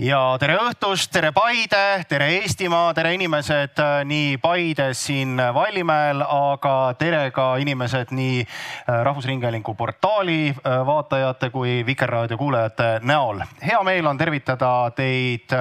ja 0.00 0.18
tere 0.40 0.54
õhtust, 0.56 1.10
tere 1.12 1.28
Paide, 1.36 2.04
tere 2.08 2.30
Eestimaa, 2.38 2.94
tere 2.96 3.12
inimesed 3.16 3.80
äh, 3.82 3.98
nii 4.08 4.38
Paides 4.40 5.02
siin 5.10 5.36
Vallimäel, 5.54 6.22
aga 6.24 6.94
tere 6.98 7.26
ka 7.36 7.50
inimesed 7.60 8.14
nii 8.16 8.38
äh, 8.40 9.02
Rahvusringhäälingu 9.04 9.74
portaali 9.76 10.38
äh, 10.48 10.78
vaatajate 10.86 11.50
kui 11.52 11.82
Vikerraadio 11.86 12.38
kuulajate 12.40 12.88
näol. 13.04 13.42
hea 13.60 13.82
meel 13.84 14.06
on 14.06 14.18
tervitada 14.18 14.90
teid 14.96 15.52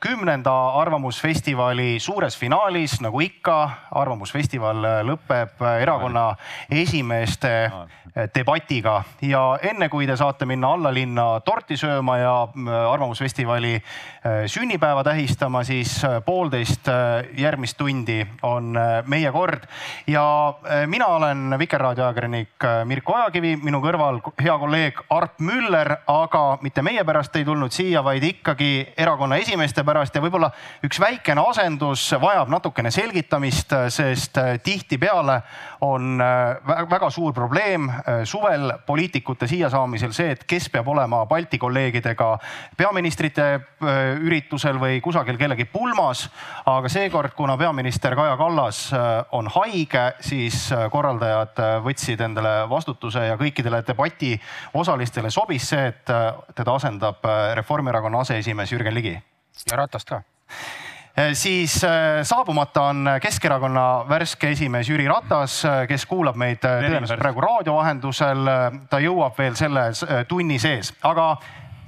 kümnenda 0.00 0.54
Arvamusfestivali 0.80 1.98
suures 2.00 2.38
finaalis, 2.38 3.00
nagu 3.00 3.20
ikka. 3.20 3.58
arvamusfestival 3.90 4.86
lõpeb 5.02 5.62
erakonna 5.80 6.36
esimeeste 6.70 7.70
debatiga 8.34 9.02
ja 9.22 9.58
enne 9.62 9.88
kui 9.88 10.06
te 10.06 10.16
saate 10.16 10.46
minna 10.46 10.72
allalinna 10.74 11.40
torti 11.44 11.76
sööma 11.76 12.18
ja 12.18 12.34
Arvamusfestivali 12.92 13.79
sünnipäeva 14.46 15.04
tähistama, 15.04 15.64
siis 15.64 16.04
äh, 16.04 16.18
poolteist 16.24 16.88
äh, 16.88 17.24
järgmist 17.38 17.76
tundi 17.76 18.26
on 18.42 18.76
meie 19.06 19.32
kord. 19.32 19.62
ja 20.06 20.54
mina 20.86 21.06
olen 21.06 21.54
Vikerraadio 21.58 22.04
ajakirjanik 22.04 22.66
Mirko 22.84 23.12
Ojakivi, 23.12 23.56
minu 23.56 23.80
kõrval 23.80 24.20
hea 24.42 24.56
kolleeg 24.58 25.00
Art 25.10 25.40
Müller, 25.40 25.94
aga 26.06 26.58
mitte 26.62 26.82
meie 26.82 27.04
pärast 27.04 27.36
ei 27.36 27.44
tulnud 27.44 27.72
siia, 27.72 28.04
vaid 28.04 28.24
ikkagi 28.24 28.92
erakonna 28.96 29.36
esimeeste 29.40 29.84
pärast 29.84 30.14
ja 30.14 30.22
võib-olla 30.22 30.50
üks 30.84 31.00
väikene 31.00 31.44
asendus 31.48 32.04
vajab 32.20 32.52
natukene 32.52 32.90
selgitamist, 32.90 33.72
sest 33.88 34.38
tihtipeale 34.62 35.40
on 35.80 36.20
väga 36.90 37.10
suur 37.10 37.32
probleem 37.34 37.88
suvel 38.24 38.72
poliitikute 38.86 39.48
siia 39.48 39.70
saamisel 39.70 40.12
see, 40.12 40.36
et 40.36 40.44
kes 40.44 40.68
peab 40.70 40.88
olema 40.88 41.24
Balti 41.26 41.58
kolleegidega 41.58 42.34
peaministrite 42.76 43.40
Äh, 43.40 43.60
üritusel 44.20 44.78
või 44.80 45.00
kusagil 45.00 45.38
kellegi 45.40 45.64
pulmas. 45.64 46.26
aga 46.66 46.88
seekord, 46.88 47.32
kuna 47.36 47.56
peaminister 47.56 48.14
Kaja 48.16 48.36
Kallas 48.36 48.92
äh, 48.92 49.24
on 49.32 49.48
haige, 49.54 50.12
siis 50.20 50.72
äh, 50.72 50.90
korraldajad 50.90 51.62
võtsid 51.84 52.20
endale 52.20 52.68
vastutuse 52.68 53.24
ja 53.26 53.38
kõikidele 53.40 53.82
debati 53.86 54.34
osalistele 54.74 55.30
sobis 55.30 55.68
see, 55.68 55.86
et 55.86 56.04
teda 56.54 56.74
asendab 56.74 57.24
Reformierakonna 57.54 58.20
aseesimees 58.20 58.72
Jürgen 58.72 58.94
Ligi. 58.94 59.16
ja 59.70 59.76
Ratast 59.76 60.08
ka 60.08 60.22
siis 61.36 61.74
saabumata 62.22 62.82
on 62.82 63.08
Keskerakonna 63.20 64.04
värske 64.08 64.52
esimees 64.54 64.88
Jüri 64.88 65.08
Ratas, 65.08 65.62
kes 65.88 66.06
kuulab 66.06 66.36
meid 66.38 66.62
tõenäoliselt 66.62 67.20
praegu 67.20 67.42
raadio 67.44 67.74
vahendusel. 67.76 68.46
ta 68.88 69.00
jõuab 69.02 69.36
veel 69.38 69.56
selle 69.58 69.90
tunni 70.28 70.58
sees, 70.58 70.94
aga 71.02 71.34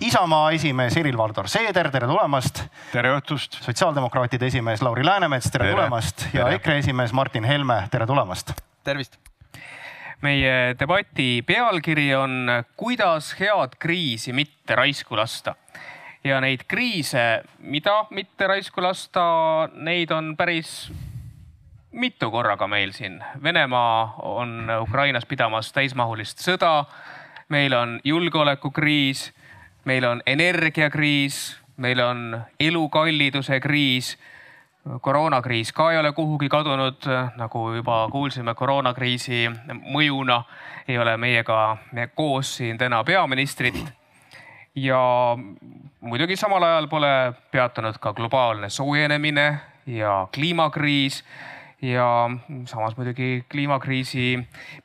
Isamaa 0.03 0.51
esimees 0.51 0.97
Helir-Valdor 0.97 1.47
Seeder, 1.49 1.87
tere 1.95 2.07
tulemast. 2.11 2.65
tere 2.91 3.13
õhtust. 3.15 3.61
sotsiaaldemokraatide 3.63 4.49
esimees 4.51 4.81
Lauri 4.83 5.05
Läänemets, 5.07 5.51
tere, 5.51 5.69
tere. 5.69 5.77
tulemast 5.77 6.25
ja 6.35 6.45
tere. 6.45 6.57
EKRE 6.59 6.79
esimees 6.79 7.13
Martin 7.13 7.45
Helme, 7.45 7.77
tere 7.91 8.07
tulemast. 8.07 8.51
tervist. 8.85 9.19
meie 10.23 10.75
debati 10.79 11.45
pealkiri 11.47 12.15
on 12.15 12.51
kuidas 12.77 13.37
head 13.41 13.77
kriisi 13.79 14.33
mitte 14.33 14.75
raisku 14.75 15.17
lasta 15.17 15.55
ja 16.25 16.41
neid 16.41 16.65
kriise, 16.69 17.43
mida 17.59 18.07
mitte 18.11 18.47
raisku 18.47 18.83
lasta, 18.83 19.23
neid 19.75 20.11
on 20.11 20.37
päris 20.37 20.91
mitu 21.93 22.31
korraga 22.31 22.67
meil 22.67 22.91
siin. 22.93 23.23
Venemaa 23.43 24.15
on 24.23 24.67
Ukrainas 24.81 25.27
pidamas 25.27 25.73
täismahulist 25.73 26.43
sõda. 26.43 26.85
meil 27.49 27.73
on 27.73 28.01
julgeolekukriis 28.05 29.33
meil 29.85 30.05
on 30.05 30.23
energiakriis, 30.27 31.59
meil 31.77 32.01
on 32.01 32.43
elukalliduse 32.61 33.61
kriis. 33.61 34.19
koroonakriis 35.01 35.73
ka 35.73 35.93
ei 35.93 35.99
ole 35.99 36.13
kuhugi 36.13 36.49
kadunud, 36.49 37.07
nagu 37.37 37.73
juba 37.75 38.09
kuulsime, 38.11 38.55
koroonakriisi 38.55 39.51
mõjuna 39.95 40.43
ei 40.89 40.99
ole 40.99 41.17
meiega 41.17 41.77
me 41.93 42.07
koos 42.07 42.57
siin 42.57 42.79
täna 42.79 43.05
peaministrit. 43.05 43.93
ja 44.75 45.37
muidugi 46.01 46.37
samal 46.37 46.63
ajal 46.63 46.89
pole 46.89 47.33
peatunud 47.51 47.99
ka 48.01 48.13
globaalne 48.13 48.71
soojenemine 48.71 49.61
ja 49.87 50.29
kliimakriis 50.35 51.25
ja 51.83 52.31
samas 52.65 52.97
muidugi 52.97 53.45
kliimakriisi 53.51 54.39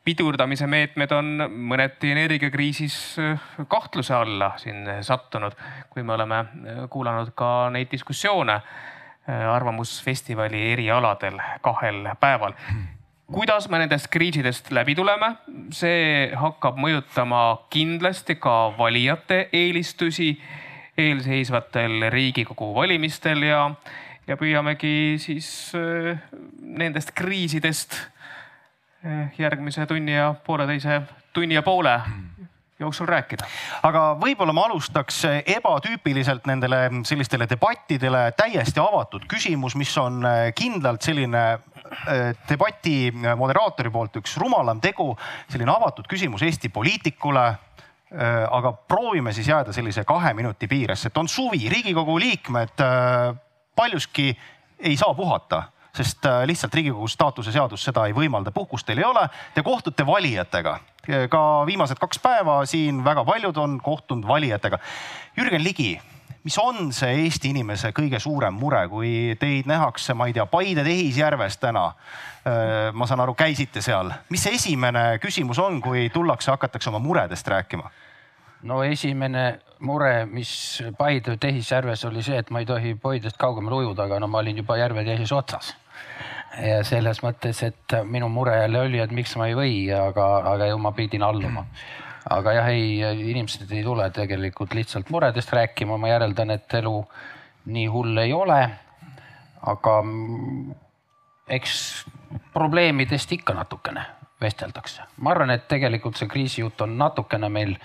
pidurdamise 0.03 0.67
meetmed 0.67 1.11
on 1.13 1.43
mõneti 1.69 2.11
energiakriisis 2.11 2.97
äh, 3.21 3.47
kahtluse 3.69 4.15
alla 4.17 4.51
siin 4.57 4.87
sattunud, 5.05 5.53
kui 5.93 6.03
me 6.03 6.15
oleme 6.17 6.39
äh, 6.39 6.83
kuulanud 6.89 7.33
ka 7.37 7.69
neid 7.73 7.91
diskussioone 7.91 8.57
äh, 8.57 9.49
Arvamusfestivali 9.53 10.71
erialadel 10.73 11.37
kahel 11.61 12.07
päeval. 12.19 12.57
kuidas 13.31 13.69
me 13.69 13.77
nendest 13.77 14.07
kriisidest 14.07 14.71
läbi 14.71 14.95
tuleme, 14.95 15.35
see 15.71 16.31
hakkab 16.35 16.77
mõjutama 16.79 17.67
kindlasti 17.69 18.35
ka 18.41 18.73
valijate 18.77 19.49
eelistusi 19.53 20.31
eelseisvatel 20.97 22.09
Riigikogu 22.09 22.73
valimistel 22.75 23.43
ja 23.43 23.69
ja 24.27 24.35
püüamegi 24.39 25.17
siis 25.21 25.49
äh, 25.77 26.19
nendest 26.59 27.13
kriisidest 27.15 27.95
äh, 29.05 29.31
järgmise 29.39 29.87
tunni 29.87 30.17
ja 30.17 30.33
pooleteise 30.45 31.01
tunni 31.33 31.55
ja 31.55 31.63
poole 31.63 31.95
jooksul 32.79 33.07
rääkida. 33.09 33.47
aga 33.87 34.01
võib-olla 34.21 34.53
ma 34.53 34.67
alustaks 34.67 35.23
ebatüüpiliselt 35.55 36.45
nendele 36.45 36.83
sellistele 37.09 37.47
debattidele. 37.49 38.27
Täiesti 38.37 38.83
avatud 38.83 39.25
küsimus, 39.31 39.77
mis 39.79 39.95
on 39.97 40.21
äh, 40.25 40.51
kindlalt 40.55 41.01
selline 41.01 41.47
debati 42.49 43.13
moderaatori 43.15 43.89
poolt 43.89 44.17
üks 44.19 44.33
rumalam 44.37 44.81
tegu, 44.83 45.13
selline 45.47 45.71
avatud 45.71 46.09
küsimus 46.11 46.43
Eesti 46.43 46.69
poliitikule. 46.69 47.45
Aga 48.51 48.69
proovime 48.87 49.31
siis 49.35 49.47
jääda 49.47 49.73
sellise 49.75 50.03
kahe 50.07 50.33
minuti 50.35 50.67
piiresse, 50.67 51.07
et 51.07 51.17
on 51.19 51.27
suvi, 51.27 51.69
Riigikogu 51.71 52.13
liikmed 52.19 52.83
paljuski 53.77 54.31
ei 54.79 54.97
saa 54.97 55.13
puhata 55.13 55.63
sest 55.97 56.25
äh, 56.25 56.43
lihtsalt 56.45 56.73
Riigikogu 56.73 57.07
staatuse 57.09 57.51
seadus 57.51 57.83
seda 57.87 58.05
ei 58.07 58.13
võimalda, 58.13 58.53
puhkust 58.53 58.85
teil 58.87 59.01
ei 59.01 59.07
ole. 59.07 59.23
Te 59.55 59.63
kohtute 59.65 60.05
valijatega, 60.05 60.75
ka 61.31 61.41
viimased 61.65 61.99
kaks 62.01 62.21
päeva 62.21 62.59
siin 62.69 63.03
väga 63.05 63.23
paljud 63.25 63.57
on 63.57 63.79
kohtunud 63.83 64.27
valijatega. 64.27 64.79
Jürgen 65.37 65.63
Ligi, 65.63 65.95
mis 66.45 66.57
on 66.61 66.91
see 66.95 67.23
Eesti 67.23 67.51
inimese 67.55 67.91
kõige 67.95 68.19
suurem 68.23 68.55
mure, 68.55 68.83
kui 68.91 69.35
teid 69.39 69.69
nähakse, 69.69 70.13
ma 70.13 70.29
ei 70.29 70.35
tea, 70.37 70.45
Paide 70.49 70.85
tehisjärves 70.85 71.57
täna? 71.63 71.89
Äh, 72.47 72.91
ma 72.93 73.07
saan 73.09 73.23
aru, 73.25 73.35
käisite 73.37 73.81
seal, 73.83 74.13
mis 74.29 74.45
see 74.45 74.55
esimene 74.59 75.17
küsimus 75.23 75.59
on, 75.63 75.81
kui 75.83 76.07
tullakse, 76.13 76.53
hakatakse 76.53 76.93
oma 76.93 77.01
muredest 77.03 77.47
rääkima? 77.51 77.89
No 78.63 78.83
esimene 78.83 79.59
mure, 79.79 80.25
mis 80.25 80.83
Paide 80.97 81.37
tehisjärves 81.37 82.05
oli 82.05 82.23
see, 82.25 82.39
et 82.41 82.49
ma 82.49 82.61
ei 82.63 82.65
tohi 82.69 82.95
Paidest 83.01 83.37
kaugemal 83.37 83.77
ujuda, 83.81 84.07
aga 84.07 84.19
no 84.19 84.29
ma 84.31 84.41
olin 84.41 84.57
juba 84.63 84.77
järve 84.77 85.03
teises 85.05 85.31
otsas. 85.31 85.75
ja 86.57 86.81
selles 86.87 87.21
mõttes, 87.21 87.61
et 87.63 87.93
minu 88.05 88.29
mure 88.33 88.55
jälle 88.57 88.79
oli, 88.81 88.99
et 88.99 89.11
miks 89.13 89.35
ma 89.37 89.47
ei 89.47 89.55
või, 89.55 89.73
aga, 89.93 90.27
aga 90.53 90.71
ju 90.71 90.77
ma 90.81 90.91
pidin 90.91 91.23
alluma. 91.23 91.65
aga 92.29 92.53
jah, 92.53 92.69
ei, 92.73 92.99
inimesed 93.31 93.71
ei 93.71 93.83
tule 93.83 94.09
tegelikult 94.11 94.73
lihtsalt 94.73 95.09
muredest 95.09 95.53
rääkima, 95.53 95.97
ma 95.97 96.09
järeldan, 96.09 96.51
et 96.51 96.73
elu 96.81 96.97
nii 97.65 97.87
hull 97.93 98.17
ei 98.17 98.33
ole. 98.33 98.61
aga 99.61 100.01
eks 101.47 102.05
probleemidest 102.53 103.31
ikka 103.31 103.53
natukene 103.53 104.05
vesteldakse. 104.41 105.01
ma 105.17 105.31
arvan, 105.31 105.51
et 105.51 105.67
tegelikult 105.67 106.17
see 106.17 106.27
kriisijutt 106.27 106.81
on 106.81 106.97
natukene 106.97 107.49
meil 107.49 107.77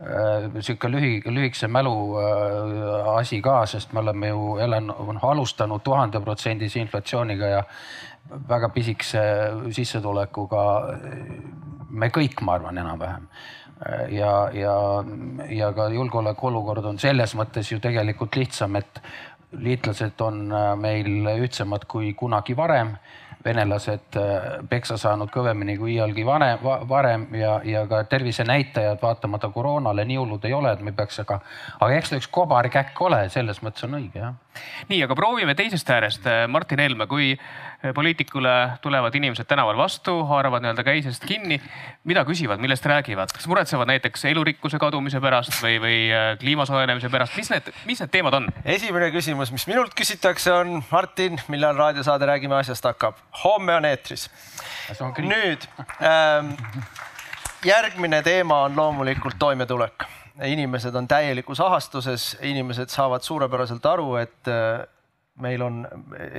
sihuke 0.00 0.88
lühi, 0.88 1.22
lühikese 1.26 1.68
mälu 1.68 1.94
äh, 2.16 3.16
asi 3.18 3.40
ka, 3.44 3.66
sest 3.66 3.92
me 3.92 4.00
oleme 4.00 4.28
ju 4.32 4.56
elanud, 4.64 5.18
alustanud 5.22 5.82
tuhandeprotsendise 5.84 6.80
inflatsiooniga 6.80 7.46
ja 7.46 7.62
väga 8.48 8.68
pisikese 8.68 9.22
sissetulekuga. 9.76 10.62
me 11.90 12.06
kõik, 12.08 12.40
ma 12.46 12.54
arvan, 12.54 12.78
enam-vähem 12.78 13.26
ja, 14.14 14.50
ja, 14.54 14.74
ja 15.50 15.72
ka 15.72 15.88
julgeolekuolukord 15.90 16.84
on 16.84 16.98
selles 16.98 17.34
mõttes 17.34 17.72
ju 17.72 17.80
tegelikult 17.80 18.36
lihtsam, 18.36 18.76
et 18.76 19.00
liitlased 19.58 20.20
on 20.22 20.44
äh, 20.52 20.74
meil 20.78 21.26
ühtsemad 21.42 21.86
kui 21.90 22.12
kunagi 22.14 22.56
varem 22.56 22.94
venelased 23.44 24.18
äh, 24.20 24.48
peksa 24.68 24.98
saanud 25.00 25.30
kõvemini 25.32 25.76
kui 25.80 25.94
iialgi 25.96 26.26
vanem, 26.26 26.64
varem 26.88 27.26
ja, 27.36 27.56
ja 27.64 27.86
ka 27.90 28.02
tervisenäitajad 28.10 29.00
vaatamata 29.02 29.48
koroonale 29.54 30.04
nii 30.04 30.20
hullud 30.20 30.44
ei 30.44 30.54
ole, 30.56 30.74
et 30.76 30.84
me 30.84 30.92
peaks, 30.96 31.22
aga, 31.24 31.40
aga 31.80 31.96
eks 31.96 32.12
ta 32.12 32.20
üks 32.20 32.30
kobarkäkk 32.32 33.00
ole, 33.08 33.24
selles 33.32 33.62
mõttes 33.64 33.88
on 33.88 33.98
õige 34.00 34.24
jah 34.24 34.36
nii, 34.90 35.00
aga 35.04 35.14
proovime 35.16 35.54
teisest 35.56 35.90
äärest. 35.94 36.26
Martin 36.50 36.82
Helme, 36.82 37.06
kui 37.10 37.32
poliitikule 37.94 38.70
tulevad 38.80 39.14
inimesed 39.14 39.48
tänaval 39.48 39.76
vastu, 39.76 40.24
haaravad 40.28 40.60
nii-öelda 40.62 40.84
käisest 40.84 41.24
kinni, 41.24 41.56
mida 42.04 42.24
küsivad, 42.28 42.60
millest 42.60 42.84
räägivad, 42.86 43.32
kas 43.32 43.46
muretsevad 43.48 43.88
näiteks 43.88 44.24
elurikkuse 44.28 44.78
kadumise 44.78 45.20
pärast 45.20 45.56
või, 45.62 45.78
või 45.80 45.96
äh, 46.12 46.34
kliima 46.40 46.66
soojenemise 46.68 47.08
pärast, 47.12 47.36
mis 47.40 47.48
need, 47.52 47.72
mis 47.88 48.02
need 48.04 48.12
teemad 48.12 48.36
on? 48.36 48.50
esimene 48.64 49.08
küsimus, 49.14 49.52
mis 49.54 49.64
minult 49.70 49.96
küsitakse, 49.96 50.52
on 50.52 50.82
Martin, 50.90 51.40
millal 51.48 51.78
raadiosaade 51.80 52.28
Räägime 52.28 52.60
asjast 52.60 52.84
hakkab? 52.84 53.16
homme 53.44 53.74
on 53.80 53.88
eetris. 53.88 54.28
nüüd 55.24 55.64
ähm, 56.04 56.52
järgmine 57.64 58.22
teema 58.22 58.62
on 58.68 58.76
loomulikult 58.76 59.38
toimetulek. 59.38 60.04
inimesed 60.44 60.94
on 60.94 61.08
täielikus 61.08 61.60
ahastuses, 61.60 62.36
inimesed 62.40 62.88
saavad 62.88 63.22
suurepäraselt 63.22 63.86
aru, 63.86 64.16
et 64.16 64.48
äh, 64.48 64.84
meil 65.40 65.62
on, 65.66 65.80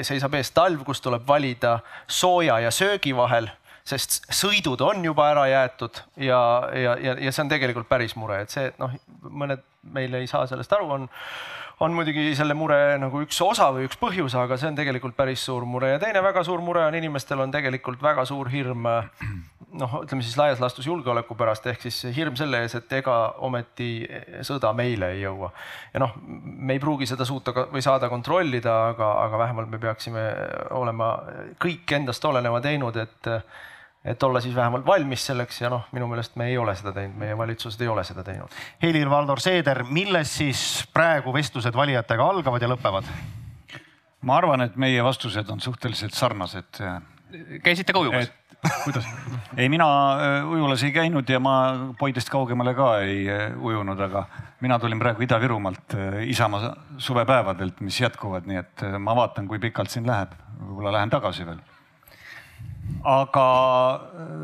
seisab 0.06 0.36
ees 0.40 0.52
talv, 0.56 0.84
kus 0.88 1.02
tuleb 1.02 1.26
valida 1.28 1.80
sooja 2.08 2.60
ja 2.66 2.72
söögi 2.74 3.16
vahel, 3.18 3.50
sest 3.88 4.22
sõidud 4.30 4.82
on 4.86 5.04
juba 5.06 5.32
ära 5.32 5.48
jäetud 5.50 6.04
ja, 6.22 6.42
ja, 6.78 6.98
ja, 7.02 7.16
ja 7.18 7.32
see 7.32 7.46
on 7.46 7.50
tegelikult 7.52 7.90
päris 7.90 8.16
mure, 8.16 8.44
et 8.44 8.54
see, 8.54 8.70
et 8.70 8.78
noh, 8.82 8.94
mõned 9.26 9.64
meil 9.94 10.14
ei 10.22 10.30
saa 10.30 10.46
sellest 10.50 10.78
aru, 10.78 10.92
on 11.00 11.10
on 11.82 11.96
muidugi 11.98 12.36
selle 12.38 12.54
mure 12.54 12.78
nagu 13.02 13.24
üks 13.24 13.40
osa 13.42 13.72
või 13.74 13.88
üks 13.88 13.98
põhjus, 13.98 14.36
aga 14.38 14.58
see 14.60 14.70
on 14.70 14.78
tegelikult 14.78 15.16
päris 15.18 15.42
suur 15.48 15.66
mure. 15.66 15.96
Ja 15.96 16.02
teine 16.02 16.22
väga 16.22 16.44
suur 16.46 16.62
mure 16.62 16.84
on 16.86 16.98
inimestel 16.98 17.42
on 17.42 17.54
tegelikult 17.54 18.04
väga 18.06 18.26
suur 18.30 18.52
hirm 18.54 18.86
noh, 19.80 19.96
ütleme 20.04 20.24
siis 20.26 20.38
laias 20.40 20.60
laastus 20.62 20.88
julgeoleku 20.88 21.36
pärast 21.40 21.66
ehk 21.72 21.86
siis 21.86 22.02
hirm 22.16 22.36
selle 22.40 22.64
ees, 22.64 22.76
et 22.78 22.94
ega 23.00 23.18
ometi 23.46 23.90
sõda 24.48 24.74
meile 24.78 25.14
ei 25.16 25.24
jõua. 25.24 25.52
ja 25.94 26.04
noh, 26.04 26.16
me 26.26 26.78
ei 26.78 26.84
pruugi 26.84 27.08
seda 27.10 27.28
suuta 27.28 27.54
või 27.72 27.84
saada 27.86 28.10
kontrollida, 28.12 28.78
aga, 28.92 29.12
aga 29.26 29.42
vähemalt 29.46 29.72
me 29.72 29.82
peaksime 29.82 30.24
olema 30.78 31.12
kõik 31.62 31.98
endast 32.00 32.26
oleneva 32.26 32.62
teinud, 32.64 32.98
et 33.02 33.36
et 34.02 34.24
olla 34.24 34.42
siis 34.42 34.56
vähemalt 34.56 34.86
valmis 34.86 35.28
selleks 35.30 35.60
ja 35.62 35.70
noh, 35.70 35.84
minu 35.94 36.08
meelest 36.10 36.34
me 36.42 36.48
ei 36.50 36.58
ole 36.58 36.74
seda 36.76 36.94
teinud, 36.96 37.20
meie 37.22 37.36
valitsused 37.38 37.84
ei 37.86 37.90
ole 37.92 38.02
seda 38.04 38.24
teinud. 38.26 38.56
Helir-Valdor 38.82 39.40
Seeder, 39.44 39.84
milles 39.86 40.32
siis 40.40 40.64
praegu 40.94 41.34
vestlused 41.36 41.78
valijatega 41.78 42.30
algavad 42.34 42.66
ja 42.66 42.72
lõpevad? 42.72 43.14
ma 44.22 44.38
arvan, 44.38 44.62
et 44.66 44.76
meie 44.78 45.02
vastused 45.06 45.50
on 45.50 45.62
suhteliselt 45.62 46.14
sarnased. 46.18 46.82
käisite 47.64 47.94
ka 47.94 48.02
ujumas? 48.02 48.32
Kuidas? 48.84 49.08
ei, 49.58 49.70
mina 49.70 49.88
äh, 50.14 50.50
ujulas 50.50 50.84
ei 50.84 50.92
käinud 50.92 51.30
ja 51.30 51.40
ma 51.40 51.56
Poidest 52.00 52.30
kaugemale 52.30 52.74
ka 52.78 52.94
ei 53.02 53.26
äh, 53.30 53.58
ujunud, 53.58 54.00
aga 54.00 54.26
mina 54.62 54.80
tulin 54.80 55.00
praegu 55.00 55.26
Ida-Virumaalt 55.26 55.98
äh, 55.98 56.22
Isamaa 56.30 56.76
suvepäevadelt, 56.98 57.82
mis 57.82 58.00
jätkuvad, 58.02 58.48
nii 58.50 58.62
et 58.62 58.86
ma 59.00 59.16
vaatan, 59.18 59.48
kui 59.48 59.60
pikalt 59.60 59.90
siin 59.90 60.08
läheb. 60.08 60.38
võib-olla 60.62 60.94
lähen 61.00 61.10
tagasi 61.10 61.46
veel 61.46 61.62
aga 63.08 63.46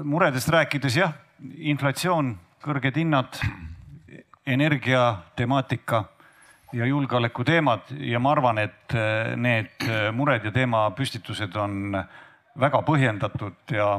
muredest 0.04 0.50
rääkides 0.50 0.98
jah, 0.98 1.14
inflatsioon, 1.58 2.32
kõrged 2.64 2.96
hinnad, 2.98 3.38
energiatemaatika 4.48 6.04
ja 6.74 6.86
julgeoleku 6.88 7.44
teemad 7.46 7.92
ja 8.00 8.20
ma 8.20 8.32
arvan, 8.32 8.58
et 8.64 8.96
need 9.36 9.86
mured 10.16 10.48
ja 10.48 10.52
teemapüstitused 10.56 11.56
on 11.60 12.00
väga 12.60 12.82
põhjendatud 12.86 13.76
ja 13.76 13.90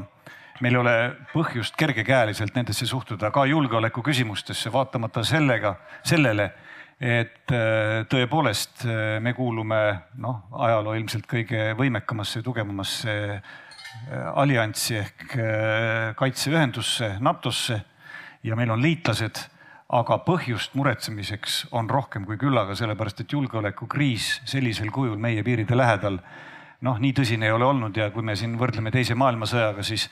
meil 0.61 0.75
ei 0.75 0.81
ole 0.81 0.97
põhjust 1.33 1.77
kergekäeliselt 1.79 2.57
nendesse 2.59 2.87
suhtuda, 2.87 3.31
ka 3.31 3.45
julgeoleku 3.47 4.03
küsimustesse, 4.03 4.73
vaatamata 4.75 5.23
sellega, 5.27 5.77
sellele, 6.03 6.51
et 6.99 7.53
tõepoolest 8.11 8.83
me 9.23 9.33
kuulume 9.37 9.79
noh, 10.19 10.41
ajaloo 10.67 10.97
ilmselt 10.99 11.29
kõige 11.31 11.71
võimekamasse, 11.79 12.43
tugevamasse 12.43 13.15
allianssi 14.35 14.97
ehk 14.97 15.23
äh, 15.37 16.17
kaitseühendusse, 16.17 17.17
NATO-sse 17.21 17.81
ja 18.45 18.57
meil 18.57 18.71
on 18.71 18.83
liitlased, 18.83 19.41
aga 19.89 20.19
põhjust 20.25 20.75
muretsemiseks 20.77 21.63
on 21.73 21.89
rohkem 21.91 22.27
kui 22.29 22.37
küllaga, 22.41 22.77
sellepärast 22.77 23.25
et 23.25 23.33
julgeolekukriis 23.33 24.43
sellisel 24.49 24.91
kujul 24.93 25.17
meie 25.21 25.43
piiride 25.45 25.77
lähedal 25.77 26.19
noh, 26.87 26.99
nii 26.99 27.13
tõsine 27.17 27.49
ei 27.49 27.55
ole 27.55 27.67
olnud 27.67 27.97
ja 27.97 28.11
kui 28.15 28.23
me 28.23 28.37
siin 28.37 28.57
võrdleme 28.59 28.93
teise 28.95 29.17
maailmasõjaga, 29.19 29.83
siis 29.87 30.09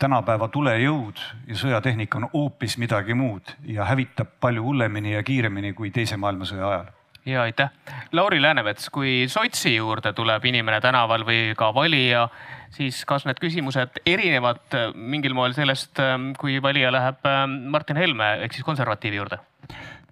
tänapäeva 0.00 0.48
tulejõud 0.48 1.20
ja 1.48 1.58
sõjatehnika 1.60 2.20
on 2.20 2.30
hoopis 2.32 2.78
midagi 2.80 3.14
muud 3.14 3.52
ja 3.68 3.88
hävitab 3.88 4.38
palju 4.40 4.64
hullemini 4.64 5.14
ja 5.16 5.22
kiiremini 5.22 5.74
kui 5.76 5.92
teise 5.94 6.16
maailmasõja 6.20 6.68
ajal 6.68 6.88
ja 7.26 7.42
aitäh. 7.42 7.70
Lauri 8.12 8.42
Läänemets, 8.42 8.90
kui 8.90 9.26
sotsi 9.28 9.74
juurde 9.76 10.12
tuleb 10.16 10.44
inimene 10.44 10.80
tänaval 10.80 11.24
või 11.26 11.52
ka 11.56 11.68
valija, 11.74 12.26
siis 12.74 13.02
kas 13.08 13.26
need 13.28 13.40
küsimused 13.42 14.00
erinevad 14.08 14.76
mingil 14.94 15.34
moel 15.36 15.54
sellest, 15.56 16.00
kui 16.40 16.60
valija 16.62 16.92
läheb 16.94 17.28
ähm, 17.28 17.56
Martin 17.70 18.00
Helme 18.00 18.32
ehk 18.44 18.56
siis 18.56 18.66
konservatiivi 18.66 19.20
juurde? 19.20 19.40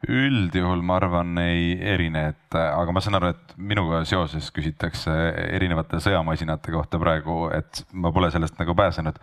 Üldjuhul 0.06 0.82
ma 0.86 0.98
arvan, 1.00 1.32
ei 1.42 1.72
erine, 1.82 2.28
et 2.30 2.56
aga 2.58 2.92
ma 2.94 3.00
saan 3.02 3.18
aru, 3.18 3.32
et 3.34 3.54
minuga 3.58 4.04
seoses 4.06 4.46
küsitakse 4.54 5.12
erinevate 5.56 5.98
sõjamasinate 6.02 6.72
kohta 6.72 7.00
praegu, 7.02 7.48
et 7.54 7.82
ma 7.92 8.12
pole 8.14 8.30
sellest 8.30 8.58
nagu 8.60 8.76
pääsenud. 8.78 9.18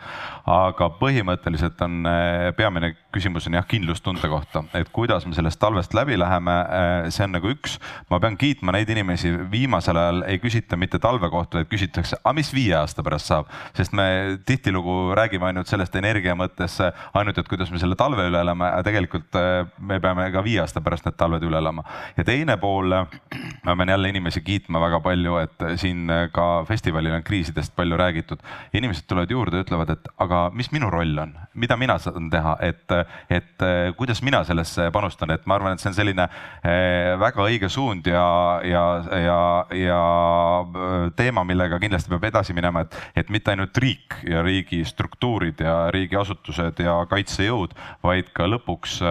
aga 0.51 0.89
põhimõtteliselt 0.99 1.79
on 1.85 2.09
eh, 2.09 2.51
peamine 2.57 2.91
küsimus 3.15 3.47
on 3.47 3.55
jah 3.55 3.67
kindlustunde 3.67 4.27
kohta, 4.29 4.65
et 4.75 4.91
kuidas 4.91 5.25
me 5.25 5.33
sellest 5.37 5.59
talvest 5.61 5.95
läbi 5.95 6.19
läheme. 6.19 6.57
Eh, 6.79 7.09
see 7.15 7.23
on 7.23 7.35
nagu 7.37 7.49
üks, 7.53 7.77
ma 8.11 8.19
pean 8.19 8.35
kiitma 8.37 8.75
neid 8.75 8.91
inimesi, 8.91 9.31
viimasel 9.51 9.97
ajal 10.01 10.25
ei 10.27 10.41
küsita 10.43 10.77
mitte 10.77 10.99
talve 10.99 11.31
kohta, 11.31 11.61
vaid 11.61 11.71
küsitakse, 11.71 12.19
aga 12.21 12.35
mis 12.35 12.51
viie 12.53 12.75
aasta 12.75 13.05
pärast 13.05 13.31
saab, 13.31 13.47
sest 13.77 13.95
me 13.95 14.37
tihtilugu 14.45 15.15
räägime 15.15 15.49
ainult 15.49 15.71
sellest 15.71 15.95
energia 15.95 16.35
mõttes 16.35 16.81
ainult, 16.83 17.39
et 17.39 17.47
kuidas 17.47 17.71
me 17.71 17.79
selle 17.79 17.95
talve 17.95 18.27
üle 18.27 18.43
elame, 18.43 18.67
aga 18.67 18.83
tegelikult 18.89 19.39
eh, 19.39 19.63
me 19.79 20.01
peame 20.03 20.27
ka 20.35 20.43
viie 20.43 20.64
aasta 20.65 20.83
pärast 20.85 21.07
need 21.07 21.17
talved 21.19 21.43
üle 21.45 21.59
elama. 21.61 21.85
ja 22.17 22.25
teine 22.27 22.57
pool, 22.61 22.93
ma 23.63 23.75
pean 23.75 23.93
jälle 23.93 24.09
inimesi 24.09 24.41
kiitma 24.41 24.81
väga 24.81 24.99
palju, 25.05 25.37
et 25.43 25.65
siin 25.81 26.09
ka 26.33 26.65
festivalil 26.67 27.15
on 27.15 27.23
kriisidest 27.23 27.75
palju 27.75 27.97
räägitud. 27.97 28.43
inimesed 28.73 29.07
tulevad 29.07 29.31
juurde 29.31 29.61
ütlevad, 29.63 29.93
et 29.95 30.09
aga 30.17 30.49
mis 30.53 30.71
minu 30.71 30.89
roll 30.89 31.17
on, 31.21 31.35
mida 31.53 31.77
mina 31.77 31.97
saan 32.01 32.29
teha, 32.29 32.57
et, 32.61 32.97
et 33.29 33.65
kuidas 33.97 34.21
mina 34.25 34.43
sellesse 34.43 34.89
panustan, 34.91 35.31
et 35.31 35.45
ma 35.45 35.55
arvan, 35.55 35.75
et 35.75 35.83
see 35.83 35.91
on 35.91 35.97
selline 35.97 36.27
eh, 36.27 37.13
väga 37.19 37.45
õige 37.45 37.69
suund 37.71 38.07
ja, 38.09 38.25
ja, 38.65 38.85
ja, 39.25 39.39
ja 39.79 40.01
teema, 41.15 41.45
millega 41.47 41.79
kindlasti 41.81 42.11
peab 42.13 42.27
edasi 42.31 42.55
minema, 42.57 42.85
et, 42.85 42.99
et 43.15 43.31
mitte 43.33 43.53
ainult 43.53 43.77
riik 43.81 44.19
ja 44.29 44.43
riigi 44.45 44.83
struktuurid 44.87 45.61
ja 45.63 45.77
riigiasutused 45.93 46.81
ja 46.83 46.99
kaitsejõud, 47.11 47.75
vaid 48.03 48.31
ka 48.35 48.49
lõpuks 48.49 49.01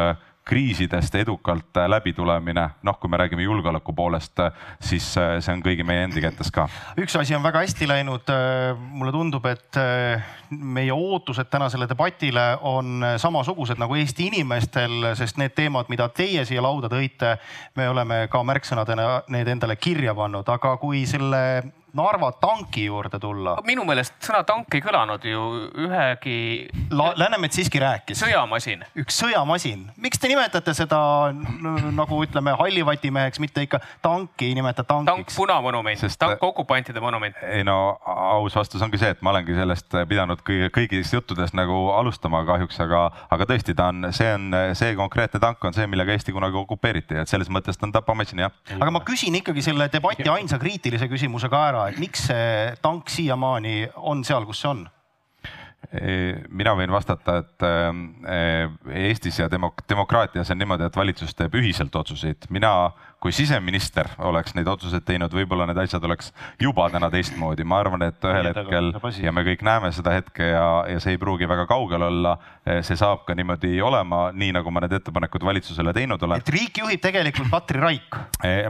kriisidest 0.44 1.14
edukalt 1.14 1.76
äh, 1.76 1.88
läbitulemine, 1.88 2.68
noh, 2.82 2.98
kui 3.00 3.10
me 3.10 3.16
räägime 3.16 3.42
julgeoleku 3.42 3.92
poolest, 3.92 4.38
äh, 4.38 4.52
siis 4.80 5.06
äh, 5.18 5.38
see 5.40 5.54
on 5.54 5.62
kõigi 5.64 5.86
meie 5.86 6.04
endi 6.04 6.20
kätes 6.20 6.50
ka. 6.52 6.66
üks 7.00 7.16
asi 7.16 7.36
on 7.36 7.42
väga 7.42 7.62
hästi 7.64 7.88
läinud. 7.88 8.32
mulle 8.78 9.12
tundub, 9.12 9.46
et 9.46 9.76
meie 10.50 10.92
ootused 10.92 11.48
tänasele 11.50 11.88
debatile 11.88 12.44
on 12.62 13.04
samasugused 13.18 13.80
nagu 13.80 13.96
Eesti 13.96 14.28
inimestel, 14.32 15.14
sest 15.16 15.38
need 15.40 15.54
teemad, 15.56 15.88
mida 15.88 16.08
teie 16.08 16.44
siia 16.44 16.62
lauda 16.62 16.88
tõite, 16.92 17.36
me 17.76 17.88
oleme 17.88 18.26
ka 18.30 18.42
märksõnadena 18.44 19.24
need 19.32 19.48
endale 19.48 19.76
kirja 19.76 20.14
pannud, 20.14 20.48
aga 20.48 20.76
kui 20.82 21.04
selle 21.08 21.40
Narva 21.94 22.32
tanki 22.42 22.84
juurde 22.88 23.18
tulla. 23.22 23.56
minu 23.66 23.84
meelest 23.86 24.16
sõna 24.24 24.42
tank 24.46 24.74
ei 24.74 24.82
kõlanud 24.82 25.24
ju 25.28 25.42
ühegi 25.86 26.38
La. 26.90 27.12
Läänemets 27.16 27.54
siiski 27.58 27.78
rääkis. 27.78 28.18
sõjamasin. 28.18 28.84
üks 28.98 29.18
sõjamasin. 29.22 29.86
miks 29.96 30.18
te 30.18 30.28
nimetate 30.28 30.74
seda 30.74 30.98
nagu 31.94 32.18
ütleme 32.24 32.56
hallivatimeheks, 32.58 33.40
mitte 33.40 33.62
ikka 33.62 33.80
tanki 34.02 34.50
ei 34.50 34.54
nimeta 34.58 34.84
tankiks? 34.84 35.34
tank 35.34 35.36
punamonument, 35.36 36.02
tank 36.18 36.42
okupantide 36.42 37.00
monument. 37.00 37.36
ei 37.42 37.64
no 37.64 37.98
aus 38.04 38.56
vastus 38.56 38.82
ongi 38.82 38.98
see, 38.98 39.14
et 39.14 39.22
ma 39.22 39.30
olengi 39.30 39.54
sellest 39.54 39.94
pidanud 40.08 40.42
kõige, 40.42 40.70
kõigis 40.74 41.14
juttudes 41.14 41.54
nagu 41.54 41.90
alustama 41.94 42.42
kahjuks, 42.48 42.80
aga, 42.84 43.04
aga 43.30 43.48
tõesti, 43.52 43.76
ta 43.76 43.88
on, 43.92 44.10
see 44.10 44.32
on 44.34 44.50
see 44.74 44.94
konkreetne 44.98 45.40
tank 45.42 45.64
on 45.64 45.76
see, 45.76 45.86
millega 45.90 46.14
Eesti 46.14 46.34
kunagi 46.34 46.58
okupeeriti, 46.58 47.20
et 47.22 47.30
selles 47.30 47.50
mõttes 47.52 47.78
ta 47.78 47.86
on 47.86 47.94
tapamasin 47.94 48.44
jah. 48.44 48.54
aga 48.80 48.90
ma 48.94 49.04
küsin 49.06 49.38
ikkagi 49.38 49.62
selle 49.62 49.88
debati 49.92 50.26
ainsa 50.30 50.58
kriitilise 50.58 51.08
küsimuse 51.10 51.50
ka 51.52 51.62
ära, 51.70 51.83
et 51.88 52.00
miks 52.02 52.28
see 52.28 52.74
tank 52.82 53.12
siiamaani 53.12 53.88
on 53.96 54.24
seal, 54.24 54.46
kus 54.48 54.64
see 54.64 54.72
on? 54.72 54.84
mina 56.48 56.72
võin 56.74 56.90
vastata, 56.90 57.36
et 57.42 57.64
äh, 57.68 59.02
Eestis 59.04 59.36
ja 59.38 59.50
demok-, 59.52 59.84
demokraatias 59.88 60.50
on 60.50 60.58
niimoodi, 60.58 60.88
et 60.88 60.96
valitsus 60.96 61.36
teeb 61.38 61.54
ühiselt 61.60 61.94
otsuseid. 61.94 62.48
mina 62.50 62.90
kui 63.24 63.32
siseminister 63.32 64.10
oleks 64.28 64.52
neid 64.52 64.68
otsuseid 64.68 65.06
teinud, 65.08 65.32
võib-olla 65.32 65.64
need 65.70 65.78
asjad 65.80 66.04
oleks 66.04 66.26
juba 66.60 66.90
täna 66.92 67.08
teistmoodi. 67.08 67.64
ma 67.64 67.78
arvan, 67.80 68.02
et 68.04 68.26
ühel 68.28 68.50
hetkel 68.50 68.90
ja 69.24 69.32
me 69.32 69.46
kõik 69.46 69.62
näeme 69.64 69.88
seda 69.96 70.12
hetke 70.12 70.50
ja, 70.50 70.66
ja 70.92 71.00
see 71.00 71.14
ei 71.16 71.20
pruugi 71.22 71.48
väga 71.48 71.64
kaugel 71.70 72.04
olla. 72.04 72.34
see 72.84 72.98
saab 73.00 73.24
ka 73.24 73.34
niimoodi 73.34 73.80
olema, 73.80 74.26
nii 74.32 74.52
nagu 74.58 74.70
ma 74.70 74.82
need 74.84 74.98
ettepanekud 74.98 75.46
valitsusele 75.48 75.94
teinud 75.96 76.22
olen. 76.28 76.44
et 76.44 76.52
riiki 76.52 76.84
juhib 76.84 77.00
tegelikult 77.00 77.48
Katri 77.54 77.80
Raik. 77.80 78.20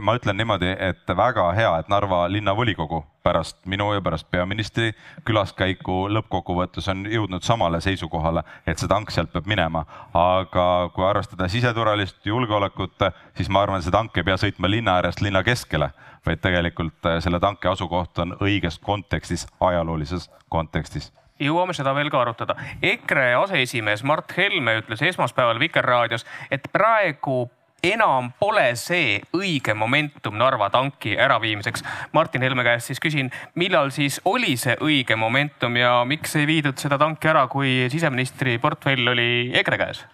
ma 0.01 0.15
ütlen 0.15 0.39
niimoodi, 0.39 0.71
et 0.71 1.15
väga 1.17 1.49
hea, 1.59 1.75
et 1.83 1.91
Narva 1.91 2.23
linnavolikogu 2.31 3.03
pärast 3.25 3.57
minu 3.65 3.87
ja 3.93 4.01
pärast 4.05 4.27
peaministri 4.31 4.91
külaskäiku 5.25 6.05
lõppkokkuvõttes 6.13 6.85
on 6.93 7.05
jõudnud 7.09 7.43
samale 7.45 7.79
seisukohale, 7.81 8.43
et 8.69 8.77
see 8.77 8.91
tank 8.91 9.09
sealt 9.13 9.31
peab 9.33 9.49
minema. 9.49 9.81
aga 10.13 10.65
kui 10.93 11.05
arvestada 11.07 11.47
siseturvalist 11.49 12.25
julgeolekut, 12.29 13.07
siis 13.35 13.49
ma 13.49 13.61
arvan, 13.65 13.83
see 13.83 13.93
tank 13.93 14.17
ei 14.17 14.23
pea 14.27 14.37
sõitma 14.41 14.69
linna 14.71 14.97
äärest 14.99 15.21
linna 15.21 15.43
keskele, 15.43 15.91
vaid 16.25 16.41
tegelikult 16.43 17.05
äh, 17.09 17.19
selle 17.23 17.39
tanki 17.39 17.69
asukoht 17.71 18.23
on 18.23 18.37
õiges 18.39 18.79
kontekstis, 18.81 19.47
ajaloolises 19.59 20.29
kontekstis 20.49 21.11
jõuame 21.39 21.73
seda 21.75 21.91
veel 21.95 22.07
ka 22.07 22.21
arutada. 22.21 22.55
EKRE 22.79 23.33
aseesimees 23.41 24.05
Mart 24.07 24.31
Helme 24.37 24.77
ütles 24.79 25.01
esmaspäeval 25.03 25.59
Vikerraadios, 25.59 26.23
et 26.51 26.69
praegu 26.71 27.49
enam 27.85 28.31
pole 28.39 28.65
see 28.79 29.19
õige 29.35 29.75
momentum 29.77 30.37
Narva 30.39 30.69
tanki 30.73 31.15
äraviimiseks. 31.21 31.83
Martin 32.13 32.45
Helme 32.45 32.65
käest 32.65 32.89
siis 32.89 33.01
küsin, 33.03 33.31
millal 33.55 33.91
siis 33.95 34.19
oli 34.25 34.55
see 34.57 34.77
õige 34.81 35.17
momentum 35.19 35.77
ja 35.77 35.99
miks 36.07 36.35
ei 36.39 36.47
viidud 36.49 36.79
seda 36.81 36.99
tanki 37.01 37.29
ära, 37.31 37.45
kui 37.51 37.85
siseministri 37.91 38.57
portfell 38.63 39.13
oli 39.13 39.51
EKRE 39.61 39.81
käes? 39.81 40.05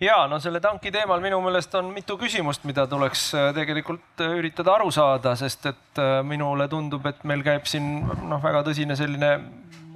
Ja 0.00 0.16
no 0.28 0.38
selle 0.42 0.60
tanki 0.60 0.92
teemal 0.92 1.22
minu 1.24 1.38
meelest 1.44 1.74
on 1.78 1.88
mitu 1.94 2.18
küsimust, 2.20 2.66
mida 2.68 2.86
tuleks 2.90 3.28
äh, 3.36 3.48
tegelikult 3.56 4.24
äh, 4.24 4.34
üritada 4.40 4.74
aru 4.76 4.90
saada, 4.92 5.32
sest 5.38 5.70
et 5.72 6.02
äh, 6.02 6.18
minule 6.26 6.68
tundub, 6.72 7.06
et 7.08 7.22
meil 7.28 7.44
käib 7.46 7.68
siin 7.70 8.04
noh, 8.04 8.42
väga 8.42 8.62
tõsine 8.66 8.96
selline 8.98 9.32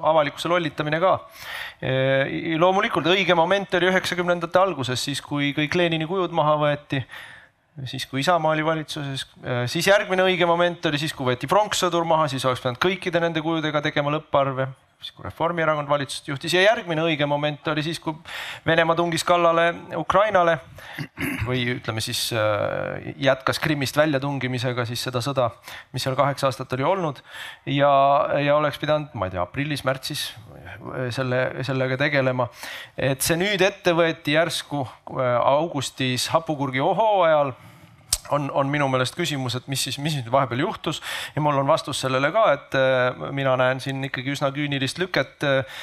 avalikkuse 0.01 0.49
lollitamine 0.49 0.97
ka. 0.97 1.11
loomulikult 2.57 3.05
õige 3.13 3.35
moment 3.37 3.75
oli 3.77 3.91
üheksakümnendate 3.91 4.57
alguses, 4.57 5.03
siis 5.05 5.21
kui 5.21 5.51
kõik 5.53 5.77
Lenini 5.77 6.09
kujud 6.09 6.33
maha 6.33 6.55
võeti 6.57 7.03
siis 7.85 8.07
kui 8.09 8.23
Isamaa 8.25 8.55
oli 8.57 8.65
valitsuses, 8.65 9.27
siis 9.69 9.91
järgmine 9.93 10.25
õige 10.25 10.49
moment 10.49 10.89
oli 10.89 11.03
siis, 11.03 11.13
kui 11.13 11.29
võeti 11.29 11.49
pronkssõdur 11.49 12.09
maha, 12.09 12.31
siis 12.33 12.45
oleks 12.49 12.65
pidanud 12.65 12.81
kõikide 12.81 13.21
nende 13.21 13.45
kujudega 13.45 13.85
tegema 13.85 14.17
lõpparve 14.17 14.71
siis 15.01 15.15
kui 15.17 15.25
Reformierakond 15.25 15.89
valitsust 15.89 16.29
juhtis. 16.29 16.53
Ja 16.55 16.63
järgmine 16.63 17.01
õige 17.07 17.27
moment 17.29 17.67
oli 17.73 17.85
siis, 17.85 18.01
kui 18.03 18.13
Venemaa 18.67 18.97
tungis 18.99 19.25
kallale 19.25 19.71
Ukrainale 19.97 20.59
või 21.49 21.65
ütleme 21.77 22.05
siis 22.05 22.27
äh, 22.37 23.15
jätkas 23.17 23.63
Krimmist 23.63 23.97
väljatungimisega 23.97 24.85
siis 24.89 25.03
seda 25.09 25.23
sõda, 25.25 25.49
mis 25.95 26.05
seal 26.05 26.19
kaheksa 26.19 26.51
aastat 26.51 26.77
oli 26.77 26.85
olnud. 26.85 27.23
Ja, 27.65 27.93
ja 28.45 28.59
oleks 28.61 28.81
pidanud, 28.83 29.09
ma 29.15 29.31
ei 29.31 29.37
tea, 29.37 29.47
aprillis-märtsis 29.47 30.29
selle, 31.17 31.41
sellega 31.67 31.97
tegelema. 32.01 32.49
et 32.97 33.25
see 33.25 33.39
nüüd 33.41 33.63
ette 33.65 33.95
võeti 33.97 34.37
järsku 34.37 34.85
äh, 34.85 35.35
augustis 35.41 36.29
hapukurgi 36.35 36.85
hooajal 36.85 37.55
on, 38.31 38.51
on 38.55 38.71
minu 38.71 38.89
meelest 38.91 39.17
küsimus, 39.19 39.57
et 39.59 39.67
mis 39.71 39.83
siis, 39.87 39.99
mis 40.03 40.15
nüüd 40.17 40.31
vahepeal 40.33 40.63
juhtus. 40.65 41.01
Ja 41.35 41.43
mul 41.43 41.59
on 41.61 41.69
vastus 41.69 42.01
sellele 42.05 42.31
ka, 42.35 42.45
et 42.55 42.77
äh, 42.79 43.31
mina 43.35 43.57
näen 43.61 43.81
siin 43.83 44.05
ikkagi 44.07 44.35
üsna 44.35 44.51
küünilist 44.55 45.01
lüket, 45.03 45.45
äh, 45.47 45.81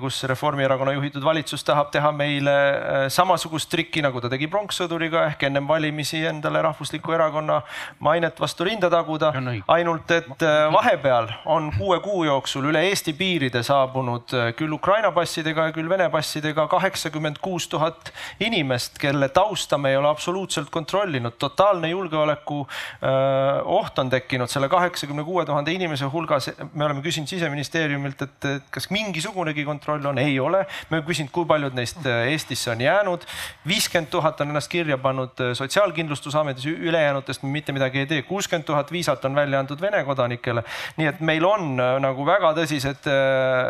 kus 0.00 0.20
Reformierakonna 0.30 0.94
juhitud 0.96 1.24
valitsus 1.24 1.64
tahab 1.66 1.90
teha 1.94 2.12
meile 2.14 2.54
äh, 2.54 3.06
samasugust 3.12 3.70
trikki, 3.72 4.02
nagu 4.04 4.22
ta 4.22 4.30
tegi 4.32 4.48
pronkssõduriga 4.50 5.24
ehk 5.32 5.46
ennem 5.48 5.68
valimisi 5.68 6.22
endale 6.30 6.62
rahvusliku 6.68 7.16
erakonna 7.16 7.60
mainet 8.04 8.40
vastu 8.40 8.68
rinda 8.68 8.90
taguda. 8.90 9.32
ainult 9.68 10.10
et 10.10 10.42
vahepeal 10.72 11.28
on 11.46 11.70
kuue 11.76 11.98
kuu 12.00 12.24
jooksul 12.24 12.70
üle 12.70 12.82
Eesti 12.88 13.12
piiride 13.12 13.62
saabunud 13.62 14.32
küll 14.56 14.72
Ukraina 14.72 15.10
passidega, 15.12 15.68
küll 15.72 15.88
Vene 15.88 16.08
passidega 16.10 16.66
kaheksakümmend 16.68 17.38
kuus 17.42 17.68
tuhat 17.68 18.12
inimest, 18.40 18.98
kelle 19.00 19.28
tausta 19.28 19.78
me 19.78 19.90
ei 19.90 19.96
ole 19.96 20.08
absoluutselt 20.08 20.70
kontrollinud, 20.70 21.36
totaalne 21.38 21.87
reaalne 21.88 21.90
julgeoleku 21.90 22.66
öö, 23.02 23.62
oht 23.64 23.98
on 23.98 24.10
tekkinud 24.10 24.48
selle 24.48 24.68
kaheksakümne 24.68 25.24
kuue 25.24 25.44
tuhande 25.46 25.72
inimese 25.72 26.04
hulgas. 26.04 26.50
me 26.74 26.84
oleme 26.84 27.02
küsinud 27.02 27.28
siseministeeriumilt, 27.28 28.22
et, 28.22 28.48
kas 28.70 28.90
mingisugunegi 28.90 29.64
kontroll 29.64 30.04
on, 30.04 30.18
ei 30.18 30.38
ole. 30.40 30.66
me 30.90 30.96
oleme 30.96 31.06
küsinud, 31.06 31.30
kui 31.30 31.46
paljud 31.46 31.74
neist 31.74 32.04
Eestisse 32.06 32.70
on 32.70 32.80
jäänud. 32.80 33.24
viiskümmend 33.66 34.10
tuhat 34.10 34.40
on 34.40 34.48
ennast 34.48 34.70
kirja 34.70 34.98
pannud 34.98 35.54
Sotsiaalkindlustusametis, 35.54 36.66
ülejäänutest 36.66 37.42
me 37.42 37.50
mitte 37.50 37.72
midagi 37.72 37.98
ei 37.98 38.06
tee. 38.06 38.22
kuuskümmend 38.22 38.64
tuhat 38.64 38.92
viisat 38.92 39.24
on 39.24 39.34
välja 39.34 39.60
antud 39.60 39.80
Vene 39.80 40.04
kodanikele. 40.04 40.64
nii 40.96 41.06
et 41.06 41.20
meil 41.20 41.44
on 41.44 41.76
nagu 41.76 42.26
väga 42.26 42.52
tõsised, 42.56 43.08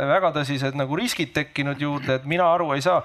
väga 0.09 0.33
tõsised 0.33 0.75
nagu 0.75 0.97
riskid 0.97 1.33
tekkinud 1.33 1.81
juurde, 1.81 2.15
et 2.15 2.25
mina 2.25 2.53
aru 2.53 2.73
ei 2.73 2.83
saa, 2.83 3.03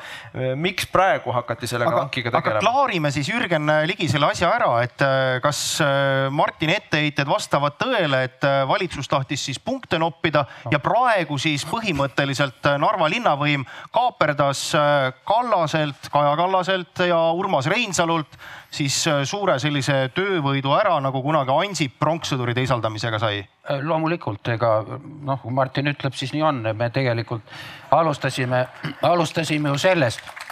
miks 0.56 0.88
praegu 0.88 1.32
hakati 1.32 1.68
selle 1.68 1.86
hankiga 1.86 2.32
tegelema. 2.32 2.60
aga 2.60 2.66
klaarime 2.66 3.12
siis 3.12 3.30
Jürgen 3.30 3.70
Ligi 3.88 4.08
selle 4.10 4.32
asja 4.32 4.50
ära, 4.56 4.72
et 4.84 4.93
et 4.94 5.02
äh, 5.02 5.42
kas 5.42 5.82
äh, 5.82 6.30
Martini 6.32 6.76
etteheited 6.78 7.28
vastavad 7.30 7.76
tõele, 7.82 8.24
et 8.28 8.46
äh, 8.46 8.62
valitsus 8.70 9.10
tahtis 9.10 9.46
siis 9.48 9.60
punkte 9.60 9.98
noppida 10.00 10.46
ja 10.72 10.80
praegu 10.84 11.38
siis 11.42 11.66
põhimõtteliselt 11.66 12.70
Narva 12.82 13.10
linnavõim 13.10 13.66
kaaperdas 13.94 14.62
Kallaselt, 15.26 16.10
Kaja 16.14 16.36
Kallaselt 16.38 17.04
ja 17.08 17.18
Urmas 17.34 17.68
Reinsalult 17.72 18.38
siis 18.74 18.96
suure 19.30 19.58
sellise 19.62 20.10
töövõidu 20.16 20.74
ära, 20.78 20.96
nagu 21.04 21.22
kunagi 21.24 21.54
Ansip 21.54 21.98
pronkssõduri 22.02 22.56
teisaldamisega 22.58 23.20
sai? 23.22 23.44
loomulikult, 23.64 24.44
ega 24.52 24.82
noh, 24.84 25.38
kui 25.40 25.54
Martin 25.56 25.88
ütleb, 25.88 26.12
siis 26.20 26.34
nii 26.36 26.42
on, 26.44 26.58
me 26.76 26.90
tegelikult 26.92 27.48
alustasime, 27.96 28.66
alustasime 29.14 29.72
ju 29.72 29.80
sellest 29.80 30.43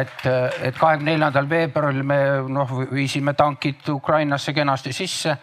et, 0.00 0.26
et 0.62 0.78
kahekümne 0.78 1.12
neljandal 1.12 1.48
veebruaril 1.50 2.02
me 2.02 2.20
noh, 2.48 2.76
viisime 2.92 3.34
tankid 3.38 3.88
Ukrainasse 3.94 4.52
kenasti 4.52 4.92
sisse 4.92 5.36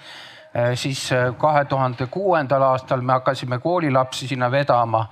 siis 0.75 1.09
kahe 1.37 1.65
tuhande 1.65 2.07
kuuendal 2.07 2.61
aastal 2.61 3.01
me 3.01 3.13
hakkasime 3.13 3.59
koolilapsi 3.59 4.27
sinna 4.27 4.51
vedama, 4.51 5.05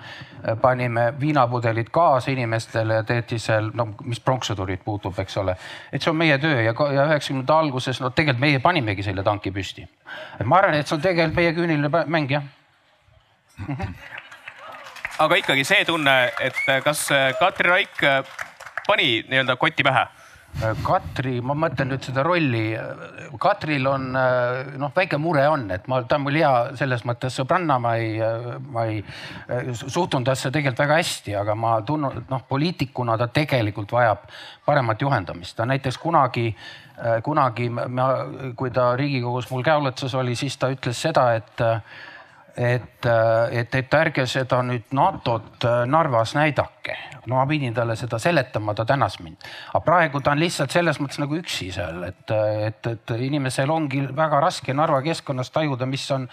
panime 0.61 1.13
viinapudelid 1.19 1.89
kaasa 1.91 2.31
inimestele 2.31 2.93
ja 2.93 3.03
tehti 3.03 3.39
seal, 3.39 3.69
no 3.73 3.87
mis 4.03 4.19
pronkssõdurit 4.19 4.83
puutub, 4.85 5.19
eks 5.19 5.37
ole. 5.37 5.55
et 5.91 6.01
see 6.01 6.11
on 6.11 6.17
meie 6.17 6.37
töö 6.37 6.61
ja, 6.61 6.71
üheksakümnendate 6.71 7.53
alguses, 7.53 7.99
no 8.01 8.09
tegelikult 8.09 8.39
meie 8.39 8.59
panimegi 8.59 9.03
selle 9.03 9.23
tanki 9.23 9.51
püsti. 9.51 9.87
et 10.39 10.45
ma 10.45 10.61
arvan, 10.61 10.79
et 10.79 10.87
see 10.87 10.95
on 10.95 11.01
tegelikult 11.03 11.35
meie 11.35 11.53
küüniline 11.53 12.05
mäng, 12.07 12.31
jah 12.31 12.43
aga 15.23 15.35
ikkagi 15.43 15.67
see 15.67 15.83
tunne, 15.85 16.17
et 16.39 16.63
kas 16.83 17.09
Katri 17.39 17.69
Raik 17.69 18.07
pani 18.87 19.23
nii-öelda 19.29 19.57
koti 19.61 19.83
pähe? 19.83 20.05
Katri, 20.85 21.39
ma 21.41 21.55
mõtlen 21.57 21.89
nüüd 21.89 22.05
seda 22.05 22.21
rolli. 22.23 22.75
Katril 23.41 23.87
on 23.89 24.03
noh, 24.13 24.91
väike 24.93 25.17
mure 25.17 25.47
on, 25.49 25.65
et 25.73 25.87
ma, 25.89 26.03
ta 26.05 26.19
on 26.19 26.27
mul 26.27 26.37
hea 26.37 26.51
selles 26.77 27.01
mõttes 27.09 27.33
sõbranna, 27.39 27.79
ma 27.81 27.95
ei, 27.97 28.19
ma 28.69 28.85
ei 28.85 29.01
suhtun 29.73 30.23
tasse 30.23 30.51
tegelikult 30.53 30.83
väga 30.85 30.99
hästi, 31.01 31.35
aga 31.41 31.57
ma 31.57 31.73
tunnen, 31.81 32.21
noh, 32.29 32.45
poliitikuna 32.47 33.17
ta 33.17 33.27
tegelikult 33.33 33.97
vajab 33.97 34.29
paremat 34.65 35.01
juhendamist. 35.01 35.57
ta 35.57 35.65
näiteks 35.65 35.97
kunagi, 35.97 36.51
kunagi 37.25 37.69
ma, 37.73 38.07
kui 38.55 38.71
ta 38.71 38.91
Riigikogus 38.99 39.49
mul 39.49 39.65
käeulatusas 39.65 40.13
oli, 40.21 40.37
siis 40.37 40.57
ta 40.61 40.69
ütles 40.71 41.01
seda, 41.01 41.31
et 41.41 41.65
et, 42.57 43.05
et, 43.51 43.75
et 43.75 43.97
ärge 43.97 44.27
seda 44.29 44.61
nüüd 44.65 44.91
NATO-t 44.93 45.67
Narvas 45.89 46.35
näidake 46.37 46.97
no 47.25 47.37
ma 47.37 47.45
pidin 47.47 47.73
talle 47.73 47.95
seda 47.95 48.19
seletama, 48.19 48.73
ta 48.75 48.85
tänas 48.85 49.19
mind. 49.23 49.37
aga 49.73 49.81
praegu 49.85 50.21
ta 50.21 50.33
on 50.33 50.41
lihtsalt 50.41 50.71
selles 50.71 50.99
mõttes 51.01 51.21
nagu 51.21 51.37
üksi 51.39 51.69
seal, 51.75 52.03
et, 52.09 52.35
et, 52.67 52.91
et 52.91 53.15
inimesel 53.27 53.71
ongi 53.71 54.03
väga 54.15 54.41
raske 54.43 54.75
Narva 54.75 55.01
keskkonnas 55.05 55.51
tajuda, 55.55 55.87
mis 55.89 56.05
on, 56.11 56.27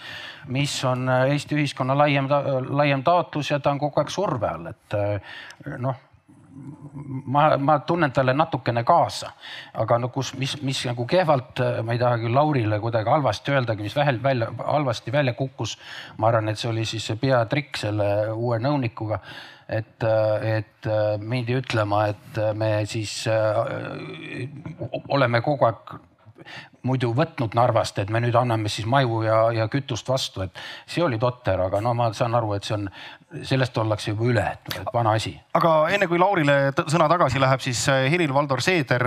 mis 0.51 0.75
on 0.87 1.09
Eesti 1.09 1.57
ühiskonna 1.57 1.95
laiem, 1.97 2.29
laiem 2.69 3.03
taotlus 3.07 3.51
ja 3.53 3.59
ta 3.59 3.71
on 3.71 3.81
kogu 3.81 4.01
aeg 4.01 4.11
surve 4.11 4.51
all, 4.51 4.71
et 4.71 4.97
noh 5.79 6.07
ma, 7.25 7.57
ma 7.57 7.77
tunnen 7.87 8.11
talle 8.11 8.33
natukene 8.33 8.83
kaasa, 8.87 9.31
aga 9.83 9.97
no 10.01 10.09
kus, 10.13 10.33
mis, 10.39 10.57
mis 10.65 10.83
nagu 10.89 11.05
kehvalt, 11.09 11.61
ma 11.85 11.95
ei 11.95 12.01
taha 12.01 12.19
küll 12.21 12.35
Laurile 12.35 12.79
kuidagi 12.83 13.09
halvasti 13.09 13.55
öeldagi, 13.55 13.85
mis 13.87 13.95
vähel 13.95 14.21
välja, 14.23 14.51
halvasti 14.65 15.11
välja 15.11 15.33
kukkus. 15.33 15.77
ma 16.17 16.27
arvan, 16.27 16.49
et 16.49 16.59
see 16.59 16.69
oli 16.69 16.85
siis 16.85 17.07
see 17.07 17.19
peatrikk 17.21 17.79
selle 17.85 18.11
uue 18.33 18.59
nõunikuga 18.59 19.21
et, 19.71 20.03
et 20.03 20.87
mindi 21.23 21.55
ütlema, 21.55 22.05
et 22.11 22.39
me 22.57 22.71
siis 22.89 23.13
äh, 23.31 23.59
oleme 25.09 25.41
kogu 25.45 25.69
aeg 25.69 25.93
muidu 26.87 27.11
võtnud 27.17 27.55
Narvast, 27.57 27.99
et 28.01 28.09
me 28.09 28.21
nüüd 28.23 28.35
anname 28.37 28.69
siis 28.69 28.87
maju 28.89 29.21
ja, 29.25 29.37
ja 29.55 29.67
kütust 29.71 30.07
vastu, 30.09 30.45
et 30.45 30.61
see 30.89 31.03
oli 31.05 31.19
totter, 31.21 31.59
aga 31.67 31.81
no 31.83 31.93
ma 31.97 32.09
saan 32.17 32.35
aru, 32.37 32.53
et 32.57 32.67
see 32.67 32.75
on, 32.77 32.87
sellest 33.47 33.77
ollakse 33.77 34.11
juba 34.11 34.27
üle, 34.27 34.45
et 34.57 34.93
vana 34.93 35.15
asi. 35.19 35.33
aga 35.57 35.73
enne 35.95 36.09
kui 36.11 36.19
Laurile 36.21 36.57
sõna 36.81 37.07
tagasi 37.11 37.41
läheb, 37.41 37.63
siis 37.63 37.83
äh, 37.93 38.05
Helir-Valdor 38.11 38.63
Seeder, 38.65 39.05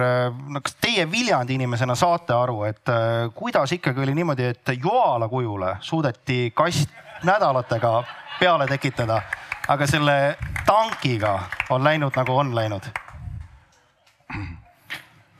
no 0.49 0.62
kas 0.64 0.79
teie 0.81 1.07
Viljandi 1.11 1.59
inimesena 1.59 1.97
saate 1.99 2.37
aru, 2.37 2.62
et 2.71 2.95
kuidas 3.35 3.73
ikkagi 3.76 4.05
oli 4.05 4.14
niimoodi, 4.17 4.50
et 4.55 4.76
Joala 4.79 5.29
kujule 5.29 5.76
suudeti 5.81 6.53
kast 6.57 6.91
nädalatega 7.25 8.03
peale 8.38 8.67
tekitada, 8.67 9.23
aga 9.69 9.87
selle 9.87 10.37
tankiga 10.67 11.38
on 11.71 11.85
läinud 11.85 12.17
nagu 12.17 12.37
on 12.37 12.55
läinud 12.55 12.93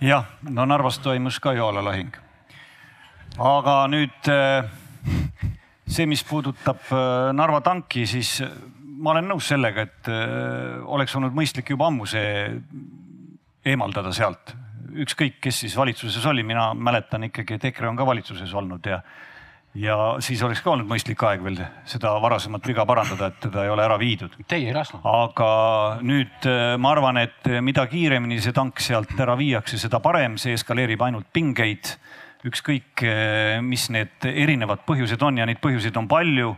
jah, 0.03 0.27
no 0.51 0.65
Narvas 0.67 0.99
toimus 1.03 1.39
ka 1.41 1.53
joolalahing. 1.55 2.15
aga 3.39 3.75
nüüd 3.91 4.29
äh, 4.31 4.67
see, 5.87 6.07
mis 6.07 6.25
puudutab 6.25 6.83
äh, 6.91 7.33
Narva 7.35 7.61
tanki, 7.61 8.07
siis 8.07 8.41
äh, 8.43 8.51
ma 8.99 9.13
olen 9.13 9.29
nõus 9.29 9.49
sellega, 9.51 9.83
et 9.85 10.09
oleks 10.87 11.13
olnud 11.19 11.35
mõistlik 11.37 11.75
juba 11.75 11.91
ammu 11.91 12.07
see 12.09 12.47
eemaldada 13.67 14.13
sealt. 14.15 14.55
ükskõik, 14.95 15.41
kes 15.43 15.65
siis 15.65 15.77
valitsuses 15.77 16.25
oli, 16.31 16.45
mina 16.47 16.73
mäletan 16.75 17.27
ikkagi, 17.27 17.57
et 17.57 17.65
EKRE 17.71 17.89
on 17.91 17.97
ka 17.99 18.07
valitsuses 18.07 18.53
olnud 18.55 18.87
ja 18.87 19.01
ja 19.75 19.97
siis 20.23 20.43
oleks 20.47 20.63
ka 20.63 20.73
olnud 20.73 20.89
mõistlik 20.89 21.23
aeg 21.27 21.43
veel 21.45 21.59
seda 21.89 22.15
varasemat 22.23 22.67
viga 22.69 22.85
parandada, 22.87 23.31
et 23.31 23.41
teda 23.43 23.65
ei 23.67 23.73
ole 23.75 23.85
ära 23.85 23.99
viidud. 23.99 24.37
Teie 24.49 24.71
ei 24.71 24.77
lasknud. 24.77 25.03
aga 25.05 25.49
nüüd 26.07 26.49
äh, 26.51 26.75
ma 26.79 26.93
arvan, 26.95 27.19
et 27.25 27.51
mida 27.65 27.87
kiiremini 27.91 28.41
see 28.43 28.55
tank 28.55 28.83
sealt 28.83 29.15
ära 29.19 29.37
viiakse, 29.39 29.79
seda 29.81 30.01
parem, 30.05 30.39
see 30.39 30.55
eskaleerib 30.59 31.03
ainult 31.03 31.31
pingeid. 31.33 31.97
ükskõik, 32.45 33.01
äh, 33.09 33.63
mis 33.65 33.89
need 33.91 34.29
erinevad 34.29 34.85
põhjused 34.87 35.23
on 35.25 35.41
ja 35.41 35.47
neid 35.49 35.63
põhjuseid 35.65 35.97
on 35.97 36.09
palju. 36.09 36.55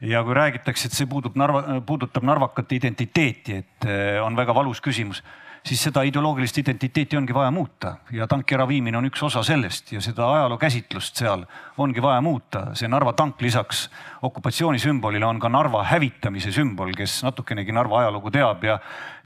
ja 0.00 0.22
kui 0.22 0.34
räägitakse, 0.36 0.86
et 0.86 0.92
see 0.92 1.06
puudutab 1.08 1.38
Narva, 1.40 1.80
puudutab 1.80 2.22
narvakate 2.22 2.76
identiteeti, 2.76 3.56
et 3.64 3.88
äh, 3.88 4.22
on 4.22 4.36
väga 4.36 4.54
valus 4.54 4.80
küsimus 4.80 5.22
siis 5.66 5.82
seda 5.88 6.02
ideoloogilist 6.06 6.58
identiteeti 6.62 7.16
ongi 7.18 7.34
vaja 7.34 7.50
muuta 7.50 7.96
ja 8.14 8.26
tanki 8.30 8.54
äraviimine 8.54 8.98
on 8.98 9.08
üks 9.08 9.22
osa 9.26 9.42
sellest 9.46 9.90
ja 9.92 10.00
seda 10.04 10.28
ajaloo 10.36 10.58
käsitlust 10.62 11.18
seal 11.18 11.42
ongi 11.82 12.02
vaja 12.02 12.20
muuta. 12.22 12.68
see 12.74 12.88
Narva 12.88 13.12
tank 13.12 13.42
lisaks 13.42 13.88
okupatsioonisümbolile 14.22 15.26
on 15.26 15.40
ka 15.40 15.48
Narva 15.48 15.82
hävitamise 15.84 16.52
sümbol, 16.52 16.92
kes 16.96 17.22
natukenegi 17.26 17.72
Narva 17.72 18.00
ajalugu 18.04 18.30
teab 18.30 18.64
ja 18.64 18.78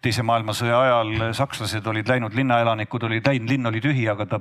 teise 0.03 0.23
maailmasõja 0.23 0.81
ajal 0.81 1.33
sakslased 1.37 1.87
olid 1.87 2.09
läinud, 2.09 2.35
linnaelanikud 2.35 3.03
olid 3.11 3.27
läinud, 3.27 3.51
linn 3.51 3.67
oli 3.67 3.85
tühi, 3.85 4.09
aga 4.09 4.27
ta 4.27 4.41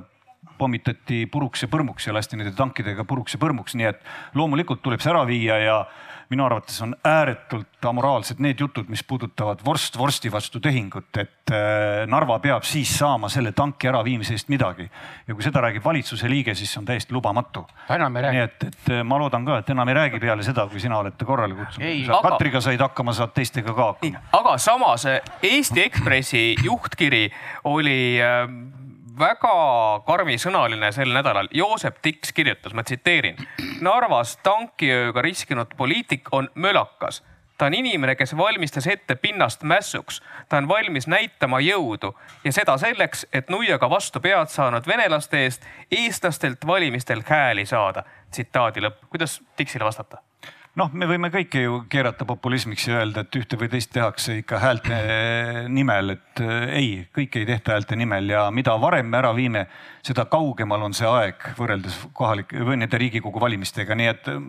pommitati 0.58 1.26
puruks 1.26 1.64
ja 1.64 1.68
põrmuks 1.68 2.06
ja 2.08 2.14
lasti 2.16 2.36
nende 2.36 2.52
tankidega 2.56 3.04
puruks 3.04 3.36
ja 3.36 3.40
põrmuks, 3.42 3.76
nii 3.76 3.88
et 3.92 4.00
loomulikult 4.34 4.82
tuleb 4.82 5.00
see 5.04 5.12
ära 5.12 5.26
viia 5.28 5.58
ja 5.60 5.76
minu 6.30 6.44
arvates 6.46 6.78
on 6.82 6.94
ääretult 7.04 7.86
amoraalsed 7.90 8.38
need 8.38 8.60
jutud, 8.60 8.86
mis 8.88 9.02
puudutavad 9.04 9.64
vorst 9.66 9.98
vorsti 9.98 10.30
vastu 10.32 10.60
tehingut, 10.62 11.10
et 11.18 11.52
äh, 11.52 12.06
Narva 12.06 12.38
peab 12.38 12.66
siis 12.66 12.92
saama 12.98 13.28
selle 13.32 13.52
tanki 13.56 13.90
äraviimise 13.90 14.36
eest 14.36 14.48
midagi. 14.52 14.86
ja 15.26 15.34
kui 15.34 15.42
seda 15.42 15.62
räägib 15.64 15.84
valitsuse 15.84 16.30
liige, 16.30 16.54
siis 16.54 16.72
see 16.72 16.80
on 16.80 16.86
täiesti 16.86 17.14
lubamatu. 17.14 17.66
nii 17.88 18.42
et, 18.44 18.64
et 18.68 18.92
äh, 18.94 19.02
ma 19.04 19.18
loodan 19.18 19.44
ka, 19.44 19.58
et 19.58 19.70
enam 19.74 19.88
ei 19.88 19.98
räägi 19.98 20.20
peale 20.20 20.46
seda, 20.46 20.66
kui 20.70 20.80
sina 20.80 20.98
oled 20.98 21.18
ta 21.18 21.26
korrale 21.26 21.54
kutsunud. 21.58 22.08
Aga... 22.08 22.22
Katriga 22.30 22.60
said 22.60 22.80
hakkama, 22.80 23.16
saad 23.16 23.34
teistega 23.34 23.74
ka 23.74 23.92
hakkama. 23.94 24.22
aga 24.38 24.58
samas 24.58 25.06
Eesti 25.42 25.82
Ekspressi 25.88 26.44
juhtkiri 26.62 27.26
oli 27.64 28.00
äh, 28.22 28.46
väga 29.20 30.02
karmisõnaline 30.06 30.92
sel 30.92 31.12
nädalal. 31.14 31.48
Joosep 31.54 32.00
Tiks 32.02 32.32
kirjutas, 32.32 32.74
ma 32.74 32.84
tsiteerin. 32.86 33.36
Narvas 33.80 34.36
tankiööga 34.44 35.22
riskinud 35.22 35.76
poliitik 35.76 36.32
on 36.32 36.48
mölakas. 36.54 37.22
ta 37.58 37.66
on 37.66 37.74
inimene, 37.74 38.14
kes 38.16 38.36
valmistas 38.36 38.86
ette 38.86 39.14
pinnast 39.14 39.62
mässuks. 39.62 40.22
ta 40.48 40.56
on 40.56 40.68
valmis 40.68 41.06
näitama 41.06 41.60
jõudu 41.60 42.14
ja 42.44 42.52
seda 42.52 42.78
selleks, 42.78 43.26
et 43.32 43.50
nuiaga 43.50 43.90
vastu 43.90 44.20
pead 44.20 44.48
saanud 44.48 44.86
venelaste 44.86 45.44
eest 45.44 45.66
eestlastelt 45.90 46.66
valimistel 46.66 47.22
hääli 47.26 47.66
saada. 47.66 48.02
tsitaadi 48.30 48.80
lõpp. 48.80 49.06
kuidas 49.10 49.42
Tiksile 49.56 49.84
vastata? 49.84 50.29
Noh, 50.78 50.90
me 50.94 51.06
võime 51.10 51.30
kõike 51.32 51.64
ju 51.64 51.78
keerata 51.90 52.26
populismiks 52.28 52.86
ja 52.88 53.00
öelda, 53.00 53.24
et 53.24 53.38
ühte 53.40 53.58
või 53.60 53.70
teist 53.72 53.90
tehakse 53.94 54.38
ikka 54.40 54.60
häälte 54.62 54.98
nimel, 55.72 56.14
et 56.16 56.42
äh, 56.44 56.74
ei, 56.78 56.90
kõike 57.16 57.42
ei 57.42 57.48
tehta 57.48 57.74
häälte 57.74 57.98
nimel 57.98 58.30
ja 58.30 58.46
mida 58.54 58.76
varem 58.80 59.10
me 59.10 59.18
ära 59.18 59.32
viime, 59.36 59.66
seda 60.06 60.26
kaugemal 60.30 60.86
on 60.86 60.94
see 60.96 61.08
aeg 61.08 61.50
võrreldes 61.58 61.96
kohalike 62.16 62.62
või 62.66 62.78
nende 62.80 63.00
Riigikogu 63.00 63.42
valimistega, 63.42 63.96
nii 63.98 64.10
et 64.12 64.30
äh, 64.30 64.44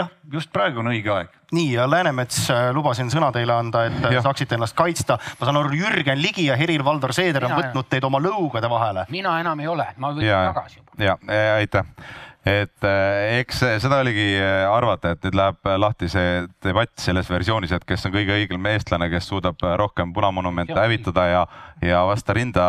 jah, 0.00 0.10
just 0.32 0.52
praegu 0.54 0.82
on 0.82 0.90
õige 0.92 1.12
aeg. 1.14 1.36
nii 1.56 1.68
ja 1.76 1.86
Läänemets, 1.90 2.42
äh, 2.54 2.70
lubasin 2.74 3.12
sõna 3.12 3.30
teile 3.34 3.54
anda, 3.54 3.86
et 3.90 4.10
ja. 4.16 4.24
saaksite 4.26 4.58
ennast 4.58 4.76
kaitsta. 4.78 5.18
ma 5.38 5.46
saan 5.46 5.60
aru, 5.62 5.76
Jürgen 5.78 6.20
Ligi 6.22 6.48
ja 6.50 6.58
Helir-Valdor 6.58 7.14
Seeder 7.14 7.46
on 7.46 7.54
võtnud 7.58 7.90
teid 7.90 8.06
oma 8.08 8.22
lõugade 8.22 8.70
vahele. 8.70 9.06
mina 9.10 9.38
enam 9.44 9.62
ei 9.62 9.70
ole, 9.70 9.86
ma 9.96 10.12
võtan 10.16 10.50
tagasi 10.50 10.82
juba. 10.82 10.98
ja, 11.04 11.16
aitäh 11.60 11.86
et 12.46 12.84
äh, 12.88 13.38
eks 13.40 13.58
seda 13.82 13.98
oligi 14.00 14.32
äh, 14.40 14.64
arvata, 14.64 15.12
et 15.12 15.26
nüüd 15.26 15.36
läheb 15.36 15.70
lahti 15.82 16.08
see 16.08 16.44
debatt 16.64 16.94
selles 17.00 17.28
versioonis, 17.28 17.74
et 17.76 17.84
kes 17.84 18.06
on 18.08 18.14
kõige 18.14 18.32
õigem 18.32 18.68
eestlane, 18.70 19.10
kes 19.12 19.28
suudab 19.28 19.60
äh, 19.60 19.74
rohkem 19.76 20.14
punamonumente 20.16 20.76
hävitada 20.76 21.26
ja, 21.28 21.42
ja 21.84 22.00
vasta 22.08 22.32
rinda, 22.36 22.64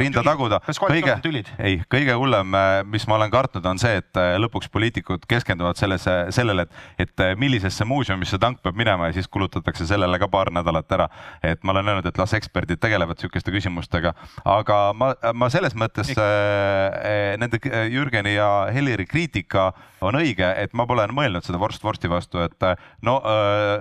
rinda 0.00 0.24
taguda. 0.24 0.62
kõige, 0.80 1.18
ei, 1.58 1.82
kõige 1.92 2.16
hullem, 2.16 2.56
mis 2.88 3.04
ma 3.08 3.18
olen 3.18 3.32
kartnud, 3.32 3.68
on 3.68 3.80
see, 3.80 4.00
et 4.00 4.20
lõpuks 4.40 4.72
poliitikud 4.72 5.28
keskenduvad 5.28 5.76
sellesse, 5.76 6.16
sellele, 6.32 6.64
et, 6.64 7.04
et 7.04 7.24
millisesse 7.40 7.84
muuseumisse 7.84 8.40
tank 8.40 8.62
peab 8.64 8.80
minema 8.80 9.10
ja 9.10 9.18
siis 9.18 9.28
kulutatakse 9.28 9.84
sellele 9.88 10.18
ka 10.20 10.30
paar 10.32 10.52
nädalat 10.56 10.96
ära. 10.96 11.10
et 11.44 11.60
ma 11.64 11.76
olen 11.76 11.92
öelnud, 11.92 12.08
et 12.08 12.18
las 12.18 12.32
eksperdid 12.36 12.80
tegelevad 12.80 13.20
sihukeste 13.20 13.52
küsimustega, 13.52 14.14
aga 14.48 14.80
ma, 14.96 15.12
ma 15.34 15.50
selles 15.52 15.76
mõttes 15.76 16.14
äh, 16.16 17.36
nende 17.40 17.60
Jürgeni 17.92 18.34
ja 18.38 18.69
Heliri 18.72 19.06
kriitika 19.06 19.72
on 20.00 20.16
õige, 20.20 20.46
et 20.56 20.72
ma 20.76 20.86
pole 20.88 21.06
mõelnud 21.12 21.44
seda 21.44 21.58
vorst 21.60 21.84
vorsti 21.84 22.10
vastu, 22.10 22.40
et 22.44 22.66
no 23.06 23.16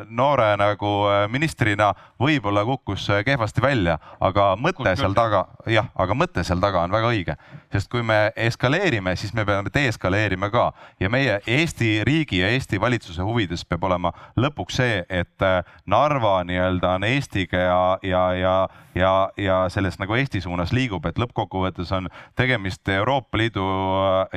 noore 0.10 0.50
nagu 0.60 0.92
ministrina 1.32 1.92
võib-olla 2.20 2.66
kukkus 2.68 3.08
kehvasti 3.26 3.64
välja, 3.64 3.98
aga 4.20 4.52
mõte 4.60 4.96
seal 5.00 5.16
taga, 5.18 5.46
jah, 5.70 5.90
aga 5.96 6.18
mõte 6.18 6.44
seal 6.48 6.62
taga 6.64 6.84
on 6.84 6.94
väga 6.94 7.12
õige, 7.14 7.38
sest 7.74 7.90
kui 7.92 8.04
me 8.06 8.32
eskaleerime, 8.36 9.16
siis 9.20 9.34
me 9.38 9.46
peame 9.48 9.72
deeskaleerima 9.74 10.50
ka. 10.54 10.70
Ja 11.00 11.10
meie 11.10 11.40
Eesti 11.48 12.04
riigi 12.08 12.42
ja 12.42 12.50
Eesti 12.54 12.80
valitsuse 12.82 13.24
huvides 13.26 13.66
peab 13.66 13.88
olema 13.88 14.12
lõpuks 14.40 14.80
see, 14.82 15.04
et 15.10 15.48
Narva 15.90 16.40
nii-öelda 16.48 16.96
on 16.98 17.08
Eestiga 17.08 17.64
ja, 17.64 17.82
ja, 18.04 18.24
ja, 18.34 18.56
ja, 18.96 19.14
ja 19.38 19.60
selles 19.70 20.00
nagu 20.00 20.16
Eesti 20.18 20.42
suunas 20.42 20.74
liigub, 20.76 21.06
et 21.06 21.20
lõppkokkuvõttes 21.22 21.92
on 21.96 22.10
tegemist 22.40 22.88
Euroopa 22.90 23.40
Liidu 23.40 23.66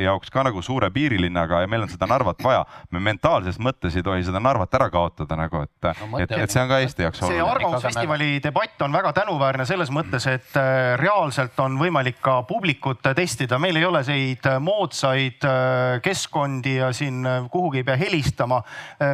jaoks 0.04 0.30
ka 0.32 0.44
nagu 0.46 0.62
suure 0.62 0.90
piirilinnaga 0.94 1.62
ja 1.64 1.70
meil 1.72 1.86
on 1.86 1.90
seda 1.92 2.08
Narvat 2.10 2.42
vaja. 2.44 2.62
me 2.92 3.00
mentaalses 3.02 3.58
mõttes 3.62 3.96
ei 3.96 4.04
tohi 4.04 4.24
seda 4.26 4.40
Narvat 4.42 4.74
ära 4.78 4.88
kaotada 4.92 5.38
nagu, 5.38 5.64
et 5.64 5.88
no,, 5.88 6.20
et, 6.20 6.30
et 6.44 6.52
see 6.52 6.62
on 6.62 6.70
ka 6.70 6.80
Eesti 6.84 7.06
jaoks 7.06 7.22
oluline. 7.22 7.40
see 7.40 7.50
Arvamusfestivali 7.54 8.30
debatt 8.44 8.86
on 8.86 8.94
väga 8.94 9.12
tänuväärne 9.16 9.66
selles 9.68 9.92
mõttes, 9.94 10.26
et 10.30 10.56
äh, 10.60 10.94
reaalselt 11.00 11.58
on 11.64 11.78
võimalik 11.80 12.20
ka 12.24 12.40
publikut 12.48 13.04
testida, 13.16 13.58
meil 13.62 13.80
ei 13.80 13.86
ole 13.88 14.02
neid 14.08 14.48
moodsaid 14.60 15.46
äh, 15.48 16.00
keskkondi 16.04 16.76
ja 16.80 16.90
siin 16.96 17.22
äh, 17.26 17.46
kuhugi 17.52 17.82
ei 17.82 17.88
pea 17.88 17.96
helistama. 18.00 18.62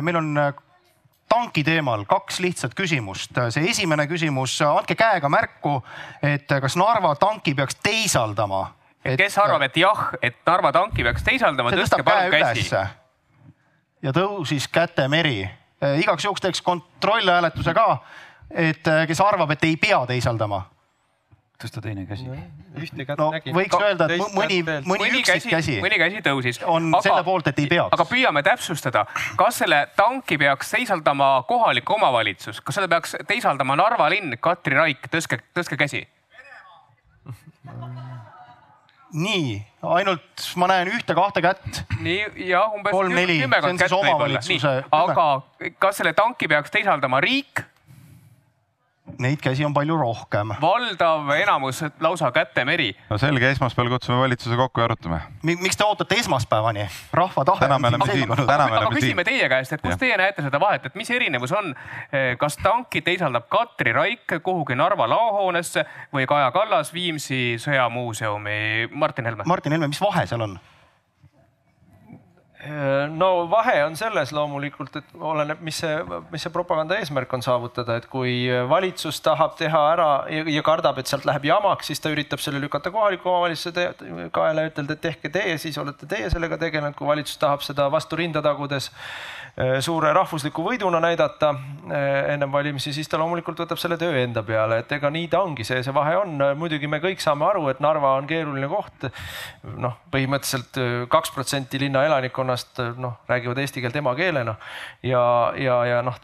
meil 0.03 0.17
on 0.17 0.33
tanki 1.29 1.63
teemal 1.65 2.05
kaks 2.09 2.41
lihtsat 2.41 2.75
küsimust. 2.75 3.37
see 3.55 3.71
esimene 3.71 4.07
küsimus, 4.11 4.57
andke 4.65 4.97
käega 4.99 5.29
märku, 5.29 5.79
et 6.23 6.49
kas 6.49 6.77
Narva 6.77 7.15
tanki 7.21 7.55
peaks 7.55 7.79
teisaldama 7.85 8.78
et 9.09 9.19
kes 9.21 9.39
arvab, 9.41 9.67
et 9.67 9.77
jah, 9.81 10.09
et 10.23 10.41
Narva 10.47 10.73
tanki 10.75 11.05
peaks 11.07 11.27
teisaldama, 11.27 11.73
tõstke 11.77 12.05
palun 12.07 12.33
käsi. 12.33 12.69
ja 14.03 14.15
tõusis 14.15 14.69
käte 14.73 15.09
meri. 15.09 15.43
Eh, 15.79 16.01
igaks 16.03 16.25
juhuks 16.25 16.43
teeks 16.43 16.63
kontrollhääletuse 16.67 17.75
ka, 17.75 17.87
et 18.51 18.87
eh, 18.87 19.05
kes 19.07 19.21
arvab, 19.23 19.51
et 19.55 19.65
ei 19.65 19.77
pea 19.77 20.01
teisaldama 20.07 20.65
tõsta 21.59 21.81
teine 21.83 22.05
käsi. 22.07 22.27
ühte 22.79 23.05
kätt 23.05 23.19
no, 23.19 23.33
nägin. 23.35 23.55
võiks 23.55 23.81
öelda, 23.83 24.07
et 24.15 24.21
mõni, 24.35 24.61
mõni, 24.63 24.85
mõni 24.87 25.09
üksikkäsi 25.11 25.51
käsi, 25.51 25.79
mõni 25.83 25.99
käsi 25.99 26.23
tõusis. 26.23 26.61
on 26.63 26.87
aga, 26.93 27.03
selle 27.09 27.25
poolt, 27.27 27.51
et 27.51 27.59
ei 27.59 27.67
peaks. 27.67 27.91
aga 27.97 28.07
püüame 28.07 28.43
täpsustada, 28.47 29.07
kas 29.41 29.59
selle 29.65 29.81
tanki 29.99 30.39
peaks 30.39 30.71
teisaldama 30.77 31.33
kohalik 31.49 31.91
omavalitsus, 31.91 32.61
kas 32.61 32.79
selle 32.79 32.89
peaks 32.89 33.17
teisaldama 33.27 33.77
Narva 33.79 34.07
linn, 34.15 34.39
Katri 34.41 34.79
Raik, 34.79 35.11
tõstke, 35.11 35.43
tõstke 35.59 35.81
käsi 35.81 36.07
nii, 39.13 39.57
ainult 39.83 40.45
ma 40.61 40.69
näen 40.71 40.91
ühte-kahte 40.93 41.43
kätt. 41.45 41.83
nii 42.05 42.49
jah, 42.49 42.73
umbes 42.75 42.93
kolm-neli, 42.93 43.41
see 43.41 43.71
on 43.71 43.81
siis 43.81 43.97
omavalitsuse. 43.97 44.75
aga 44.91 45.27
kas 45.79 46.01
selle 46.01 46.13
tanki 46.19 46.49
peaks 46.51 46.75
teisaldama 46.75 47.21
riik? 47.25 47.65
Neid 49.19 49.41
käsi 49.43 49.65
on 49.67 49.75
palju 49.75 49.97
rohkem. 49.97 50.55
valdav 50.61 51.31
enamus 51.35 51.83
lausa 52.01 52.31
kätemeri. 52.33 52.93
no 53.11 53.19
selge, 53.19 53.51
esmaspäeval 53.51 53.91
kutsume 53.91 54.19
valitsuse 54.19 54.57
kokku 54.57 54.81
ja 54.81 54.85
arutame. 54.85 55.21
miks 55.43 55.77
te 55.77 55.85
ootate 55.85 56.15
esmaspäevani? 56.15 56.89
rahva 57.13 57.45
tahe. 57.45 57.61
täna 57.61 57.79
me 57.79 57.89
oleme 57.89 58.07
siin, 58.13 58.29
täna 58.29 58.69
me 58.69 58.79
oleme 58.79 59.01
siin. 59.01 59.03
küsime 59.03 59.25
teie 59.25 59.49
käest, 59.49 59.73
et 59.73 59.83
kus 59.83 59.97
teie 59.97 60.17
näete 60.17 60.43
seda 60.43 60.61
vahet, 60.61 60.87
et 60.87 60.95
mis 60.95 61.11
erinevus 61.11 61.53
on, 61.53 61.75
kas 62.39 62.57
tanki 62.63 63.03
teisaldab 63.03 63.49
Katri 63.49 63.93
Raik 63.93 64.39
kuhugi 64.43 64.79
Narva 64.79 65.09
laohoonesse 65.09 65.85
või 66.15 66.27
Kaja 66.27 66.51
Kallas 66.55 66.95
Viimsi 66.95 67.57
sõjamuuseumi? 67.63 68.89
Martin 68.93 69.27
Helme. 69.27 69.47
Martin 69.47 69.73
Helme, 69.73 69.89
mis 69.89 70.01
vahe 70.03 70.27
seal 70.27 70.47
on? 70.47 70.59
No 73.19 73.29
vahe 73.51 73.77
on 73.85 73.97
selles 73.99 74.33
loomulikult, 74.35 74.97
et 75.01 75.15
oleneb, 75.21 75.61
mis 75.65 75.79
see, 75.83 75.95
mis 76.33 76.45
see 76.45 76.53
propaganda 76.55 76.99
eesmärk 76.99 77.33
on 77.37 77.45
saavutada, 77.45 77.99
et 77.99 78.09
kui 78.11 78.49
valitsus 78.71 79.21
tahab 79.25 79.57
teha 79.59 79.83
ära 79.93 80.09
ja, 80.33 80.45
ja 80.59 80.65
kardab, 80.67 81.01
et 81.01 81.11
sealt 81.11 81.27
läheb 81.29 81.49
jamaks, 81.51 81.91
siis 81.91 82.03
ta 82.03 82.13
üritab 82.13 82.43
selle 82.43 82.61
lükata 82.63 82.93
kohaliku 82.95 83.33
omavalitsuse 83.33 83.89
kaela 84.35 84.67
ja 84.67 84.73
ütelda, 84.73 84.97
et 84.97 85.05
tehke 85.09 85.33
teie, 85.33 85.59
siis 85.63 85.79
olete 85.79 86.09
teie 86.11 86.31
sellega 86.33 86.59
tegelenud. 86.61 86.97
kui 86.99 87.07
valitsus 87.09 87.39
tahab 87.39 87.65
seda 87.67 87.89
vastu 87.93 88.19
rinda 88.19 88.43
tagudes 88.45 88.91
suure 89.83 90.13
rahvusliku 90.15 90.63
võiduna 90.63 91.01
näidata 91.03 91.51
ennem 92.31 92.53
valimisi, 92.53 92.93
siis 92.95 93.09
ta 93.11 93.19
loomulikult 93.19 93.59
võtab 93.65 93.81
selle 93.81 93.97
töö 93.99 94.15
enda 94.21 94.43
peale, 94.47 94.81
et 94.83 94.93
ega 94.95 95.11
nii 95.11 95.27
ta 95.33 95.41
ongi, 95.43 95.67
see, 95.67 95.81
see 95.83 95.95
vahe 95.95 96.15
on. 96.21 96.37
muidugi 96.59 96.87
me 96.91 97.01
kõik 97.03 97.23
saame 97.23 97.47
aru, 97.49 97.65
et 97.73 97.81
Narva 97.83 98.15
on 98.21 98.29
keeruline 98.31 98.69
koht. 98.71 99.09
noh, 99.79 99.97
põhimõtteliselt 100.13 100.79
kaks 101.11 101.35
protsenti 101.35 101.81
linna 101.83 102.05
elanikkonnast 102.07 102.58
noh, 103.01 103.19
räägivad 103.29 103.59
eesti 103.59 103.83
keelt 103.83 103.97
emakeelena 103.97 104.55
ja, 105.03 105.23
ja, 105.59 105.79
ja 105.89 105.99
noh, 106.07 106.17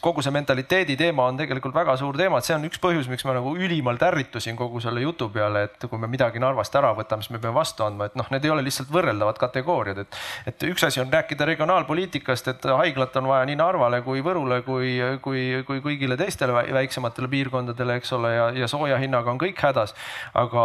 kogu 0.00 0.22
see 0.22 0.34
mentaliteedi 0.34 0.96
teema 1.00 1.26
on 1.30 1.40
tegelikult 1.40 1.74
väga 1.74 1.96
suur 2.00 2.18
teema, 2.18 2.38
et 2.38 2.48
see 2.48 2.56
on 2.56 2.68
üks 2.70 2.80
põhjus, 2.82 3.10
miks 3.10 3.26
ma 3.26 3.34
nagu 3.36 3.56
ülimalt 3.58 4.02
ärritusin 4.06 4.58
kogu 4.58 4.80
selle 4.80 5.02
jutu 5.02 5.28
peale, 5.34 5.66
et 5.68 5.90
kui 5.90 5.98
me 5.98 6.10
midagi 6.10 6.38
Narvast 6.40 6.74
ära 6.78 6.94
võtame, 6.96 7.26
siis 7.26 7.34
me 7.34 7.42
peame 7.42 7.58
vastu 7.58 7.84
andma, 7.84 8.06
et 8.06 8.16
noh, 8.18 8.30
need 8.30 8.46
ei 8.46 8.54
ole 8.54 8.64
lihtsalt 8.66 8.92
võrreldavad 8.94 9.42
kategooriad, 9.42 10.04
et, 10.06 10.22
et 10.46 10.68
üks 10.70 10.86
asi 10.86 11.02
on 11.02 11.10
rääkida 11.12 11.48
regionaalpoliitikast, 11.50 12.48
et 12.54 12.60
et 12.60 12.70
haiglat 12.76 13.16
on 13.16 13.28
vaja 13.30 13.46
nii 13.48 13.58
Narvale 13.58 14.00
kui 14.04 14.22
Võrule 14.24 14.60
kui, 14.66 14.92
kui, 15.24 15.42
kui 15.66 15.82
kõigile 15.84 16.16
teistele 16.20 16.54
väiksematele 16.74 17.28
piirkondadele, 17.32 17.96
eks 18.00 18.12
ole, 18.16 18.32
ja, 18.34 18.48
ja 18.62 18.68
sooja 18.70 18.98
hinnaga 19.00 19.32
on 19.32 19.40
kõik 19.40 19.60
hädas. 19.64 19.94
aga 20.34 20.64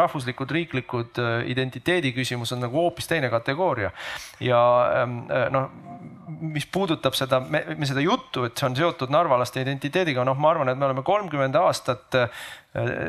rahvuslikud, 0.00 0.50
riiklikud 0.50 1.20
äh, 1.22 1.30
identiteedi 1.50 2.12
küsimus 2.16 2.52
on 2.54 2.64
nagu 2.64 2.76
hoopis 2.76 3.08
teine 3.10 3.30
kategooria. 3.30 3.92
Ja 4.40 4.60
ähm, 5.02 5.22
äh, 5.30 5.48
noh, 5.52 5.70
mis 6.40 6.66
puudutab 6.66 7.16
seda, 7.18 7.40
me 7.42 7.86
seda 7.88 8.02
juttu, 8.04 8.44
et 8.46 8.58
see 8.58 8.68
on 8.68 8.76
seotud 8.78 9.10
narvalaste 9.12 9.62
identiteediga, 9.64 10.24
noh, 10.24 10.38
ma 10.38 10.52
arvan, 10.54 10.70
et 10.70 10.78
me 10.78 10.86
oleme 10.86 11.02
kolmkümmend 11.06 11.58
aastat 11.58 12.16
äh, 12.18 12.46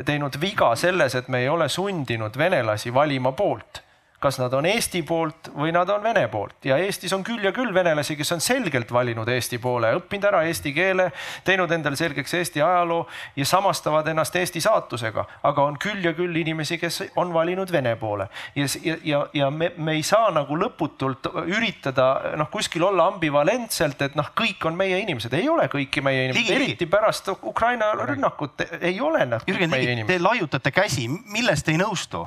teinud 0.08 0.40
viga 0.42 0.72
selles, 0.76 1.14
et 1.18 1.30
me 1.32 1.44
ei 1.44 1.48
ole 1.48 1.68
sundinud 1.70 2.36
venelasi 2.38 2.94
valima 2.94 3.32
poolt 3.38 3.82
kas 4.22 4.38
nad 4.38 4.54
on 4.54 4.66
Eesti 4.66 5.02
poolt 5.06 5.50
või 5.56 5.72
nad 5.74 5.90
on 5.90 6.02
Vene 6.04 6.24
poolt. 6.30 6.60
Ja 6.64 6.78
Eestis 6.78 7.12
on 7.12 7.24
küll 7.26 7.42
ja 7.44 7.52
küll 7.54 7.74
venelasi, 7.74 8.16
kes 8.16 8.32
on 8.36 8.42
selgelt 8.44 8.92
valinud 8.92 9.28
Eesti 9.28 9.58
poole, 9.62 9.90
õppinud 9.98 10.28
ära 10.30 10.42
eesti 10.46 10.72
keele, 10.76 11.08
teinud 11.44 11.70
endale 11.74 11.98
selgeks 11.98 12.34
Eesti 12.38 12.62
ajaloo 12.62 13.06
ja 13.36 13.46
samastavad 13.48 14.08
ennast 14.12 14.36
Eesti 14.38 14.62
saatusega, 14.62 15.24
aga 15.42 15.64
on 15.66 15.78
küll 15.82 16.04
ja 16.04 16.14
küll 16.16 16.36
inimesi, 16.36 16.78
kes 16.78 17.02
on 17.16 17.32
valinud 17.34 17.72
Vene 17.72 17.94
poole. 18.00 18.28
Ja, 18.54 18.66
ja, 18.82 18.96
ja, 19.04 19.22
ja 19.34 19.50
me, 19.50 19.72
me 19.76 19.96
ei 19.98 20.04
saa 20.06 20.30
nagu 20.34 20.58
lõputult 20.58 21.30
üritada 21.42 22.36
noh, 22.38 22.50
kuskil 22.52 22.84
olla 22.86 23.08
ambivalentselt, 23.12 24.02
et 24.06 24.18
noh, 24.18 24.30
kõik 24.38 24.68
on 24.68 24.78
meie 24.78 25.00
inimesed, 25.02 25.34
ei 25.38 25.48
ole 25.50 25.66
kõiki 25.72 26.04
meie 26.04 26.28
inimesed, 26.28 26.54
eriti 26.54 26.86
pärast 26.90 27.32
Ukraina 27.34 27.92
rünnakut. 28.04 28.66
Ei 28.80 29.00
ole 29.00 29.26
nad 29.26 29.42
kõik 29.42 29.56
Jürgen, 29.56 29.74
meie 29.74 29.90
inimesed. 29.90 30.14
Te 30.14 30.22
laiutate 30.22 30.74
käsi, 30.74 31.08
milles 31.08 31.64
te 31.66 31.74
ei 31.74 31.82
nõustu? 31.82 32.26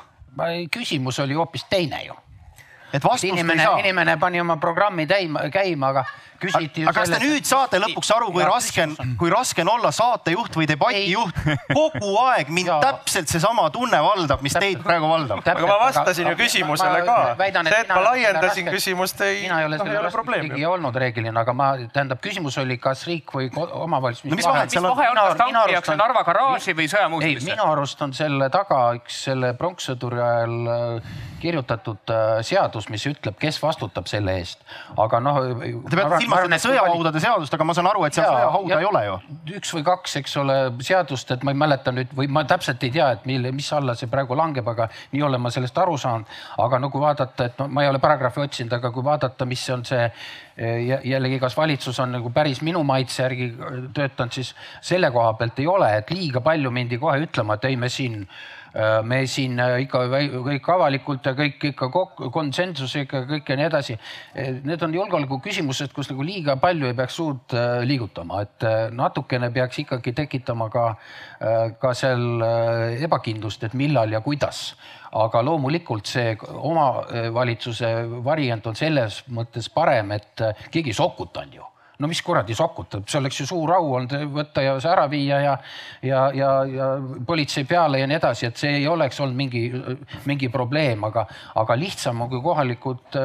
Küsimus 0.71 1.19
oli 1.19 1.33
hoopis 1.33 1.65
teine 1.69 2.03
ju. 2.05 2.13
et 2.93 3.03
vastust 3.03 3.23
inimene, 3.23 3.61
ei 3.61 3.65
saa. 3.65 3.79
inimene 3.79 4.17
pani 4.17 4.41
oma 4.41 4.57
programmi 4.57 5.07
täima, 5.07 5.49
käima, 5.51 5.87
aga 5.87 6.05
küsiti 6.41 6.83
ju 6.83 6.89
aga 6.89 7.01
kas 7.01 7.13
te 7.13 7.19
nüüd 7.23 7.47
saate 7.47 7.79
lõpuks 7.83 8.11
aru, 8.15 8.31
kui 8.35 8.45
raske 8.45 8.83
on, 8.85 8.95
kui 9.19 9.31
raske 9.33 9.63
on 9.65 9.71
olla 9.75 9.91
saatejuht 9.95 10.57
või 10.59 10.67
debatijuht? 10.69 11.41
kogu 11.77 12.11
aeg 12.25 12.51
mind 12.53 12.71
ja. 12.71 12.79
täpselt 12.83 13.31
seesama 13.31 13.67
tunne 13.73 13.99
valdab, 14.03 14.43
mis 14.45 14.55
teid 14.55 14.81
praegu 14.85 15.09
valdab. 15.11 15.43
aga 15.45 15.67
ma 15.67 15.77
vastasin 15.85 16.31
ju 16.31 16.35
küsimusele 16.39 17.03
ka. 17.07 17.17
see, 17.37 17.81
et 17.81 17.93
ma 17.93 18.01
laiendasin 18.09 18.71
küsimust, 18.71 19.21
ei, 19.25 19.43
mina 19.45 19.61
ei 19.61 19.69
ole 19.69 19.79
no, 19.81 19.89
selle 19.89 20.11
probleemi 20.13 20.65
olnud 20.69 20.95
reeglina, 21.05 21.45
aga 21.45 21.55
ma, 21.57 21.69
tähendab, 21.93 22.21
küsimus 22.23 22.57
oli, 22.61 22.79
kas 22.81 23.05
riik 23.09 23.33
või 23.35 23.51
omavalitsus. 23.55 24.27
no 24.29 24.39
mis 24.39 24.47
vahe 24.47 24.67
seal 24.69 24.89
on? 24.89 24.97
kas 24.97 25.39
tanki 25.39 25.67
viiakse 25.71 25.97
Narva 25.99 26.25
garaaži 26.27 26.75
või 26.77 26.89
sõjamuuseumisse? 26.91 27.49
ei, 27.49 27.55
minu 27.55 27.69
arust 27.71 28.01
on 28.05 28.13
selle 28.15 28.49
taga 28.53 28.81
üks 28.99 29.23
selle 29.29 29.53
pronkssõduri 29.57 30.21
ajal 30.21 30.57
äh, 30.75 31.15
kirjutatud 31.45 32.13
äh, 32.13 32.41
seadus, 32.45 32.89
mis 32.89 33.05
ütleb, 33.09 33.37
kes 33.39 33.59
vastutab 33.63 34.09
selle 34.09 34.37
eest. 34.39 34.63
aga 35.01 35.21
noh. 35.23 35.41
Te 35.89 35.97
peate 35.97 36.21
silmas 36.23 36.24
seda 36.29 36.59
sõjahaudade 36.61 37.21
seadust, 37.23 37.53
aga 37.57 37.67
ma 37.67 37.75
saan 37.77 37.89
aru, 37.89 38.05
et 38.07 38.17
seal 38.17 38.27
sõjahauda 38.29 38.79
ei 38.79 38.87
ole 38.89 39.03
ju. 39.05 39.17
üks 39.59 39.73
või 39.77 39.85
kaks, 39.87 40.15
eks 40.21 40.37
ole, 40.41 40.57
seadust, 40.85 41.31
et 41.35 41.45
ma 41.45 41.53
ei 41.53 41.59
mäleta 41.61 41.93
nüüd 41.95 42.13
või 42.17 42.29
ma 42.31 42.45
täpselt 42.47 42.83
ei 42.83 42.93
tea, 42.95 43.11
et 43.15 43.27
mille, 43.29 43.51
mis 43.55 43.69
alla 43.73 43.95
see 43.97 44.09
praegu 44.11 44.37
langeb, 44.37 44.67
aga 44.71 44.89
nii 45.13 45.23
olen 45.27 45.41
ma 45.41 45.51
sellest 45.53 45.77
aru 45.83 45.97
saanud. 46.01 46.33
aga 46.65 46.79
no 46.79 46.89
kui 46.93 47.03
vaadata, 47.03 47.49
et 47.49 47.61
no, 47.61 47.67
ma 47.67 47.85
ei 47.85 47.91
ole 47.91 48.01
paragrahvi 48.03 48.45
otsinud, 48.47 48.73
aga 48.79 48.91
kui 48.91 49.05
vaadata, 49.05 49.45
mis 49.49 49.69
on 49.73 49.85
see 49.85 50.09
jällegi, 50.55 51.39
kas 51.39 51.57
valitsus 51.57 51.99
on 51.99 52.13
nagu 52.15 52.31
päris 52.31 52.61
minu 52.63 52.83
maitse 52.87 53.23
järgi 53.23 53.49
töötanud, 53.93 54.31
siis 54.31 54.53
selle 54.81 55.11
koha 55.11 55.33
pealt 55.39 55.59
ei 55.59 55.67
ole, 55.67 55.89
et 55.99 56.11
liiga 56.15 56.41
palju 56.41 56.71
mindi 56.71 56.99
kohe 57.01 57.19
ütlema, 57.25 57.57
et 57.57 57.67
ei, 57.67 57.75
me 57.75 57.89
siin 57.91 58.23
me 59.03 59.21
siin 59.29 59.59
äh, 59.59 59.77
ikka 59.85 60.01
kõik 60.45 60.69
avalikult 60.73 61.27
ja 61.27 61.33
kõik 61.37 61.63
ikka 61.71 61.87
konsensusega 62.33 63.23
kõik 63.29 63.49
ja 63.49 63.57
nii 63.59 63.67
edasi. 63.69 63.95
Äh, 64.35 64.59
need 64.67 64.83
on 64.83 64.95
julgeoleku 64.95 65.39
küsimused, 65.43 65.93
kus 65.95 66.09
nagu 66.11 66.25
liiga 66.25 66.57
palju 66.61 66.89
ei 66.89 66.97
peaks 66.97 67.19
suurt 67.19 67.55
liigutama, 67.87 68.41
et 68.43 68.65
natukene 68.95 69.51
peaks 69.55 69.79
ikkagi 69.85 70.13
tekitama 70.15 70.67
ka, 70.73 70.85
ka 71.79 71.93
seal 71.95 72.43
ebakindlust, 73.05 73.63
et 73.63 73.77
millal 73.77 74.11
ja 74.11 74.21
kuidas. 74.25 74.73
Aga 75.15 75.39
loomulikult 75.45 76.09
see 76.11 76.33
omavalitsuse 76.41 77.93
variant 78.25 78.67
on 78.67 78.75
selles 78.75 79.21
mõttes 79.31 79.71
parem, 79.71 80.11
et 80.17 80.43
keegi 80.73 80.91
ei 80.91 80.99
sokutanud 80.99 81.61
ju 81.61 81.69
no 81.99 82.09
mis 82.11 82.21
kuradi 82.25 82.55
sokutab, 82.57 83.07
see 83.09 83.19
oleks 83.19 83.39
ju 83.41 83.47
suur 83.49 83.73
au 83.77 83.93
olnud 83.99 84.15
võtta 84.35 84.63
ja 84.65 84.75
see 84.83 84.91
ära 84.91 85.05
viia 85.11 85.39
ja, 85.43 85.55
ja, 86.03 86.21
ja, 86.35 86.51
ja 86.69 86.89
politsei 87.27 87.65
peale 87.69 88.01
ja 88.01 88.07
nii 88.09 88.19
edasi, 88.19 88.49
et 88.49 88.59
see 88.59 88.79
ei 88.81 88.87
oleks 88.91 89.19
olnud 89.23 89.37
mingi, 89.37 89.65
mingi 90.29 90.49
probleem, 90.53 91.03
aga, 91.07 91.25
aga 91.61 91.77
lihtsam 91.79 92.25
on, 92.25 92.31
kui 92.31 92.41
kohalikud, 92.43 93.19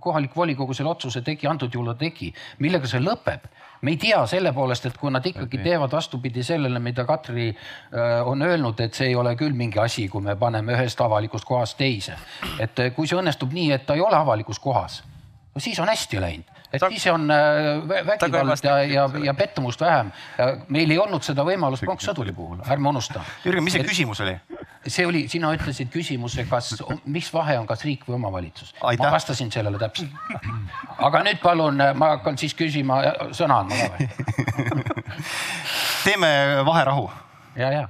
kohalik 0.00 0.36
volikogu 0.36 0.76
selle 0.76 0.94
otsuse 0.94 1.24
tegi, 1.26 1.48
antud 1.50 1.74
juhul 1.74 1.92
ta 1.92 1.98
tegi. 2.06 2.32
millega 2.58 2.88
see 2.88 3.02
lõpeb? 3.04 3.48
me 3.80 3.94
ei 3.94 3.96
tea 3.96 4.18
selle 4.28 4.52
poolest, 4.52 4.86
et 4.86 4.96
kui 5.00 5.12
nad 5.12 5.24
ikkagi 5.24 5.62
teevad 5.64 5.92
vastupidi 5.92 6.42
sellele, 6.44 6.78
mida 6.84 7.06
Katri 7.08 7.48
äh, 7.48 8.28
on 8.28 8.42
öelnud, 8.44 8.80
et 8.80 8.94
see 8.94 9.08
ei 9.08 9.14
ole 9.16 9.32
küll 9.40 9.56
mingi 9.56 9.80
asi, 9.80 10.08
kui 10.08 10.20
me 10.24 10.36
paneme 10.36 10.76
ühest 10.76 11.00
avalikust 11.00 11.48
kohast 11.48 11.78
teise. 11.80 12.18
et 12.60 12.84
kui 12.96 13.08
see 13.08 13.16
õnnestub 13.16 13.52
nii, 13.56 13.70
et 13.76 13.86
ta 13.88 13.96
ei 13.96 14.04
ole 14.04 14.16
avalikus 14.16 14.60
kohas, 14.60 15.00
no 15.54 15.60
siis 15.60 15.78
on 15.82 15.88
hästi 15.88 16.20
läinud 16.20 16.60
et 16.72 16.82
siis 16.88 17.06
on 17.06 17.30
äh, 17.30 17.88
vägivald 18.06 18.64
ja, 18.64 18.82
ja, 18.82 19.10
ja 19.24 19.34
pettumust 19.34 19.80
vähem. 19.80 20.12
meil 20.68 20.90
ei 20.90 20.98
olnud 20.98 21.24
seda 21.26 21.44
võimalust 21.46 21.84
pronkssõduri 21.84 22.32
puhul, 22.32 22.60
ärme 22.70 22.88
unusta. 22.92 23.24
Jürgen, 23.44 23.64
mis 23.66 23.74
see 23.74 23.82
et, 23.82 23.90
küsimus 23.90 24.22
oli? 24.22 24.36
see 24.86 25.06
oli, 25.06 25.24
sina 25.28 25.50
ütlesid 25.54 25.90
küsimuse, 25.92 26.46
kas, 26.48 26.72
mis 27.04 27.28
vahe 27.34 27.58
on, 27.60 27.66
kas 27.68 27.82
riik 27.84 28.06
või 28.08 28.20
omavalitsus? 28.20 28.72
ma 28.80 29.12
vastasin 29.12 29.50
sellele 29.52 29.80
täpselt. 29.82 30.14
aga 30.98 31.24
nüüd 31.26 31.42
palun, 31.42 31.82
ma 31.98 32.14
hakkan 32.16 32.38
siis 32.40 32.54
küsima, 32.54 33.02
sõna 33.36 33.64
andma 33.64 33.80
ka 33.80 33.90
või? 33.96 34.08
teeme 36.06 36.30
vaherahu. 36.66 37.10
ja, 37.58 37.72
ja 37.80 37.88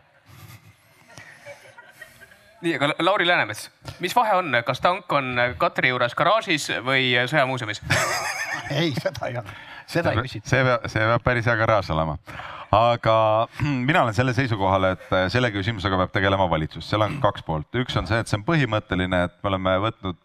nii, 2.60 2.76
aga 2.76 2.92
Lauri 3.00 3.26
Läänemets, 3.26 3.70
mis 4.00 4.16
vahe 4.16 4.36
on, 4.36 4.60
kas 4.66 4.80
tank 4.84 5.12
on 5.12 5.34
Katri 5.58 5.92
juures 5.92 6.14
garaažis 6.18 6.70
või 6.84 7.12
sõjamuuseumis 7.30 7.82
ei, 8.70 8.94
seda 9.00 9.26
ei 9.28 9.36
ole, 9.40 9.58
seda 9.88 10.14
ei 10.14 10.24
küsita. 10.24 10.48
see 10.50 10.64
peab, 10.64 10.88
see 10.90 11.04
peab 11.12 11.24
päris 11.24 11.48
hea 11.48 11.56
garaaž 11.58 11.90
olema. 11.94 12.16
aga 12.76 13.14
mina 13.88 14.02
olen 14.04 14.14
selle 14.14 14.34
seisukohal, 14.36 14.90
et 14.92 15.16
selle 15.32 15.50
küsimusega 15.54 15.98
peab 16.02 16.12
tegelema 16.14 16.46
valitsus, 16.50 16.86
seal 16.90 17.06
on 17.06 17.16
kaks 17.22 17.44
poolt, 17.46 17.80
üks 17.82 17.96
on 17.98 18.06
see, 18.10 18.20
et 18.20 18.30
see 18.30 18.38
on 18.38 18.46
põhimõtteline, 18.46 19.24
et 19.26 19.36
me 19.42 19.52
oleme 19.54 19.74
võtnud, 19.86 20.20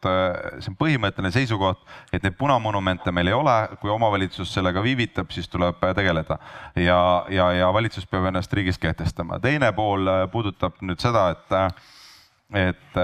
see 0.59 0.73
on 0.73 0.77
põhimõtteline 0.79 1.33
seisukoht, 1.33 1.81
et 2.13 2.23
neid 2.25 2.37
punamonumente 2.37 3.15
meil 3.15 3.31
ei 3.31 3.37
ole, 3.37 3.57
kui 3.81 3.93
omavalitsus 3.93 4.53
sellega 4.53 4.83
viivitab, 4.85 5.31
siis 5.33 5.49
tuleb 5.49 5.81
tegeleda 5.97 6.39
ja, 6.75 6.99
ja, 7.33 7.51
ja 7.63 7.73
valitsus 7.73 8.07
peab 8.11 8.29
ennast 8.29 8.53
riigis 8.53 8.81
kehtestama. 8.81 9.39
teine 9.39 9.71
pool 9.73 10.09
puudutab 10.31 10.83
nüüd 10.85 11.01
seda, 11.01 11.29
et 11.33 11.61
et 12.55 12.97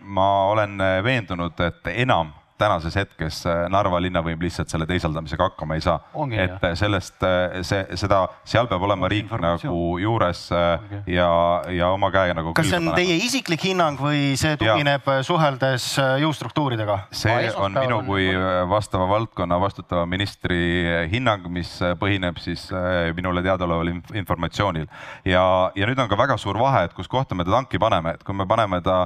ma 0.00 0.28
olen 0.50 0.78
veendunud, 1.04 1.60
et 1.62 1.90
enam 1.94 2.32
tänases 2.60 2.96
hetkes 2.98 3.40
äh, 3.48 3.64
Narva 3.72 4.00
linnavõim 4.02 4.40
lihtsalt 4.42 4.70
selle 4.72 4.86
teisaldamisega 4.88 5.50
hakkama 5.50 5.78
ei 5.78 5.84
saa. 5.84 5.98
Ongi 6.14 6.38
et 6.40 6.66
äh, 6.66 6.74
sellest 6.78 7.24
see, 7.66 7.98
seda, 8.00 8.22
seal 8.48 8.68
peab 8.70 8.84
olema 8.86 9.08
riik 9.10 9.32
nagu 9.40 9.76
juures 10.00 10.42
ja, 10.50 11.30
ja 11.70 11.90
oma 11.94 12.10
käega 12.14 12.36
nagu. 12.36 12.52
kas 12.56 12.70
see 12.70 12.80
on 12.80 12.92
teie 12.96 13.16
isiklik 13.20 13.64
hinnang 13.70 14.00
või 14.00 14.34
see 14.40 14.56
tugineb 14.60 15.06
ja. 15.06 15.20
suheldes 15.26 15.86
jõustruktuuridega? 16.22 16.98
see 17.14 17.50
on 17.60 17.76
minu 17.78 18.00
kui 18.08 18.28
vastava 18.70 19.08
valdkonna 19.10 19.60
vastutava 19.62 20.06
ministri 20.10 20.60
hinnang, 21.12 21.46
mis 21.52 21.72
põhineb 22.00 22.40
siis 22.42 22.66
minule 23.16 23.42
teadaoleval 23.44 23.92
informatsioonil 24.18 24.86
ja, 25.28 25.44
ja 25.76 25.90
nüüd 25.90 26.00
on 26.02 26.10
ka 26.10 26.18
väga 26.18 26.36
suur 26.40 26.58
vahe, 26.60 26.86
et 26.88 26.96
kus 26.96 27.08
kohta 27.10 27.38
me 27.38 27.46
ta 27.46 27.54
tanki 27.54 27.80
paneme, 27.82 28.16
et 28.16 28.24
kui 28.26 28.36
me 28.36 28.46
paneme 28.50 28.80
ta 28.84 29.02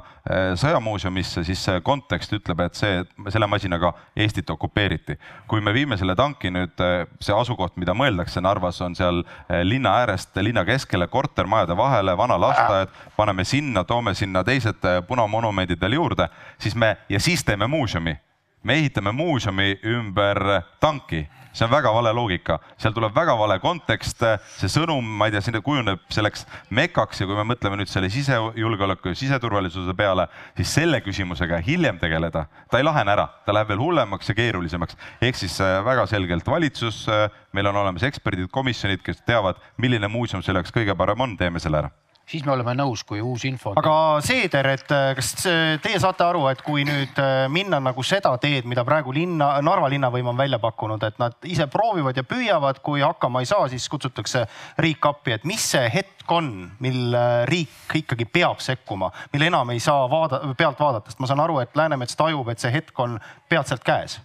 sõjamuuseumisse, 0.61 1.45
siis 1.47 1.65
see 1.69 1.83
kontekst 1.85 2.35
ütleb, 2.37 2.65
et 2.67 2.79
see, 2.79 3.03
selle 3.29 3.44
masinaga 3.47 3.93
Eestit 4.17 4.51
okupeeriti. 4.51 5.19
kui 5.49 5.61
me 5.61 5.73
viime 5.73 5.97
selle 5.97 6.15
tanki 6.17 6.51
nüüd, 6.51 6.81
see 7.21 7.35
asukoht, 7.35 7.77
mida 7.77 7.95
mõeldakse 7.95 8.41
Narvas, 8.41 8.81
on 8.81 8.95
seal 8.95 9.23
eh, 9.49 9.63
linna 9.65 9.95
äärest 10.01 10.37
linna 10.37 10.65
keskele, 10.65 11.07
kortermajade 11.07 11.77
vahele, 11.77 12.17
vana 12.17 12.39
lasteaed, 12.41 12.93
paneme 13.17 13.45
sinna, 13.45 13.85
toome 13.85 14.15
sinna 14.15 14.45
teised 14.45 14.85
eh, 14.85 15.01
punamonumendid 15.09 15.81
veel 15.81 15.99
juurde, 15.99 16.29
siis 16.59 16.75
me 16.75 16.97
ja 17.09 17.21
siis 17.21 17.45
teeme 17.45 17.67
muuseumi. 17.67 18.17
me 18.65 18.75
ehitame 18.75 19.13
muuseumi 19.13 19.79
ümber 19.85 20.63
tanki 20.81 21.27
see 21.55 21.65
on 21.67 21.71
väga 21.73 21.93
vale 21.95 22.13
loogika, 22.17 22.59
seal 22.81 22.95
tuleb 22.97 23.15
väga 23.15 23.37
vale 23.39 23.59
kontekst, 23.63 24.25
see 24.59 24.71
sõnum, 24.71 25.07
ma 25.19 25.29
ei 25.29 25.35
tea, 25.35 25.43
sinna 25.47 25.63
kujuneb 25.65 26.03
selleks 26.13 26.45
mekaks 26.75 27.23
ja 27.23 27.29
kui 27.31 27.39
me 27.39 27.47
mõtleme 27.55 27.79
nüüd 27.81 27.91
selle 27.91 28.11
sisejulgeoleku 28.13 29.13
ja 29.13 29.19
siseturvalisuse 29.19 29.95
peale, 29.97 30.27
siis 30.59 30.75
selle 30.81 31.01
küsimusega 31.05 31.63
hiljem 31.67 32.01
tegeleda, 32.03 32.47
ta 32.71 32.81
ei 32.81 32.87
lahene 32.87 33.15
ära, 33.15 33.29
ta 33.47 33.55
läheb 33.55 33.71
veel 33.73 33.83
hullemaks 33.85 34.33
ja 34.33 34.39
keerulisemaks. 34.39 34.99
ehk 35.23 35.39
siis 35.39 35.61
äh, 35.63 35.79
väga 35.87 36.07
selgelt 36.11 36.47
valitsus, 36.47 37.05
äh, 37.09 37.29
meil 37.53 37.71
on 37.71 37.83
olemas 37.85 38.03
eksperdid, 38.03 38.51
komisjonid, 38.51 39.03
kes 39.03 39.23
teavad, 39.27 39.61
milline 39.79 40.09
muuseum 40.09 40.43
selleks 40.43 40.75
kõige 40.75 40.97
parem 40.99 41.21
on, 41.21 41.37
teeme 41.39 41.63
selle 41.63 41.85
ära 41.85 41.95
siis 42.27 42.45
me 42.45 42.53
oleme 42.55 42.75
nõus, 42.79 43.05
kui 43.07 43.21
uus 43.23 43.45
info. 43.49 43.75
aga 43.79 43.95
Seeder, 44.25 44.69
et 44.75 44.93
äh, 44.95 45.11
kas 45.19 45.33
äh, 45.49 45.77
teie 45.83 46.01
saate 46.03 46.25
aru, 46.27 46.47
et 46.51 46.63
kui 46.65 46.85
nüüd 46.87 47.19
äh, 47.21 47.45
minna 47.53 47.81
nagu 47.83 48.05
seda 48.07 48.35
teed, 48.43 48.69
mida 48.71 48.85
praegu 48.87 49.13
linna, 49.15 49.55
Narva 49.65 49.91
linnavõim 49.93 50.33
on 50.33 50.39
välja 50.39 50.61
pakkunud, 50.63 51.03
et 51.07 51.21
nad 51.23 51.37
ise 51.49 51.67
proovivad 51.71 52.17
ja 52.19 52.27
püüavad, 52.29 52.81
kui 52.85 53.05
hakkama 53.05 53.45
ei 53.45 53.51
saa, 53.51 53.69
siis 53.73 53.89
kutsutakse 53.93 54.47
riik 54.81 55.07
appi, 55.09 55.37
et 55.37 55.49
mis 55.49 55.71
see 55.75 55.89
hetk 55.93 56.31
on, 56.33 56.51
mil 56.85 57.17
riik 57.51 57.99
ikkagi 58.01 58.27
peab 58.29 58.63
sekkuma, 58.65 59.11
mille 59.33 59.51
enam 59.53 59.75
ei 59.75 59.83
saa 59.83 60.07
vaada, 60.11 60.41
pealt 60.59 60.81
vaadata, 60.81 61.13
sest 61.13 61.21
ma 61.21 61.31
saan 61.31 61.45
aru, 61.45 61.61
et 61.63 61.77
Läänemets 61.77 62.17
tajub, 62.17 62.49
et 62.49 62.63
see 62.63 62.73
hetk 62.73 62.99
on 63.05 63.19
peatselt 63.51 63.85
käes 63.85 64.21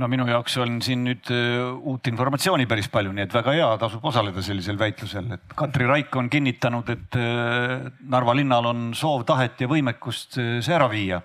no 0.00 0.08
minu 0.12 0.26
jaoks 0.28 0.58
on 0.60 0.76
siin 0.84 1.04
nüüd 1.06 1.30
äh, 1.32 1.62
uut 1.88 2.08
informatsiooni 2.10 2.66
päris 2.68 2.88
palju, 2.92 3.14
nii 3.16 3.24
et 3.26 3.36
väga 3.36 3.54
hea, 3.56 3.68
tasub 3.80 4.04
osaleda 4.10 4.44
sellisel 4.44 4.78
väitlusel, 4.80 5.30
et 5.38 5.56
Katri 5.56 5.88
Raik 5.88 6.16
on 6.20 6.28
kinnitanud, 6.32 6.92
et 6.92 7.18
äh, 7.20 7.88
Narva 8.12 8.36
linnal 8.36 8.68
on 8.72 8.90
soov, 8.96 9.24
tahet 9.28 9.64
ja 9.64 9.70
võimekust 9.70 10.38
äh, 10.42 10.56
see 10.64 10.76
ära 10.76 10.90
viia. 10.92 11.24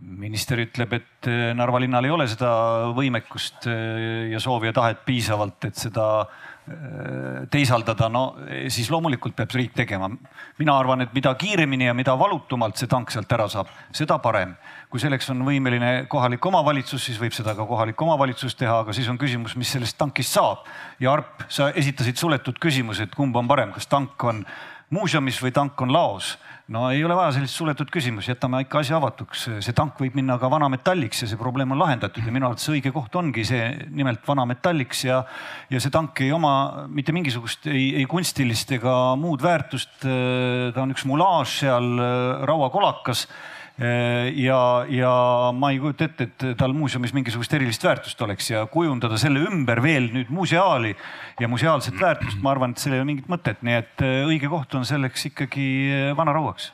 minister 0.00 0.58
ütleb, 0.58 0.90
et 0.96 1.26
Narva 1.54 1.78
linnal 1.80 2.04
ei 2.04 2.10
ole 2.10 2.24
seda 2.28 2.48
võimekust 2.96 3.68
ja 3.70 4.40
soovi 4.42 4.66
ja 4.66 4.74
tahet 4.74 5.04
piisavalt, 5.06 5.68
et 5.68 5.78
seda 5.78 6.06
teisaldada, 7.50 8.08
no 8.12 8.36
siis 8.70 8.90
loomulikult 8.92 9.34
peab 9.34 9.54
riik 9.56 9.72
tegema. 9.74 10.10
mina 10.58 10.76
arvan, 10.78 11.00
et 11.00 11.14
mida 11.14 11.34
kiiremini 11.34 11.88
ja 11.88 11.94
mida 11.94 12.18
valutumalt 12.18 12.76
see 12.76 12.86
tank 12.86 13.10
sealt 13.10 13.32
ära 13.32 13.48
saab, 13.48 13.72
seda 13.92 14.18
parem 14.18 14.54
kui 14.90 14.98
selleks 14.98 15.28
on 15.30 15.44
võimeline 15.46 15.90
kohalik 16.10 16.46
omavalitsus, 16.50 17.04
siis 17.06 17.18
võib 17.20 17.34
seda 17.34 17.54
ka 17.54 17.66
kohalik 17.66 18.00
omavalitsus 18.02 18.56
teha, 18.58 18.80
aga 18.82 18.94
siis 18.96 19.06
on 19.10 19.18
küsimus, 19.20 19.54
mis 19.58 19.70
sellest 19.70 19.96
tankist 19.98 20.34
saab. 20.34 20.66
ja 20.98 21.12
Arp, 21.12 21.44
sa 21.48 21.70
esitasid 21.70 22.18
suletud 22.18 22.58
küsimuse, 22.58 23.06
et 23.06 23.14
kumb 23.14 23.36
on 23.38 23.48
parem, 23.48 23.70
kas 23.72 23.86
tank 23.86 24.24
on 24.26 24.42
muuseumis 24.90 25.38
või 25.42 25.52
tank 25.54 25.80
on 25.84 25.92
laos 25.94 26.34
no 26.70 26.86
ei 26.94 27.02
ole 27.04 27.16
vaja 27.18 27.34
sellist 27.34 27.58
suletud 27.58 27.90
küsimust, 27.90 28.30
jätame 28.30 28.62
ikka 28.64 28.80
asja 28.82 28.98
avatuks. 29.00 29.46
see 29.64 29.74
tank 29.76 29.98
võib 30.00 30.14
minna 30.18 30.36
ka 30.38 30.50
vanametalliks 30.52 31.24
ja 31.24 31.30
see 31.30 31.38
probleem 31.40 31.74
on 31.74 31.80
lahendatud 31.82 32.26
ja 32.26 32.34
minu 32.34 32.46
arvates 32.46 32.70
õige 32.70 32.92
koht 32.94 33.16
ongi 33.18 33.44
see 33.46 33.70
nimelt 33.90 34.26
vanametalliks 34.26 35.04
ja, 35.08 35.22
ja 35.70 35.82
see 35.82 35.94
tank 35.94 36.22
ei 36.22 36.30
oma 36.34 36.86
mitte 36.88 37.14
mingisugust 37.16 37.66
ei, 37.70 37.90
ei 38.02 38.06
kunstilist 38.10 38.70
ega 38.78 38.96
muud 39.18 39.42
väärtust. 39.42 40.02
ta 40.02 40.84
on 40.84 40.94
üks 40.94 41.06
mulaaž 41.10 41.56
seal 41.64 41.90
rauakolakas 42.48 43.26
ja, 43.80 44.58
ja 44.92 45.12
ma 45.56 45.70
ei 45.72 45.78
kujuta 45.80 46.04
ette, 46.04 46.26
et 46.28 46.44
tal 46.60 46.74
muuseumis 46.76 47.14
mingisugust 47.16 47.54
erilist 47.56 47.84
väärtust 47.84 48.20
oleks 48.26 48.50
ja 48.50 48.66
kujundada 48.68 49.16
selle 49.20 49.40
ümber 49.48 49.80
veel 49.80 50.10
nüüd 50.12 50.28
museaali 50.34 50.92
ja 51.40 51.48
museaalset 51.48 51.96
väärtust, 52.00 52.42
ma 52.44 52.52
arvan, 52.52 52.74
et 52.74 52.82
sellel 52.82 53.00
ei 53.00 53.04
ole 53.04 53.10
mingit 53.14 53.32
mõtet, 53.32 53.64
nii 53.64 53.78
et 53.80 54.04
äh, 54.04 54.20
õige 54.28 54.52
koht 54.52 54.76
on 54.76 54.84
selleks 54.88 55.30
ikkagi 55.32 55.66
äh, 55.88 56.12
vanarauaks 56.18 56.72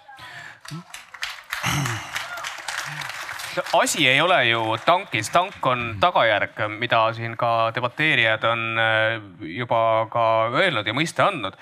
asi 3.73 4.09
ei 4.09 4.21
ole 4.21 4.39
ju 4.49 4.77
tankis, 4.85 5.31
tank 5.31 5.67
on 5.67 5.97
tagajärg, 6.01 6.59
mida 6.79 7.01
siin 7.13 7.37
ka 7.37 7.71
debateerijad 7.75 8.45
on 8.45 8.79
äh, 8.79 9.21
juba 9.41 9.81
ka 10.13 10.25
öelnud 10.53 10.87
ja 10.87 10.95
mõista 10.95 11.27
andnud. 11.29 11.55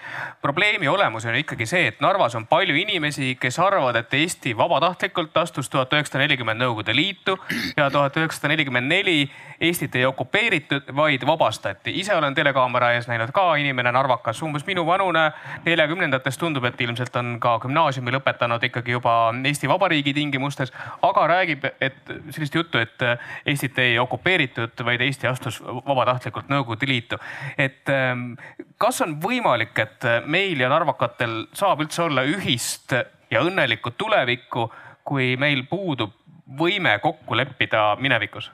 probleemi 0.42 0.88
olemus 0.88 1.24
on 1.24 1.35
ikkagi 1.35 1.66
see, 1.66 1.87
et 1.87 2.00
Narvas 2.00 2.35
on 2.35 2.46
palju 2.46 2.76
inimesi, 2.76 3.37
kes 3.40 3.59
arvavad, 3.59 3.96
et 3.96 4.14
Eesti 4.14 4.57
vabatahtlikult 4.57 5.37
astus 5.37 5.70
tuhat 5.70 5.92
üheksasada 5.92 6.24
nelikümmend 6.24 6.61
Nõukogude 6.61 6.96
Liitu 6.96 7.38
ja 7.76 7.90
tuhat 7.90 8.16
üheksasada 8.16 8.52
nelikümmend 8.54 8.88
neli 8.88 9.30
Eestit 9.61 9.94
ei 9.94 10.04
okupeeritud, 10.07 10.83
vaid 10.96 11.26
vabastati. 11.26 11.92
ise 12.00 12.14
olen 12.14 12.35
telekaamera 12.35 12.92
ees 12.92 13.07
näinud 13.09 13.30
ka 13.33 13.54
inimene 13.57 13.92
narvakas, 13.92 14.42
umbes 14.42 14.66
minu 14.66 14.87
vanune, 14.87 15.33
neljakümnendates 15.64 16.38
tundub, 16.38 16.64
et 16.64 16.80
ilmselt 16.80 17.16
on 17.16 17.38
ka 17.40 17.59
gümnaasiumi 17.62 18.12
lõpetanud 18.16 18.66
ikkagi 18.68 18.96
juba 18.96 19.33
Eesti 19.44 19.68
Vabariigi 19.68 20.14
tingimustes, 20.14 20.72
aga 21.02 21.26
räägib, 21.30 21.64
et 21.87 22.12
sellist 22.35 22.55
juttu, 22.55 22.79
et 22.79 23.05
Eestit 23.47 23.79
ei 23.79 23.99
okupeeritud, 23.99 24.85
vaid 24.87 25.05
Eesti 25.05 25.29
astus 25.31 25.61
vabatahtlikult 25.62 26.51
Nõukogude 26.53 26.88
Liitu. 26.88 27.18
et 27.59 27.88
ähm, 27.92 28.35
kas 28.79 29.01
on 29.05 29.16
võimalik, 29.23 29.79
et 29.79 30.09
meil 30.27 30.61
ja 30.61 30.68
narvakatel 30.73 31.44
saab 31.53 31.85
üldse 31.85 32.03
olla 32.07 32.25
ühist 32.29 32.94
ja 33.31 33.42
õnnelikku 33.44 33.94
tulevikku, 33.99 34.68
kui 35.05 35.35
meil 35.40 35.64
puudub 35.70 36.12
võime 36.59 36.99
kokku 37.03 37.37
leppida 37.37 37.94
minevikus? 38.01 38.51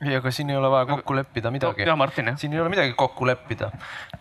Ei, 0.00 0.14
aga 0.16 0.30
siin 0.32 0.50
ei 0.50 0.56
ole 0.56 0.70
vaja 0.70 0.86
kokku 0.86 1.14
leppida 1.14 1.50
midagi. 1.50 1.84
jah. 1.84 2.38
siin 2.40 2.52
ei 2.52 2.60
ole 2.60 2.68
midagi 2.72 2.92
kokku 2.96 3.26
leppida. 3.26 3.70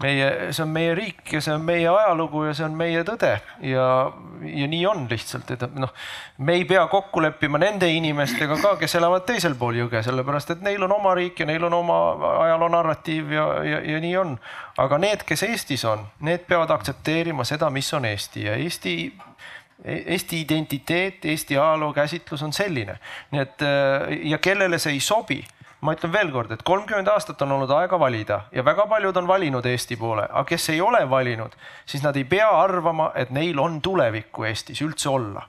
meie, 0.03 0.51
see 0.51 0.63
on 0.63 0.73
meie 0.75 0.95
riik 0.95 1.33
ja 1.33 1.41
see 1.41 1.53
on 1.55 1.61
meie 1.65 1.87
ajalugu 1.87 2.43
ja 2.49 2.53
see 2.57 2.65
on 2.65 2.75
meie 2.77 3.03
tõde 3.07 3.31
ja, 3.63 3.85
ja 4.43 4.67
nii 4.73 4.81
on 4.89 5.05
lihtsalt, 5.09 5.51
et 5.55 5.63
noh, 5.79 5.93
me 6.37 6.57
ei 6.59 6.65
pea 6.67 6.83
kokku 6.91 7.23
leppima 7.23 7.61
nende 7.61 7.87
inimestega 7.95 8.59
ka, 8.61 8.75
kes 8.81 8.97
elavad 8.99 9.23
teisel 9.29 9.55
pool 9.59 9.79
jõge, 9.79 10.03
sellepärast 10.03 10.51
et 10.55 10.65
neil 10.67 10.83
on 10.83 10.97
oma 10.99 11.13
riik 11.15 11.39
ja 11.39 11.47
neil 11.47 11.63
on 11.69 11.77
oma 11.79 11.99
ajaloo 12.45 12.69
narratiiv 12.75 13.31
ja, 13.31 13.47
ja, 13.63 13.79
ja 13.93 14.01
nii 14.03 14.17
on. 14.19 14.35
aga 14.83 14.99
need, 14.99 15.23
kes 15.27 15.45
Eestis 15.47 15.85
on, 15.87 16.03
need 16.27 16.43
peavad 16.47 16.75
aktsepteerima 16.75 17.47
seda, 17.47 17.71
mis 17.71 17.93
on 17.95 18.07
Eesti 18.09 18.49
ja 18.49 18.59
Eesti 18.59 18.97
Eesti 19.79 20.41
identiteet, 20.41 21.23
Eesti 21.23 21.55
ajaloo 21.55 21.93
käsitlus 21.95 22.41
on 22.43 22.51
selline, 22.51 22.97
nii 23.31 23.41
et 23.45 23.63
ja 24.27 24.37
kellele 24.43 24.75
see 24.75 24.97
ei 24.97 24.99
sobi 24.99 25.39
ma 25.81 25.93
ütlen 25.95 26.11
veelkord, 26.13 26.51
et 26.51 26.63
kolmkümmend 26.67 27.07
aastat 27.07 27.41
on 27.45 27.51
olnud 27.55 27.71
aega 27.71 27.99
valida 27.99 28.41
ja 28.55 28.65
väga 28.65 28.85
paljud 28.87 29.17
on 29.17 29.27
valinud 29.27 29.65
Eesti 29.65 29.95
poole, 29.99 30.25
aga 30.29 30.43
kes 30.49 30.69
ei 30.73 30.81
ole 30.81 31.03
valinud, 31.09 31.55
siis 31.85 32.03
nad 32.03 32.15
ei 32.19 32.25
pea 32.27 32.49
arvama, 32.49 33.11
et 33.15 33.31
neil 33.31 33.59
on 33.59 33.79
tulevikku 33.81 34.43
Eestis 34.49 34.81
üldse 34.85 35.09
olla. 35.09 35.45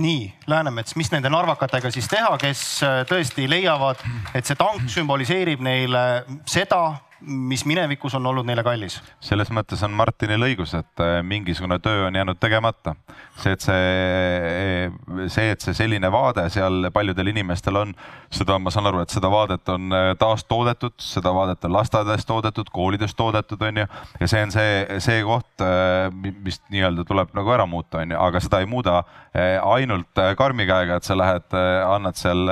Nii, 0.00 0.32
Läänemets, 0.48 0.96
mis 0.96 1.10
nende 1.12 1.28
narvakatega 1.28 1.90
siis 1.92 2.08
teha, 2.08 2.32
kes 2.40 2.60
äh, 2.86 3.02
tõesti 3.08 3.44
leiavad, 3.50 4.00
et 4.34 4.48
see 4.48 4.56
tank 4.56 4.88
sümboliseerib 4.88 5.60
neile 5.60 6.24
seda, 6.48 6.96
mis 7.20 7.64
minevikus 7.66 8.14
on 8.14 8.26
olnud 8.26 8.46
neile 8.48 8.62
kallis. 8.64 9.00
selles 9.20 9.50
mõttes 9.52 9.82
on 9.84 9.92
Martinil 9.92 10.40
õigus, 10.46 10.72
et 10.78 11.02
äh, 11.04 11.20
mingisugune 11.26 11.78
töö 11.82 12.06
on 12.06 12.16
jäänud 12.16 12.38
tegemata. 12.40 12.94
see, 13.40 13.52
et 13.52 13.60
see, 13.60 15.28
see, 15.28 15.50
et 15.50 15.60
see 15.60 15.74
selline 15.74 16.10
vaade 16.12 16.46
seal 16.50 16.90
paljudel 16.92 17.32
inimestel 17.32 17.76
on, 17.76 17.94
seda 18.32 18.58
ma 18.58 18.72
saan 18.72 18.88
aru, 18.88 19.02
et 19.04 19.12
seda 19.12 19.30
vaadet 19.32 19.68
on 19.68 19.92
äh, 19.92 20.10
taastoodetud, 20.20 20.96
seda 21.00 21.34
vaadet 21.34 21.64
on 21.64 21.74
lasteaedades 21.76 22.26
toodetud, 22.26 22.70
koolides 22.72 23.14
toodetud, 23.14 23.62
on 23.68 23.82
ju. 23.82 23.86
ja 24.20 24.30
see 24.30 24.42
on 24.46 24.54
see, 24.56 25.00
see 25.04 25.20
koht, 25.26 25.50
äh, 25.64 26.08
mis 26.44 26.60
nii-öelda 26.72 27.04
tuleb 27.08 27.34
nagu 27.36 27.52
ära 27.52 27.68
muuta, 27.68 28.00
on 28.00 28.16
ju, 28.16 28.20
aga 28.20 28.40
seda 28.40 28.60
ei 28.60 28.70
muuda 28.70 29.02
ainult 29.30 30.18
karmi 30.36 30.64
käega, 30.66 30.96
et 30.98 31.06
sa 31.06 31.14
lähed, 31.14 31.52
annad 31.54 32.16
seal 32.18 32.48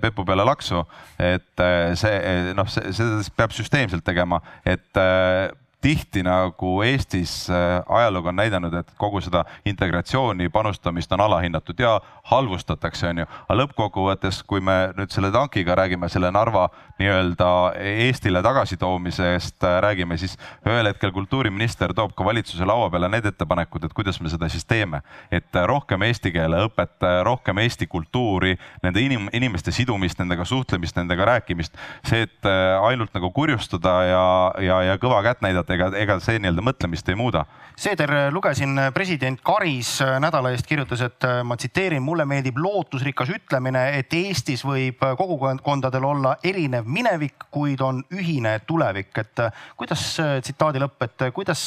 pepu 0.00 0.22
peale 0.24 0.44
laksu. 0.46 0.84
et 1.18 1.62
see 1.98 2.52
noh, 2.54 2.68
see, 2.70 2.92
seda 2.94 3.18
peab 3.36 3.50
süsteemselt 3.50 3.69
tegema, 4.02 4.42
et 4.64 4.96
äh, 4.96 5.50
tihti 5.80 6.22
nagu 6.22 6.82
Eestis 6.82 7.50
äh, 7.50 7.82
ajalugu 7.88 8.28
on 8.28 8.36
näidanud, 8.36 8.74
et 8.74 8.92
kogu 8.98 9.20
seda 9.24 9.44
integratsiooni 9.66 10.48
panustamist 10.48 11.12
on 11.12 11.20
alahinnatud 11.20 11.80
ja 11.80 12.00
halvustatakse, 12.30 13.08
onju. 13.08 13.26
aga 13.48 13.58
lõppkokkuvõttes, 13.62 14.42
kui 14.46 14.60
me 14.60 14.92
nüüd 14.98 15.12
selle 15.14 15.30
tankiga 15.32 15.74
räägime, 15.78 16.08
selle 16.12 16.30
Narva 16.30 16.68
nii-öelda 17.00 17.50
Eestile 17.80 18.42
tagasitoomisest 18.42 19.64
äh, 19.64 19.78
räägime, 19.82 20.18
siis 20.20 20.36
ühel 20.66 20.90
hetkel 20.90 21.12
kultuuriminister 21.16 21.94
toob 21.96 22.12
ka 22.16 22.24
valitsuse 22.24 22.68
laua 22.68 22.90
peale 22.90 23.08
need 23.08 23.26
ettepanekud, 23.32 23.84
et 23.84 23.96
kuidas 23.96 24.20
me 24.20 24.28
seda 24.32 24.48
siis 24.48 24.64
teeme. 24.64 25.02
et 25.30 25.54
rohkem 25.66 26.02
eesti 26.02 26.32
keele 26.32 26.64
õpet, 26.66 27.06
rohkem 27.24 27.58
eesti 27.64 27.86
kultuuri, 27.86 28.56
nende 28.82 29.00
inim-, 29.00 29.28
inimeste 29.32 29.72
sidumist, 29.72 30.18
nendega 30.18 30.44
suhtlemist, 30.44 30.96
nendega 30.96 31.24
rääkimist. 31.24 31.76
see, 32.04 32.22
et 32.28 32.46
äh, 32.46 32.76
ainult 32.84 33.14
nagu 33.14 33.30
kurjustada 33.30 33.94
ja, 34.04 34.24
ja, 34.60 34.82
ja 34.90 34.98
kõva 35.00 35.22
kätt 35.24 35.40
näidata, 35.44 35.69
ega, 35.74 35.90
ega 35.98 36.16
see 36.22 36.38
nii-öelda 36.40 36.64
mõtlemist 36.64 37.08
ei 37.10 37.18
muuda. 37.18 37.44
Seeder, 37.80 38.12
lugesin 38.34 38.78
president 38.94 39.40
Karis 39.44 39.98
nädala 40.20 40.52
eest 40.54 40.68
kirjutas, 40.68 41.02
et 41.06 41.26
ma 41.44 41.56
tsiteerin, 41.56 42.02
mulle 42.04 42.26
meeldib 42.28 42.58
lootusrikas 42.60 43.32
ütlemine, 43.36 43.86
et 43.98 44.12
Eestis 44.14 44.64
võib 44.66 45.00
kogukondadel 45.18 46.04
olla 46.04 46.34
erinev 46.44 46.88
minevik, 46.88 47.48
kuid 47.50 47.80
on 47.84 48.02
ühine 48.12 48.58
tulevik. 48.66 49.12
et 49.18 49.46
kuidas 49.76 50.04
tsitaadi 50.42 50.82
lõpp, 50.82 51.06
et 51.06 51.30
kuidas 51.34 51.64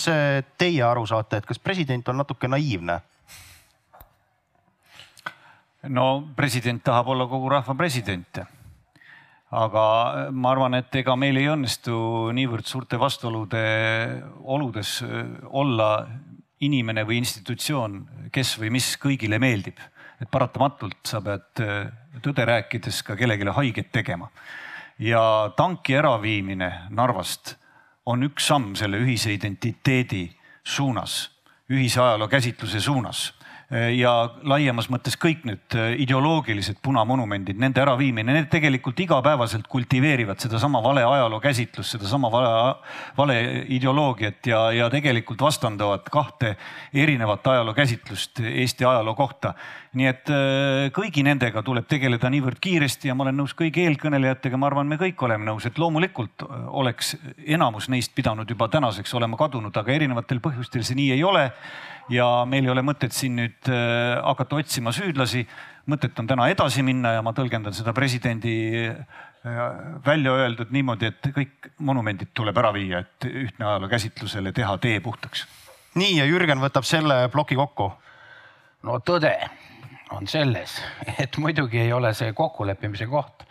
teie 0.57 0.83
aru 0.83 1.05
saate, 1.07 1.37
et 1.37 1.45
kas 1.45 1.59
president 1.59 2.09
on 2.09 2.21
natuke 2.23 2.47
naiivne? 2.47 3.01
no 5.89 6.23
president 6.35 6.83
tahab 6.83 7.07
olla 7.07 7.27
kogu 7.27 7.49
rahva 7.49 7.75
president 7.75 8.39
aga 9.53 9.85
ma 10.33 10.51
arvan, 10.53 10.77
et 10.79 10.95
ega 10.97 11.15
meil 11.19 11.37
ei 11.37 11.49
õnnestu 11.51 11.95
niivõrd 12.33 12.65
suurte 12.65 12.97
vastuolude 12.97 13.63
oludes 14.49 15.01
olla 15.49 15.89
inimene 16.63 17.03
või 17.05 17.19
institutsioon, 17.21 17.99
kes 18.33 18.55
või 18.61 18.71
mis 18.73 18.93
kõigile 19.01 19.39
meeldib. 19.39 19.77
et 20.21 20.29
paratamatult 20.31 21.01
sa 21.03 21.19
pead 21.21 21.59
tõde 22.23 22.45
rääkides 22.45 23.01
ka 23.03 23.15
kellelegi 23.15 23.49
haiget 23.49 23.91
tegema. 23.91 24.29
ja 24.99 25.51
tanki 25.57 25.97
äraviimine 25.97 26.87
Narvast 26.89 27.55
on 28.05 28.23
üks 28.23 28.47
samm 28.47 28.75
selle 28.75 28.97
ühise 28.97 29.33
identiteedi 29.33 30.31
suunas, 30.63 31.29
ühise 31.69 32.01
ajaloo 32.01 32.27
käsitluse 32.27 32.79
suunas 32.79 33.33
ja 33.73 34.11
laiemas 34.45 34.89
mõttes 34.91 35.15
kõik 35.17 35.45
need 35.47 35.75
äh, 35.77 35.93
ideoloogilised 36.03 36.77
punamonumendid, 36.85 37.57
nende 37.59 37.81
äraviimine, 37.81 38.35
need 38.35 38.49
tegelikult 38.51 38.99
igapäevaselt 39.05 39.67
kultiveerivad 39.71 40.41
sedasama 40.43 40.81
vale 40.83 41.05
ajaloo 41.07 41.39
käsitlust, 41.41 41.95
sedasama 41.95 42.29
vale, 42.31 42.51
vale 43.17 43.37
ideoloogiat 43.73 44.49
ja, 44.51 44.59
ja 44.75 44.89
tegelikult 44.93 45.41
vastandavad 45.41 46.05
kahte 46.13 46.55
erinevat 46.93 47.47
ajaloo 47.47 47.73
käsitlust 47.73 48.43
Eesti 48.43 48.85
ajaloo 48.85 49.15
kohta. 49.17 49.53
nii 49.93 50.07
et 50.09 50.29
äh, 50.33 50.91
kõigi 50.93 51.23
nendega 51.25 51.63
tuleb 51.65 51.87
tegeleda 51.89 52.29
niivõrd 52.33 52.61
kiiresti 52.61 53.09
ja 53.09 53.15
ma 53.15 53.25
olen 53.27 53.41
nõus 53.41 53.55
kõigi 53.57 53.87
eelkõnelejatega, 53.87 54.57
ma 54.57 54.69
arvan, 54.69 54.89
me 54.89 54.97
kõik 55.01 55.21
oleme 55.25 55.45
nõus, 55.49 55.65
et 55.65 55.77
loomulikult 55.81 56.45
äh, 56.45 56.67
oleks 56.83 57.15
enamus 57.45 57.89
neist 57.89 58.13
pidanud 58.13 58.49
juba 58.49 58.69
tänaseks 58.69 59.13
olema 59.17 59.37
kadunud, 59.37 59.73
aga 59.77 59.97
erinevatel 59.97 60.41
põhjustel 60.43 60.85
see 60.85 60.99
nii 60.99 61.11
ei 61.17 61.23
ole 61.23 61.49
ja 62.11 62.27
meil 62.49 62.65
ei 62.65 62.73
ole 62.73 62.83
mõtet 62.85 63.15
siin 63.15 63.37
nüüd 63.39 63.69
äh, 63.71 64.19
hakata 64.23 64.59
otsima 64.59 64.91
süüdlasi. 64.95 65.45
mõtet 65.87 66.19
on 66.19 66.27
täna 66.27 66.47
edasi 66.47 66.83
minna 66.83 67.11
ja 67.11 67.21
ma 67.21 67.33
tõlgendan 67.35 67.73
seda 67.75 67.93
presidendi 67.93 68.55
äh, 68.87 68.95
välja 70.05 70.31
öeldud 70.31 70.71
niimoodi, 70.71 71.11
et 71.11 71.31
kõik 71.35 71.73
monumendid 71.79 72.31
tuleb 72.33 72.57
ära 72.57 72.71
viia, 72.73 73.03
et 73.03 73.27
ühtne 73.27 73.65
ajaloo 73.65 73.89
käsitlusele 73.89 74.51
teha 74.51 74.77
tee 74.77 74.99
puhtaks. 74.99 75.45
nii 75.95 76.17
ja 76.17 76.25
Jürgen 76.25 76.59
võtab 76.63 76.87
selle 76.87 77.27
ploki 77.29 77.55
kokku. 77.55 77.91
no 78.83 78.99
tõde 78.99 79.35
on 80.11 80.27
selles, 80.27 80.81
et 81.19 81.37
muidugi 81.37 81.79
ei 81.79 81.93
ole 81.93 82.13
see 82.13 82.33
kokkuleppimise 82.33 83.07
koht 83.07 83.43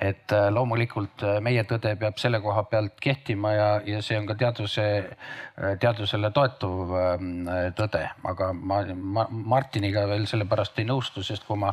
et 0.00 0.32
äh, 0.32 0.48
loomulikult 0.54 1.22
äh, 1.26 1.38
meie 1.42 1.64
tõde 1.66 1.94
peab 1.98 2.18
selle 2.22 2.40
koha 2.42 2.62
pealt 2.70 2.98
kehtima 3.02 3.52
ja, 3.54 3.68
ja 3.86 4.02
see 4.04 4.18
on 4.18 4.28
ka 4.28 4.36
teaduse, 4.38 4.84
äh, 5.02 5.72
teadusele 5.82 6.30
toetuv 6.34 6.92
ähm, 6.98 7.48
tõde, 7.78 8.04
aga 8.30 8.52
ma, 8.54 8.82
ma 8.94 9.26
Martiniga 9.30 10.06
veel 10.10 10.28
sellepärast 10.30 10.78
ei 10.78 10.86
nõustu, 10.88 11.24
sest 11.26 11.46
kui 11.48 11.58
ma 11.58 11.72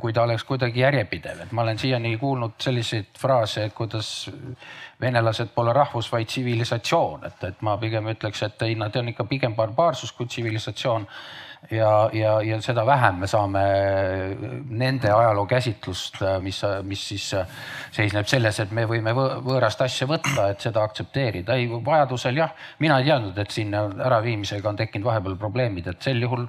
kui 0.00 0.12
ta 0.16 0.22
oleks 0.22 0.44
kuidagi 0.48 0.80
järjepidev, 0.80 1.42
et 1.44 1.50
ma 1.52 1.62
olen 1.62 1.78
siiani 1.78 2.14
kuulnud 2.18 2.54
selliseid 2.60 3.10
fraase, 3.20 3.66
et 3.68 3.74
kuidas 3.76 4.30
venelased 5.00 5.52
pole 5.54 5.74
rahvus, 5.76 6.08
vaid 6.12 6.30
tsivilisatsioon, 6.30 7.26
et, 7.28 7.44
et 7.50 7.60
ma 7.66 7.76
pigem 7.80 8.08
ütleks, 8.14 8.46
et 8.46 8.64
ei, 8.64 8.78
nad 8.80 8.96
on 8.96 9.12
ikka 9.12 9.28
pigem 9.28 9.56
barbaarsus 9.58 10.14
kui 10.16 10.26
tsivilisatsioon. 10.26 11.06
Ja, 11.74 12.08
ja, 12.14 12.36
ja 12.46 12.60
seda 12.62 12.84
vähem 12.86 13.16
me 13.18 13.26
saame 13.26 13.60
nende 14.78 15.10
ajaloo 15.10 15.42
käsitlust, 15.50 16.20
mis, 16.40 16.60
mis 16.86 17.00
siis 17.08 17.24
seisneb 17.90 18.28
selles, 18.30 18.60
et 18.62 18.70
me 18.70 18.84
võime 18.86 19.10
võõrast 19.12 19.82
asja 19.82 20.06
võtta, 20.06 20.52
et 20.52 20.62
seda 20.62 20.84
aktsepteerida. 20.86 21.56
ei, 21.58 21.66
vajadusel 21.66 22.38
jah, 22.38 22.54
mina 22.78 23.00
ei 23.02 23.10
teadnud, 23.10 23.42
et 23.42 23.50
siin 23.50 23.74
äraviimisega 23.74 24.70
on 24.70 24.78
tekkinud 24.78 25.10
vahepeal 25.10 25.34
probleemid, 25.42 25.90
et 25.90 26.08
sel 26.08 26.22
juhul 26.22 26.46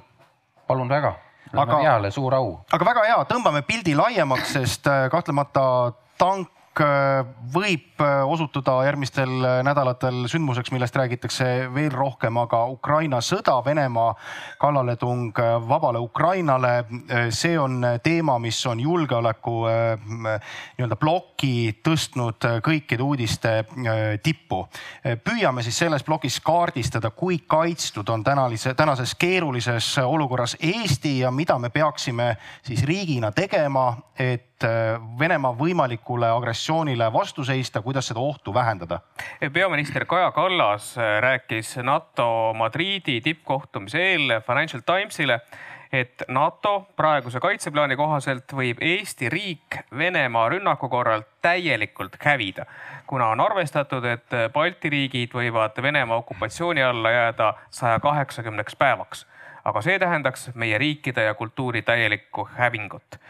palun 0.70 0.88
väga 0.88 1.16
aga, 1.52 1.80
peale, 1.80 2.10
suur 2.14 2.34
au. 2.34 2.54
aga 2.70 2.86
väga 2.92 3.04
hea, 3.08 3.18
tõmbame 3.30 3.62
pildi 3.66 3.96
laiemaks, 3.98 4.54
sest 4.58 4.88
kahtlemata 5.12 5.64
tank 6.20 6.48
Äh, 6.70 7.26
võib 7.50 7.98
äh, 7.98 8.20
osutuda 8.30 8.76
järgmistel 8.86 9.32
äh, 9.42 9.56
nädalatel 9.66 10.28
sündmuseks, 10.30 10.70
millest 10.70 10.94
räägitakse 10.94 11.46
veel 11.74 11.90
rohkem, 11.90 12.36
aga 12.38 12.60
Ukraina 12.70 13.18
sõda, 13.26 13.56
Venemaa 13.66 14.12
kallaletung 14.62 15.34
vabale 15.66 15.98
Ukrainale, 15.98 16.84
see 17.34 17.56
on 17.58 17.82
teema, 18.04 18.36
mis 18.38 18.58
on 18.70 18.80
julgeoleku 18.80 19.54
nii-öelda 19.66 20.98
ploki 21.00 21.80
tõstnud 21.82 22.46
kõikide 22.64 23.02
uudiste 23.02 23.54
tippu. 24.22 24.60
püüame 25.24 25.64
siis 25.66 25.78
selles 25.82 26.04
plokis 26.06 26.38
kaardistada, 26.44 27.10
kui 27.10 27.40
kaitstud 27.46 28.08
on 28.08 28.24
tänalise, 28.24 28.74
tänases 28.74 29.14
keerulises 29.14 29.98
olukorras 30.04 30.56
Eesti 30.60 31.18
ja 31.24 31.30
mida 31.30 31.58
me 31.58 31.70
peaksime 31.70 32.36
siis 32.62 32.84
riigina 32.84 33.32
tegema, 33.32 33.96
et 34.18 34.49
Äh, 34.64 35.00
Venemaa 35.18 35.54
võimalikule 35.56 36.28
agressioonile 36.28 37.06
vastu 37.12 37.44
seista, 37.48 37.80
kuidas 37.80 38.10
seda 38.10 38.20
ohtu 38.20 38.52
vähendada? 38.54 38.98
peaminister 39.52 40.04
Kaja 40.04 40.30
Kallas 40.36 40.98
äh, 40.98 41.20
rääkis 41.22 41.76
NATO 41.82 42.52
Madriidi 42.56 43.20
tippkohtumise 43.20 44.02
eel 44.12 44.40
Financial 44.46 44.82
Timesile, 44.84 45.40
et 45.92 46.22
NATO 46.28 46.88
praeguse 46.96 47.40
kaitseplaani 47.40 47.96
kohaselt 47.96 48.52
võib 48.52 48.82
Eesti 48.84 49.30
riik 49.32 49.78
Venemaa 49.96 50.48
rünnaku 50.52 50.88
korral 50.92 51.24
täielikult 51.42 52.18
hävida, 52.20 52.66
kuna 53.06 53.30
on 53.32 53.40
arvestatud, 53.40 54.04
et 54.04 54.36
Balti 54.52 54.90
riigid 54.92 55.32
võivad 55.32 55.80
Venemaa 55.82 56.20
okupatsiooni 56.20 56.82
alla 56.82 57.10
jääda 57.10 57.54
saja 57.70 58.00
kaheksakümneks 58.00 58.76
päevaks. 58.76 59.26
aga 59.64 59.80
see 59.82 59.98
tähendaks 59.98 60.50
meie 60.54 60.78
riikide 60.78 61.24
ja 61.24 61.34
kultuuri 61.34 61.82
täielikku 61.82 62.48
hävingut 62.56 63.20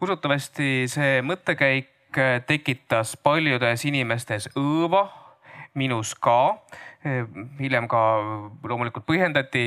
usutavasti 0.00 0.86
see 0.90 1.20
mõttekäik 1.24 2.18
äh, 2.18 2.40
tekitas 2.46 3.16
paljudes 3.22 3.84
inimestes 3.88 4.50
õõva, 4.56 5.06
minus 5.76 6.14
ka. 6.14 6.56
Äh, 7.06 7.24
hiljem 7.60 7.88
ka 7.88 8.02
loomulikult 8.66 9.06
põhjendati, 9.08 9.64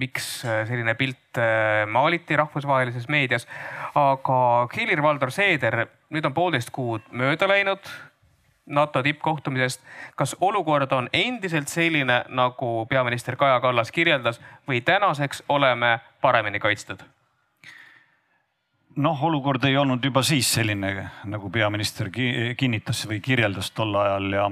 miks 0.00 0.30
äh, 0.44 0.62
selline 0.68 0.94
pilt 0.98 1.40
maaliti 1.86 2.36
rahvusvahelises 2.36 3.08
meedias. 3.08 3.46
aga 3.94 4.68
Helir-Valdor 4.74 5.30
Seeder, 5.30 5.86
nüüd 6.10 6.26
on 6.26 6.34
poolteist 6.34 6.70
kuud 6.74 7.06
mööda 7.12 7.48
läinud 7.48 7.90
NATO 8.70 9.02
tippkohtumisest. 9.02 9.80
kas 10.16 10.36
olukord 10.40 10.92
on 10.92 11.08
endiselt 11.12 11.68
selline, 11.68 12.24
nagu 12.28 12.86
peaminister 12.86 13.36
Kaja 13.36 13.60
Kallas 13.60 13.92
kirjeldas 13.92 14.40
või 14.68 14.80
tänaseks 14.80 15.42
oleme 15.48 15.98
paremini 16.20 16.58
kaitstud? 16.58 17.02
Noh, 18.96 19.22
olukord 19.24 19.64
ei 19.64 19.76
olnud 19.76 20.04
juba 20.04 20.22
siis 20.26 20.48
selline, 20.54 21.10
nagu 21.30 21.50
peaminister 21.50 22.10
kinnitas 22.56 23.04
või 23.08 23.20
kirjeldas 23.20 23.70
tol 23.70 23.94
ajal 23.94 24.32
ja 24.32 24.50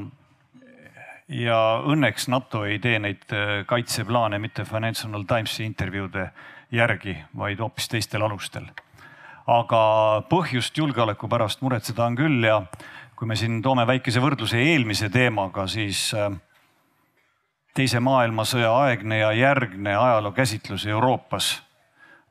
ja 1.29 1.59
õnneks 1.85 2.29
NATO 2.33 2.65
ei 2.65 2.79
tee 2.81 2.99
neid 2.99 3.29
äh, 3.37 3.65
kaitseplaane 3.69 4.39
mitte 4.41 4.65
Financial 4.65 5.25
Timesi 5.29 5.67
intervjuude 5.67 6.31
järgi, 6.73 7.17
vaid 7.37 7.61
hoopis 7.61 7.89
teistel 7.89 8.23
alustel. 8.23 8.65
aga 9.49 10.23
põhjust 10.29 10.77
julgeoleku 10.77 11.29
pärast 11.29 11.63
muretseda 11.65 12.05
on 12.05 12.17
küll 12.17 12.45
ja 12.45 12.63
kui 13.17 13.29
me 13.29 13.37
siin 13.37 13.63
toome 13.63 13.87
väikese 13.87 14.21
võrdluse 14.21 14.59
eelmise 14.61 15.09
teemaga, 15.11 15.67
siis 15.67 16.15
äh, 16.15 16.33
teise 17.75 18.01
maailmasõja 18.01 18.73
aegne 18.85 19.19
ja 19.19 19.33
järgne 19.33 19.97
ajaloo 19.97 20.33
käsitlus 20.33 20.87
Euroopas 20.87 21.68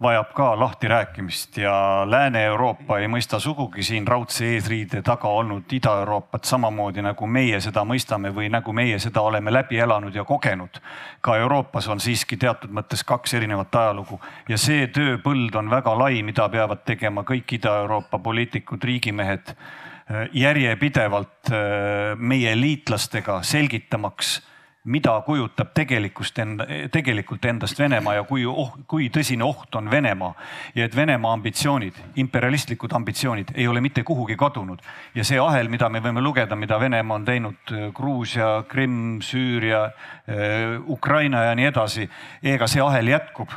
vajab 0.02 0.34
ka 0.34 0.60
lahtirääkimist 0.60 1.58
ja 1.58 1.74
Lääne-Euroopa 2.06 3.00
ei 3.00 3.08
mõista 3.10 3.40
sugugi 3.40 3.84
siin 3.84 4.08
raudse 4.08 4.46
eesriide 4.46 5.02
taga 5.02 5.28
olnud 5.28 5.74
Ida-Euroopat 5.74 6.46
samamoodi 6.46 7.02
nagu 7.02 7.28
meie 7.28 7.58
seda 7.62 7.82
mõistame 7.82 8.30
või 8.34 8.52
nagu 8.54 8.74
meie 8.74 9.00
seda 9.02 9.24
oleme 9.26 9.54
läbi 9.54 9.80
elanud 9.82 10.16
ja 10.16 10.24
kogenud. 10.24 10.78
ka 11.22 11.38
Euroopas 11.38 11.88
on 11.88 12.00
siiski 12.00 12.38
teatud 12.38 12.70
mõttes 12.70 13.04
kaks 13.04 13.34
erinevat 13.34 13.76
ajalugu 13.76 14.20
ja 14.50 14.58
see 14.58 14.88
tööpõld 14.88 15.56
on 15.56 15.70
väga 15.70 15.98
lai, 15.98 16.22
mida 16.24 16.50
peavad 16.50 16.86
tegema 16.86 17.24
kõik 17.24 17.58
Ida-Euroopa 17.58 18.20
poliitikud, 18.20 18.84
riigimehed 18.84 19.50
äh, 19.50 20.30
järjepidevalt 20.34 21.50
äh, 21.50 22.14
meie 22.18 22.56
liitlastega 22.56 23.42
selgitamaks 23.42 24.42
mida 24.88 25.18
kujutab 25.26 25.74
tegelikult 25.76 27.46
endast 27.46 27.80
Venemaa 27.80 28.14
ja 28.18 28.24
kui 28.28 28.46
oh,, 28.48 28.72
kui 28.88 29.10
tõsine 29.14 29.44
oht 29.44 29.76
on 29.76 29.90
Venemaa 29.92 30.32
ja 30.76 30.86
et 30.88 30.96
Venemaa 30.96 31.34
ambitsioonid, 31.36 32.00
imperialistlikud 32.24 32.96
ambitsioonid 32.96 33.52
ei 33.56 33.68
ole 33.68 33.82
mitte 33.84 34.04
kuhugi 34.08 34.38
kadunud. 34.40 34.80
ja 35.16 35.24
see 35.28 35.40
ahel, 35.40 35.68
mida 35.70 35.90
me 35.90 36.00
võime 36.04 36.24
lugeda, 36.24 36.56
mida 36.56 36.80
Venemaa 36.80 37.20
on 37.20 37.26
teinud 37.26 37.74
äh, 37.74 37.90
Gruusia, 37.94 38.64
Krimm, 38.68 39.20
Süüria, 39.22 39.84
äh, 39.84 40.80
Ukraina 40.88 41.44
ja 41.44 41.56
nii 41.56 41.68
edasi, 41.68 42.10
ega 42.44 42.68
see 42.68 42.82
ahel 42.82 43.12
jätkub, 43.12 43.52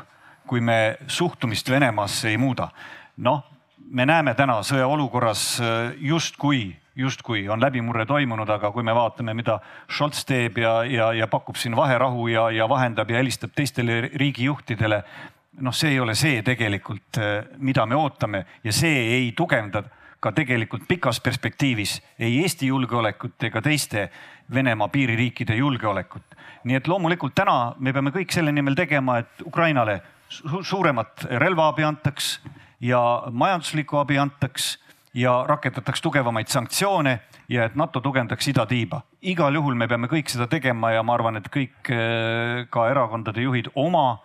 kui 0.47 0.61
me 0.61 0.99
suhtumist 1.07 1.71
Venemaasse 1.71 2.29
ei 2.29 2.39
muuda. 2.39 2.71
noh, 3.17 3.45
me 3.91 4.07
näeme 4.07 4.35
täna 4.35 4.63
sõjaolukorras 4.67 5.61
äh, 5.61 5.95
justkui 5.99 6.80
justkui 6.97 7.49
on 7.49 7.61
läbimurre 7.61 8.07
toimunud, 8.07 8.49
aga 8.51 8.71
kui 8.75 8.83
me 8.83 8.95
vaatame, 8.95 9.35
mida 9.35 9.59
Scholz 9.91 10.25
teeb 10.27 10.59
ja, 10.59 10.81
ja, 10.85 11.13
ja 11.13 11.29
pakub 11.31 11.57
siin 11.57 11.77
vaherahu 11.77 12.29
ja, 12.29 12.51
ja 12.51 12.69
vahendab 12.69 13.11
ja 13.11 13.21
helistab 13.21 13.55
teistele 13.57 14.11
riigijuhtidele. 14.15 15.03
noh, 15.61 15.75
see 15.75 15.91
ei 15.91 16.01
ole 16.01 16.15
see 16.15 16.43
tegelikult, 16.43 17.19
eh, 17.19 17.45
mida 17.59 17.87
me 17.87 17.97
ootame 17.97 18.45
ja 18.65 18.73
see 18.73 19.01
ei 19.17 19.33
tugevda 19.37 19.83
ka 20.21 20.33
tegelikult 20.37 20.85
pikas 20.89 21.21
perspektiivis 21.21 21.97
ei 22.19 22.43
Eesti 22.43 22.67
julgeolekut 22.67 23.49
ega 23.49 23.63
teiste 23.65 24.11
Venemaa 24.55 24.89
piiririikide 24.89 25.57
julgeolekut. 25.57 26.37
nii 26.65 26.77
et 26.77 26.89
loomulikult 26.89 27.35
täna 27.35 27.75
me 27.79 27.93
peame 27.93 28.11
kõik 28.11 28.33
selle 28.35 28.53
nimel 28.53 28.75
tegema, 28.75 29.19
et 29.19 29.43
Ukrainale 29.47 30.01
suuremat 30.29 31.25
relvaabi 31.31 31.85
antaks 31.85 32.41
ja 32.81 33.23
majanduslikku 33.31 33.97
abi 33.97 34.19
antaks 34.19 34.79
ja 35.15 35.45
rakendataks 35.47 36.03
tugevamaid 36.03 36.47
sanktsioone 36.47 37.21
ja 37.49 37.65
et 37.65 37.75
NATO 37.75 38.01
tugevdaks 38.01 38.49
idatiiba. 38.49 39.01
igal 39.23 39.55
juhul 39.55 39.75
me 39.75 39.89
peame 39.89 40.07
kõik 40.07 40.29
seda 40.31 40.47
tegema 40.47 40.91
ja 40.91 41.03
ma 41.03 41.15
arvan, 41.15 41.37
et 41.37 41.49
kõik 41.49 41.91
eh, 41.91 42.67
ka 42.71 42.89
erakondade 42.91 43.43
juhid 43.43 43.73
oma 43.75 44.19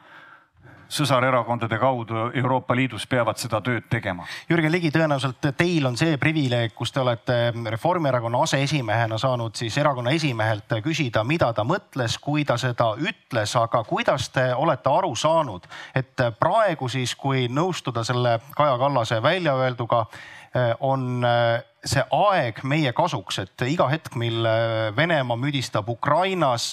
sõsarerakondade 0.90 1.80
kaudu 1.80 2.30
Euroopa 2.34 2.76
Liidus 2.76 3.08
peavad 3.10 3.40
seda 3.42 3.58
tööd 3.66 3.88
tegema. 3.90 4.26
Jürgen 4.50 4.72
Ligi, 4.72 4.92
tõenäoliselt 4.94 5.48
teil 5.58 5.86
on 5.90 5.98
see 5.98 6.20
privileeg, 6.22 6.76
kus 6.78 6.94
te 6.94 7.02
olete 7.02 7.38
Reformierakonna 7.74 8.44
aseesimehena 8.46 9.18
saanud 9.18 9.58
siis 9.58 9.78
erakonna 9.82 10.14
esimehelt 10.14 10.78
küsida, 10.86 11.24
mida 11.24 11.52
ta 11.54 11.66
mõtles, 11.66 12.20
kui 12.22 12.46
ta 12.46 12.58
seda 12.62 12.92
ütles, 13.02 13.56
aga 13.58 13.84
kuidas 13.84 14.30
te 14.30 14.52
olete 14.54 14.94
aru 14.94 15.16
saanud, 15.16 15.66
et 15.96 16.26
praegu 16.40 16.90
siis, 16.90 17.16
kui 17.16 17.48
nõustuda 17.50 18.06
selle 18.06 18.40
Kaja 18.56 18.78
Kallase 18.78 19.22
väljaöelduga 19.24 20.06
Äh, 20.06 20.45
on 20.80 21.26
äh, 21.26 21.64
see 21.86 22.02
aeg 22.16 22.62
meie 22.64 22.94
kasuks, 22.96 23.40
et 23.44 23.66
iga 23.68 23.90
hetk, 23.92 24.16
mil 24.20 24.48
äh, 24.48 24.96
Venemaa 24.96 25.38
müdistab 25.38 25.90
Ukrainas, 25.92 26.72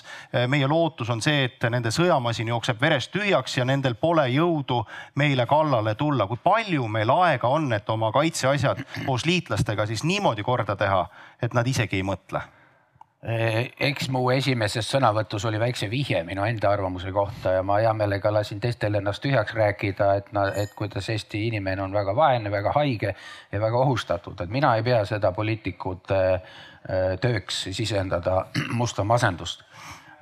meie 0.48 0.68
lootus 0.70 1.10
on 1.10 1.22
see, 1.24 1.48
et 1.48 1.68
nende 1.72 1.90
sõjamasin 1.94 2.52
jookseb 2.52 2.80
verest 2.80 3.12
tühjaks 3.12 3.58
ja 3.58 3.66
nendel 3.68 3.98
pole 4.00 4.28
jõudu 4.32 4.82
meile 5.20 5.46
kallale 5.50 5.94
tulla. 5.98 6.26
kui 6.30 6.40
palju 6.42 6.88
meil 6.88 7.10
aega 7.10 7.50
on, 7.50 7.72
et 7.72 7.90
oma 7.90 8.12
kaitseasjad 8.14 8.84
koos 9.06 9.26
liitlastega 9.26 9.86
siis 9.90 10.04
niimoodi 10.04 10.46
korda 10.46 10.76
teha, 10.76 11.06
et 11.42 11.54
nad 11.54 11.66
isegi 11.66 12.00
ei 12.00 12.06
mõtle? 12.06 12.46
Eh, 13.22 13.68
eks 13.78 14.08
mu 14.10 14.24
esimeses 14.34 14.88
sõnavõtus 14.90 15.44
oli 15.46 15.60
väikse 15.62 15.86
vihje 15.86 16.24
minu 16.26 16.42
enda 16.42 16.72
arvamuse 16.74 17.12
kohta 17.14 17.52
ja 17.54 17.60
ma 17.62 17.76
hea 17.78 17.92
meelega 17.94 18.32
lasin 18.34 18.58
teistel 18.58 18.98
ennast 18.98 19.22
tühjaks 19.22 19.54
rääkida, 19.54 20.08
et, 20.18 20.32
et 20.58 20.72
kuidas 20.74 21.06
Eesti 21.14 21.44
inimene 21.46 21.84
on 21.84 21.94
väga 21.94 22.16
vaene, 22.18 22.50
väga 22.50 22.72
haige 22.74 23.12
ja 23.52 23.60
väga 23.62 23.78
ohustatud, 23.78 24.42
et 24.42 24.50
mina 24.50 24.74
ei 24.74 24.82
pea 24.82 25.04
seda 25.06 25.30
poliitikute 25.36 26.18
eh, 26.34 27.14
tööks 27.22 27.60
sisendada 27.70 28.48
musta 28.80 29.06
masendust. 29.06 29.62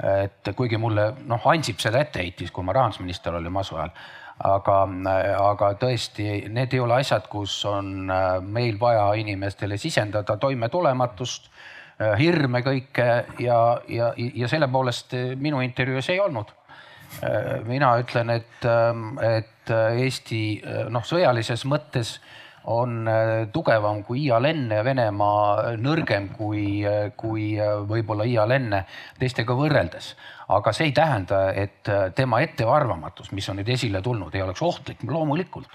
et 0.00 0.48
kuigi 0.56 0.76
mulle 0.80 1.10
noh, 1.28 1.40
Ansip 1.48 1.80
seda 1.80 2.00
ette 2.00 2.20
heitis, 2.20 2.50
kui 2.50 2.64
ma 2.64 2.72
rahandusminister 2.72 3.34
olin 3.36 3.52
masu 3.52 3.76
ajal 3.76 3.90
aga, 4.44 4.76
aga 5.40 5.72
tõesti, 5.80 6.28
need 6.48 6.72
ei 6.72 6.80
ole 6.80 7.00
asjad, 7.00 7.26
kus 7.32 7.62
on 7.64 8.10
eh, 8.12 8.28
meil 8.44 8.76
vaja 8.80 9.08
inimestele 9.24 9.80
sisendada 9.80 10.36
toimetulematust 10.36 11.48
hirme 12.18 12.62
kõike 12.64 13.08
ja, 13.42 13.60
ja, 13.88 14.10
ja 14.16 14.48
selle 14.48 14.68
poolest 14.72 15.14
äh, 15.16 15.32
minu 15.36 15.60
intervjuus 15.64 16.10
ei 16.12 16.20
olnud. 16.20 16.52
Äh, 17.20 17.60
mina 17.66 17.92
ütlen, 18.00 18.32
et, 18.38 18.60
ähm, 18.64 19.14
et 19.22 19.46
Eesti 19.70 20.42
noh, 20.90 21.04
sõjalises 21.06 21.62
mõttes 21.68 22.16
on 22.70 23.06
tugevam 23.54 24.00
kui 24.04 24.24
iial 24.24 24.48
enne, 24.48 24.80
Venemaa 24.84 25.76
nõrgem 25.78 26.26
kui, 26.34 26.82
kui 27.16 27.44
võib-olla 27.88 28.26
iial 28.26 28.50
enne 28.56 28.82
teistega 29.20 29.54
võrreldes. 29.56 30.10
aga 30.50 30.72
see 30.74 30.88
ei 30.90 30.92
tähenda, 30.92 31.38
et 31.54 31.86
tema 32.18 32.40
ettearvamatus, 32.42 33.30
mis 33.32 33.48
on 33.48 33.60
nüüd 33.62 33.70
esile 33.70 34.02
tulnud, 34.02 34.34
ei 34.34 34.42
oleks 34.42 34.62
ohtlik, 34.66 35.06
loomulikult 35.06 35.70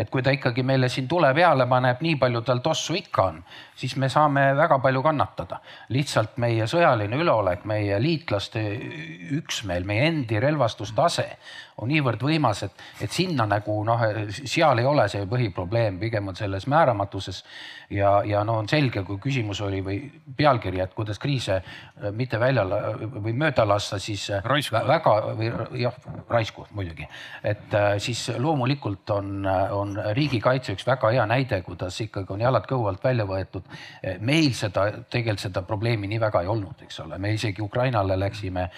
et 0.00 0.08
kui 0.10 0.22
ta 0.24 0.32
ikkagi 0.32 0.64
meile 0.64 0.88
siin 0.88 1.08
tule 1.08 1.32
peale 1.36 1.66
paneb, 1.68 2.00
nii 2.00 2.16
palju 2.20 2.40
tal 2.46 2.62
tossu 2.64 2.96
ikka 2.96 3.26
on, 3.28 3.40
siis 3.76 3.96
me 4.00 4.08
saame 4.08 4.50
väga 4.56 4.78
palju 4.80 5.02
kannatada. 5.04 5.60
lihtsalt 5.92 6.38
meie 6.40 6.66
sõjaline 6.70 7.20
üleolek, 7.20 7.64
meie 7.68 7.98
liitlaste 8.00 8.62
üksmeel, 9.36 9.84
meie 9.84 10.06
endi 10.08 10.40
relvastustase 10.40 11.26
on 11.80 11.88
niivõrd 11.88 12.22
võimas, 12.24 12.64
et, 12.66 12.82
et 13.00 13.12
sinna 13.12 13.46
nagu 13.48 13.74
noh, 13.86 14.02
seal 14.30 14.80
ei 14.80 14.88
ole 14.88 15.06
see 15.12 15.26
põhiprobleem, 15.28 15.98
pigem 16.00 16.28
on 16.28 16.36
selles 16.36 16.66
määramatuses. 16.70 17.42
ja, 17.90 18.20
ja 18.24 18.44
no 18.44 18.58
on 18.60 18.68
selge, 18.68 19.02
kui 19.02 19.18
küsimus 19.18 19.60
oli 19.66 19.80
või 19.82 19.96
pealkiri, 20.36 20.80
et 20.80 20.92
kuidas 20.94 21.18
kriise 21.18 21.56
äh, 21.56 22.10
mitte 22.14 22.38
välja 22.40 22.64
või 22.64 23.32
mööda 23.34 23.64
lasta, 23.66 23.98
siis 23.98 24.28
äh, 24.30 24.44
raisku. 24.44 24.76
väga 24.86 25.14
või 25.38 25.50
jah, 25.80 25.96
raisku 26.28 26.66
muidugi, 26.76 27.08
et 27.44 27.74
äh, 27.74 27.96
siis 27.98 28.28
loomulikult 28.38 29.10
on, 29.10 29.46
on 29.46 29.96
riigikaitse 30.14 30.76
üks 30.76 30.86
väga 30.86 31.10
hea 31.16 31.26
näide, 31.26 31.62
kuidas 31.66 32.00
ikkagi 32.00 32.36
on 32.36 32.44
jalad 32.44 32.68
kõhu 32.68 32.86
alt 32.88 33.04
välja 33.04 33.26
võetud. 33.26 33.64
meil 34.20 34.52
seda 34.54 34.86
tegelikult 35.10 35.40
seda 35.40 35.62
probleemi 35.62 36.08
nii 36.10 36.20
väga 36.20 36.42
ei 36.42 36.48
olnud, 36.50 36.82
eks 36.84 37.00
ole, 37.00 37.18
me 37.18 37.32
isegi 37.34 37.62
Ukrainale 37.62 38.16
läksime 38.18 38.68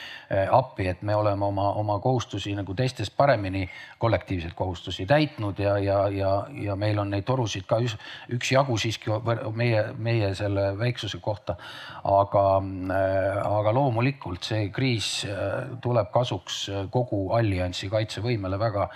appi, 0.51 0.87
et 0.89 1.03
me 1.03 1.15
oleme 1.17 1.45
oma, 1.45 1.73
oma 1.81 1.99
kohustusi 2.01 2.55
nagu 2.55 2.75
teised 2.75 2.92
teistest 2.93 3.17
paremini 3.17 3.71
kollektiivseid 3.99 4.53
kohustusi 4.55 5.07
täitnud 5.07 5.59
ja, 5.59 5.79
ja, 5.79 6.09
ja, 6.09 6.47
ja 6.51 6.77
meil 6.77 6.99
on 6.99 7.11
neid 7.11 7.25
torusid 7.25 7.65
ka 7.67 7.79
üks, 7.81 7.97
üksjagu 8.33 8.77
siiski 8.79 9.13
meie, 9.57 9.85
meie 9.97 10.35
selle 10.35 10.73
väiksuse 10.79 11.19
kohta. 11.21 11.57
aga, 12.05 12.45
äh, 12.93 13.41
aga 13.59 13.73
loomulikult 13.73 14.45
see 14.45 14.69
kriis 14.69 15.25
äh, 15.25 15.79
tuleb 15.81 16.13
kasuks 16.13 16.69
kogu 16.91 17.31
alliansi 17.33 17.89
kaitsevõimele 17.89 18.59
väga 18.59 18.89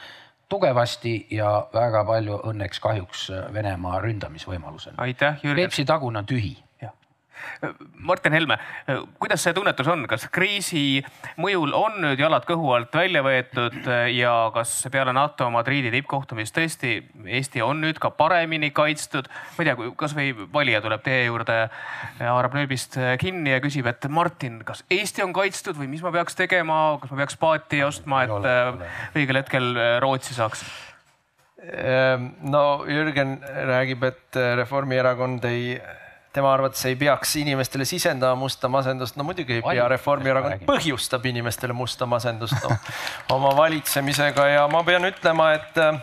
tugevasti 0.49 1.27
ja 1.31 1.67
väga 1.75 2.05
palju 2.05 2.41
õnneks 2.53 2.81
kahjuks 2.81 3.31
Venemaa 3.53 4.01
ründamisvõimalusele. 4.01 4.97
Peipsi 5.43 5.85
tagune 5.85 6.23
on 6.23 6.27
tühi 6.27 6.55
Martin 8.07 8.37
Helme, 8.37 8.59
kuidas 9.21 9.43
see 9.45 9.55
tunnetus 9.57 9.89
on, 9.91 10.07
kas 10.11 10.27
kriisi 10.33 11.03
mõjul 11.41 11.75
on 11.77 12.01
nüüd 12.05 12.21
jalad 12.21 12.47
kõhu 12.49 12.73
alt 12.77 12.95
välja 12.95 13.23
võetud 13.27 13.89
ja 14.15 14.35
kas 14.55 14.79
peale 14.93 15.15
NATO 15.17 15.49
Madridi 15.55 15.93
tippkohtumist 15.95 16.57
tõesti 16.57 16.97
Eesti 17.27 17.63
on 17.65 17.81
nüüd 17.85 18.01
ka 18.03 18.11
paremini 18.15 18.71
kaitstud? 18.75 19.29
ma 19.57 19.65
ei 19.65 19.69
tea, 19.71 19.91
kasvõi 19.99 20.33
valija 20.53 20.81
tuleb 20.85 21.05
teie 21.05 21.27
juurde, 21.27 21.59
haarab 22.21 22.57
nööbist 22.57 22.99
kinni 23.21 23.55
ja 23.55 23.61
küsib, 23.65 23.89
et 23.91 24.09
Martin, 24.13 24.61
kas 24.67 24.85
Eesti 24.93 25.25
on 25.25 25.35
kaitstud 25.37 25.79
või 25.79 25.91
mis 25.93 26.05
ma 26.05 26.13
peaks 26.15 26.39
tegema, 26.39 26.99
kas 27.03 27.13
ma 27.13 27.23
peaks 27.23 27.39
paati 27.41 27.83
ostma, 27.87 28.25
et 28.27 29.17
õigel 29.19 29.43
hetkel 29.43 29.73
Rootsi 30.03 30.37
saaks? 30.37 30.65
Ehm, 31.67 32.31
no 32.47 32.85
Jürgen 32.87 33.39
räägib, 33.43 34.05
et 34.07 34.37
Reformierakond 34.61 35.45
ei 35.49 35.79
tema 36.37 36.53
arvates 36.53 36.85
ei 36.89 36.97
peaks 37.01 37.37
inimestele 37.41 37.85
sisendama 37.89 38.37
musta 38.39 38.69
masendust. 38.69 39.17
no 39.17 39.25
muidugi 39.25 39.59
ei 39.59 39.65
pea, 39.65 39.89
Reformierakond 39.89 40.67
põhjustab 40.69 41.25
inimestele 41.31 41.77
musta 41.77 42.09
masendust 42.09 42.59
no, 42.65 42.77
oma 43.37 43.55
valitsemisega. 43.57 44.49
Ja 44.53 44.67
ma 44.73 44.83
pean 44.87 45.09
ütlema, 45.09 45.53
et 45.57 45.81
äh, 45.81 46.01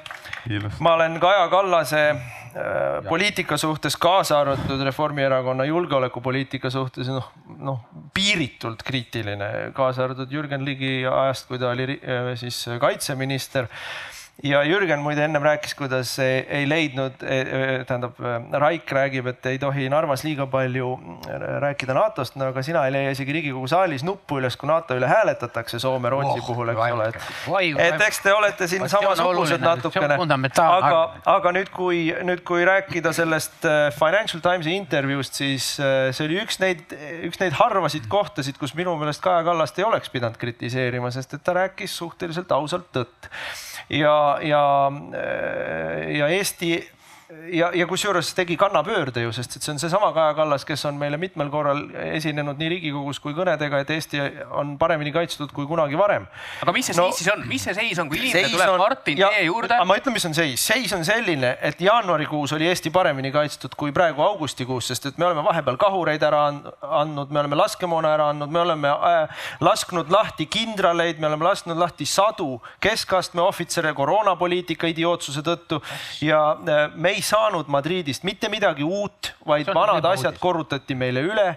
ma 0.79 0.95
olen 0.97 1.19
Kaja 1.21 1.45
Kallase 1.51 2.01
äh, 2.09 3.03
poliitika 3.09 3.57
suhtes, 3.61 3.97
kaasa 3.97 4.39
arvatud 4.41 4.81
Reformierakonna 4.89 5.67
julgeolekupoliitika 5.69 6.73
suhtes 6.73 7.11
noh, 7.13 7.29
noh 7.59 7.85
piiritult 8.13 8.81
kriitiline, 8.85 9.51
kaasa 9.77 10.07
arvatud 10.07 10.33
Jürgen 10.33 10.65
Ligi 10.65 11.03
ajast, 11.09 11.47
kui 11.51 11.61
ta 11.61 11.73
oli 11.75 11.99
äh, 11.99 12.33
siis 12.41 12.65
kaitseminister 12.81 13.69
ja 14.41 14.63
Jürgen 14.65 14.99
muide 14.99 15.23
ennem 15.23 15.43
rääkis, 15.45 15.75
kuidas 15.77 16.15
ei, 16.19 16.41
ei 16.49 16.69
leidnud, 16.69 17.21
tähendab 17.87 18.17
Raik 18.63 18.91
räägib, 18.91 19.27
et 19.29 19.45
ei 19.45 19.59
tohi 19.61 19.85
Narvas 19.91 20.23
liiga 20.25 20.47
palju 20.49 20.89
rääkida 21.61 21.93
NATO-st, 21.93 22.39
no 22.41 22.49
aga 22.49 22.63
sina 22.65 22.81
ei 22.87 22.95
leia 22.95 23.11
isegi 23.13 23.35
Riigikogu 23.37 23.69
saalis 23.69 24.03
nuppu 24.03 24.39
üles, 24.41 24.57
kui 24.57 24.67
NATO 24.67 24.97
üle 24.97 25.07
hääletatakse 25.09 25.79
Soome-Rootsi 25.83 26.41
oh, 26.41 26.47
puhul, 26.47 26.73
eks 26.73 26.95
ole, 26.95 27.09
et, 27.13 27.83
et 27.85 28.05
eks 28.07 28.21
te 28.25 28.33
olete 28.33 28.67
siin 28.71 28.87
samasugused 28.89 29.61
natukene. 29.63 30.17
aga, 30.65 31.03
aga 31.35 31.53
nüüd, 31.59 31.69
kui 31.75 32.07
nüüd, 32.25 32.41
kui 32.47 32.65
rääkida 32.67 33.13
sellest 33.15 33.67
äh, 33.69 33.85
Financial 33.95 34.41
Timesi 34.43 34.73
intervjuust, 34.79 35.37
siis 35.43 35.75
äh, 35.77 36.09
see 36.09 36.25
oli 36.25 36.41
üks 36.41 36.57
neid, 36.63 36.81
üks 37.29 37.39
neid 37.43 37.53
harvasid 37.61 38.09
kohtasid, 38.11 38.57
kus 38.61 38.73
minu 38.77 38.97
meelest 38.97 39.21
Kaja 39.23 39.45
Kallast 39.45 39.77
ei 39.77 39.85
oleks 39.85 40.09
pidanud 40.13 40.41
kritiseerima, 40.41 41.13
sest 41.13 41.37
et 41.37 41.45
ta 41.45 41.55
rääkis 41.61 41.95
suhteliselt 42.01 42.51
ausalt 42.57 42.89
tõtt 42.97 43.29
ja, 43.89 44.39
ja, 44.41 44.91
ja 46.07 46.27
Eesti 46.27 46.92
ja, 47.51 47.69
ja 47.73 47.87
kusjuures 47.87 48.33
tegi 48.35 48.57
kannapöörde 48.57 49.23
ju, 49.23 49.31
sest 49.35 49.57
et 49.57 49.65
see 49.65 49.73
on 49.73 49.79
seesama 49.81 50.11
Kaja 50.15 50.33
Kallas, 50.37 50.65
kes 50.65 50.85
on 50.89 50.97
meile 50.99 51.17
mitmel 51.21 51.49
korral 51.53 51.83
esinenud 52.13 52.59
nii 52.59 52.69
Riigikogus 52.75 53.19
kui 53.23 53.35
kõnedega, 53.37 53.81
et 53.83 53.93
Eesti 53.95 54.21
on 54.57 54.75
paremini 54.81 55.13
kaitstud 55.15 55.53
kui 55.55 55.67
kunagi 55.69 55.97
varem. 55.99 56.27
aga 56.61 56.75
mis 56.75 56.89
see 56.89 56.97
no, 56.97 57.07
seis 57.09 57.23
siis 57.23 57.31
on, 57.33 57.45
mis 57.49 57.65
see 57.65 57.75
seis 57.77 57.99
on, 58.01 58.09
kui 58.11 58.21
inimene 58.21 58.51
tuleb 58.53 58.73
on, 58.75 58.81
Martin 58.83 59.21
ja, 59.21 59.31
teie 59.33 59.47
juurde? 59.47 59.79
ma 59.89 59.97
ütlen, 59.99 60.15
mis 60.17 60.27
on 60.29 60.37
seis, 60.37 60.65
seis 60.73 60.93
on 60.95 61.05
selline, 61.07 61.55
et 61.61 61.81
jaanuarikuus 61.83 62.55
oli 62.57 62.67
Eesti 62.71 62.93
paremini 62.93 63.31
kaitstud 63.33 63.77
kui 63.79 63.93
praegu 63.95 64.23
augustikuus, 64.25 64.91
sest 64.91 65.09
et 65.11 65.21
me 65.21 65.27
oleme 65.29 65.45
vahepeal 65.45 65.79
kahureid 65.81 66.23
ära 66.23 66.45
andnud, 67.01 67.33
me 67.33 67.43
oleme 67.43 67.59
laskemoona 67.59 68.13
ära 68.17 68.29
andnud, 68.33 68.53
me 68.53 68.63
oleme 68.63 68.93
äh, 68.93 69.45
lasknud 69.63 70.11
lahti 70.13 70.47
kindraleid, 70.51 71.21
me 71.21 71.29
oleme 71.31 71.49
lasknud 71.49 71.79
lahti 71.79 72.07
sadu 72.09 72.57
keskastme 72.83 73.43
ohvitsere 73.43 73.93
koroonapoliitika 73.97 74.89
idiootsuse 74.93 75.43
tõttu 75.45 75.81
ja 76.23 76.43
äh, 76.53 76.85
me 76.95 77.15
ei 77.15 77.22
saanud 77.25 77.67
Madridist 77.71 78.23
mitte 78.27 78.49
midagi 78.49 78.83
uut, 78.83 79.33
vaid 79.47 79.69
vanad 79.73 80.05
asjad 80.05 80.33
uudis. 80.33 80.41
korrutati 80.41 80.95
meile 80.95 81.23
üle 81.25 81.47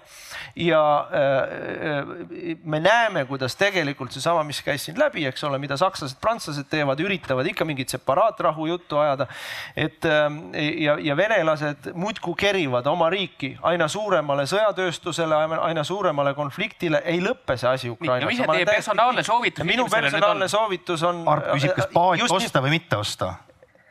ja 0.57 0.83
äh, 1.11 2.57
me 2.65 2.81
näeme, 2.81 3.25
kuidas 3.25 3.57
tegelikult 3.57 4.13
seesama, 4.13 4.45
mis 4.45 4.63
käis 4.65 4.85
siin 4.89 4.99
läbi, 4.99 5.27
eks 5.29 5.45
ole, 5.45 5.59
mida 5.63 5.77
sakslased, 5.77 6.19
prantslased 6.21 6.69
teevad, 6.71 7.01
üritavad 7.05 7.47
ikka 7.51 7.65
mingit 7.69 7.93
separaatrahu 7.93 8.67
juttu 8.67 8.99
ajada. 8.99 9.27
et 9.77 10.05
äh, 10.05 10.31
ja, 10.83 10.97
ja 11.01 11.17
venelased 11.17 11.93
muudkui 11.95 12.35
kerivad 12.39 12.87
oma 12.87 13.11
riiki 13.11 13.57
aina 13.63 13.89
suuremale 13.89 14.47
sõjatööstusele, 14.47 15.35
aina 15.61 15.85
suuremale 15.85 16.35
konfliktile, 16.35 17.03
ei 17.05 17.21
lõppe 17.21 17.57
see 17.57 17.71
asi 17.71 17.91
Ukrainas. 17.91 18.31
mis 18.31 18.41
on 18.41 18.55
teie 18.55 18.67
personaalne 18.67 19.23
soovitus? 19.23 19.65
minu 19.65 19.89
personaalne 19.91 20.49
soovitus 20.49 21.03
on. 21.03 21.25
Arp 21.29 21.53
küsib, 21.55 21.75
kas 21.77 21.93
paati 21.93 22.31
osta 22.37 22.63
või 22.65 22.79
mitte 22.79 22.97
osta 22.97 23.35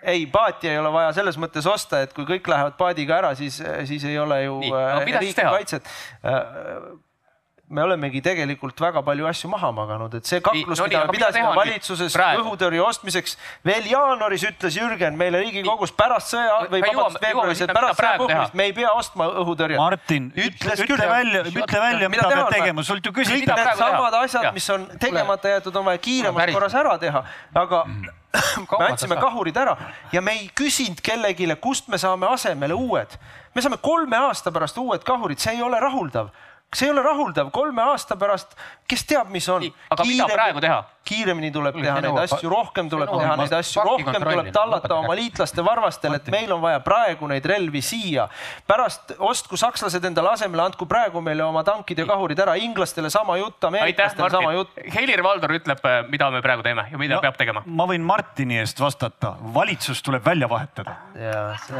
ei, 0.05 0.25
paati 0.31 0.69
ei 0.69 0.77
ole 0.79 0.91
vaja 0.93 1.13
selles 1.17 1.37
mõttes 1.41 1.65
osta, 1.69 2.03
et 2.05 2.13
kui 2.15 2.27
kõik 2.29 2.47
lähevad 2.51 2.77
paadiga 2.79 3.17
ära, 3.19 3.33
siis, 3.37 3.57
siis 3.89 4.05
ei 4.07 4.19
ole 4.21 4.43
ju 4.43 4.59
Nii, 4.61 4.71
äh, 4.77 5.01
riigi 5.05 5.33
kaitset. 5.39 5.89
Äh, 6.25 6.87
me 7.67 7.81
olemegi 7.81 8.21
tegelikult 8.21 8.81
väga 8.81 9.01
palju 9.05 9.25
asju 9.25 9.49
maha 9.49 9.71
maganud, 9.73 10.13
et 10.19 10.27
see 10.29 10.41
kaklus, 10.43 10.77
no, 10.77 10.85
mida 10.85 10.99
me 11.07 11.13
pidasime 11.15 11.53
valitsuses 11.57 12.17
õhutõrje 12.21 12.83
ostmiseks, 12.85 13.33
veel 13.65 13.87
jaanuaris 13.89 14.45
ütles 14.51 14.77
Jürgen 14.77 15.17
meile 15.17 15.41
Riigikogus 15.41 15.93
pärast 15.97 16.35
sõja 16.35 16.59
või 16.69 16.83
vabandust 16.85 17.25
veebruaris, 17.25 17.63
et 17.65 17.73
pärast 17.73 18.01
sõja 18.01 18.19
puhkemist 18.21 18.59
me 18.61 18.69
ei 18.69 18.75
pea 18.77 18.93
ostma 18.93 19.31
õhutõrjet. 19.41 19.81
Martin, 19.81 20.29
ütle, 20.37 20.77
ütle 20.85 21.09
välja, 21.09 21.43
ütle 21.49 21.81
välja, 21.87 22.11
mida 22.13 22.29
pead 22.29 22.53
tegema, 22.53 22.85
sult 22.85 23.09
ju 23.09 23.15
küsiti. 23.17 23.49
kõik 23.49 23.63
needsamad 23.63 24.19
asjad, 24.21 24.51
mis 24.53 24.69
on 24.77 24.87
tegemata 25.01 25.55
jäetud, 25.55 25.81
on 25.81 25.89
vaja 25.89 26.05
kiiremas 26.05 26.53
korras 26.53 26.79
ära 26.85 26.95
teha, 27.01 27.25
aga 27.65 27.83
me 28.77 28.89
andsime 28.91 29.17
kahurid 29.17 29.57
ära 29.57 29.77
ja 30.13 30.21
me 30.21 30.37
ei 30.37 30.49
küsinud 30.53 31.01
kellelegi, 31.01 31.49
kust 31.63 31.89
me 31.89 31.97
saame 31.97 32.29
asemele 32.29 32.77
uued. 32.77 33.17
me 33.55 33.63
saame 33.63 33.81
kolme 33.81 34.19
aasta 34.29 34.51
pärast 34.53 34.77
uued 34.77 35.01
kahurid, 35.07 35.41
see 35.41 35.57
ei 35.57 35.63
ole 35.65 35.79
rahuldav 35.81 36.29
see 36.75 36.89
ei 36.89 36.93
ole 36.93 37.03
rahuldav, 37.05 37.51
kolme 37.55 37.83
aasta 37.91 38.17
pärast, 38.19 38.57
kes 38.87 39.07
teab, 39.07 39.31
mis 39.33 39.47
on. 39.49 39.63
aga 39.89 40.03
Kiirem... 40.03 40.25
mida 40.25 40.33
praegu 40.33 40.63
teha? 40.67 40.83
kiiremini 41.05 41.51
tuleb 41.53 41.77
teha 41.77 41.99
neid 42.01 42.17
asju, 42.23 42.49
rohkem 42.49 42.89
tuleb 42.89 43.11
teha 43.11 43.35
neid 43.37 43.53
asju, 43.59 43.83
rohkem 43.85 44.23
tuleb 44.23 44.49
tallata 44.55 44.97
oma 44.97 45.15
liitlaste 45.17 45.65
varvastel, 45.65 46.17
et 46.17 46.31
meil 46.33 46.51
on 46.55 46.63
vaja 46.63 46.81
praegu 46.85 47.29
neid 47.29 47.45
relvi 47.49 47.81
siia. 47.85 48.27
pärast 48.67 49.13
ostku 49.19 49.57
sakslased 49.59 50.05
endale 50.09 50.33
asemele, 50.33 50.65
andku 50.65 50.87
praegu 50.89 51.21
meile 51.21 51.45
oma 51.45 51.63
tankid 51.67 52.01
ja 52.01 52.07
kahurid 52.09 52.41
ära, 52.41 52.57
inglastele 52.57 53.11
sama 53.13 53.37
jutt, 53.37 53.61
ameeriklastele 53.69 54.29
sama 54.33 54.55
jutt. 54.57 54.73
Helir-Valdor 54.97 55.55
ütleb, 55.59 55.85
mida 56.09 56.31
me 56.33 56.41
praegu 56.45 56.65
teeme 56.65 56.87
ja 56.91 57.01
mida 57.01 57.19
no, 57.19 57.23
peab 57.25 57.37
tegema. 57.37 57.63
ma 57.65 57.89
võin 57.89 58.05
Martini 58.05 58.59
eest 58.63 58.81
vastata, 58.81 59.35
valitsus 59.53 60.01
tuleb 60.05 60.25
välja 60.25 60.49
vahetada. 60.49 60.97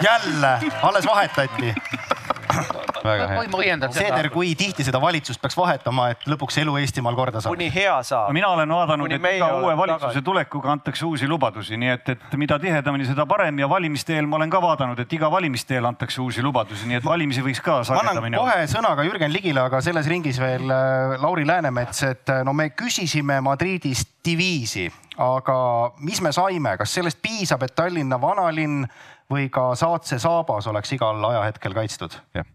jälle, 0.05 0.57
alles 0.85 1.09
vahetati 1.09 1.73
väga 3.05 3.27
hea. 3.31 3.89
Seeder, 3.95 4.29
kui 4.33 4.53
tihti 4.57 4.85
seda 4.85 4.99
valitsust 5.01 5.41
peaks 5.41 5.57
vahetama, 5.57 6.09
et 6.13 6.25
lõpuks 6.29 6.59
elu 6.61 6.77
Eestimaal 6.81 7.17
korda 7.17 7.41
saada? 7.41 7.53
kuni 7.53 7.69
hea 7.73 7.95
saab. 8.03 8.31
mina 8.35 8.49
olen 8.53 8.73
vaadanud, 8.75 9.11
et 9.11 9.27
iga 9.35 9.51
uue 9.59 9.75
valitsuse 9.77 10.07
tagasi. 10.07 10.25
tulekuga 10.25 10.71
antakse 10.75 11.05
uusi 11.05 11.29
lubadusi, 11.29 11.77
nii 11.81 11.93
et, 11.95 12.09
et 12.15 12.37
mida 12.41 12.59
tihedamini, 12.61 13.07
seda 13.09 13.27
parem 13.29 13.59
ja 13.59 13.69
valimiste 13.69 14.15
eel 14.17 14.29
ma 14.29 14.39
olen 14.39 14.53
ka 14.53 14.61
vaadanud, 14.63 14.99
et 14.99 15.17
iga 15.17 15.31
valimiste 15.31 15.77
eel 15.77 15.89
antakse 15.91 16.21
uusi 16.21 16.43
lubadusi, 16.45 16.89
nii 16.89 17.01
et 17.01 17.05
valimisi 17.05 17.45
võiks 17.45 17.63
ka 17.65 17.81
sagedamini 17.87 18.41
kohe 18.41 18.67
sõna 18.71 18.95
ka 18.97 19.05
Jürgen 19.07 19.33
Ligile, 19.33 19.65
aga 19.65 19.81
selles 19.85 20.09
ringis 20.11 20.39
veel 20.41 20.69
äh, 20.69 21.15
Lauri 21.21 21.47
Läänemets, 21.47 22.03
et 22.09 22.33
äh, 22.33 22.43
no 22.45 22.53
me 22.53 22.71
küsisime 22.75 23.41
Madridist 23.45 24.15
diviisi, 24.25 24.87
aga 25.21 25.57
mis 26.03 26.21
me 26.21 26.31
saime, 26.35 26.75
kas 26.79 26.95
sellest 26.97 27.21
piisab, 27.23 27.63
et 27.65 27.75
Tallinna 27.77 28.19
vanalinn 28.21 28.85
või 29.31 29.47
ka 29.53 29.71
Saatse 29.77 30.19
saabas 30.21 30.67
oleks 30.69 30.91
igal 30.95 31.23
ajahetkel 31.29 31.73
kaitstud? 31.73 32.17
jah, 32.35 32.45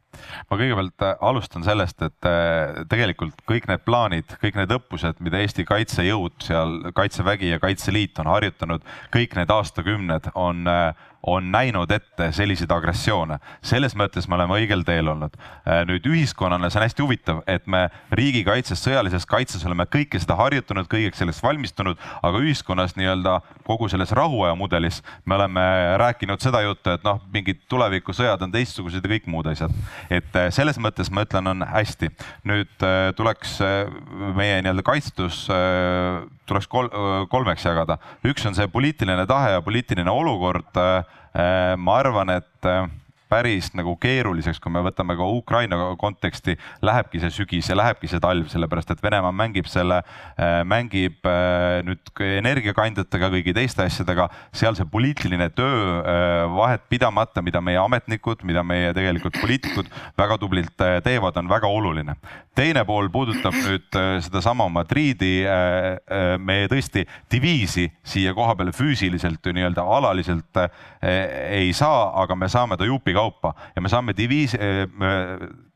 ma 0.51 0.59
kõigepealt 0.61 1.05
äh, 1.07 1.15
alustan 1.31 1.65
sellest, 1.67 2.03
et 2.07 2.29
äh, 2.29 2.83
tegelikult 2.91 3.43
kõik 3.49 3.69
need 3.71 3.85
plaanid, 3.87 4.37
kõik 4.43 4.59
need 4.61 4.75
õppused, 4.77 5.23
mida 5.25 5.43
Eesti 5.43 5.67
kaitsejõud 5.69 6.39
seal, 6.47 6.77
Kaitsevägi 6.97 7.55
ja 7.55 7.61
Kaitseliit 7.63 8.19
on 8.23 8.31
harjutanud 8.31 8.87
kõik 9.15 9.37
need 9.39 9.55
aastakümned, 9.55 10.31
on 10.39 10.67
äh, 10.71 11.09
on 11.27 11.53
näinud 11.53 11.91
ette 11.91 12.31
selliseid 12.33 12.71
agressioone. 12.71 13.39
selles 13.63 13.95
mõttes 13.97 14.29
me 14.29 14.35
oleme 14.35 14.57
õigel 14.57 14.85
teel 14.85 15.09
olnud. 15.09 15.37
Äh, 15.67 15.83
nüüd 15.89 16.07
ühiskonnana 16.07 16.71
see 16.71 16.81
on 16.81 16.87
hästi 16.87 17.05
huvitav, 17.05 17.43
et 17.47 17.67
me 17.67 17.89
riigikaitses, 18.17 18.81
sõjalises 18.85 19.27
kaitses 19.29 19.65
oleme 19.67 19.85
kõike 19.85 20.21
seda 20.21 20.37
harjutanud, 20.41 20.89
kõigeks 20.91 21.21
selleks 21.21 21.43
valmistunud, 21.45 22.01
aga 22.23 22.41
ühiskonnas 22.41 22.97
nii-öelda 22.97 23.41
kogu 23.67 23.89
selles 23.93 24.13
rahuaja 24.17 24.57
mudelis 24.57 25.03
me 25.25 25.37
oleme 25.37 25.67
rääkinud 26.01 26.41
seda 26.41 26.63
juttu, 26.65 26.95
et 26.95 27.05
noh, 27.05 27.21
mingid 27.33 27.61
tulevikusõjad 27.69 28.41
on 28.47 28.53
teistsugused 28.53 29.05
ja 29.05 29.15
kõik 29.15 29.29
muud 29.29 29.51
asjad. 29.53 29.75
et 30.11 30.37
äh, 30.37 30.51
selles 30.51 30.79
mõttes 30.79 31.11
ma 31.11 31.27
ütlen, 31.29 31.47
on 31.53 31.67
hästi. 31.69 32.11
nüüd 32.45 32.87
äh, 32.87 33.13
tuleks 33.17 33.59
meie 34.37 34.61
nii-öelda 34.63 34.83
kaitstus 34.87 35.47
tuleks 36.51 36.69
kol 36.71 36.91
kolmeks 37.31 37.65
jagada. 37.67 37.99
üks 38.27 38.47
on 38.47 38.57
see 38.59 38.69
poliitiline 38.71 39.27
tahe 39.31 39.55
ja 39.55 39.63
poliitiline 39.65 40.11
olukord. 40.11 40.71
Äh, 40.77 41.77
ma 41.79 41.99
arvan, 42.03 42.35
et 42.35 42.67
äh, 42.67 42.89
päris 43.31 43.71
nagu 43.79 43.95
keeruliseks, 44.01 44.59
kui 44.63 44.73
me 44.75 44.83
võtame 44.85 45.15
ka 45.19 45.27
Ukraina 45.31 45.79
konteksti, 46.01 46.57
lähebki 46.83 47.21
see 47.23 47.33
sügis 47.35 47.71
ja 47.71 47.77
lähebki 47.79 48.11
see 48.11 48.21
talv, 48.23 48.49
sellepärast 48.51 48.91
et 48.95 49.03
Venemaa 49.05 49.33
mängib 49.35 49.69
selle, 49.71 50.01
äh, 50.35 50.61
mängib 50.67 51.27
äh, 51.29 51.81
nüüd 51.87 52.11
energiakandjatega, 52.41 53.31
kõigi 53.37 53.55
teiste 53.57 53.87
asjadega, 53.87 54.29
seal 54.57 54.77
see 54.79 54.89
poliitiline 54.91 55.51
töö 55.55 56.01
äh, 56.01 56.45
vahet 56.57 56.87
pidamata, 56.91 57.45
mida 57.45 57.63
meie 57.65 57.79
ametnikud, 57.83 58.43
mida 58.49 58.65
meie 58.67 58.93
tegelikult 58.97 59.39
poliitikud 59.41 59.91
väga 60.19 60.39
tublilt 60.41 60.87
teevad, 61.05 61.39
on 61.39 61.51
väga 61.51 61.71
oluline. 61.71 62.17
teine 62.55 62.83
pool 62.85 63.09
puudutab 63.09 63.55
nüüd 63.55 63.97
sedasama 64.21 64.67
Madriidi, 64.69 65.45
me 66.39 66.57
tõesti 66.69 67.07
diviisi 67.31 67.87
siia 68.05 68.35
koha 68.37 68.57
peale 68.59 68.73
füüsiliselt 68.75 69.47
ju 69.47 69.55
nii-öelda 69.57 69.85
alaliselt 69.97 70.61
ei 71.01 71.73
saa, 71.77 72.11
aga 72.23 72.37
me 72.37 72.49
saame 72.53 72.77
ta 72.77 72.89
jupiga 72.89 73.20
kaupa 73.21 73.55
ja 73.77 73.85
me 73.85 73.93
saame 73.93 74.17
diviis, 74.17 74.57
eh, 74.57 74.87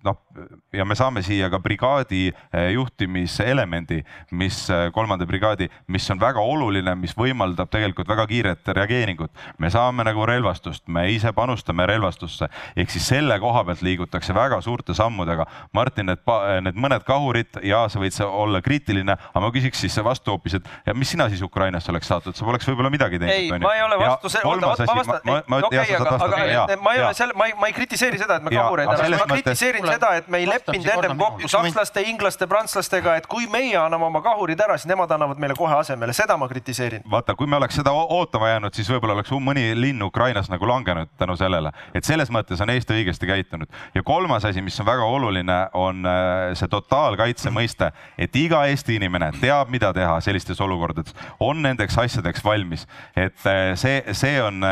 noh 0.04 0.23
ja 0.72 0.84
me 0.84 0.94
saame 0.98 1.22
siia 1.22 1.48
ka 1.50 1.58
brigaadi 1.62 2.28
eh, 2.30 2.70
juhtimiselemendi, 2.74 4.00
mis 4.38 4.64
eh, 4.70 4.88
kolmanda 4.94 5.26
brigaadi, 5.26 5.68
mis 5.88 6.08
on 6.10 6.20
väga 6.20 6.42
oluline, 6.42 6.94
mis 6.98 7.14
võimaldab 7.18 7.70
tegelikult 7.72 8.08
väga 8.08 8.26
kiiret 8.30 8.72
reageeringut. 8.78 9.30
me 9.58 9.70
saame 9.70 10.04
nagu 10.04 10.26
relvastust, 10.26 10.86
me 10.88 11.06
ise 11.12 11.32
panustame 11.32 11.86
relvastusse, 11.86 12.48
ehk 12.76 12.90
siis 12.90 13.08
selle 13.14 13.38
koha 13.40 13.64
pealt 13.64 13.82
liigutakse 13.82 14.34
väga 14.34 14.60
suurte 14.64 14.94
sammudega. 14.94 15.46
Martin, 15.72 16.10
need, 16.10 16.22
need 16.66 16.78
mõned 16.80 17.06
kahurid 17.06 17.60
ja 17.62 17.84
sa 17.88 18.02
võid 18.02 18.16
olla 18.24 18.60
kriitiline, 18.64 19.16
aga 19.16 19.44
ma 19.44 19.52
küsiks 19.54 19.84
siis 19.84 19.98
vastu 20.04 20.34
hoopis, 20.34 20.58
et 20.58 20.68
ja 20.86 20.94
mis 20.94 21.10
sina 21.10 21.28
siis 21.32 21.42
Ukrainasse 21.42 21.92
oleks 21.92 22.10
saatnud, 22.10 22.36
sa 22.36 22.46
poleks 22.46 22.68
võib-olla 22.68 22.90
midagi 22.92 23.20
teinud. 23.22 23.54
ei, 23.54 23.62
ma 23.62 23.74
ei 23.76 23.82
ole 23.84 23.98
vastu, 24.00 24.30
ma 24.44 24.98
vastan, 24.98 25.32
okei, 25.68 25.96
aga, 25.98 26.16
aga 26.26 26.78
ma 26.82 26.94
ei 26.94 27.02
ole 27.04 27.14
selle, 27.14 27.36
ma 27.38 27.48
ei, 27.48 27.56
ma 27.60 27.70
ei 27.70 27.76
kritiseeri 27.76 28.20
seda, 28.20 28.40
et 28.40 28.46
me 28.46 28.54
kahureid 28.54 28.90
ära, 28.94 29.10
ma 29.20 29.28
kritiseerin 29.30 29.88
seda, 29.88 30.14
et 30.20 30.23
me 30.28 30.40
ei 30.42 30.46
leppinud 30.48 30.86
ennem 30.94 31.18
kokku 31.18 31.48
sakslaste, 31.50 32.02
inglaste, 32.08 32.46
prantslastega, 32.50 33.16
et 33.20 33.26
kui 33.30 33.46
meie 33.50 33.76
anname 33.80 34.06
oma 34.08 34.22
kahurid 34.24 34.60
ära, 34.60 34.76
siis 34.78 34.90
nemad 34.90 35.10
annavad 35.14 35.40
meile 35.42 35.56
kohe 35.58 35.74
asemele, 35.76 36.14
seda 36.16 36.36
ma 36.40 36.48
kritiseerin. 36.50 37.04
vaata, 37.10 37.34
kui 37.38 37.46
me 37.50 37.56
oleks 37.56 37.78
seda 37.80 37.92
ootama 37.92 38.48
jäänud, 38.52 38.74
siis 38.76 38.90
võib-olla 38.90 39.18
oleks 39.18 39.32
mõni 39.44 39.66
linn 39.78 40.02
Ukrainas 40.02 40.50
nagu 40.52 40.68
langenud 40.68 41.10
tänu 41.18 41.36
sellele, 41.36 41.72
et 41.94 42.04
selles 42.04 42.30
mõttes 42.34 42.60
on 42.62 42.70
Eesti 42.70 42.96
õigesti 42.98 43.28
käitunud. 43.28 43.68
ja 43.94 44.02
kolmas 44.02 44.44
asi, 44.44 44.62
mis 44.62 44.80
on 44.80 44.86
väga 44.86 45.04
oluline, 45.04 45.58
on 45.74 46.06
äh, 46.06 46.54
see 46.58 46.68
totaalkaitse 46.68 47.50
mõiste, 47.54 47.90
et 48.18 48.36
iga 48.36 48.64
Eesti 48.70 48.98
inimene 49.00 49.32
teab, 49.40 49.70
mida 49.72 49.92
teha 49.92 50.20
sellistes 50.24 50.60
olukordades, 50.60 51.14
on 51.40 51.62
nendeks 51.62 51.98
asjadeks 51.98 52.44
valmis. 52.44 52.86
et 53.16 53.46
äh, 53.46 53.74
see, 53.74 54.02
see 54.12 54.42
on, 54.42 54.62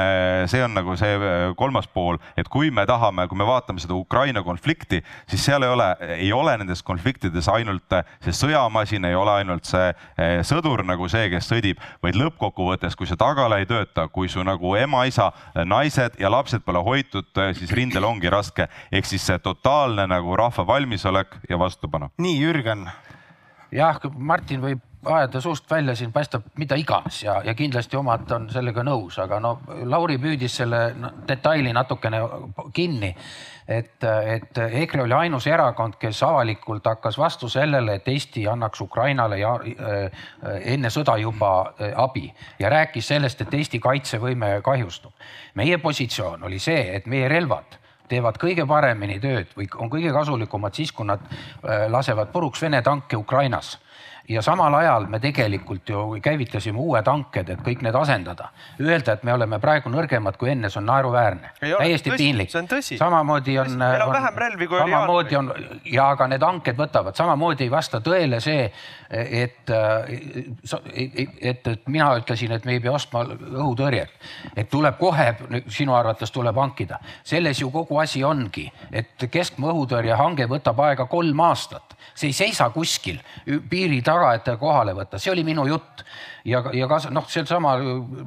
see 0.46 0.64
on 0.64 0.74
nagu 0.74 0.96
see 0.96 1.14
äh, 1.16 1.54
kolmas 1.56 1.88
pool, 1.88 2.18
et 2.36 2.48
kui 2.48 2.70
me 2.70 2.86
tahame, 2.86 3.26
kui 3.28 3.38
me 3.38 3.46
vaatame 3.46 3.82
seda 3.82 3.94
Ukraina 3.94 4.42
konflikti, 4.42 5.02
siis 5.30 5.41
seal 5.42 5.62
ei 5.66 5.72
ole, 5.72 5.88
ei 6.16 6.30
ole 6.32 6.56
nendes 6.60 6.82
konfliktides 6.86 7.48
ainult 7.52 7.96
äh, 7.96 8.04
see 8.24 8.34
sõjamasin, 8.36 9.06
ei 9.08 9.16
ole 9.18 9.34
ainult 9.42 9.68
see 9.68 9.88
eh, 9.90 10.40
sõdur 10.46 10.84
nagu 10.86 11.08
see, 11.12 11.28
kes 11.32 11.48
sõdib, 11.50 11.80
vaid 12.04 12.18
lõppkokkuvõttes, 12.20 12.96
kui 12.98 13.10
see 13.10 13.18
tagala 13.20 13.60
ei 13.62 13.68
tööta, 13.70 14.06
kui 14.12 14.30
su 14.32 14.44
nagu 14.46 14.74
ema-isa, 14.78 15.30
naised 15.68 16.18
ja 16.20 16.30
lapsed 16.32 16.64
pole 16.66 16.82
hoitud, 16.84 17.28
siis 17.58 17.72
rindel 17.74 18.06
ongi 18.08 18.30
raske. 18.32 18.68
ehk 18.92 19.06
siis 19.06 19.26
see 19.26 19.38
totaalne 19.38 20.06
nagu 20.06 20.36
rahva 20.36 20.66
valmisolek 20.66 21.36
ja 21.50 21.58
vastupanu. 21.58 22.10
nii, 22.18 22.38
Jürgen, 22.42 22.88
jah, 23.72 24.00
Martin 24.16 24.60
võib 24.60 24.91
ajada 25.04 25.40
suust 25.40 25.70
välja, 25.70 25.94
siin 25.96 26.12
paistab 26.12 26.42
mida 26.56 26.76
iganes 26.78 27.22
ja, 27.22 27.40
ja 27.44 27.54
kindlasti 27.54 27.96
omad 27.96 28.30
on 28.30 28.48
sellega 28.50 28.84
nõus, 28.86 29.18
aga 29.22 29.40
no 29.42 29.56
Lauri 29.84 30.18
püüdis 30.22 30.56
selle 30.62 30.82
detaili 31.28 31.72
natukene 31.72 32.20
kinni. 32.74 33.14
et, 33.68 34.04
et 34.04 34.58
EKRE 34.58 35.02
oli 35.02 35.14
ainus 35.14 35.46
erakond, 35.46 35.94
kes 35.98 36.22
avalikult 36.22 36.86
hakkas 36.86 37.18
vastu 37.18 37.48
sellele, 37.48 37.94
et 37.94 38.08
Eesti 38.08 38.46
annaks 38.48 38.80
Ukrainale 38.80 39.38
ja, 39.38 39.54
äh, 39.54 40.24
enne 40.74 40.90
sõda 40.90 41.16
juba 41.18 41.52
äh, 41.80 41.92
abi 41.96 42.32
ja 42.58 42.70
rääkis 42.70 43.08
sellest, 43.08 43.40
et 43.40 43.54
Eesti 43.54 43.78
kaitsevõime 43.78 44.60
kahjustub. 44.64 45.12
meie 45.54 45.78
positsioon 45.78 46.44
oli 46.44 46.58
see, 46.58 46.96
et 46.96 47.06
meie 47.06 47.28
relvad 47.28 47.78
teevad 48.08 48.36
kõige 48.38 48.66
paremini 48.68 49.18
tööd 49.20 49.54
või 49.56 49.68
on 49.78 49.90
kõige 49.90 50.12
kasulikumad 50.12 50.74
siis, 50.74 50.92
kui 50.92 51.06
nad 51.06 51.22
äh, 51.22 51.88
lasevad 51.90 52.32
puruks 52.32 52.62
Vene 52.62 52.82
tanke 52.82 53.16
Ukrainas 53.16 53.78
ja 54.28 54.42
samal 54.42 54.74
ajal 54.74 55.06
me 55.10 55.18
tegelikult 55.20 55.88
ju 55.88 56.02
käivitasime 56.22 56.78
uued 56.78 57.06
hanked, 57.06 57.48
et 57.48 57.62
kõik 57.64 57.82
need 57.82 57.96
asendada. 57.98 58.50
Öelda, 58.80 59.16
et 59.16 59.24
me 59.26 59.34
oleme 59.34 59.58
praegu 59.62 59.90
nõrgemad 59.92 60.38
kui 60.40 60.52
enne, 60.52 60.70
see 60.70 60.80
on 60.80 60.86
naeruväärne, 60.90 61.52
täiesti 61.60 62.14
piinlik 62.16 62.50
see 62.52 62.62
on 62.62 62.68
tõsi.. 62.70 62.98
samamoodi 63.00 63.58
on. 63.58 63.76
Meil 63.78 64.04
on 64.06 64.12
vähem 64.14 64.40
relvi, 64.44 64.68
kui 64.70 64.78
oli 64.78 64.90
samamoodi 64.90 65.38
on 65.38 65.52
ja 65.92 66.08
aga 66.14 66.28
need 66.30 66.46
hanked 66.46 66.78
võtavad, 66.78 67.16
samamoodi 67.18 67.66
ei 67.66 67.72
vasta 67.72 68.00
tõele 68.04 68.40
see, 68.42 68.68
et, 69.10 69.72
et, 69.72 71.18
et, 71.40 71.66
et 71.74 71.88
mina 71.88 72.12
ütlesin, 72.20 72.54
et 72.56 72.64
me 72.68 72.76
ei 72.76 72.82
pea 72.84 72.94
ostma 72.94 73.24
õhutõrjet, 73.26 74.14
et 74.56 74.70
tuleb 74.70 74.98
kohe, 75.00 75.32
sinu 75.68 75.96
arvates 75.98 76.30
tuleb 76.30 76.56
hankida. 76.56 77.00
selles 77.24 77.60
ju 77.60 77.70
kogu 77.70 77.98
asi 77.98 78.24
ongi, 78.24 78.70
et 78.92 79.26
keskmaa 79.30 79.72
õhutõrje 79.72 80.16
hange 80.16 80.46
võtab 80.46 80.80
aega 80.86 81.06
kolm 81.06 81.40
aastat, 81.40 81.96
see 82.14 82.30
ei 82.30 82.36
seisa 82.36 82.70
kuskil 82.70 83.18
piiri 83.70 84.02
taga, 84.02 84.11
et 84.34 84.44
ta 84.44 84.56
kohale 84.60 84.94
võtta, 84.96 85.18
see 85.18 85.32
oli 85.32 85.44
minu 85.44 85.66
jutt. 85.66 86.02
ja, 86.44 86.62
ja 86.74 86.88
kas 86.88 87.08
noh, 87.10 87.26
seesama 87.30 87.76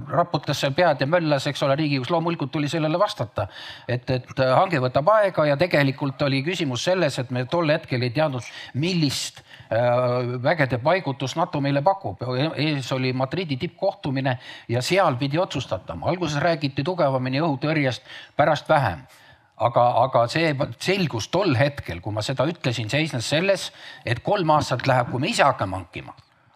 raputas 0.10 0.60
seal 0.60 0.74
pead 0.74 1.02
ja 1.02 1.08
möllas, 1.08 1.48
eks 1.48 1.64
ole, 1.64 1.76
Riigikogus 1.76 2.12
loomulikult 2.14 2.52
tuli 2.52 2.70
sellele 2.72 3.00
vastata. 3.00 3.48
et, 3.88 4.10
et 4.10 4.40
hange 4.40 4.80
võtab 4.80 5.10
aega 5.16 5.46
ja 5.46 5.58
tegelikult 5.58 6.22
oli 6.22 6.44
küsimus 6.44 6.84
selles, 6.84 7.20
et 7.20 7.32
me 7.32 7.46
tol 7.46 7.70
hetkel 7.70 8.02
ei 8.02 8.14
teadnud, 8.16 8.44
millist 8.74 9.42
äh, 9.42 10.40
vägede 10.44 10.78
paigutust 10.78 11.36
NATO 11.36 11.62
meile 11.62 11.82
pakub. 11.82 12.24
ees 12.56 12.92
oli 12.92 13.14
Madridi 13.14 13.58
tippkohtumine 13.58 14.40
ja 14.70 14.82
seal 14.82 15.16
pidi 15.16 15.38
otsustatama, 15.38 16.10
alguses 16.10 16.42
räägiti 16.42 16.84
tugevamini 16.84 17.42
õhutõrjest, 17.42 18.04
pärast 18.36 18.70
vähem 18.70 19.06
aga, 19.58 19.86
aga 20.03 20.26
see 20.32 20.51
selgus 20.84 21.30
tol 21.32 21.56
hetkel, 21.58 22.01
kui 22.03 22.14
ma 22.14 22.24
seda 22.26 22.47
ütlesin, 22.49 22.89
seisnes 22.91 23.30
selles, 23.30 23.70
et 24.06 24.22
kolm 24.24 24.51
aastat 24.56 24.86
läheb, 24.88 25.12
kui 25.12 25.24
me 25.24 25.32
ise 25.32 25.45
hakkame 25.45 25.80
hankima, 25.80 26.16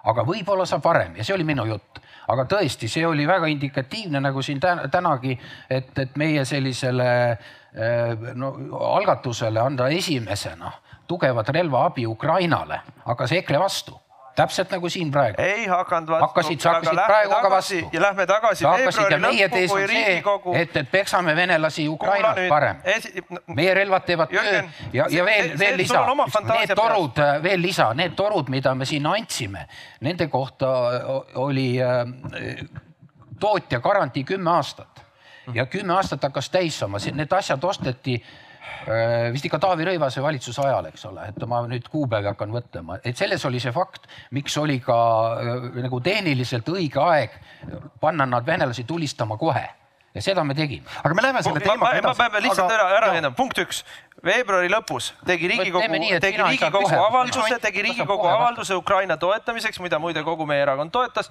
aga 0.09 0.25
võib-olla 0.27 0.67
saab 0.67 0.83
varem 0.83 1.15
ja 1.19 1.25
see 1.25 1.35
oli 1.37 1.47
minu 1.47 1.67
jutt. 1.69 2.03
aga 2.29 2.43
tõesti, 2.45 2.85
see 2.85 3.05
oli 3.07 3.23
väga 3.25 3.47
indikatiivne, 3.49 4.19
nagu 4.21 4.41
siin 4.45 4.59
täna, 4.61 4.85
tänagi, 4.93 5.33
et, 5.69 5.89
et 5.97 6.17
meie 6.21 6.43
sellisele 6.45 7.07
eh, 7.31 8.27
no, 8.37 8.51
algatusele 8.91 9.59
anda 9.59 9.87
esimesena 9.89 10.69
tugevat 11.09 11.49
relvaabi 11.49 12.05
Ukrainale 12.05 12.81
hakkas 13.07 13.33
EKRE 13.39 13.59
vastu, 13.59 13.97
täpselt 14.39 14.71
nagu 14.73 14.89
siin 14.89 15.11
praegu. 15.11 15.41
ei 15.43 15.65
hakanud 15.67 16.09
vastu. 16.09 16.25
Hakkasid- 16.27 16.61
sa 16.63 16.73
hakkasid 16.73 16.99
praegu 17.05 17.33
ka 17.41 17.49
vastu. 17.53 17.79
ja 17.93 18.01
lähme 18.01 18.25
tagasi 18.29 18.63
sa 18.63 18.71
hakkasid 18.73 19.11
ja 19.11 19.19
meie 19.23 19.49
tees 19.49 19.71
on 19.71 19.77
see 19.79 19.87
Riigikogu,. 19.91 20.55
et, 20.55 20.75
et 20.83 20.91
peksame 20.91 21.35
venelasi 21.35 21.87
Ukrainas 21.89 22.37
nüüd, 22.37 22.49
parem 22.49 22.81
esi- 22.83 23.23
meie 23.59 23.73
relvad 23.77 24.05
teevad 24.07 24.31
Jürgen, 24.33 24.69
tööd 24.71 24.93
ja, 24.93 25.03
ja 25.03 25.09
see- 25.09 25.25
veel, 25.25 25.49
see- 25.49 25.59
veel 25.65 25.77
lisa 25.83 26.03
need 26.59 26.75
torud, 26.75 27.23
veel 27.43 27.61
lisa, 27.61 27.89
need 27.93 28.15
torud, 28.15 28.49
mida 28.49 28.75
me 28.75 28.85
sinna 28.85 29.13
andsime, 29.19 29.65
nende 30.01 30.27
kohta 30.27 30.69
o- 31.15 31.25
oli 31.45 31.69
äh, 31.81 32.65
tootja 33.39 33.79
garantii 33.79 34.23
kümme 34.23 34.51
aastat 34.51 35.03
ja 35.53 35.65
kümme 35.65 35.93
aastat 35.95 36.23
hakkas 36.23 36.49
täis 36.49 36.79
saama, 36.79 36.97
need 37.13 37.31
asjad 37.33 37.63
osteti 37.63 38.15
äh, 38.21 38.48
vist 39.33 39.45
ikka 39.49 39.59
Taavi 39.61 39.85
Rõivase 39.87 40.21
valitsuse 40.23 40.61
ajal, 40.65 40.89
eks 40.91 41.05
ole, 41.09 41.27
et 41.31 41.45
ma 41.49 41.61
nüüd 41.67 41.87
kuupäevi 41.91 42.31
hakkan 42.31 42.51
mõtlema, 42.53 42.99
et 43.03 43.17
selles 43.19 43.43
oli 43.49 43.59
see 43.63 43.73
fakt, 43.75 44.07
miks 44.35 44.55
oli 44.61 44.79
ka 44.83 44.99
äh, 45.39 45.67
nagu 45.85 45.99
tehniliselt 46.05 46.69
õige 46.73 47.01
aeg 47.03 47.35
panna 48.01 48.25
nad 48.29 48.45
venelasi 48.47 48.83
tulistama 48.89 49.37
kohe. 49.37 49.67
Ja 50.09 50.23
seda 50.25 50.41
me 50.43 50.55
tegime. 50.57 50.89
aga 51.03 51.13
me 51.13 51.21
läheme 51.21 51.41
selle 51.45 51.59
ma, 51.61 51.75
ma, 51.77 51.89
teemaga 51.93 52.15
ma 52.17 52.29
pean 52.33 52.43
lihtsalt 52.43 52.65
Aga- 52.65 52.77
ära, 52.79 52.85
ära 52.97 53.09
ühendama, 53.13 53.35
punkt 53.37 53.59
üks, 53.61 53.83
veebruari 54.25 54.69
lõpus 54.71 55.11
tegi 55.27 55.47
Riigikogu 55.51 55.85
tegi 56.19 56.37
Riigikogu 56.41 56.91
avalduse, 56.95 57.59
tegi 57.61 57.83
Riigikogu 57.85 58.27
avalduse 58.27 58.75
Ukraina 58.75 59.17
toetamiseks, 59.17 59.79
mida 59.83 59.99
muide 59.99 60.23
kogu 60.23 60.45
meie 60.49 60.63
erakond 60.63 60.91
toetas. 60.91 61.29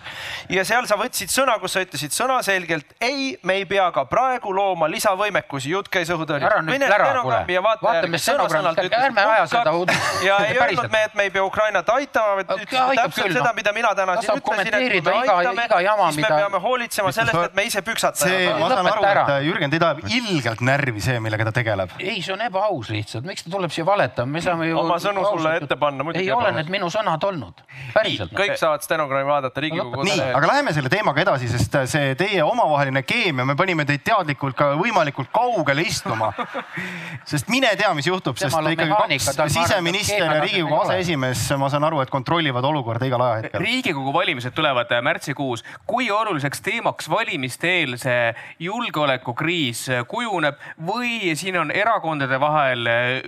ja 0.49 0.65
seal 0.65 0.87
sa 0.89 0.97
võtsid 1.01 1.33
sõna, 1.33 1.59
kus 1.61 1.77
sa 1.77 1.83
ütlesid 1.85 2.15
sõnaselgelt 2.17 2.95
ei, 3.05 3.37
me 3.43 3.59
ei 3.61 3.67
pea 3.69 3.89
ka 3.95 4.05
praegu 4.09 4.53
looma 4.55 4.89
lisavõimekusi, 4.91 5.73
jutt 5.75 5.91
käis 5.93 6.11
õhutõrjest. 6.15 6.49
Ära 6.49 6.63
nüüd 6.65 6.87
ära, 6.89 7.11
kuule. 7.23 7.43
Vaatame 7.69 8.19
stenogrammist, 8.19 8.95
ärme 8.99 9.25
aja 9.35 9.47
seda 9.51 9.73
uud- 9.77 9.93
ja 10.25 10.39
ei 10.47 10.59
öelnud 10.59 10.91
me, 10.93 11.03
et 11.09 11.15
me 11.19 11.29
ei 11.29 11.33
pea 11.35 11.45
Ukrainat 11.45 11.89
aitama, 11.95 12.39
vaid 12.41 12.53
aitab 12.55 12.97
täpselt 13.03 13.33
seda 13.33 13.45
noh., 13.51 13.57
mida 13.59 13.73
mina 13.77 13.93
täna 13.99 14.17
siin 14.21 14.41
ütlesin, 14.41 14.75
et 14.75 15.05
kui 15.05 15.13
me 15.13 15.33
aitame 15.35 15.67
iga, 15.69 15.81
jama, 15.85 16.11
siis 16.13 16.25
me 16.25 16.33
peame 16.35 16.63
hoolitsema 16.65 17.13
sellest, 17.13 17.45
et 17.51 17.59
me 17.59 17.67
ise 17.69 17.83
püksata 17.85 18.25
see, 18.25 18.41
ei 18.47 18.55
ma 18.59 18.71
saan 18.73 18.91
aru, 18.93 19.05
et 19.05 19.33
Jürgen, 19.49 19.73
teid 19.73 19.85
ajab 19.85 20.05
ilgelt 20.09 20.65
närvi 20.65 21.05
see, 21.05 21.19
millega 21.23 21.49
ta 21.51 21.55
tegeleb. 21.61 21.95
ei, 21.99 22.21
see 22.23 22.35
on 22.35 22.45
ebaaus 22.49 22.78
lihtsalt, 22.87 23.27
miks 23.27 23.43
ta 23.43 23.51
tuleb 23.51 23.73
siia 23.75 23.85
valetama, 23.87 24.33
me 24.37 24.43
saame 24.45 24.69
ju. 24.69 24.79
Oma 24.79 24.99
sõnu 25.03 25.25
sulle 25.27 25.57
ette 25.59 25.77
panna, 25.81 26.07
muidugi 26.07 26.29
ei 26.29 26.33
ole 26.35 26.53
need 26.55 26.71
minu 26.73 26.87
sõnad 26.93 27.23
olnud, 27.29 27.63
päriselt. 27.95 28.33
kõik 28.37 28.55
saavad 28.61 28.85
stenogrammi 28.87 29.27
vaadata 29.29 29.63
Riigikogu 29.65 30.05
nii, 30.05 30.15
kodulehel. 30.15 30.37
aga 30.39 30.51
läheme 30.53 30.75
selle 30.77 30.93
teemaga 30.93 31.25
edasi, 31.25 31.51
sest 31.51 31.75
see 31.91 32.15
teie 32.21 32.45
omavaheline 32.47 33.03
keemia, 33.09 33.47
me 33.49 33.57
panime 33.59 33.87
teid 33.89 34.05
teadlikult 34.07 34.57
ka 34.59 34.71
võimalikult 34.79 35.33
kaugele 35.35 35.83
istuma. 35.89 36.31
sest 37.33 37.51
mine 37.53 37.73
tea, 37.79 37.91
mis 37.99 38.07
juhtub, 38.09 38.39
sest 38.41 38.55
ikkagi 38.55 38.95
kaks 38.95 39.53
siseminister 39.57 40.25
ja 40.25 40.41
Riigikogu 40.45 40.79
aseesimees, 40.85 41.45
ma 41.59 41.71
saan 41.73 41.89
aru, 41.89 42.03
et 42.05 42.13
kontrollivad 42.13 42.65
olukorda 42.65 43.09
igal 43.09 43.27
ajahetkel. 43.27 43.65
riigikogu 43.65 44.13
valimised 44.15 44.55
tulevad 44.55 44.93
äh, 44.93 45.03
märtsikuus. 45.03 45.65
kui 45.87 46.11
oluliseks 46.11 46.61
teemaks 46.61 47.11
valimiste 47.11 47.71
eel 47.81 47.97
see 48.01 48.35
julgeolekukriis 48.63 49.89
äh, 49.89 50.05
kujuneb 50.09 50.61
või 50.87 51.35
siin 51.39 51.59
on 51.61 51.73
erakondade 51.75 52.41
vahel 52.41 52.68
äh, 52.89 53.23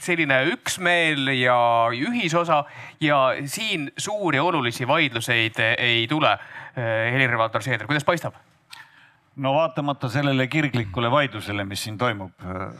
selline 0.00 0.42
üksmeel 0.52 1.32
ja 1.36 1.56
ühisosa 1.92 2.62
ja 3.00 3.34
siin 3.46 3.90
suuri 3.96 4.40
olulisi 4.40 4.88
vaidluseid 4.88 5.60
äh, 5.60 5.76
ei 5.78 6.06
tule? 6.08 6.38
Helir-Valdor 6.72 7.60
Seeder, 7.60 7.84
kuidas 7.84 8.04
paistab? 8.08 8.32
no 9.36 9.50
vaatamata 9.54 10.08
sellele 10.08 10.46
kirglikule 10.48 11.10
vaidlusele, 11.12 11.64
mis 11.68 11.82
siin 11.84 11.98
toimub, 12.00 12.32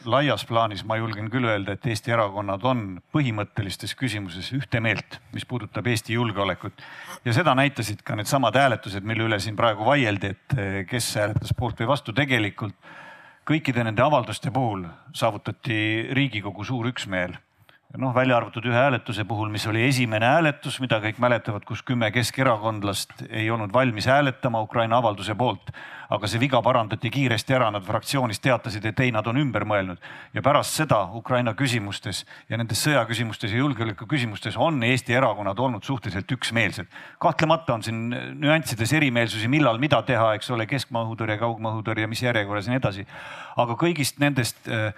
laias 0.08 0.46
plaanis 0.48 0.80
ma 0.88 0.96
julgen 0.96 1.28
küll 1.32 1.44
öelda, 1.48 1.76
et 1.76 1.84
Eesti 1.88 2.12
erakonnad 2.12 2.64
on 2.68 2.82
põhimõttelistes 3.12 3.92
küsimuses 4.00 4.48
ühte 4.56 4.80
meelt, 4.80 5.18
mis 5.36 5.44
puudutab 5.48 5.86
Eesti 5.92 6.16
julgeolekut. 6.16 6.82
ja 7.24 7.36
seda 7.36 7.54
näitasid 7.56 8.00
ka 8.04 8.16
needsamad 8.16 8.56
hääletused, 8.56 9.04
mille 9.04 9.28
üle 9.28 9.40
siin 9.40 9.56
praegu 9.56 9.84
vaieldi, 9.88 10.32
et 10.32 10.88
kes 10.88 11.14
hääletas 11.20 11.52
poolt 11.56 11.80
või 11.80 11.92
vastu. 11.92 12.12
tegelikult 12.12 12.76
kõikide 13.48 13.84
nende 13.84 14.02
avalduste 14.02 14.50
puhul 14.54 14.86
saavutati 15.18 16.08
Riigikogu 16.14 16.64
suur 16.64 16.86
üksmeel 16.92 17.34
noh, 17.98 18.12
välja 18.14 18.36
arvatud 18.38 18.64
ühe 18.68 18.76
hääletuse 18.76 19.24
puhul, 19.28 19.50
mis 19.52 19.66
oli 19.68 19.82
esimene 19.84 20.26
hääletus, 20.26 20.78
mida 20.80 20.98
kõik 21.02 21.18
mäletavad, 21.20 21.64
kus 21.68 21.82
kümme 21.84 22.08
keskerakondlast 22.14 23.26
ei 23.28 23.50
olnud 23.52 23.72
valmis 23.74 24.08
hääletama 24.08 24.62
Ukraina 24.64 25.00
avalduse 25.02 25.34
poolt. 25.36 25.72
Aga 26.12 26.28
see 26.28 26.40
viga 26.42 26.60
parandati 26.64 27.10
kiiresti 27.12 27.54
ära, 27.56 27.70
nad 27.72 27.84
fraktsioonis 27.86 28.40
teatasid, 28.42 28.84
et 28.88 29.00
ei, 29.00 29.12
nad 29.14 29.26
on 29.30 29.38
ümber 29.40 29.64
mõelnud 29.68 30.02
ja 30.34 30.42
pärast 30.44 30.76
seda 30.76 31.00
Ukraina 31.16 31.54
küsimustes 31.58 32.24
ja 32.50 32.58
nendes 32.60 32.82
sõjaküsimustes 32.84 33.54
ja 33.54 33.62
julgeoleku 33.62 34.06
küsimustes 34.10 34.58
on 34.60 34.82
Eesti 34.86 35.16
erakonnad 35.16 35.58
olnud 35.58 35.84
suhteliselt 35.86 36.30
üksmeelsed. 36.36 36.86
kahtlemata 37.18 37.74
on 37.74 37.82
siin 37.86 38.04
nüanssides 38.40 38.92
erimeelsusi, 38.92 39.48
millal 39.48 39.80
mida 39.82 40.02
teha, 40.02 40.34
eks 40.36 40.50
ole, 40.50 40.66
keskmaa 40.66 41.06
õhutõrje, 41.06 41.38
kaugmaa 41.40 41.72
õhutõrje, 41.76 42.06
mis 42.10 42.22
järjekorras 42.22 42.68
ja 42.68 42.74
nii 42.74 42.82
edasi. 42.82 43.06
aga 43.56 43.78
kõigist 43.80 44.20
nendest 44.20 44.68
äh, 44.68 44.92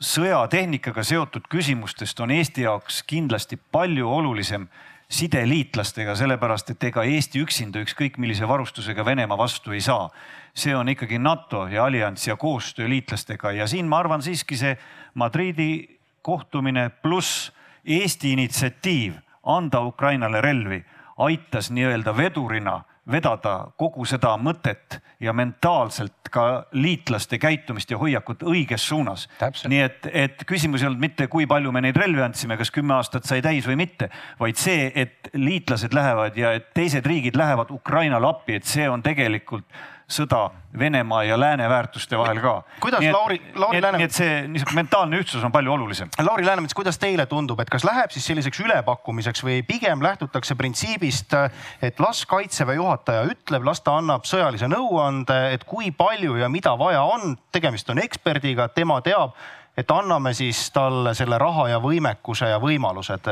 sõjatehnikaga 0.00 1.04
seotud 1.04 1.48
küsimustest 1.50 2.20
on 2.20 2.30
Eesti 2.32 2.64
jaoks 2.64 3.02
kindlasti 3.02 3.58
palju 3.72 4.08
olulisem 4.08 4.68
side 5.10 5.42
liitlastega, 5.48 6.14
sellepärast 6.14 6.70
et 6.70 6.84
ega 6.86 7.02
Eesti 7.02 7.42
üksinda 7.42 7.82
ükskõik 7.82 8.18
millise 8.22 8.46
varustusega 8.48 9.04
Venemaa 9.04 9.38
vastu 9.38 9.74
ei 9.74 9.80
saa. 9.80 10.10
see 10.54 10.74
on 10.76 10.88
ikkagi 10.88 11.18
NATO 11.18 11.66
ja 11.66 11.84
allianss 11.84 12.26
ja 12.26 12.36
koostöö 12.36 12.88
liitlastega 12.88 13.52
ja 13.52 13.66
siin 13.66 13.86
ma 13.86 13.98
arvan 13.98 14.22
siiski 14.22 14.56
see 14.56 14.78
Madridi 15.14 15.98
kohtumine 16.22 16.90
pluss 16.90 17.52
Eesti 17.84 18.32
initsiatiiv 18.32 19.14
anda 19.42 19.80
Ukrainale 19.80 20.40
relvi 20.40 20.84
aitas 21.16 21.70
nii-öelda 21.70 22.16
vedurina 22.16 22.82
vedada 23.12 23.54
kogu 23.76 24.04
seda 24.08 24.36
mõtet 24.40 25.00
ja 25.20 25.32
mentaalselt 25.36 26.30
ka 26.30 26.44
liitlaste 26.72 27.38
käitumist 27.42 27.90
ja 27.90 27.98
hoiakut 27.98 28.42
õiges 28.46 28.86
suunas. 28.88 29.26
nii 29.68 29.80
et, 29.82 30.06
et 30.12 30.44
küsimus 30.46 30.82
ei 30.82 30.88
olnud 30.88 31.02
mitte, 31.02 31.26
kui 31.28 31.46
palju 31.50 31.72
me 31.72 31.82
neid 31.84 31.96
relvi 31.98 32.22
andsime, 32.22 32.56
kas 32.56 32.70
kümme 32.70 32.94
aastat 32.94 33.26
sai 33.28 33.42
täis 33.42 33.66
või 33.66 33.76
mitte, 33.82 34.10
vaid 34.40 34.56
see, 34.60 34.90
et 34.94 35.30
liitlased 35.34 35.94
lähevad 35.94 36.38
ja 36.38 36.54
et 36.58 36.70
teised 36.74 37.06
riigid 37.06 37.36
lähevad 37.36 37.70
Ukrainale 37.74 38.30
appi, 38.30 38.60
et 38.60 38.68
see 38.68 38.88
on 38.88 39.02
tegelikult 39.02 39.66
sõda 40.10 40.48
Venemaa 40.78 41.24
ja 41.26 41.34
lääne 41.40 41.68
väärtuste 41.68 42.18
vahel 42.18 42.38
ka. 42.40 42.52
kuidas 42.80 43.00
nii 43.00 43.08
et, 43.08 43.14
Lauri, 43.14 43.38
Lauri 43.54 43.78
et, 43.78 43.86
nii 43.96 44.06
et 44.06 44.14
see 44.14 44.34
niisugune 44.46 44.78
mentaalne 44.78 45.18
ühtsus 45.18 45.42
on 45.44 45.52
palju 45.52 45.72
olulisem. 45.72 46.10
Lauri 46.22 46.46
Läänemets, 46.46 46.74
kuidas 46.78 46.98
teile 46.98 47.26
tundub, 47.26 47.58
et 47.60 47.70
kas 47.70 47.84
läheb 47.84 48.14
siis 48.14 48.28
selliseks 48.30 48.60
ülepakkumiseks 48.62 49.42
või 49.46 49.64
pigem 49.66 50.02
lähtutakse 50.02 50.54
printsiibist, 50.54 51.34
et 51.82 52.00
las 52.00 52.22
kaitseväe 52.30 52.78
juhataja 52.78 53.24
ütleb, 53.32 53.66
las 53.66 53.82
ta 53.82 53.96
annab 53.98 54.28
sõjalise 54.30 54.70
nõuande, 54.70 55.40
et 55.54 55.64
kui 55.66 55.90
palju 55.90 56.38
ja 56.38 56.48
mida 56.48 56.76
vaja 56.78 57.02
on, 57.02 57.34
tegemist 57.52 57.90
on 57.90 57.98
eksperdiga, 57.98 58.68
tema 58.74 59.00
teab, 59.02 59.34
et 59.76 59.90
anname 59.90 60.34
siis 60.34 60.68
talle 60.74 61.14
selle 61.18 61.38
raha 61.38 61.68
ja 61.74 61.82
võimekuse 61.82 62.50
ja 62.50 62.62
võimalused 62.62 63.26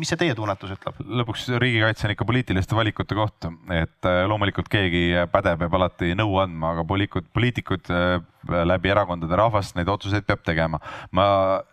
mis 0.00 0.12
see 0.12 0.20
teie 0.20 0.34
tunnetus 0.38 0.74
ütleb? 0.76 1.00
lõpuks 1.22 1.48
riigikaitse 1.62 2.08
on 2.08 2.14
ikka 2.14 2.26
poliitiliste 2.28 2.76
valikute 2.78 3.16
koht, 3.18 3.48
et 3.74 4.08
äh, 4.08 4.22
loomulikult 4.30 4.70
keegi 4.72 5.04
pädev 5.32 5.60
peab 5.64 5.78
alati 5.80 6.12
nõu 6.18 6.38
andma, 6.42 6.74
aga 6.76 6.86
poliitikud, 6.88 7.28
poliitikud 7.36 7.92
äh, 7.92 8.16
läbi 8.48 8.90
erakondade 8.92 9.36
rahvast 9.38 9.76
neid 9.76 9.88
otsuseid 9.92 10.26
peab 10.26 10.42
tegema. 10.46 10.80
ma, 11.10 11.26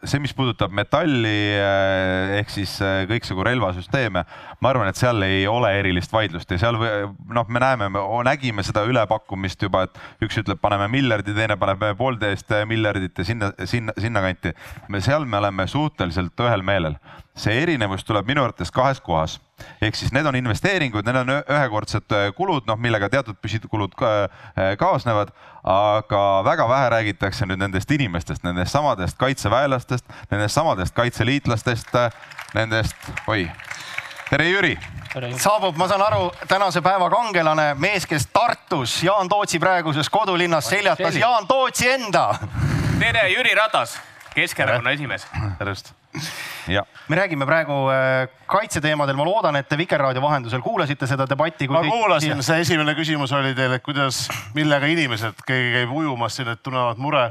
see, 0.04 0.22
mis 0.24 0.34
puudutab 0.38 0.74
metalli 0.76 1.36
äh, 1.58 2.36
ehk 2.40 2.54
siis 2.54 2.76
kõiksugu 3.10 3.46
relvasüsteeme, 3.48 4.26
ma 4.60 4.72
arvan, 4.74 4.90
et 4.92 5.00
seal 5.00 5.22
ei 5.26 5.48
ole 5.48 5.72
erilist 5.80 6.14
vaidlust 6.14 6.52
ja 6.52 6.60
seal 6.62 6.80
noh, 6.80 7.48
me 7.48 7.64
näeme, 7.64 7.90
me 7.94 8.04
nägime 8.28 8.66
seda 8.66 8.84
ülepakkumist 8.90 9.62
juba, 9.66 9.86
et 9.88 10.26
üks 10.26 10.42
ütleb, 10.44 10.62
paneme 10.62 10.90
miljardi, 10.92 11.36
teine 11.38 11.58
paneb 11.60 11.90
poolteist 11.98 12.52
miljardit 12.70 13.18
ja 13.18 13.26
sinna, 13.26 13.54
sinna, 13.66 13.96
sinnakanti. 13.98 14.54
me 14.90 15.02
seal 15.02 15.26
me 15.26 15.38
oleme 15.42 15.68
suhteliselt 15.68 16.48
ühel 16.48 16.66
meelel 16.66 17.00
see 17.40 17.62
erinevus 17.64 18.04
tuleb 18.08 18.28
minu 18.28 18.44
arvates 18.44 18.72
kahes 18.72 19.00
kohas. 19.02 19.40
Ehk 19.82 19.96
siis 19.96 20.12
need 20.16 20.26
on 20.26 20.36
investeeringud, 20.36 21.06
need 21.08 21.20
on 21.22 21.32
ühekordsed 21.40 22.16
äh, 22.16 22.28
kulud, 22.36 22.66
noh, 22.70 22.78
millega 22.80 23.10
teatud 23.10 23.40
püsikulud 23.42 23.96
äh, 24.04 24.76
kaasnevad, 24.80 25.34
aga 25.64 26.22
väga 26.48 26.68
vähe 26.70 26.90
räägitakse 26.96 27.48
nüüd 27.50 27.62
nendest 27.62 27.92
inimestest, 27.92 28.44
nendest 28.44 28.76
samadest 28.76 29.18
kaitseväelastest, 29.20 30.06
nendest 30.32 30.56
samadest 30.56 30.96
kaitseliitlastest, 30.98 31.94
äh, 31.96 32.10
nendest, 32.56 33.12
oi, 33.28 33.46
tere 34.30 34.50
Jüri! 34.50 34.78
Saabub, 35.42 35.74
ma 35.80 35.88
saan 35.90 36.04
aru, 36.06 36.28
tänase 36.48 36.84
päeva 36.86 37.08
kangelane, 37.10 37.72
mees, 37.82 38.06
kes 38.06 38.28
Tartus 38.34 39.00
Jaan 39.04 39.30
Tootsi 39.30 39.60
praeguses 39.60 40.10
kodulinnas 40.10 40.70
seljatas 40.70 41.18
Jaan 41.18 41.48
Tootsi 41.50 41.90
enda. 41.90 42.28
tere, 43.00 43.30
Jüri 43.34 43.56
Ratas, 43.58 43.98
Keskerakonna 44.36 44.94
esimees. 44.94 45.26
tervist 45.58 45.94
me 47.10 47.16
räägime 47.16 47.46
praegu 47.46 47.78
äh, 47.94 48.30
kaitseteemadel, 48.50 49.18
ma 49.18 49.26
loodan, 49.26 49.56
et 49.60 49.70
te 49.70 49.78
Vikerraadio 49.78 50.22
vahendusel 50.22 50.62
kuulasite 50.62 51.08
seda 51.08 51.28
debatti. 51.30 51.68
ma 51.68 51.84
kuulasin, 51.86 52.44
see 52.46 52.62
esimene 52.66 52.96
küsimus 52.98 53.34
oli 53.36 53.56
teil, 53.58 53.74
et 53.78 53.84
kuidas, 53.86 54.28
millega 54.58 54.90
inimesed, 54.92 55.44
keegi 55.48 55.74
käib 55.78 55.96
ujumas 56.02 56.36
siin, 56.38 56.52
et 56.54 56.64
tunnevad 56.64 57.02
mure. 57.02 57.30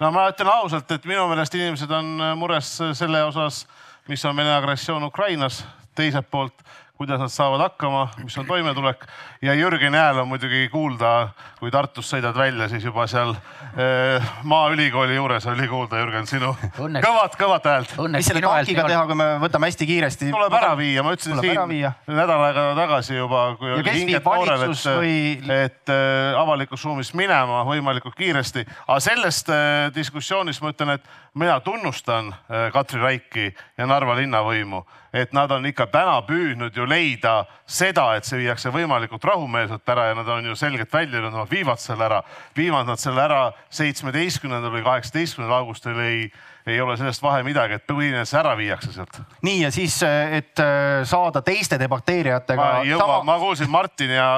no 0.00 0.12
ma 0.14 0.28
ütlen 0.32 0.52
ausalt, 0.52 0.90
et 0.90 1.04
minu 1.08 1.26
meelest 1.28 1.54
inimesed 1.54 1.90
on 1.90 2.14
mures 2.38 2.74
selle 2.92 3.22
osas, 3.28 3.66
mis 4.08 4.24
on 4.24 4.36
Vene 4.36 4.54
agressioon 4.56 5.04
Ukrainas, 5.04 5.64
teiselt 5.94 6.30
poolt 6.30 6.64
kuidas 6.98 7.20
nad 7.20 7.30
saavad 7.30 7.60
hakkama, 7.62 8.08
mis 8.24 8.34
on 8.38 8.46
toimetulek 8.46 9.04
ja 9.42 9.54
Jürgeni 9.54 9.96
hääl 9.96 10.18
on 10.18 10.28
muidugi 10.28 10.64
kuulda, 10.72 11.28
kui 11.60 11.70
Tartust 11.70 12.10
sõidad 12.10 12.34
välja, 12.34 12.66
siis 12.68 12.82
juba 12.84 13.04
seal 13.06 13.30
eh, 13.78 14.32
Maaülikooli 14.42 15.14
juures 15.14 15.46
oli 15.46 15.68
kuulda, 15.70 16.00
Jürgen, 16.02 16.26
sinu 16.26 16.50
Õnneks, 16.58 17.06
kõvat, 17.06 17.36
kõvat 17.38 17.68
häält. 17.70 17.94
mis 18.10 18.26
selle 18.26 18.42
tankiga 18.42 18.88
teha, 18.90 19.04
kui 19.06 19.18
me 19.20 19.28
võtame 19.44 19.70
hästi 19.70 19.88
kiiresti? 19.92 20.32
tuleb 20.34 20.58
ära 20.58 20.72
viia, 20.80 21.04
ma 21.06 21.14
ütlesin 21.14 21.38
siin 21.38 22.18
nädal 22.18 22.44
aega 22.48 22.66
tagasi 22.80 23.14
juba, 23.20 23.44
kui 23.60 23.76
oli 23.76 23.94
hinget 24.00 24.26
noorel, 24.26 24.66
et 24.66 24.90
või..., 24.98 25.16
et 25.58 25.94
äh, 25.94 26.34
avalikust 26.42 26.90
ruumist 26.90 27.14
minema 27.18 27.62
võimalikult 27.68 28.18
kiiresti. 28.18 28.66
aga 28.88 28.98
sellest 29.06 29.54
äh, 29.54 29.86
diskussioonist 29.94 30.66
ma 30.66 30.74
ütlen, 30.74 30.96
et 30.98 31.06
mina 31.38 31.60
tunnustan 31.60 32.32
äh, 32.32 32.68
Katri 32.72 33.00
Raiki 33.00 33.54
ja 33.78 33.86
Narva 33.86 34.16
linnavõimu 34.18 34.84
et 35.12 35.32
nad 35.32 35.50
on 35.52 35.66
ikka 35.68 35.86
täna 35.92 36.18
püüdnud 36.26 36.76
ju 36.76 36.84
leida 36.88 37.42
seda, 37.66 38.10
et 38.16 38.28
see 38.28 38.42
viiakse 38.42 38.72
võimalikult 38.72 39.24
rahumeelselt 39.24 39.88
ära 39.88 40.08
ja 40.10 40.18
nad 40.18 40.28
on 40.32 40.50
ju 40.50 40.56
selgelt 40.58 40.92
välja 40.92 41.18
öelnud, 41.18 41.36
nad 41.36 41.50
viivad 41.50 41.80
selle 41.80 42.04
ära. 42.04 42.22
viivad 42.56 42.86
nad 42.86 43.00
selle 43.00 43.22
ära 43.24 43.40
seitsmeteistkümnendal 43.70 44.72
või 44.72 44.84
kaheksateistkümnendal 44.84 45.62
augustil 45.62 46.00
ei, 46.04 46.30
ei 46.72 46.80
ole 46.80 46.96
sellest 47.00 47.22
vahe 47.22 47.42
midagi, 47.46 47.78
et 47.78 47.86
põhiline 47.88 48.24
ära 48.40 48.54
viiakse 48.58 48.92
sealt. 48.94 49.20
nii 49.42 49.62
ja 49.62 49.70
siis, 49.74 49.98
et 50.04 50.62
äh, 50.62 51.02
saada 51.08 51.42
teiste 51.42 51.78
debateerijatega. 51.80 52.58
ma 52.62 52.82
ei 52.82 52.92
jõua 52.92 53.04
sama..., 53.04 53.20
ma 53.30 53.38
kuulsin 53.42 53.70
Martin 53.70 54.16
ja 54.16 54.28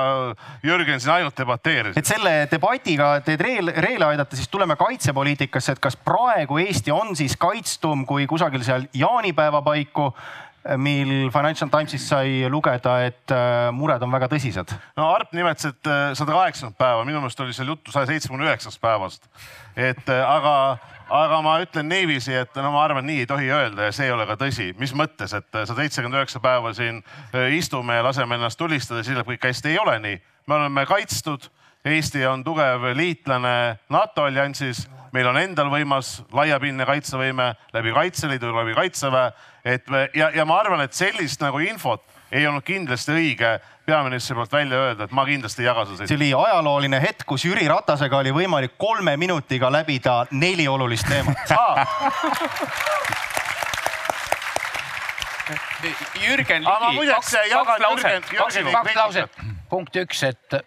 Jürgen 0.66 1.00
siin 1.00 1.14
ainult 1.18 1.38
debateerisid. 1.38 1.98
et 1.98 2.12
selle 2.12 2.34
debatiga 2.50 3.12
teid 3.26 3.40
reel, 3.40 3.72
reele 3.76 4.10
aidata, 4.12 4.36
siis 4.36 4.48
tuleme 4.48 4.76
kaitsepoliitikasse, 4.80 5.78
et 5.78 5.82
kas 5.82 5.96
praegu 5.96 6.60
Eesti 6.60 6.94
on 6.94 7.16
siis 7.16 7.36
kaitstum 7.40 8.06
kui 8.06 8.26
kusagil 8.30 8.64
seal 8.66 8.86
jaanipäeva 8.94 9.62
paiku 9.62 10.10
mil 10.76 11.30
Financial 11.32 11.70
Timesist 11.72 12.10
sai 12.10 12.44
lugeda, 12.52 12.98
et 13.08 13.32
äh, 13.32 13.70
mured 13.72 14.02
on 14.04 14.12
väga 14.12 14.28
tõsised. 14.28 14.74
no 14.98 15.08
Arp 15.14 15.32
nimetas, 15.32 15.70
et 15.72 15.88
äh, 15.88 16.10
sada 16.18 16.36
kaheksakümmend 16.36 16.76
päeva, 16.80 17.04
minu 17.08 17.22
meelest 17.22 17.40
oli 17.40 17.56
seal 17.56 17.72
juttu 17.72 17.94
saja 17.94 18.10
seitsmekümne 18.10 18.50
üheksast 18.50 18.80
päevast. 18.82 19.24
et 19.76 20.12
äh, 20.12 20.20
aga, 20.20 20.76
aga 21.10 21.40
ma 21.42 21.56
ütlen 21.62 21.88
niiviisi, 21.90 22.34
et 22.38 22.56
no 22.56 22.70
ma 22.74 22.84
arvan, 22.84 23.06
nii 23.06 23.24
ei 23.24 23.28
tohi 23.28 23.50
öelda 23.50 23.88
ja 23.88 23.94
see 23.94 24.06
ei 24.06 24.14
ole 24.14 24.26
ka 24.30 24.38
tõsi. 24.40 24.70
mis 24.78 24.92
mõttes, 24.94 25.34
et 25.36 25.48
sada 25.52 25.78
seitsekümmend 25.82 26.20
üheksa 26.20 26.40
päeva 26.40 26.72
siin 26.74 27.02
istume 27.56 27.98
ja 27.98 28.04
laseme 28.06 28.38
ennast 28.38 28.58
tulistada, 28.58 29.02
siis 29.02 29.18
läheb 29.18 29.32
kõik 29.34 29.48
hästi, 29.50 29.74
ei 29.74 29.78
ole 29.78 29.98
nii. 29.98 30.20
me 30.46 30.54
oleme 30.54 30.86
kaitstud 30.86 31.50
Eesti 31.84 32.26
on 32.26 32.42
tugev 32.44 32.82
liitlane 32.92 33.78
NATO 33.88 34.26
alliansis, 34.28 34.82
meil 35.16 35.30
on 35.30 35.38
endal 35.40 35.70
võimas 35.72 36.18
laiapindne 36.36 36.84
kaitsevõime 36.84 37.54
läbi 37.72 37.94
Kaitseliidu, 37.96 38.50
läbi 38.52 38.74
Kaitseväe, 38.76 39.30
et 39.64 39.88
me 39.88 40.02
ja, 40.14 40.28
ja 40.34 40.44
ma 40.44 40.58
arvan, 40.60 40.84
et 40.84 40.92
sellist 40.92 41.40
nagu 41.40 41.62
infot 41.64 42.04
ei 42.30 42.44
olnud 42.46 42.66
kindlasti 42.68 43.16
õige 43.16 43.54
peaministri 43.90 44.38
poolt 44.38 44.52
välja 44.52 44.78
öelda, 44.86 45.08
et 45.08 45.14
ma 45.16 45.26
kindlasti 45.28 45.64
ei 45.64 45.70
jaga 45.70 45.84
seda. 45.90 46.06
see 46.08 46.18
oli 46.20 46.30
ajalooline 46.38 47.02
hetk, 47.02 47.26
kus 47.26 47.44
Jüri 47.44 47.68
Ratasega 47.68 48.22
oli 48.22 48.32
võimalik 48.34 48.78
kolme 48.78 49.16
minutiga 49.20 49.70
läbida 49.72 50.22
neli 50.30 50.68
olulist 50.68 51.08
teemat 51.10 51.50
Jürgen 56.20 56.62
Ligi, 56.62 57.06
kaks, 57.10 57.32
kaks 57.52 57.80
lauset, 57.80 58.26
kaks 58.36 58.96
lauset. 58.96 59.38
punkt 59.70 59.96
üks, 59.96 60.22
et 60.28 60.60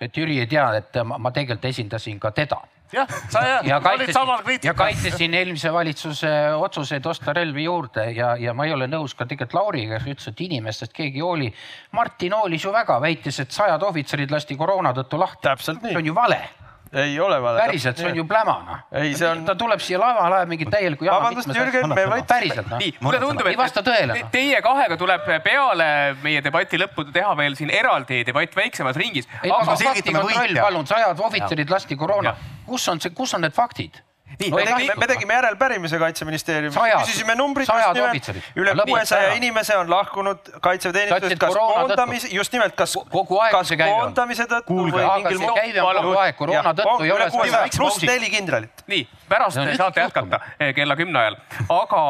et 0.00 0.16
Jüri 0.16 0.38
ei 0.42 0.46
tea, 0.46 0.66
et 0.78 1.00
ma, 1.04 1.18
ma 1.18 1.32
tegelikult 1.34 1.70
esindasin 1.70 2.20
ka 2.20 2.30
teda. 2.34 2.60
Jah, 2.94 3.14
sa 3.32 3.44
ja, 3.46 3.60
ja 3.66 3.80
kaitsesin, 3.84 4.58
ja 4.62 4.74
kaitsesin 4.78 5.34
eelmise 5.34 5.72
valitsuse 5.72 6.32
otsuseid 6.56 7.06
osta 7.06 7.32
relvi 7.36 7.64
juurde 7.66 8.10
ja, 8.16 8.34
ja 8.40 8.54
ma 8.54 8.66
ei 8.68 8.74
ole 8.74 8.88
nõus 8.90 9.14
ka 9.14 9.26
tegelikult 9.26 9.54
Lauriga, 9.54 10.00
kes 10.00 10.16
ütles, 10.16 10.32
et 10.32 10.44
inimestest 10.48 10.92
keegi 10.96 11.20
ei 11.20 11.24
hooli. 11.24 11.52
Martin 11.92 12.34
hoolis 12.34 12.64
ju 12.64 12.72
väga, 12.74 13.00
väitis, 13.00 13.40
et 13.44 13.54
sajad 13.54 13.82
ohvitserid 13.82 14.34
lasti 14.34 14.56
koroona 14.56 14.94
tõttu 14.96 15.20
lahti. 15.20 15.54
see 15.60 15.96
on 15.96 16.06
ju 16.06 16.14
vale 16.14 16.63
ei 16.94 17.20
ole 17.20 17.40
vale. 17.42 17.60
päriselt, 17.60 17.98
see 17.98 18.06
on 18.10 18.16
ju 18.16 18.24
pläma 18.28 18.54
noh. 18.66 18.78
Ei, 19.00 19.14
see 19.18 19.28
on- 19.28 19.44
ta 19.44 19.54
tuleb 19.58 19.80
siia 19.82 19.98
lavale, 19.98 20.36
ajab 20.40 20.48
mingit 20.48 20.70
täielikku 20.70 21.04
jama. 21.04 21.18
Vabandust, 21.20 21.48
Jürgen, 21.54 21.88
me 21.94 22.06
võiks- 22.06 22.26
päriselt 22.30 22.70
noh. 22.70 22.78
mulle 23.00 23.20
tundub, 23.20 23.46
ei 23.50 23.56
vasta 23.56 23.82
tõele 23.82 24.16
et 24.16 24.22
noh. 24.22 24.30
teie 24.30 24.62
kahega 24.62 24.96
tuleb 24.96 25.26
peale 25.44 26.16
meie 26.22 26.40
debati 26.44 26.78
lõppu 26.78 27.06
teha 27.12 27.34
veel 27.36 27.56
siin 27.56 27.70
eraldi 27.70 28.24
debatt 28.24 28.56
väiksemas 28.56 28.96
ringis. 28.96 29.28
ei, 29.42 29.50
aga 29.50 29.76
selgitame 29.76 30.18
faktikontroll, 30.22 30.60
palun, 30.62 30.86
sajad 30.86 31.20
ohvitserid 31.20 31.70
lasti 31.70 31.96
koroona. 31.96 32.36
kus 32.66 32.88
on 32.88 33.00
see, 33.00 33.10
kus 33.10 33.34
on 33.34 33.40
need 33.40 33.52
faktid? 33.52 34.02
Nii, 34.40 34.48
No 34.50 34.56
me 34.56 34.64
tegime, 34.66 34.94
me 34.98 35.06
tegime 35.06 35.34
järelpärimise 35.36 35.98
Kaitseministeeriumis, 35.98 36.74
Sajad- 36.74 37.04
küsisime 37.04 37.34
numbrid 37.38 37.68
sajad 37.68 37.96
just 37.96 38.28
nimelt 38.32 38.56
üle 38.58 38.72
kuuesaja 38.88 39.34
inimese 39.38 39.76
on 39.78 39.90
lahkunud 39.92 40.48
kaitseväeteenistusest, 40.64 41.38
kas 41.38 41.54
koondamise, 41.54 42.28
just 42.34 42.52
nimelt, 42.56 42.74
kas 42.74 42.96
Ko- 42.98 43.04
kogu 43.12 43.38
aeg 43.44 43.52
kas 43.54 43.68
see 43.70 43.76
käive 43.78 43.92
on. 43.94 44.00
koondamise 44.00 44.46
tõttu 44.50 44.66
Kuulge, 44.72 44.96
või 44.96 45.06
mingil 45.22 45.38
muul 45.44 45.54
käive 45.60 45.82
on 45.84 46.00
kogu 46.00 46.16
aeg. 46.24 46.36
Koroona 46.40 46.72
tõttu 46.80 47.04
ei 47.06 47.12
ole. 47.14 47.28
pluss 47.76 48.02
neli 48.02 48.30
kindralit. 48.34 48.82
nii, 48.90 49.06
pärast 49.28 49.56
nüüd 49.60 49.76
saate 49.78 50.00
jätkata 50.02 50.40
eh, 50.58 50.74
kella 50.74 50.96
kümne 50.96 51.18
ajal, 51.22 51.36
aga 51.68 52.02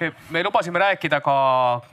eh, 0.00 0.12
me 0.30 0.44
lubasime 0.46 0.78
rääkida 0.78 1.20
ka 1.20 1.36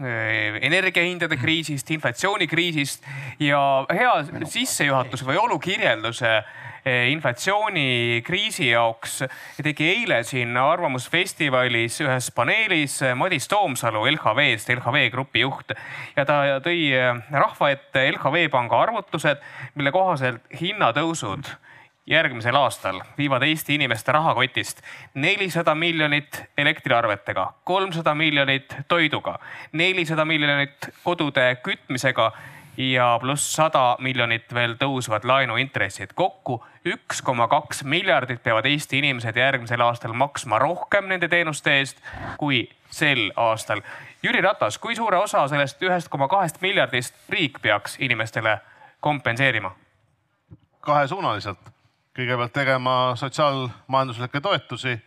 eh, 0.05 0.59
energiahindade 0.69 1.38
kriisist, 1.41 1.89
inflatsioonikriisist 1.97 3.03
ja 3.39 3.63
hea 3.89 4.13
sissejuhatus 4.45 5.25
või 5.25 5.38
olukirjelduse 5.47 6.43
inflatsioonikriisi 7.12 8.70
jaoks. 8.70 9.24
Tegi 9.64 9.88
eile 9.94 10.22
siin 10.28 10.58
Arvamusfestivalis 10.58 12.02
ühes 12.06 12.30
paneelis 12.36 13.00
Madis 13.16 13.48
Toomsalu 13.48 14.06
LHV-st, 14.16 14.74
LHV 14.78 15.10
Grupi 15.14 15.46
juht. 15.46 15.74
Ja 16.18 16.26
ta 16.26 16.42
tõi 16.66 16.92
eh, 16.96 17.24
rahva 17.32 17.72
ette 17.76 18.10
LHV 18.12 18.50
Panga 18.54 18.84
arvutused, 18.86 19.42
mille 19.76 19.92
kohaselt 19.96 20.60
hinnatõusud 20.62 21.50
järgmisel 22.10 22.56
aastal 22.58 23.02
viivad 23.18 23.44
Eesti 23.46 23.76
inimeste 23.78 24.12
rahakotist 24.12 24.82
nelisada 25.14 25.76
miljonit 25.76 26.42
elektriarvetega, 26.58 27.46
kolmsada 27.64 28.16
miljonit 28.16 28.76
toiduga, 28.88 29.38
nelisada 29.72 30.26
miljonit 30.26 30.90
kodude 31.04 31.52
kütmisega 31.64 32.32
ja 32.78 33.17
pluss 33.22 33.53
sada 33.53 33.95
miljonit 33.99 34.53
veel 34.53 34.76
tõusvad 34.80 35.26
laenuintressid. 35.28 36.13
kokku 36.15 36.63
üks 36.86 37.22
koma 37.22 37.47
kaks 37.47 37.84
miljardit 37.84 38.43
peavad 38.43 38.65
Eesti 38.65 38.97
inimesed 38.97 39.36
järgmisel 39.36 39.82
aastal 39.82 40.13
maksma 40.13 40.59
rohkem 40.59 41.07
nende 41.07 41.28
teenuste 41.28 41.78
eest 41.80 41.97
kui 42.38 42.70
sel 42.89 43.32
aastal. 43.36 43.82
Jüri 44.24 44.41
Ratas, 44.41 44.78
kui 44.78 44.95
suure 44.95 45.17
osa 45.17 45.47
sellest 45.47 45.82
ühest 45.84 46.09
koma 46.09 46.28
kahest 46.28 46.61
miljardist 46.61 47.15
riik 47.30 47.61
peaks 47.61 47.97
inimestele 47.99 48.59
kompenseerima? 48.99 49.76
kahesuunaliselt. 50.80 51.59
kõigepealt 52.20 52.53
tegema 52.53 53.15
sotsiaalmajanduslikke 53.15 54.41
toetusi 54.41 55.01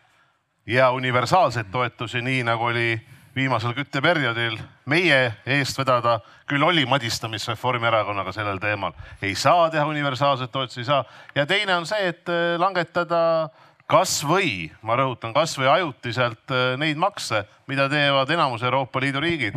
ja 0.66 0.90
universaalseid 0.90 1.66
toetusi, 1.72 2.20
nii 2.22 2.42
nagu 2.42 2.64
oli 2.64 3.00
viimasel 3.36 3.74
kütteperioodil 3.76 4.58
meie 4.86 5.32
eest 5.46 5.78
vedada. 5.78 6.20
küll 6.46 6.62
oli 6.62 6.84
madistamist 6.86 7.48
Reformierakonnaga 7.48 8.32
sellel 8.32 8.58
teemal, 8.60 8.92
ei 9.22 9.34
saa 9.34 9.70
teha 9.70 9.86
universaalseid 9.88 10.50
toetusi, 10.52 10.80
ei 10.80 10.84
saa. 10.84 11.04
ja 11.34 11.46
teine 11.46 11.76
on 11.76 11.86
see, 11.86 12.08
et 12.08 12.28
eh, 12.28 12.58
langetada 12.58 13.48
kasvõi, 13.86 14.70
ma 14.82 14.96
rõhutan, 14.96 15.32
kasvõi 15.32 15.68
ajutiselt 15.68 16.50
eh, 16.50 16.76
neid 16.76 16.96
makse, 16.96 17.44
mida 17.66 17.88
teevad 17.88 18.30
enamus 18.30 18.62
Euroopa 18.62 19.00
Liidu 19.00 19.20
riigid 19.20 19.56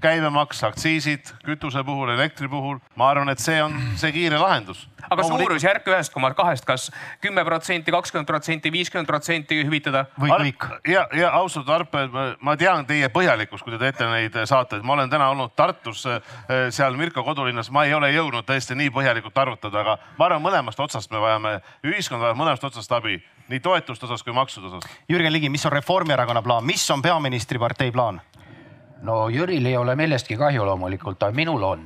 käibemaks, 0.00 0.62
aktsiisid 0.64 1.32
kütuse 1.44 1.82
puhul, 1.84 2.10
elektri 2.14 2.48
puhul, 2.48 2.78
ma 2.96 3.10
arvan, 3.12 3.30
et 3.32 3.42
see 3.42 3.60
on 3.62 3.74
see 4.00 4.12
kiire 4.14 4.38
lahendus. 4.40 4.86
aga 5.10 5.24
suurusjärk 5.26 5.88
ühest 5.90 6.12
koma 6.12 6.32
kahest, 6.36 6.64
kas 6.68 6.88
kümme 7.20 7.44
protsenti, 7.44 7.92
kakskümmend 7.92 8.28
protsenti, 8.28 8.72
viiskümmend 8.72 9.08
protsenti 9.08 9.60
hüvitada? 9.64 10.06
või 10.20 10.30
kõik. 10.30 10.66
ja, 10.88 11.06
ja 11.16 11.32
austatud 11.40 11.72
Arpe, 11.74 12.06
ma 12.40 12.56
tean 12.56 12.86
teie 12.86 13.08
põhjalikkust, 13.12 13.64
kui 13.64 13.76
te 13.76 13.82
teete 13.82 14.08
neid 14.10 14.36
saateid, 14.44 14.84
ma 14.86 14.96
olen 14.96 15.10
täna 15.10 15.30
olnud 15.34 15.54
Tartus, 15.56 16.06
seal 16.70 16.96
Mirko 16.96 17.24
kodulinnas, 17.26 17.70
ma 17.70 17.84
ei 17.88 17.94
ole 17.94 18.12
jõudnud 18.14 18.46
tõesti 18.48 18.76
nii 18.78 18.92
põhjalikult 18.94 19.38
arvutada, 19.38 19.84
aga 19.84 19.98
ma 20.18 20.30
arvan, 20.30 20.44
mõlemast 20.44 20.80
otsast 20.80 21.12
me 21.12 21.20
vajame, 21.22 21.58
ühiskond 21.86 22.22
vajab 22.22 22.40
mõlemast 22.40 22.66
otsast 22.70 22.92
abi, 22.96 23.18
nii 23.50 23.60
toetuste 23.60 24.08
osas 24.08 24.24
kui 24.24 24.34
maksude 24.36 24.70
osas. 24.70 24.90
Jürgen 25.10 25.32
Ligi, 25.32 25.48
mis 25.52 25.66
on 25.66 25.72
Reformierakonna 25.72 26.42
plaan, 26.42 26.66
mis 26.66 26.84
on 26.90 27.02
peaministripartei 27.02 27.92
plaan? 27.92 28.20
No 29.02 29.28
Jüril 29.32 29.66
ei 29.66 29.76
ole 29.76 29.96
millestki 29.96 30.36
kahju 30.36 30.64
loomulikult, 30.66 31.22
aga 31.22 31.36
minul 31.36 31.62
on. 31.64 31.84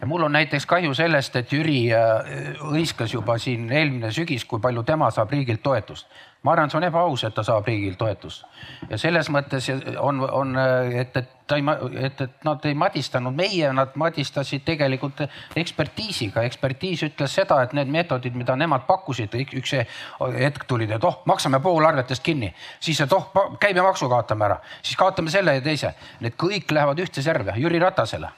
ja 0.00 0.06
mul 0.06 0.22
on 0.22 0.32
näiteks 0.32 0.66
kahju 0.66 0.94
sellest, 0.94 1.36
et 1.36 1.52
Jüri 1.52 1.92
äh, 1.92 2.58
hõiskas 2.60 3.14
juba 3.14 3.38
siin 3.38 3.70
eelmine 3.72 4.12
sügis, 4.12 4.44
kui 4.44 4.60
palju 4.60 4.82
tema 4.82 5.10
saab 5.10 5.32
riigilt 5.32 5.62
toetust. 5.62 6.06
Ma 6.44 6.52
arvan, 6.52 6.70
see 6.70 6.78
on 6.78 6.88
ebaaus, 6.88 7.24
et 7.24 7.34
ta 7.34 7.42
saab 7.46 7.66
riigilt 7.68 7.98
toetust. 7.98 8.44
Ja 8.90 8.98
selles 9.00 9.30
mõttes 9.32 9.70
on, 10.00 10.58
et, 10.92 11.16
et 11.16 11.32
et, 11.52 12.20
et 12.20 12.44
nad 12.44 12.64
ei 12.64 12.74
madistanud 12.74 13.34
meie, 13.36 13.68
nad 13.76 13.96
madistasid 14.00 14.62
tegelikult 14.64 15.24
ekspertiisiga. 15.56 16.42
ekspertiis 16.48 17.02
ütles 17.04 17.34
seda, 17.36 17.62
et 17.62 17.74
need 17.76 17.90
meetodid, 17.92 18.36
mida 18.36 18.56
nemad 18.56 18.86
pakkusid, 18.88 19.34
üks 19.60 19.74
hetk 20.38 20.64
tulid, 20.68 20.94
et 20.96 21.04
oh, 21.04 21.20
maksame 21.28 21.60
pool 21.60 21.84
arvetest 21.84 22.24
kinni, 22.24 22.48
siis, 22.80 23.00
et 23.04 23.12
oh, 23.12 23.28
käibemaksu 23.60 24.08
kaotame 24.08 24.48
ära, 24.48 24.56
siis 24.82 24.96
kaotame 24.96 25.30
selle 25.30 25.58
ja 25.58 25.64
teise. 25.64 25.92
Need 26.24 26.40
kõik 26.40 26.72
lähevad 26.72 27.04
ühte 27.04 27.22
serve. 27.22 27.58
Jüri 27.60 27.82
Ratasele 27.82 28.32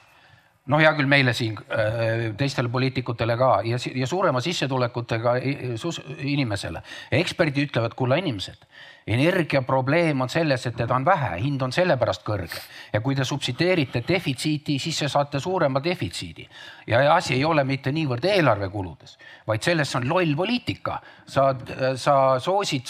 noh, 0.67 0.81
hea 0.81 0.91
küll, 0.97 1.09
meile 1.09 1.33
siin 1.37 1.57
äh, 1.71 2.27
teistele 2.37 2.71
poliitikutele 2.73 3.37
ka 3.39 3.51
ja, 3.67 3.79
ja 3.95 4.07
suurema 4.09 4.41
sissetulekutega 4.43 5.37
inimesele. 5.41 6.83
eksperdid 7.19 7.69
ütlevad, 7.69 7.95
kulla 7.97 8.19
inimesed, 8.21 8.67
energiaprobleem 9.07 10.21
on 10.21 10.29
selles, 10.29 10.65
et 10.67 10.75
teda 10.75 10.95
on 10.95 11.05
vähe, 11.05 11.37
hind 11.39 11.61
on 11.63 11.71
sellepärast 11.71 12.25
kõrge. 12.27 12.59
Ja 12.93 12.99
kui 13.01 13.15
te 13.15 13.23
subsideerite 13.27 14.03
defitsiiti, 14.07 14.77
siis 14.79 14.99
te 14.99 15.07
saate 15.11 15.39
suurema 15.39 15.79
defitsiidi. 15.83 16.47
Ja 16.87 17.01
asi 17.15 17.35
ei 17.37 17.45
ole 17.45 17.63
mitte 17.67 17.91
niivõrd 17.95 18.25
eelarvekuludes, 18.27 19.17
vaid 19.47 19.63
selles 19.63 19.95
on 19.95 20.09
loll 20.09 20.35
poliitika. 20.35 20.99
sa, 21.27 21.53
sa 21.95 22.39
soosid, 22.39 22.87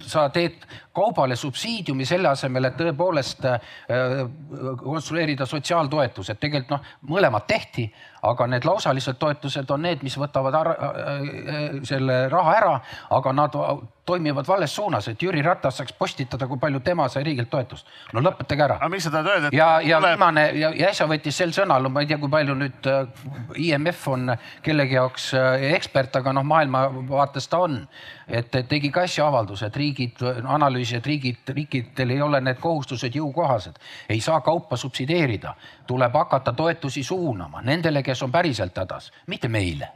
sa 0.00 0.28
teed 0.32 0.64
kaubale 0.94 1.36
subsiidiumi 1.36 2.06
selle 2.08 2.28
asemel, 2.28 2.64
et 2.64 2.76
tõepoolest 2.78 3.44
äh, 3.44 3.60
konstrueerida 4.80 5.46
sotsiaaltoetused, 5.46 6.40
tegelikult 6.40 6.76
noh, 6.76 6.92
mõlemad 7.10 7.46
tehti, 7.46 7.88
aga 8.30 8.46
need 8.50 8.64
lausalised 8.68 9.18
toetused 9.20 9.70
on 9.74 9.82
need, 9.82 10.02
mis 10.06 10.16
võtavad 10.20 10.54
ar- 10.60 10.76
äh, 10.76 11.82
selle 11.86 12.28
raha 12.32 12.54
ära, 12.60 12.74
aga 13.10 13.32
nad 13.32 13.58
toimivad 14.04 14.46
vales 14.48 14.74
suunas, 14.76 15.08
et 15.08 15.22
Jüri 15.22 15.42
Ratas 15.42 15.78
saaks 15.80 15.94
postitada, 15.96 16.46
kui 16.46 16.58
palju 16.60 16.80
tema 16.84 17.08
sai 17.08 17.22
riigilt 17.24 17.50
toetust. 17.50 17.86
no 18.12 18.20
lõpetage 18.20 18.64
ära 18.66 18.76
aga 18.76 18.88
mis 18.92 19.04
sa 19.06 19.10
tahad 19.10 19.30
öelda, 19.32 19.48
et 19.48 19.56
ja, 19.56 19.68
ja 19.80 20.00
tuleb- 20.00 20.16
viimane 20.16 20.44
ja, 20.60 20.72
ja 20.76 20.90
äsja 20.90 21.06
võttis 21.08 21.36
sel 21.40 21.54
sõnal, 21.56 21.88
ma 21.88 22.04
ei 22.04 22.10
tea, 22.10 22.18
kui 22.20 22.28
palju 22.32 22.56
nüüd 22.58 22.90
äh, 22.90 23.06
IMF 23.56 24.08
on 24.08 24.34
kellegi 24.62 24.98
jaoks 24.98 25.30
äh, 25.38 25.70
ekspert, 25.74 26.16
aga 26.20 26.34
noh, 26.36 26.44
maailmavaates 26.44 27.48
ta 27.48 27.64
on. 27.64 27.80
Tegi 28.68 28.90
ka 28.90 29.04
äsja 29.04 29.26
avalduse, 29.28 29.66
et 29.66 29.76
riigid, 29.76 30.22
analüüsi, 30.44 30.96
et 30.96 31.06
riigid, 31.06 31.54
riikidel 31.56 32.14
ei 32.14 32.22
ole 32.22 32.40
need 32.40 32.60
kohustused 32.62 33.14
jõukohased, 33.14 33.78
ei 34.08 34.20
saa 34.24 34.40
kaupa 34.40 34.76
subsideerida, 34.80 35.54
tuleb 35.86 36.14
hakata 36.14 36.52
toetusi 36.52 37.02
suunama 37.04 37.62
nendele, 37.62 38.02
kes 38.02 38.22
on 38.22 38.32
päriselt 38.32 38.76
hädas, 38.78 39.10
mitte 39.26 39.48
meile. 39.48 39.90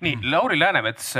Nii, 0.00 0.18
Lauri 0.30 0.58
Läänemets, 0.58 1.14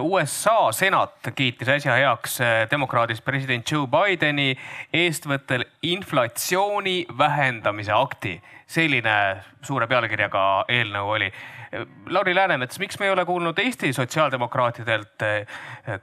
USA 0.00 0.72
senat 0.72 1.30
kiitis 1.34 1.68
äsja 1.68 1.94
heaks 1.96 2.40
eh, 2.40 2.66
demokraadist 2.70 3.24
president 3.24 3.70
Joe 3.70 3.86
Bideni 3.90 4.54
eestvõttel 4.94 5.66
inflatsiooni 5.82 7.06
vähendamise 7.18 7.92
akti. 7.92 8.40
selline 8.66 9.42
suure 9.66 9.86
pealkirjaga 9.90 10.64
eelnõu 10.68 11.12
oli. 11.18 11.30
Lauri 12.10 12.34
Läänemets, 12.34 12.78
miks 12.78 12.98
me 12.98 13.06
ei 13.06 13.12
ole 13.12 13.24
kuulnud 13.26 13.58
Eesti 13.58 13.92
sotsiaaldemokraatidelt 13.92 15.22
eh, 15.26 15.46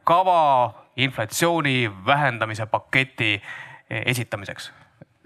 kava 0.04 0.74
inflatsiooni 0.96 1.92
vähendamise 2.06 2.66
paketi 2.66 3.34
eh, 3.90 4.04
esitamiseks? 4.06 4.72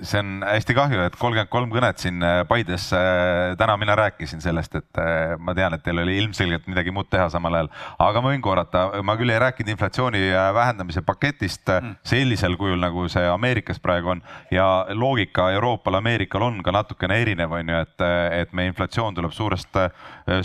See 0.02 0.20
on 0.20 0.44
hästi 0.46 0.76
kahju, 0.78 1.00
et 1.08 1.16
kolmkümmend 1.18 1.50
kolm 1.50 1.72
kõnet 1.74 2.02
siin 2.02 2.22
äh, 2.24 2.42
Paides. 2.48 2.90
täna 3.58 3.78
mina 3.78 3.96
rääkisin 3.98 4.42
sellest, 4.42 4.76
et 4.76 5.00
äh, 5.02 5.34
ma 5.40 5.56
tean, 5.58 5.74
et 5.74 5.84
teil 5.84 5.98
oli 6.04 6.18
ilmselgelt 6.22 6.68
midagi 6.70 6.94
muud 6.94 7.10
teha 7.10 7.30
samal 7.34 7.56
ajal, 7.58 7.70
aga 8.06 8.22
ma 8.22 8.34
võin 8.34 8.44
korrata, 8.46 8.84
ma 9.04 9.16
küll 9.18 9.34
ei 9.34 9.40
rääkinud 9.42 9.74
inflatsiooni 9.74 10.22
äh, 10.30 10.50
vähendamise 10.54 11.02
paketist 11.02 11.66
mm. 11.74 11.96
sellisel 12.06 12.58
kujul, 12.60 12.78
nagu 12.82 13.08
see 13.10 13.26
Ameerikas 13.28 13.82
praegu 13.82 14.14
on 14.14 14.22
ja 14.54 14.68
loogika 14.94 15.50
Euroopal, 15.56 15.98
Ameerikal 15.98 16.46
on 16.46 16.62
ka 16.64 16.76
natukene 16.76 17.18
erinev, 17.24 17.58
on 17.58 17.74
ju, 17.74 17.82
et, 17.88 18.06
et 18.44 18.54
meie 18.54 18.70
inflatsioon 18.70 19.18
tuleb 19.18 19.34
suurest, 19.34 19.82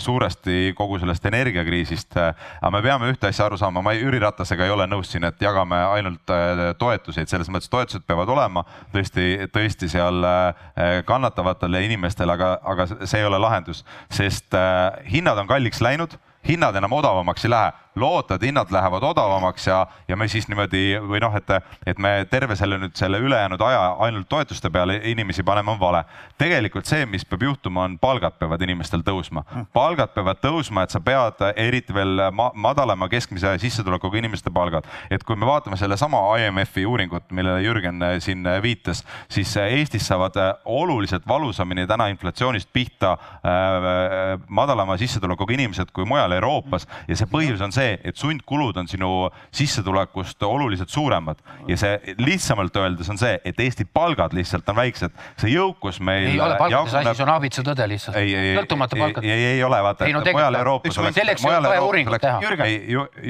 suuresti 0.01 0.73
kogu 0.77 0.97
sellest 1.01 1.25
energiakriisist. 1.29 2.17
aga 2.17 2.71
me 2.73 2.81
peame 2.81 3.11
ühte 3.11 3.29
asja 3.29 3.45
aru 3.45 3.57
saama, 3.61 3.83
ma 3.85 3.93
ei, 3.93 4.01
Jüri 4.01 4.19
Ratasega 4.23 4.65
ei 4.65 4.73
ole 4.73 4.87
nõus 4.89 5.11
siin, 5.13 5.23
et 5.29 5.41
jagame 5.41 5.77
ainult 5.93 6.33
toetuseid, 6.79 7.29
selles 7.29 7.49
mõttes 7.53 7.69
toetused 7.69 8.05
peavad 8.07 8.29
olema 8.33 8.65
tõesti 8.93 9.42
tõesti 9.51 9.89
seal 9.91 10.23
äh, 10.27 11.01
kannatavatele 11.05 11.83
inimestele, 11.87 12.33
aga, 12.33 12.57
aga 12.63 12.87
see 12.93 13.19
ei 13.19 13.27
ole 13.27 13.39
lahendus, 13.41 13.83
sest 14.11 14.53
äh, 14.57 14.91
hinnad 15.11 15.39
on 15.41 15.49
kalliks 15.49 15.81
läinud 15.83 16.17
hinnad 16.47 16.75
enam 16.75 16.93
odavamaks 16.99 17.45
ei 17.45 17.51
lähe, 17.53 17.71
loota, 17.95 18.35
et 18.35 18.41
hinnad 18.47 18.71
lähevad 18.71 19.03
odavamaks 19.03 19.67
ja, 19.67 19.85
ja 20.07 20.17
me 20.17 20.27
siis 20.27 20.47
niimoodi 20.47 20.99
või 21.01 21.21
noh, 21.23 21.35
et, 21.37 21.49
et 21.85 21.99
me 22.01 22.13
terve 22.31 22.55
selle 22.55 22.79
nüüd 22.81 22.95
selle 22.97 23.19
ülejäänud 23.21 23.61
aja 23.61 23.83
ainult 24.05 24.29
toetuste 24.29 24.69
peale 24.73 24.99
inimesi 25.11 25.43
paneme, 25.43 25.71
on 25.71 25.79
vale. 25.79 26.03
tegelikult 26.37 26.89
see, 26.89 27.05
mis 27.05 27.25
peab 27.25 27.43
juhtuma, 27.43 27.83
on 27.87 27.97
palgad 27.99 28.37
peavad 28.39 28.61
inimestel 28.61 29.03
tõusma. 29.05 29.43
palgad 29.73 30.13
peavad 30.15 30.41
tõusma, 30.43 30.83
et 30.83 30.93
sa 30.95 30.99
pead 30.99 31.43
eriti 31.55 31.93
veel 31.93 32.29
ma 32.31 32.49
madalama 32.53 33.09
keskmise 33.09 33.57
sissetulekuga 33.59 34.17
inimeste 34.17 34.51
palgad. 34.51 34.87
et 35.11 35.23
kui 35.23 35.35
me 35.35 35.45
vaatame 35.45 35.77
sellesama 35.77 36.21
IMF-i 36.39 36.85
uuringut, 36.85 37.31
millele 37.31 37.61
Jürgen 37.63 38.01
siin 38.19 38.47
viitas, 38.61 39.03
siis 39.29 39.55
Eestis 39.57 40.07
saavad 40.07 40.37
oluliselt 40.65 41.27
valusamini 41.27 41.87
täna 41.87 42.07
inflatsioonist 42.07 42.69
pihta 42.73 43.11
äh, 43.11 44.39
madalama 44.47 44.97
sissetulekuga 44.97 45.53
inimesed 45.53 45.91
kui 45.93 46.05
mujal 46.05 46.31
Euroopas 46.31 46.87
ja 47.07 47.17
see 47.17 47.29
põhjus 47.29 47.61
on 47.63 47.71
see, 47.75 47.82
et 48.03 48.19
sundkulud 48.19 48.77
on 48.77 48.87
sinu 48.87 49.11
sissetulekust 49.51 50.43
oluliselt 50.43 50.89
suuremad 50.89 51.39
ja 51.67 51.77
see 51.77 52.15
lihtsamalt 52.17 52.75
öeldes 52.75 53.09
on 53.09 53.19
see, 53.21 53.37
et 53.45 53.59
Eesti 53.59 53.85
palgad 53.85 54.33
lihtsalt 54.35 54.69
on 54.69 54.77
väiksed, 54.77 55.13
see 55.41 55.53
jõukus 55.53 55.99
meil. 56.03 56.29
ei 56.33 56.39
ole 56.41 56.57
palkades 56.59 56.95
asi, 56.99 57.15
see 57.17 57.25
on 57.25 57.33
aabitsa 57.35 57.65
tõde 57.65 57.87
lihtsalt. 57.89 58.17
sõltumata 58.57 58.99
palkadest. 58.99 59.31
ei, 59.31 59.45
ei 59.53 59.63
ole, 59.63 59.79
vaata, 59.83 60.09
mujal 60.31 60.59
Euroopas 60.59 60.97
oleks. 61.03 61.15
selleks 61.19 61.45
on 61.45 61.67
vaja 61.67 61.83
uuringut 61.83 62.21
teha. 62.21 62.39
ei, 62.65 62.79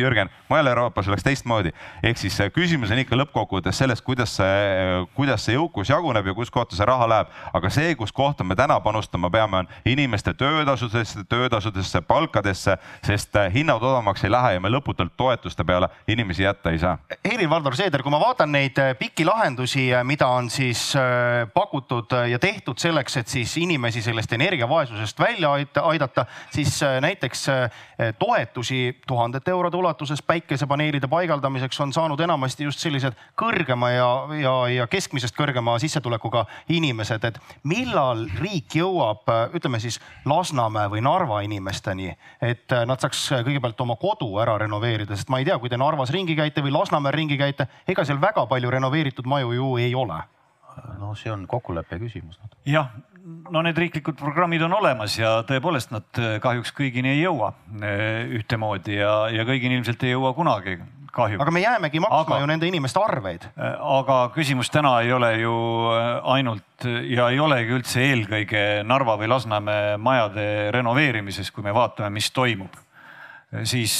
Jürgen, 0.03 0.31
mujal 0.49 0.71
Euroopas 0.73 1.07
oleks 1.07 1.23
teistmoodi. 1.23 1.73
ehk 2.03 2.17
siis 2.17 2.39
küsimus 2.53 2.91
on 2.91 3.01
ikka 3.03 3.17
lõppkokkuvõttes 3.19 3.83
selles, 3.83 4.01
kuidas 4.01 4.35
see, 4.39 5.05
kuidas 5.15 5.45
see 5.45 5.57
jõukus 5.57 5.89
jaguneb 5.89 6.27
ja 6.27 6.35
kus 6.37 6.51
kohta 6.51 6.75
see 6.75 6.87
raha 6.87 7.09
läheb. 7.09 7.33
aga 7.53 7.69
see, 7.73 7.95
kus 7.95 8.11
kohta 8.11 8.43
me 8.43 8.55
täna 8.55 8.79
panustama 8.83 9.29
peame, 9.29 9.63
on 9.63 9.67
inimeste 9.85 10.33
töötasudesse, 10.33 11.23
töötasudesse, 11.29 12.01
palkadesse, 12.01 12.77
sest 13.05 13.37
hinnad 13.53 13.81
odavamaks 13.81 14.23
ei 14.23 14.31
lähe 14.31 14.42
ja 14.51 14.59
me 14.59 14.69
lõputult 14.69 15.13
toetuste 15.17 15.63
peale 15.63 15.89
inimesi 16.07 16.43
jätta 16.43 16.71
ei 16.71 16.79
saa. 16.79 16.97
Helir-Valdor 17.23 17.75
Seeder, 17.75 18.03
kui 18.03 18.11
ma 18.11 18.19
vaatan 18.19 18.51
neid 18.51 18.79
pikki 18.99 19.25
lahendusi, 19.25 19.89
mida 20.03 20.27
on 20.27 20.49
siis 20.49 20.93
pakutud 21.53 22.11
ja 22.29 22.39
tehtud 22.39 22.77
selleks, 22.81 23.17
et 23.17 23.27
siis 23.27 23.57
inimesi 23.57 24.01
sellest 24.01 24.33
energiavaesusest 24.33 25.19
välja 25.19 25.53
aidata, 25.83 26.25
siis 26.51 26.81
näiteks 27.01 27.45
toetusi 28.19 29.01
tuhandete 29.07 29.51
eurode 29.51 29.77
ulatuses 29.77 30.21
päikesepaneelide 30.21 31.07
paigaldamiseks 31.07 31.79
on 31.81 31.93
saanud 31.93 32.19
enamasti 32.19 32.63
just 32.63 32.79
sellised 32.79 33.13
kõrgema 33.39 33.91
ja, 33.93 34.09
ja, 34.41 34.53
ja 34.67 34.87
keskmisest 34.87 35.35
kõrgema 35.37 35.77
sissetulekuga 35.79 36.45
inimesed, 36.73 37.23
et 37.23 37.39
millal 37.63 38.25
riik 38.41 38.75
jõuab, 38.79 39.29
ütleme 39.55 39.79
siis 39.83 39.99
Lasnamäe 40.25 40.89
või 40.91 41.03
Narva 41.05 41.41
inimesteni, 41.45 42.11
et 42.41 42.73
nad 42.87 43.01
saaks 43.01 43.25
kõigepealt 43.45 43.81
oma 43.85 43.95
kodu 43.99 44.32
ära 44.41 44.57
renoveerida, 44.61 45.15
sest 45.17 45.31
ma 45.34 45.39
ei 45.41 45.47
tea, 45.47 45.57
kui 45.61 45.71
te 45.71 45.79
Narvas 45.79 46.11
ringi 46.13 46.36
käite 46.38 46.63
või 46.65 46.73
Lasnamäel 46.75 47.15
ringi 47.15 47.38
käite, 47.39 47.67
ega 47.88 48.05
seal 48.05 48.21
väga 48.21 48.45
palju 48.49 48.71
renoveeritud 48.73 49.27
maju 49.29 49.53
ju 49.53 49.73
ei 49.81 49.95
ole. 49.95 50.21
no 50.99 51.13
see 51.15 51.31
on 51.31 51.47
kokkuleppe 51.47 51.99
küsimus. 52.01 52.39
jah, 52.65 52.89
no 53.51 53.61
need 53.61 53.77
riiklikud 53.77 54.17
programmid 54.19 54.61
on 54.65 54.73
olemas 54.73 55.17
ja 55.19 55.43
tõepoolest 55.47 55.93
nad 55.93 56.23
kahjuks 56.41 56.73
kõigini 56.75 57.13
ei 57.13 57.21
jõua 57.21 57.53
ühtemoodi 58.39 58.97
ja, 58.97 59.13
ja 59.29 59.45
kõigini 59.47 59.79
ilmselt 59.79 60.03
ei 60.03 60.15
jõua 60.15 60.34
kunagi 60.34 60.79
kahjuks. 61.13 61.41
aga 61.41 61.51
me 61.51 61.61
jäämegi 61.61 62.01
maksma 62.03 62.21
aga, 62.21 62.39
ju 62.41 62.49
nende 62.49 62.67
inimeste 62.67 63.01
arveid. 63.01 63.45
aga 63.55 64.17
küsimus 64.36 64.71
täna 64.73 64.95
ei 65.01 65.13
ole 65.13 65.31
ju 65.41 65.55
ainult 66.36 66.88
ja 67.09 67.29
ei 67.29 67.39
olegi 67.39 67.77
üldse 67.77 68.03
eelkõige 68.09 68.63
Narva 68.88 69.17
või 69.21 69.29
Lasnamäe 69.31 69.97
majade 69.97 70.47
renoveerimises, 70.75 71.51
kui 71.51 71.63
me 71.63 71.75
vaatame, 71.75 72.09
mis 72.17 72.31
toimub 72.31 72.81
siis 73.63 73.93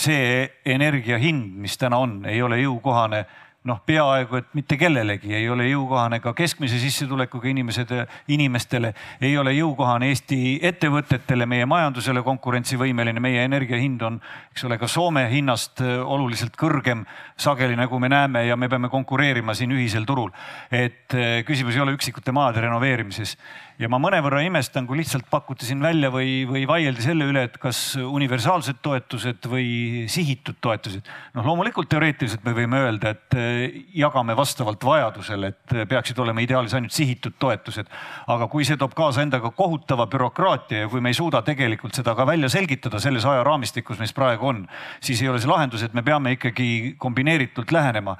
see 0.00 0.26
energia 0.66 1.18
hind, 1.18 1.56
mis 1.64 1.78
täna 1.80 1.98
on, 2.02 2.20
ei 2.30 2.42
ole 2.42 2.60
jõukohane. 2.62 3.24
Noh, 3.64 3.78
peaaegu 3.80 4.36
et 4.36 4.50
mitte 4.52 4.76
kellelegi 4.76 5.30
ei 5.32 5.46
ole 5.48 5.64
jõukohane 5.70 6.18
ka 6.20 6.34
keskmise 6.36 6.76
sissetulekuga 6.82 7.48
inimesed, 7.48 7.94
inimestele, 8.28 8.90
ei 9.24 9.38
ole 9.40 9.54
jõukohane. 9.56 10.10
Eesti 10.12 10.58
ettevõtetele, 10.68 11.46
meie 11.48 11.64
majandusele 11.64 12.20
konkurentsivõimeline, 12.26 13.22
meie 13.24 13.46
energia 13.48 13.80
hind 13.80 14.04
on, 14.04 14.18
eks 14.52 14.66
ole, 14.68 14.76
ka 14.76 14.84
Soome 14.84 15.24
hinnast 15.32 15.80
oluliselt 15.80 16.60
kõrgem 16.60 17.06
sageli, 17.40 17.72
nagu 17.80 17.96
me 17.96 18.12
näeme 18.12 18.44
ja 18.44 18.60
me 18.60 18.68
peame 18.68 18.92
konkureerima 18.92 19.56
siin 19.56 19.72
ühisel 19.72 20.04
turul. 20.04 20.28
et 20.70 21.16
küsimus 21.48 21.74
ei 21.74 21.80
ole 21.80 21.96
üksikute 21.96 22.36
maade 22.36 22.60
renoveerimises 22.60 23.38
ja 23.80 23.88
ma 23.90 23.98
mõnevõrra 24.02 24.42
imestan, 24.46 24.86
kui 24.86 24.98
lihtsalt 25.00 25.26
pakuti 25.30 25.66
siin 25.66 25.82
välja 25.82 26.10
või, 26.14 26.44
või 26.48 26.62
vaieldi 26.68 27.02
selle 27.02 27.26
üle, 27.30 27.44
et 27.48 27.56
kas 27.62 27.96
universaalsed 27.98 28.78
toetused 28.84 29.48
või 29.50 30.04
sihitud 30.10 30.60
toetused. 30.62 31.02
noh, 31.34 31.46
loomulikult 31.46 31.90
teoreetiliselt 31.90 32.44
me 32.46 32.54
võime 32.54 32.84
öelda, 32.86 33.14
et 33.16 33.38
eh, 33.38 33.80
jagame 33.98 34.36
vastavalt 34.38 34.84
vajadusele, 34.84 35.50
et 35.50 35.76
peaksid 35.90 36.18
olema 36.22 36.44
ideaalis 36.44 36.76
ainult 36.78 36.94
sihitud 36.94 37.38
toetused. 37.38 37.90
aga 38.26 38.48
kui 38.48 38.64
see 38.64 38.78
toob 38.78 38.94
kaasa 38.94 39.22
endaga 39.26 39.50
kohutava 39.50 40.06
bürokraatia 40.06 40.84
ja 40.84 40.88
kui 40.88 41.00
me 41.00 41.10
ei 41.10 41.18
suuda 41.18 41.42
tegelikult 41.42 41.94
seda 41.94 42.14
ka 42.14 42.26
välja 42.26 42.48
selgitada 42.48 43.00
selles 43.02 43.26
ajaraamistikus, 43.26 43.98
mis 43.98 44.14
praegu 44.14 44.52
on, 44.54 44.66
siis 45.00 45.22
ei 45.22 45.28
ole 45.28 45.42
see 45.42 45.50
lahendus, 45.50 45.82
et 45.82 45.94
me 45.94 46.02
peame 46.02 46.36
ikkagi 46.38 46.94
kombineeritult 46.98 47.72
lähenema 47.74 48.16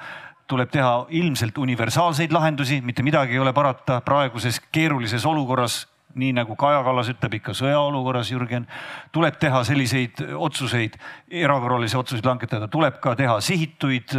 tuleb 0.51 0.71
teha 0.71 1.07
ilmselt 1.17 1.59
universaalseid 1.59 2.33
lahendusi, 2.33 2.81
mitte 2.85 3.03
midagi 3.03 3.37
ei 3.37 3.43
ole 3.43 3.53
parata 3.57 4.01
praeguses 4.05 4.61
keerulises 4.73 5.25
olukorras, 5.27 5.85
nii 6.15 6.35
nagu 6.37 6.55
Kaja 6.57 6.83
Kallas 6.87 7.09
ütleb, 7.11 7.39
ikka 7.41 7.55
sõjaolukorras, 7.59 8.31
Jürgen, 8.31 8.69
tuleb 9.13 9.39
teha 9.43 9.65
selliseid 9.67 10.21
otsuseid, 10.37 10.99
erakorralisi 11.43 11.99
otsuseid 11.99 12.29
langetada, 12.29 12.69
tuleb 12.71 13.01
ka 13.03 13.17
teha 13.19 13.41
sihituid 13.43 14.15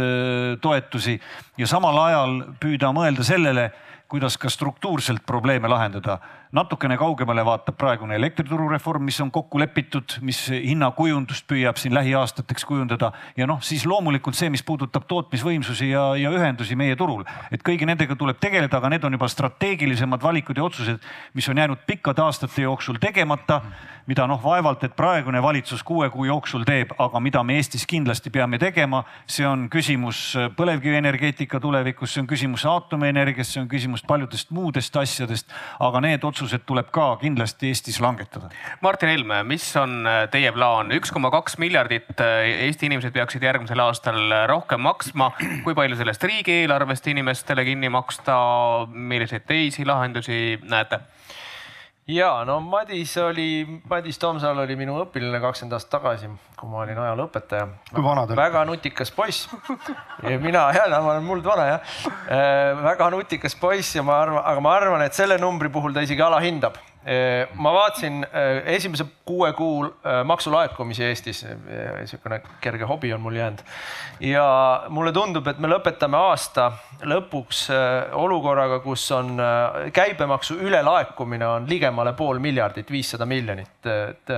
toetusi 0.60 1.16
ja 1.56 1.68
samal 1.70 1.96
ajal 2.04 2.40
püüda 2.60 2.92
mõelda 2.96 3.24
sellele, 3.24 3.70
kuidas 4.10 4.36
ka 4.38 4.50
struktuurselt 4.52 5.24
probleeme 5.26 5.68
lahendada 5.70 6.20
natukene 6.56 6.96
kaugemale 6.96 7.44
vaatab 7.44 7.76
praegune 7.76 8.16
elektrituru 8.16 8.68
reform, 8.70 9.04
mis 9.08 9.18
on 9.20 9.30
kokku 9.34 9.60
lepitud, 9.60 10.16
mis 10.24 10.38
hinnakujundust 10.50 11.44
püüab 11.50 11.76
siin 11.80 11.94
lähiaastateks 11.96 12.64
kujundada. 12.68 13.10
Ja 13.36 13.48
noh, 13.48 13.60
siis 13.64 13.84
loomulikult 13.88 14.38
see, 14.38 14.48
mis 14.52 14.64
puudutab 14.66 15.04
tootmisvõimsusi 15.10 15.90
ja, 15.90 16.06
ja 16.16 16.32
ühendusi 16.32 16.78
meie 16.78 16.96
turul, 16.96 17.26
et 17.52 17.64
kõigi 17.66 17.88
nendega 17.88 18.16
tuleb 18.16 18.40
tegeleda, 18.40 18.80
aga 18.80 18.92
need 18.94 19.04
on 19.04 19.18
juba 19.18 19.28
strateegilisemad 19.32 20.24
valikud 20.24 20.56
ja 20.56 20.64
otsused, 20.64 21.04
mis 21.36 21.48
on 21.52 21.60
jäänud 21.60 21.84
pikkade 21.86 22.24
aastate 22.24 22.64
jooksul 22.64 22.96
tegemata, 23.02 23.60
mida 24.06 24.24
noh, 24.30 24.40
vaevalt, 24.40 24.84
et 24.86 24.96
praegune 24.96 25.42
valitsus 25.42 25.82
kuue 25.84 26.08
kuu 26.14 26.24
jooksul 26.28 26.64
teeb, 26.64 26.94
aga 27.02 27.20
mida 27.20 27.42
me 27.44 27.58
Eestis 27.58 27.84
kindlasti 27.90 28.30
peame 28.30 28.58
tegema, 28.62 29.02
see 29.26 29.44
on 29.48 29.66
küsimus 29.72 30.20
põlevkivienergeetika 30.56 31.60
tulevikust, 31.60 32.14
see 32.14 32.22
on 32.22 32.30
küsimus 32.30 32.64
aatomienergiast, 32.70 33.56
see 33.56 33.64
on 33.64 33.68
küsimus 33.68 34.06
paljudest 34.06 34.54
muudest 34.54 34.96
asjadest, 34.96 35.50
aga 35.82 36.04
need 36.06 36.24
otsused 36.24 36.45
otsused 36.46 36.66
tuleb 36.66 36.90
ka 36.94 37.16
kindlasti 37.20 37.72
Eestis 37.72 37.98
langetada. 38.02 38.50
Martin 38.84 39.10
Helme, 39.10 39.42
mis 39.48 39.66
on 39.80 40.06
äh, 40.06 40.22
teie 40.30 40.52
plaan, 40.54 40.92
üks 40.94 41.10
koma 41.14 41.32
kaks 41.34 41.58
miljardit 41.62 42.22
äh, 42.22 42.62
Eesti 42.68 42.86
inimesed 42.86 43.14
peaksid 43.14 43.42
järgmisel 43.42 43.82
aastal 43.82 44.20
äh, 44.30 44.46
rohkem 44.50 44.84
maksma. 44.86 45.32
kui 45.64 45.74
palju 45.74 45.98
sellest 45.98 46.22
riigieelarvest 46.22 47.10
inimestele 47.10 47.66
kinni 47.66 47.90
maksta, 47.90 48.36
milliseid 48.94 49.46
teisi 49.48 49.86
lahendusi 49.86 50.60
näete? 50.62 51.02
Ja 52.08 52.44
no 52.46 52.60
Madis 52.60 53.16
oli, 53.18 53.80
Madis 53.90 54.18
Tomsaal 54.22 54.58
oli 54.62 54.76
minu 54.78 54.94
õpilane 55.02 55.40
kakskümmend 55.42 55.74
aastat 55.74 55.96
tagasi, 55.96 56.30
kui 56.58 56.70
ma 56.70 56.84
olin 56.84 57.00
ajalooõpetaja. 57.02 57.68
kui 57.90 58.04
vana 58.04 58.26
ta 58.26 58.34
oli? 58.34 58.40
väga 58.40 58.64
nutikas 58.68 59.10
poiss. 59.14 59.48
mina, 60.22 60.68
jälle 60.76 61.00
ma 61.02 61.16
olen 61.16 61.26
muldvana 61.26 61.66
jah. 61.72 61.96
väga 62.82 63.10
nutikas 63.10 63.58
poiss 63.58 63.96
ja 63.96 64.06
ma 64.06 64.20
arvan, 64.22 64.44
aga 64.44 64.62
ma 64.62 64.76
arvan, 64.78 65.02
et 65.06 65.18
selle 65.18 65.38
numbri 65.42 65.72
puhul 65.72 65.94
ta 65.96 66.04
isegi 66.06 66.22
alahindab 66.22 66.78
ma 67.54 67.72
vaatasin 67.72 68.26
esimese 68.64 69.04
kuue 69.24 69.52
kuu 69.52 69.86
maksulaekumisi 70.24 71.04
Eestis, 71.04 71.44
niisugune 71.98 72.40
kerge 72.60 72.84
hobi 72.84 73.12
on 73.14 73.20
mul 73.20 73.36
jäänud. 73.38 73.58
ja 74.20 74.82
mulle 74.88 75.12
tundub, 75.12 75.46
et 75.46 75.58
me 75.58 75.68
lõpetame 75.70 76.18
aasta 76.18 76.72
lõpuks 77.06 77.68
olukorraga, 78.12 78.80
kus 78.82 79.04
on 79.14 79.38
käibemaksu 79.92 80.56
ülelaekumine 80.66 81.46
on 81.46 81.68
ligemale 81.68 82.12
pool 82.12 82.38
miljardit, 82.38 82.90
viissada 82.90 83.26
miljonit. 83.26 83.86
et, 83.86 84.34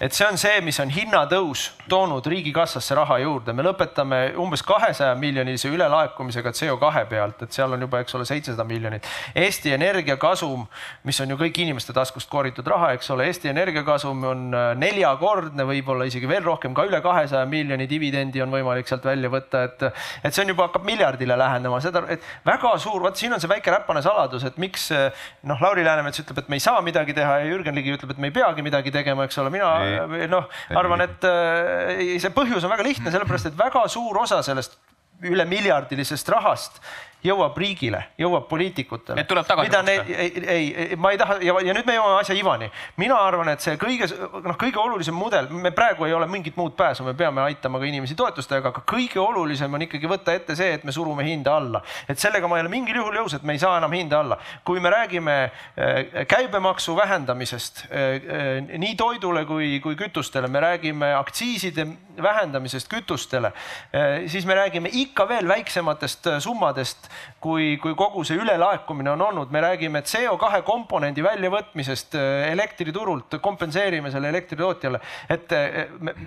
et 0.00 0.12
see 0.12 0.28
on 0.28 0.38
see, 0.38 0.60
mis 0.60 0.80
on 0.80 0.92
hinnatõus 0.92 1.70
toonud 1.88 2.26
riigikassasse 2.26 2.94
raha 2.94 3.18
juurde, 3.18 3.52
me 3.52 3.64
lõpetame 3.64 4.20
umbes 4.36 4.62
kahesaja 4.62 5.14
miljonilise 5.14 5.68
ülelaekumisega 5.68 6.52
CO2 6.52 7.06
pealt, 7.08 7.42
et 7.42 7.52
seal 7.52 7.72
on 7.72 7.80
juba, 7.80 8.04
eks 8.04 8.14
ole, 8.14 8.28
seitsesada 8.28 8.64
miljonit. 8.64 9.08
Eesti 9.34 9.72
Energia 9.72 10.16
kasum, 10.20 10.66
mis 11.04 11.20
on 11.20 11.32
ju 11.32 11.40
kõik 11.40 11.64
inimeste 11.64 11.96
tasu 11.96 12.09
taskust 12.10 12.30
koritud 12.30 12.66
raha, 12.66 12.90
eks 12.96 13.10
ole, 13.14 13.28
Eesti 13.30 13.50
Energia 13.52 13.84
kasum 13.86 14.24
on 14.26 14.42
äh, 14.56 14.72
neljakordne, 14.78 15.64
võib-olla 15.68 16.08
isegi 16.10 16.28
veel 16.28 16.42
rohkem, 16.42 16.74
ka 16.74 16.84
üle 16.88 16.98
kahesaja 17.04 17.46
miljoni 17.46 17.86
dividendi 17.90 18.42
on 18.42 18.50
võimalik 18.50 18.90
sealt 18.90 19.06
välja 19.06 19.30
võtta, 19.30 19.62
et 19.68 19.86
et 20.26 20.34
see 20.34 20.42
on 20.42 20.52
juba 20.52 20.66
hakkab 20.66 20.84
miljardile 20.88 21.36
lähenema, 21.38 21.80
seda, 21.84 22.02
et 22.10 22.24
väga 22.46 22.74
suur, 22.82 23.00
vot 23.04 23.16
siin 23.16 23.34
on 23.36 23.42
see 23.42 23.50
väike 23.50 23.72
räpane 23.72 24.02
saladus, 24.02 24.44
et 24.48 24.58
miks 24.60 24.90
noh, 24.90 25.62
Lauri 25.62 25.86
Läänemets 25.86 26.22
ütleb, 26.24 26.42
et 26.42 26.50
me 26.50 26.58
ei 26.58 26.64
saa 26.64 26.82
midagi 26.84 27.14
teha 27.16 27.40
ja 27.44 27.50
Jürgen 27.52 27.78
Ligi 27.78 27.94
ütleb, 27.94 28.14
et 28.14 28.22
me 28.22 28.30
ei 28.30 28.34
peagi 28.34 28.64
midagi 28.66 28.92
tegema, 28.94 29.28
eks 29.28 29.38
ole, 29.42 29.52
mina 29.54 30.26
noh, 30.30 30.50
arvan, 30.76 31.06
et 31.06 31.28
äh, 31.30 32.16
see 32.22 32.34
põhjus 32.34 32.66
on 32.66 32.74
väga 32.74 32.86
lihtne, 32.86 33.12
sellepärast 33.14 33.52
et 33.52 33.58
väga 33.58 33.86
suur 33.92 34.24
osa 34.24 34.42
sellest 34.46 34.78
üle 35.26 35.44
miljardilisest 35.44 36.28
rahast 36.32 36.80
jõuab 37.24 37.56
riigile, 37.58 38.00
jõuab 38.18 38.46
poliitikutele. 38.48 39.20
et 39.20 39.28
tuleb 39.28 39.46
tagasi 39.46 39.70
maksta? 39.70 39.92
ei, 39.92 40.32
ei, 40.48 40.96
ma 40.96 41.12
ei 41.12 41.18
taha 41.20 41.36
ja, 41.44 41.54
ja 41.66 41.74
nüüd 41.76 41.88
me 41.88 41.96
jõuame 41.96 42.20
asja 42.22 42.36
ivani. 42.36 42.70
mina 43.00 43.18
arvan, 43.20 43.50
et 43.52 43.64
see 43.64 43.76
kõige, 43.80 44.08
noh, 44.46 44.56
kõige 44.60 44.80
olulisem 44.80 45.16
mudel, 45.16 45.50
me 45.52 45.72
praegu 45.76 46.06
ei 46.08 46.14
ole 46.16 46.28
mingit 46.30 46.56
muud 46.56 46.76
pääsu, 46.78 47.04
me 47.04 47.14
peame 47.14 47.42
aitama 47.44 47.80
ka 47.80 47.88
inimesi 47.88 48.16
toetustega, 48.16 48.72
aga 48.72 48.84
kõige 48.88 49.20
olulisem 49.20 49.74
on 49.74 49.84
ikkagi 49.84 50.08
võtta 50.10 50.34
ette 50.36 50.56
see, 50.56 50.72
et 50.78 50.86
me 50.88 50.94
surume 50.96 51.26
hinda 51.26 51.56
alla. 51.60 51.82
et 52.08 52.18
sellega 52.18 52.48
ma 52.48 52.56
ei 52.58 52.64
ole 52.64 52.72
mingil 52.72 53.00
juhul 53.02 53.20
jõus, 53.20 53.36
et 53.36 53.44
me 53.44 53.56
ei 53.56 53.62
saa 53.62 53.76
enam 53.78 53.92
hinda 53.92 54.20
alla. 54.24 54.40
kui 54.64 54.80
me 54.80 54.90
räägime 54.90 55.36
äh, 55.44 56.24
käibemaksu 56.28 56.96
vähendamisest 56.96 57.84
äh, 57.90 58.64
nii 58.64 58.94
toidule 58.96 59.44
kui, 59.44 59.76
kui 59.84 59.96
kütustele, 59.96 60.48
me 60.48 60.64
räägime 60.64 61.12
aktsiiside 61.18 61.86
vähendamisest 62.22 62.88
kütustele, 62.88 63.52
äh, 63.92 64.24
siis 64.26 64.46
me 64.48 64.56
räägime 64.56 64.88
ikka 64.92 65.28
veel 65.28 65.48
väiksematest 65.48 66.32
summadest 66.40 67.09
kui, 67.40 67.76
kui 67.82 67.94
kogu 67.98 68.24
see 68.26 68.38
ülelaekumine 68.40 69.14
on 69.14 69.24
olnud, 69.28 69.50
me 69.54 69.62
räägime 69.64 70.02
CO2 70.06 70.62
komponendi 70.66 71.24
väljavõtmisest 71.24 72.18
äh, 72.18 72.50
elektriturult, 72.52 73.40
kompenseerime 73.42 74.12
selle 74.12 74.30
elektritootjale, 74.34 75.00
et 75.30 75.56
äh, 75.56 75.82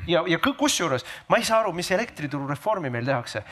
ja, 0.07 0.25
ja 0.27 0.41
kusjuures 0.43 1.05
ma 1.29 1.39
ei 1.39 1.47
saa 1.47 1.63
aru, 1.63 1.73
mis 1.75 1.91
elektrituru 1.91 2.47
reformi 2.49 2.91
meil 2.93 3.07
tehakse 3.07 3.43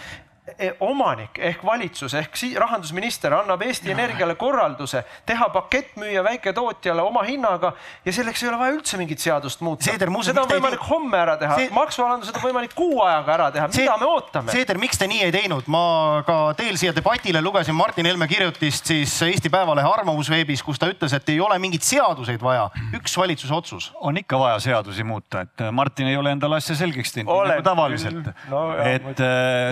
omanik 0.81 1.37
ehk 1.37 1.61
valitsus 1.65 2.15
ehk 2.17 2.33
rahandusminister 2.57 3.33
annab 3.37 3.61
Eesti 3.61 3.91
Energiale 3.93 4.33
korralduse 4.35 5.03
teha 5.25 5.47
pakettmüüja 5.53 6.23
väiketootjale 6.25 7.01
oma 7.05 7.21
hinnaga 7.27 7.73
ja 8.05 8.13
selleks 8.13 8.41
ei 8.41 8.49
ole 8.49 8.57
vaja 8.59 8.73
üldse 8.73 8.97
mingit 8.97 9.21
seadust 9.21 9.61
muuta. 9.61 9.85
seda 9.85 10.07
on 10.41 10.49
võimalik 10.49 10.81
homme 10.87 11.19
ära 11.21 11.35
teha 11.37 11.59
see..., 11.59 11.69
maksualandused 11.75 12.39
on 12.39 12.45
võimalik 12.47 12.73
kuu 12.73 13.03
ajaga 13.05 13.33
ära 13.35 13.49
teha, 13.53 13.67
mida 13.75 13.97
me 14.01 14.07
ootame? 14.09 14.55
Seeder, 14.55 14.79
miks 14.81 14.97
te 14.97 15.07
nii 15.11 15.27
ei 15.27 15.35
teinud? 15.35 15.69
ma 15.69 15.83
ka 16.25 16.39
teel 16.57 16.79
siia 16.81 16.95
debatile 16.97 17.41
lugesin 17.45 17.77
Martin 17.77 18.09
Helme 18.09 18.25
kirjutist 18.31 18.89
siis 18.89 19.13
Eesti 19.27 19.53
Päevalehe 19.53 19.93
arvamusveebis, 19.93 20.65
kus 20.65 20.81
ta 20.81 20.89
ütles, 20.89 21.13
et 21.13 21.29
ei 21.29 21.37
ole 21.39 21.59
mingeid 21.61 21.85
seaduseid 21.85 22.41
vaja, 22.41 22.65
üks 22.97 23.13
valitsuse 23.17 23.53
otsus. 23.53 23.91
on 24.01 24.17
ikka 24.17 24.41
vaja 24.41 24.57
seadusi 24.59 25.05
muuta, 25.05 25.45
et 25.45 25.67
Martin 25.71 26.09
ei 26.09 26.17
ole 26.17 26.33
endale 26.33 26.57
asja 26.57 26.75
selgeks 26.81 27.13
teinud, 27.13 27.45
nagu 27.53 27.69
tavaliselt 27.69 28.33
no,. 28.49 28.65
et. 28.81 29.25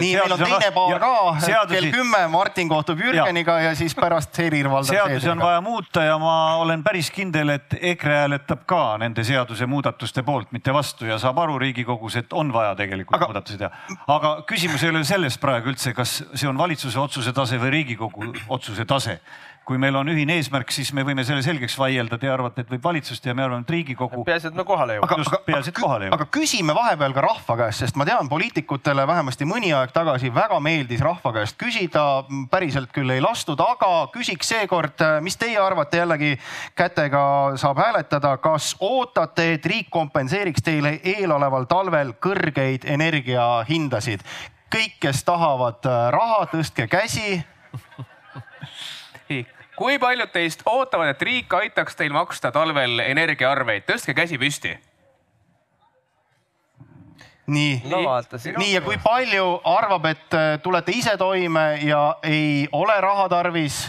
nii, 0.06 0.14
meil 0.14 0.38
on 0.38 0.46
teine 0.46 0.59
paar 0.76 1.00
ka. 1.00 1.14
seadusi... 1.44 1.76
kell 1.76 1.92
kümme 1.94 2.22
Martin 2.32 2.70
kohtub 2.70 3.00
Jürgeniga 3.00 3.58
ja, 3.60 3.70
ja 3.70 3.76
siis 3.76 3.96
pärast 3.98 4.38
Helir-Valdor 4.38 4.94
seadusi 4.94 5.30
on 5.30 5.44
vaja 5.44 5.62
muuta 5.62 6.04
ja 6.04 6.18
ma 6.22 6.56
olen 6.62 6.84
päris 6.84 7.12
kindel, 7.16 7.56
et 7.56 7.78
EKRE 7.80 8.16
hääletab 8.24 8.64
ka 8.70 8.84
nende 9.02 9.24
seadusemuudatuste 9.28 10.24
poolt, 10.28 10.52
mitte 10.56 10.74
vastu 10.74 11.10
ja 11.10 11.20
saab 11.22 11.40
aru 11.44 11.60
Riigikogus, 11.60 12.20
et 12.24 12.34
on 12.34 12.54
vaja 12.54 12.76
tegelikult 12.80 13.18
aga... 13.20 13.30
muudatusi 13.32 13.60
teha. 13.62 14.00
aga 14.08 14.34
küsimus 14.50 14.84
ei 14.84 14.94
ole 14.94 15.04
selles 15.08 15.38
praegu 15.42 15.74
üldse, 15.74 15.94
kas 15.98 16.20
see 16.34 16.50
on 16.50 16.58
valitsuse 16.58 17.00
otsuse 17.00 17.34
tase 17.36 17.62
või 17.62 17.74
Riigikogu 17.80 18.34
otsuse 18.50 18.86
tase 18.90 19.20
kui 19.70 19.78
meil 19.78 19.94
on 20.00 20.10
ühine 20.10 20.34
eesmärk, 20.40 20.72
siis 20.74 20.90
me 20.98 21.04
võime 21.06 21.22
selle 21.26 21.44
selgeks 21.46 21.76
vaielda, 21.78 22.18
te 22.18 22.30
arvate, 22.34 22.64
et 22.64 22.72
võib 22.74 22.88
valitsust 22.88 23.28
ja 23.28 23.36
me 23.38 23.44
arvame, 23.46 23.62
et 23.62 23.74
Riigikogu. 23.76 24.24
peaasi, 24.26 24.50
et 24.50 24.58
me 24.58 24.66
kohale 24.66 24.96
jõuame. 24.98 25.18
just, 25.22 25.36
peaasi, 25.46 25.70
et 25.70 25.78
kohale 25.78 26.08
jõuame. 26.08 26.18
aga 26.18 26.26
küsime 26.34 26.74
vahepeal 26.74 27.14
ka 27.14 27.24
rahva 27.28 27.58
käest, 27.60 27.84
sest 27.84 28.00
ma 28.00 28.08
tean, 28.10 28.30
poliitikutele 28.32 29.06
vähemasti 29.08 29.46
mõni 29.46 29.70
aeg 29.78 29.94
tagasi 29.94 30.34
väga 30.34 30.58
meeldis 30.66 31.06
rahva 31.06 31.34
käest 31.38 31.60
küsida, 31.62 32.06
päriselt 32.50 32.90
küll 32.96 33.14
ei 33.14 33.22
lastud, 33.22 33.62
aga 33.62 34.10
küsiks 34.16 34.50
seekord, 34.56 35.06
mis 35.22 35.38
teie 35.38 35.62
arvate, 35.62 36.02
jällegi 36.02 36.34
kätega 36.80 37.24
saab 37.62 37.78
hääletada, 37.84 38.36
kas 38.42 38.72
ootate, 38.82 39.52
et 39.60 39.66
riik 39.70 39.94
kompenseeriks 39.94 40.66
teile 40.66 40.98
eeloleval 41.14 41.70
talvel 41.70 42.16
kõrgeid 42.18 42.90
energiahindasid? 42.90 44.26
kõik, 44.70 44.98
kes 45.02 45.24
tahavad 45.26 45.86
raha, 46.14 46.46
tõstke 46.50 46.90
käsi 46.90 47.38
kui 49.80 50.00
paljud 50.00 50.32
teist 50.34 50.66
ootavad, 50.68 51.14
et 51.14 51.22
riik 51.24 51.54
aitaks 51.62 51.96
teil 51.96 52.12
maksta 52.16 52.52
talvel 52.52 53.00
energiaarveid, 53.06 53.88
tõstke 53.88 54.16
käsi 54.18 54.40
püsti. 54.42 54.76
nii. 57.50 57.82
No,, 57.90 58.02
nii. 58.60 58.74
ja 58.76 58.82
kui 58.86 59.00
palju 59.02 59.46
arvab, 59.66 60.06
et 60.06 60.36
äh, 60.38 60.52
tulete 60.62 60.94
ise 60.94 61.16
toime 61.18 61.80
ja 61.82 62.04
ei 62.24 62.68
ole 62.72 63.00
raha 63.02 63.30
tarvis? 63.30 63.88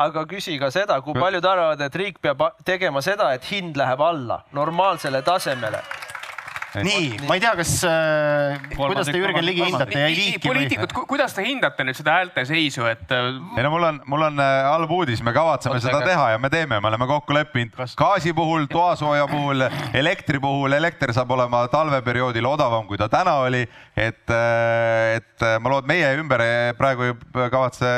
aga 0.00 0.24
küsi 0.24 0.56
ka 0.58 0.70
seda, 0.72 0.96
kui 1.04 1.14
paljud 1.14 1.44
arvavad, 1.44 1.80
et 1.84 1.96
riik 2.00 2.20
peab 2.24 2.40
tegema 2.64 3.02
seda, 3.04 3.34
et 3.36 3.44
hind 3.50 3.76
läheb 3.76 4.00
alla 4.00 4.40
normaalsele 4.56 5.20
tasemele 5.22 5.82
nii, 6.78 7.18
ma 7.26 7.34
ei 7.34 7.42
tea, 7.42 7.52
kas 7.58 7.72
äh,, 7.88 8.60
kuidas 8.76 9.08
te 9.10 9.18
Jürgen 9.18 9.44
Ligi 9.44 9.64
hindate, 9.66 9.98
jäi 9.98 10.12
liiki 10.14 10.38
või? 10.44 10.52
poliitikud, 10.52 10.92
kuidas 11.10 11.34
te 11.34 11.44
hindate 11.44 11.86
nüüd 11.86 11.98
seda 11.98 12.18
häälte 12.20 12.44
seisu, 12.46 12.86
et? 12.90 13.06
Äh, 13.10 13.30
ei 13.58 13.64
no 13.66 13.72
mul 13.74 13.86
on, 13.88 14.00
mul 14.10 14.26
on 14.28 14.42
äh, 14.42 14.50
halb 14.68 14.92
uudis, 14.94 15.22
me 15.26 15.34
kavatseme 15.34 15.80
seda 15.82 16.02
teha 16.06 16.28
ja 16.34 16.40
me 16.42 16.50
teeme, 16.52 16.78
me 16.78 16.90
oleme 16.92 17.08
kokku 17.10 17.34
leppinud 17.34 17.74
gaasi 17.98 18.34
puhul, 18.36 18.68
toasooja 18.70 19.26
puhul, 19.30 19.66
elektri 19.98 20.40
puhul, 20.42 20.76
elekter 20.78 21.14
saab 21.16 21.34
olema 21.34 21.64
talveperioodil 21.72 22.46
odavam, 22.52 22.86
kui 22.86 23.00
ta 23.00 23.10
täna 23.10 23.40
oli. 23.46 23.64
et, 23.96 24.30
et 24.30 25.46
ma 25.60 25.72
loodan, 25.72 25.88
meie 25.90 26.12
ümber 26.20 26.44
praegu 26.78 27.10
ei 27.10 27.50
kavatse 27.52 27.90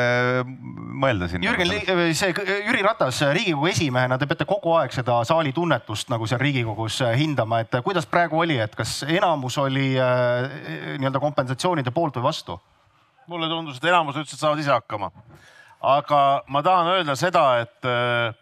mõelda 0.46 1.28
siin. 1.30 1.44
Jürgen, 1.44 1.70
see 2.16 2.32
Jüri 2.32 2.82
Ratas 2.84 3.20
Riigikogu 3.32 3.68
esimehena, 3.70 4.18
te 4.18 4.26
peate 4.30 4.48
kogu 4.48 4.74
aeg 4.80 4.94
seda 4.94 5.20
saali 5.28 5.52
tunnetust 5.54 6.10
nagu 6.12 6.26
seal 6.30 6.40
Riigikogus 6.42 7.02
hindama, 7.18 7.62
et 7.62 7.76
kuidas 7.84 8.08
praegu 8.08 8.40
oli, 8.42 8.61
et 8.64 8.76
kas 8.76 9.02
enamus 9.08 9.58
oli 9.62 9.92
äh, 10.00 10.96
nii-öelda 10.98 11.20
kompensatsioonide 11.22 11.94
poolt 11.94 12.18
või 12.18 12.30
vastu? 12.30 12.58
mulle 13.30 13.46
tundus, 13.48 13.78
et 13.78 13.84
enamus 13.86 14.16
ütles, 14.18 14.34
et 14.34 14.42
saavad 14.42 14.60
ise 14.60 14.72
hakkama. 14.72 15.10
aga 15.80 16.42
ma 16.48 16.62
tahan 16.62 16.90
öelda 16.96 17.16
seda, 17.16 17.44
et 17.62 17.88
äh, 17.88 18.34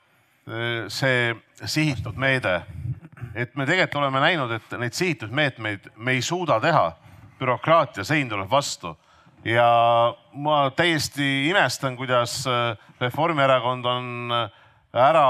see 0.89 1.35
sihitud 1.65 2.17
meede, 2.19 2.63
et 3.35 3.55
me 3.55 3.67
tegelikult 3.69 4.01
oleme 4.01 4.23
näinud, 4.25 4.51
et 4.57 4.79
neid 4.81 4.97
sihitud 4.97 5.31
meetmeid 5.31 5.93
me 5.97 6.17
ei 6.17 6.23
suuda 6.23 6.61
teha. 6.61 6.91
bürokraatia 7.41 8.05
sein 8.05 8.29
tuleb 8.29 8.51
vastu 8.51 8.97
ja 9.45 10.15
ma 10.33 10.71
täiesti 10.77 11.49
imestan, 11.49 11.97
kuidas 11.97 12.45
äh, 12.47 12.77
Reformierakond 13.01 13.85
on 13.85 14.33
äh, 14.33 14.60
ära 14.97 15.25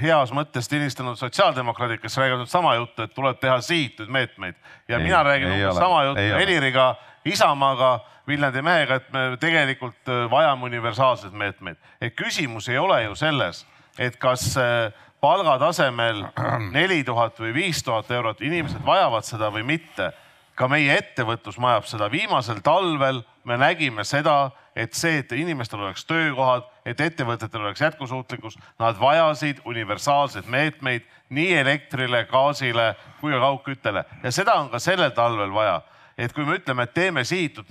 heas 0.00 0.32
mõttes 0.34 0.68
tilistanud 0.70 1.18
sotsiaaldemokraadid, 1.18 2.00
kes 2.02 2.18
räägivad 2.18 2.48
sama 2.50 2.74
juttu, 2.74 3.04
et 3.06 3.14
tuleb 3.14 3.38
teha 3.40 3.60
sihitud 3.62 4.10
meetmeid 4.10 4.56
ja 4.88 4.98
ei, 4.98 5.04
mina 5.04 5.22
räägin 5.22 5.74
sama 5.74 6.04
juttu 6.04 6.22
Heliriga, 6.38 6.94
Isamaaga, 7.24 8.00
Viljandi 8.26 8.62
mehega, 8.62 9.00
et 9.00 9.12
me 9.12 9.36
tegelikult 9.40 10.08
äh, 10.08 10.24
vajame 10.30 10.64
universaalseid 10.64 11.32
meetmeid. 11.32 11.76
et 12.00 12.14
küsimus 12.16 12.68
ei 12.68 12.78
ole 12.78 13.02
ju 13.04 13.14
selles, 13.14 13.66
et 13.98 14.16
kas 14.16 14.56
äh, 14.56 14.92
palgatasemel 15.20 16.24
neli 16.76 17.04
tuhat 17.04 17.38
või 17.40 17.54
viis 17.54 17.82
tuhat 17.82 18.10
eurot, 18.10 18.40
inimesed 18.40 18.82
vajavad 18.86 19.24
seda 19.24 19.50
või 19.50 19.62
mitte. 19.62 20.12
ka 20.54 20.68
meie 20.68 20.92
ettevõtlus 20.98 21.56
vajab 21.60 21.86
seda. 21.86 22.10
viimasel 22.10 22.60
talvel 22.60 23.22
me 23.44 23.56
nägime 23.56 24.04
seda, 24.04 24.50
et 24.80 24.96
see, 24.96 25.18
et 25.20 25.32
inimestel 25.36 25.82
oleks 25.82 26.04
töökohad, 26.08 26.64
et 26.88 27.00
ettevõtetel 27.00 27.60
oleks 27.60 27.82
jätkusuutlikkus, 27.84 28.56
nad 28.80 28.96
vajasid 29.00 29.60
universaalseid 29.68 30.48
meetmeid 30.48 31.04
nii 31.36 31.52
elektrile, 31.60 32.24
gaasile 32.30 32.94
kui 33.20 33.32
ka 33.34 33.42
kaugküttele 33.44 34.04
ja 34.22 34.32
seda 34.32 34.56
on 34.62 34.70
ka 34.72 34.80
sellel 34.80 35.12
talvel 35.16 35.52
vaja. 35.54 35.80
et 36.18 36.32
kui 36.32 36.44
me 36.44 36.58
ütleme, 36.58 36.84
et 36.84 36.94
teeme 36.94 37.24
sihitud, 37.24 37.64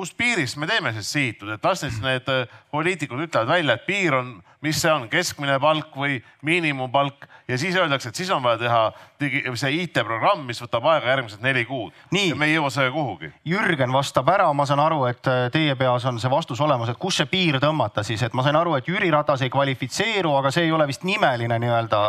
kust 0.00 0.16
piirist 0.16 0.56
me 0.56 0.68
teeme 0.70 0.94
siis 0.96 1.12
sihitud, 1.12 1.52
et 1.52 1.64
las 1.64 1.84
siis 1.84 2.00
need 2.00 2.28
äh, 2.32 2.46
poliitikud 2.72 3.26
ütlevad 3.26 3.52
välja, 3.52 3.76
et 3.76 3.84
piir 3.84 4.16
on 4.16 4.38
mis 4.60 4.80
see 4.80 4.92
on, 4.92 5.06
keskmine 5.08 5.56
palk 5.60 5.94
või 5.96 6.18
miinimumpalk 6.44 7.24
ja 7.48 7.56
siis 7.58 7.76
öeldakse, 7.76 8.10
et 8.10 8.18
siis 8.20 8.30
on 8.32 8.42
vaja 8.44 8.58
teha 8.60 8.80
digi, 9.20 9.42
see 9.56 9.72
IT-programm, 9.84 10.44
mis 10.48 10.60
võtab 10.60 10.88
aega 10.92 11.14
järgmised 11.14 11.44
neli 11.44 11.64
kuud. 11.68 11.94
ja 12.12 12.36
me 12.36 12.50
ei 12.50 12.58
jõua 12.58 12.70
sellega 12.70 12.94
kuhugi. 12.94 13.32
Jürgen 13.48 13.92
vastab 13.92 14.28
ära, 14.28 14.50
ma 14.52 14.66
saan 14.68 14.82
aru, 14.84 15.04
et 15.08 15.32
äh, 15.32 15.46
teie 15.52 15.76
peas 15.80 16.04
on 16.04 16.20
see 16.20 16.30
vastus 16.30 16.60
olemas, 16.60 16.92
et 16.92 17.00
kus 17.00 17.20
see 17.22 17.30
piir 17.30 17.60
tõmmata 17.62 18.04
siis, 18.04 18.22
et 18.22 18.36
ma 18.36 18.44
sain 18.44 18.56
aru, 18.56 18.76
et 18.76 18.88
Jüri 18.88 19.10
Ratas 19.10 19.42
ei 19.42 19.52
kvalifitseeru, 19.52 20.36
aga 20.36 20.52
see 20.52 20.68
ei 20.68 20.76
ole 20.76 20.86
vist 20.90 21.08
nimeline 21.08 21.58
nii-öelda 21.58 22.04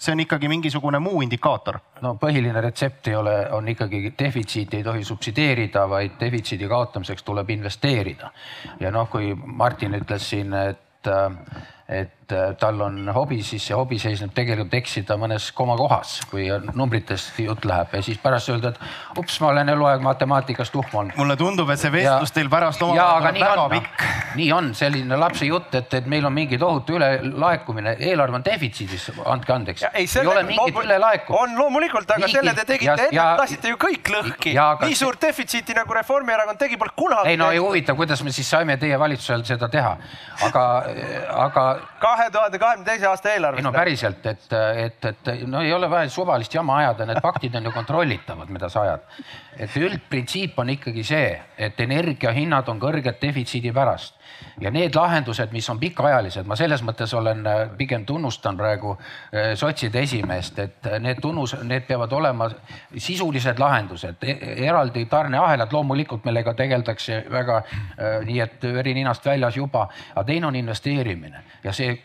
see 0.00 0.12
on 0.12 0.20
ikkagi 0.20 0.48
mingisugune 0.48 0.98
muu 0.98 1.20
indikaator. 1.22 1.78
no 2.00 2.14
põhiline 2.20 2.60
retsept 2.60 3.08
ei 3.08 3.16
ole, 3.16 3.34
on 3.52 3.68
ikkagi 3.68 4.14
defitsiiti 4.18 4.80
ei 4.80 4.84
tohi 4.84 5.04
subsideerida, 5.04 5.88
vaid 5.88 6.16
defitsiidi 6.20 6.68
kaotamiseks 6.68 7.22
tuleb 7.22 7.50
investeerida. 7.50 8.30
ja 8.80 8.90
noh, 8.90 9.08
kui 9.10 9.34
Martin 9.34 9.98
ütles 10.00 10.30
siin, 10.30 10.54
et 10.54 10.78
et 11.88 12.19
et 12.30 12.50
äh, 12.50 12.56
tal 12.58 12.80
on 12.80 13.08
hobi, 13.14 13.40
siis 13.42 13.64
see 13.66 13.76
hobi 13.76 13.98
seisneb 14.00 14.32
tegelikult 14.36 14.74
eksida 14.78 15.16
mõnes 15.20 15.50
komakohas, 15.56 16.20
kui 16.30 16.46
numbritest 16.74 17.38
jutt 17.42 17.64
läheb 17.68 17.94
ja 17.96 18.02
siis 18.04 18.18
pärast 18.22 18.50
öelda, 18.52 18.72
et 18.74 19.18
ups, 19.18 19.40
ma 19.42 19.50
olen 19.52 19.68
eluaeg 19.74 20.02
matemaatikast 20.04 20.72
tuhm 20.72 20.94
olnud. 21.02 21.16
mulle 21.18 21.36
tundub, 21.40 21.70
et 21.70 21.80
see 21.80 21.92
vestlus 21.92 22.32
teil 22.36 22.50
pärast 22.52 22.80
ja, 22.80 22.86
aga 22.90 23.00
omavahel 23.00 23.34
nii 23.34 23.44
väga 23.44 23.64
on, 23.64 23.70
pikk. 23.74 24.04
nii 24.40 24.50
on 24.56 24.70
selline 24.74 25.18
lapse 25.20 25.46
jutt, 25.48 25.74
et, 25.74 25.94
et 26.00 26.06
meil 26.10 26.26
on 26.26 26.34
mingi 26.34 26.58
tohutu 26.58 26.98
ülelaekumine, 26.98 27.96
eelarve 27.98 28.40
on 28.40 28.44
defitsiidis, 28.46 29.10
andke 29.24 29.54
andeks. 29.54 29.86
ei, 29.92 30.06
ei 30.06 30.26
ole 30.26 30.42
mingit 30.48 30.80
ülelaekumist. 30.84 31.42
on 31.42 31.58
loomulikult, 31.58 32.10
aga 32.10 32.26
Riigi- 32.26 32.38
selle 32.38 32.54
te 32.54 32.64
tegite 32.64 32.90
ja- 32.90 32.96
enne, 32.98 33.16
ja- 33.16 33.36
lasite 33.38 33.68
ju 33.74 33.80
kõik 33.80 34.12
lõhki. 34.14 34.54
ja 34.54 34.70
nii 34.80 34.94
see- 34.94 35.04
suurt 35.04 35.20
defitsiiti 35.22 35.74
nagu 35.74 35.94
Reformierakond 35.94 36.58
tegi, 36.58 36.76
pole 36.76 36.94
kunagi 36.96 37.28
ei 37.34 37.36
no 37.36 37.50
ei 37.50 37.58
huvita, 37.58 37.94
kuidas 37.94 38.22
me 38.22 38.32
siis 38.32 38.50
saime 38.50 38.76
teie 38.76 38.98
valitsusel 38.98 39.44
seda 39.44 39.68
teha, 39.68 39.96
aga, 40.46 40.64
aga 41.46 41.66
kahe 42.20 42.32
tuhande 42.34 42.60
kahekümne 42.60 42.86
teise 42.86 43.08
aasta 43.08 43.32
eelarves. 43.32 43.62
ei 43.62 43.66
no 43.66 43.72
päriselt, 43.74 44.26
et, 44.26 44.46
et, 44.84 45.08
et 45.12 45.30
no 45.48 45.64
ei 45.64 45.72
ole 45.72 45.90
vaja 45.90 46.10
suvalist 46.12 46.54
jama 46.54 46.80
ajada, 46.82 47.08
need 47.08 47.20
faktid 47.24 47.56
on 47.58 47.68
ju 47.68 47.74
kontrollitavad, 47.74 48.52
mida 48.52 48.68
sa 48.72 48.84
ajad. 48.86 49.06
et 49.58 49.76
üldprintsiip 49.80 50.58
on 50.60 50.74
ikkagi 50.76 51.04
see, 51.06 51.34
et 51.58 51.80
energiahinnad 51.80 52.68
on 52.72 52.82
kõrged 52.82 53.20
defitsiidi 53.22 53.72
pärast 53.76 54.19
ja 54.60 54.70
need 54.70 54.94
lahendused, 54.94 55.52
mis 55.52 55.68
on 55.70 55.80
pikaajalised, 55.80 56.46
ma 56.46 56.56
selles 56.56 56.82
mõttes 56.86 57.14
olen, 57.16 57.44
pigem 57.78 58.04
tunnustan 58.06 58.56
praegu 58.56 58.96
eh, 58.96 59.52
sotside 59.56 60.02
esimeest, 60.02 60.58
et 60.58 60.90
need 61.00 61.20
tunnus, 61.22 61.56
need 61.64 61.86
peavad 61.88 62.12
olema 62.12 62.50
sisulised 62.96 63.58
lahendused, 63.58 64.24
eraldi 64.66 65.04
tarneahelad 65.10 65.72
loomulikult, 65.72 66.24
millega 66.24 66.54
tegeldakse 66.54 67.24
väga 67.30 67.60
nii, 68.26 68.40
et 68.40 68.64
veri 68.74 68.94
ninast 68.96 69.26
väljas 69.26 69.56
juba, 69.56 69.86
aga 70.14 70.24
teine 70.26 70.46
on 70.46 70.56
investeerimine. 70.56 71.44
Ja 71.64 71.72
see 71.76 71.96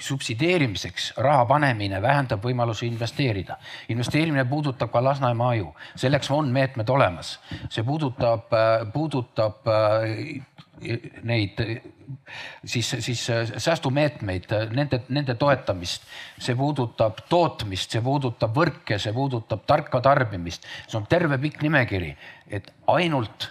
subsideerimiseks 0.00 1.12
raha 1.22 1.44
panemine 1.46 2.02
vähendab 2.02 2.44
võimalusi 2.44 2.86
investeerida. 2.86 3.56
investeerimine 3.88 4.44
puudutab 4.44 4.92
ka 4.92 5.04
Lasnamäe 5.04 5.56
aju, 5.56 5.72
selleks 5.96 6.30
on 6.30 6.52
meetmed 6.52 6.88
olemas, 6.88 7.38
see 7.70 7.84
puudutab, 7.84 8.52
puudutab 8.92 9.68
äh, 9.68 10.42
neid 11.28 11.60
siis, 12.64 12.90
siis 12.98 13.22
säästumeetmeid, 13.56 14.50
nende, 14.74 15.02
nende 15.08 15.36
toetamist, 15.40 16.04
see 16.42 16.56
puudutab 16.58 17.24
tootmist, 17.30 17.94
see 17.94 18.04
puudutab 18.04 18.54
võrke, 18.56 18.98
see 19.02 19.14
puudutab 19.16 19.64
tarka 19.68 20.02
tarbimist, 20.04 20.66
see 20.86 20.98
on 21.00 21.08
terve 21.10 21.38
pikk 21.42 21.62
nimekiri, 21.66 22.14
et 22.50 22.72
ainult 22.92 23.50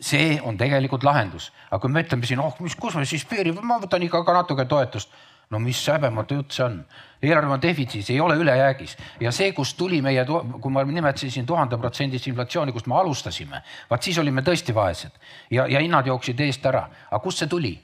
see 0.00 0.36
on 0.44 0.58
tegelikult 0.60 1.06
lahendus, 1.06 1.50
aga 1.70 1.80
kui 1.82 1.92
me 1.92 2.02
ütleme 2.04 2.28
siin, 2.28 2.42
oh, 2.42 2.56
mis, 2.60 2.76
kus 2.78 2.98
me 2.98 3.06
siis 3.08 3.24
piiri, 3.28 3.54
ma 3.56 3.78
võtan 3.82 4.04
ikka 4.04 4.22
ka 4.26 4.34
natuke 4.42 4.66
toetust. 4.68 5.12
No 5.50 5.58
mis 5.62 5.80
häbematu 5.88 6.40
jutt 6.40 6.54
see 6.56 6.64
on, 6.64 6.78
eelarve 7.22 7.54
on 7.54 7.62
defitsiidis, 7.62 8.10
ei 8.10 8.20
ole 8.20 8.36
ülejäägis. 8.40 8.96
Ja 9.20 9.32
see, 9.32 9.52
kust 9.52 9.76
tuli 9.78 10.00
meie, 10.02 10.24
kui 10.26 10.72
ma 10.72 10.84
nimetasin 10.84 11.46
tuhande 11.46 11.78
protsendist 11.78 12.26
inflatsiooni, 12.26 12.74
kust 12.74 12.90
me 12.90 12.96
alustasime, 12.98 13.62
vaat 13.90 14.02
siis 14.02 14.18
olime 14.18 14.42
tõesti 14.46 14.74
vaesed. 14.74 15.18
Ja, 15.50 15.66
ja 15.70 15.82
hinnad 15.82 16.06
jooksid 16.06 16.40
eest 16.46 16.66
ära, 16.66 16.86
aga 17.10 17.22
kust 17.22 17.44
see 17.44 17.50
tuli? 17.50 17.76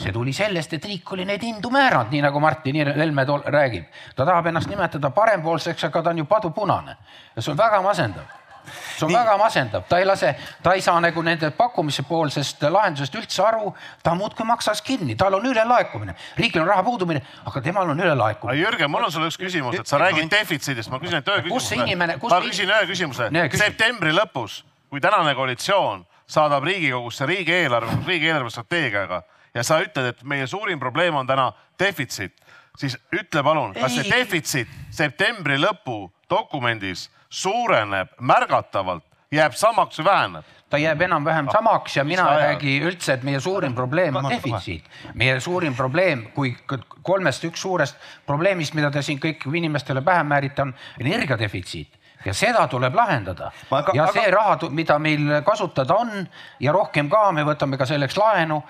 see 0.00 0.12
tuli 0.12 0.32
sellest, 0.32 0.72
et 0.72 0.84
riik 0.88 1.10
oli 1.12 1.26
neid 1.28 1.42
hindu 1.44 1.68
määranud, 1.68 2.08
nii 2.08 2.22
nagu 2.24 2.40
Martin 2.40 2.78
Helme 2.96 3.26
räägib. 3.28 3.84
ta 4.16 4.24
tahab 4.24 4.46
ennast 4.46 4.68
nimetada 4.68 5.10
parempoolseks, 5.10 5.84
aga 5.84 6.02
ta 6.02 6.10
on 6.10 6.18
ju 6.18 6.24
padupunane. 6.24 6.96
Ja 7.36 7.42
see 7.42 7.52
on 7.52 7.58
väga 7.58 7.82
masendav 7.82 8.24
see 8.64 9.06
on 9.06 9.12
nii. 9.12 9.18
väga 9.18 9.36
masendav, 9.38 9.84
ta 9.88 9.98
ei 9.98 10.06
lase, 10.06 10.34
ta 10.62 10.74
ei 10.74 10.82
saa 10.84 11.00
nagu 11.00 11.22
nende 11.22 11.50
pakkumise 11.56 12.04
poolsest 12.08 12.62
lahendusest 12.62 13.18
üldse 13.20 13.42
aru, 13.44 13.74
ta 14.02 14.14
muudkui 14.18 14.46
maksas 14.46 14.82
kinni, 14.82 15.16
tal 15.20 15.34
on 15.38 15.46
ülelaekumine, 15.46 16.16
riigil 16.38 16.62
on 16.62 16.70
raha 16.72 16.84
puudumine, 16.86 17.22
aga 17.46 17.62
temal 17.64 17.90
on 17.90 18.00
ülelaekumine. 18.00 18.58
Jürgen, 18.60 18.90
mul 18.90 19.04
on 19.04 19.12
sulle 19.12 19.28
üks 19.32 19.38
küsimus, 19.40 19.78
et 19.80 19.90
sa 19.90 20.00
räägid 20.02 20.30
defitsiidist, 20.32 20.90
ma 20.92 21.00
küsin 21.02 21.20
ainult 21.20 21.32
ühe 21.34 21.46
küsimuse. 21.48 21.82
inimene- 21.82 22.18
kus 22.18 22.32
ma 22.32 22.40
küsin 22.40 22.70
ühe 22.70 22.86
küsimuse. 22.90 23.30
Septembri 23.58 24.12
lõpus, 24.12 24.62
kui 24.90 25.00
tänane 25.00 25.34
koalitsioon 25.34 26.06
saadab 26.26 26.64
Riigikogusse 26.64 27.26
riigieelarve, 27.26 27.98
riigieelarve 28.06 28.50
strateegiaga 28.50 29.22
ja 29.54 29.62
sa 29.62 29.78
ütled, 29.84 30.10
et 30.14 30.22
meie 30.26 30.46
suurim 30.50 30.80
probleem 30.80 31.14
on 31.14 31.26
täna 31.26 31.52
defitsiit, 31.78 32.34
siis 32.78 32.96
ütle 33.14 33.42
palun, 33.42 33.74
kas 33.76 33.94
see 33.94 34.10
defitsiit 34.10 34.70
septembri 34.94 35.58
lõpu 35.60 36.08
dokumendis 36.30 37.08
suureneb 37.30 38.14
märgatavalt, 38.20 39.04
jääb 39.34 39.56
samaks 39.58 40.00
või 40.00 40.10
väheneb? 40.10 40.50
ta 40.74 40.78
jääb 40.80 41.02
enam-vähem 41.06 41.48
samaks 41.54 41.96
ja 41.96 42.02
mina 42.04 42.24
ei 42.34 42.38
räägi 42.40 42.72
üldse, 42.88 43.14
et 43.14 43.22
meie 43.22 43.40
suurim 43.40 43.74
probleem 43.74 44.16
on 44.16 44.26
defitsiit. 44.30 44.86
meie 45.14 45.36
suurim 45.40 45.74
probleem, 45.74 46.24
kui 46.34 46.56
kolmest 47.02 47.44
üks 47.46 47.62
suurest 47.62 48.00
probleemist, 48.26 48.74
mida 48.74 48.90
te 48.90 49.02
siin 49.02 49.20
kõik 49.22 49.46
inimestele 49.54 50.02
pähe 50.02 50.24
määrite, 50.26 50.62
on 50.62 50.74
energiadefitsiit 50.98 52.00
ja 52.24 52.34
seda 52.34 52.66
tuleb 52.68 52.94
lahendada. 52.94 53.50
ja 53.94 54.06
see 54.12 54.30
raha, 54.30 54.58
mida 54.70 54.98
meil 54.98 55.40
kasutada 55.44 55.94
on 55.94 56.26
ja 56.60 56.72
rohkem 56.72 57.08
ka, 57.10 57.32
me 57.32 57.44
võtame 57.46 57.78
ka 57.78 57.86
selleks 57.86 58.16
laenu, 58.16 58.62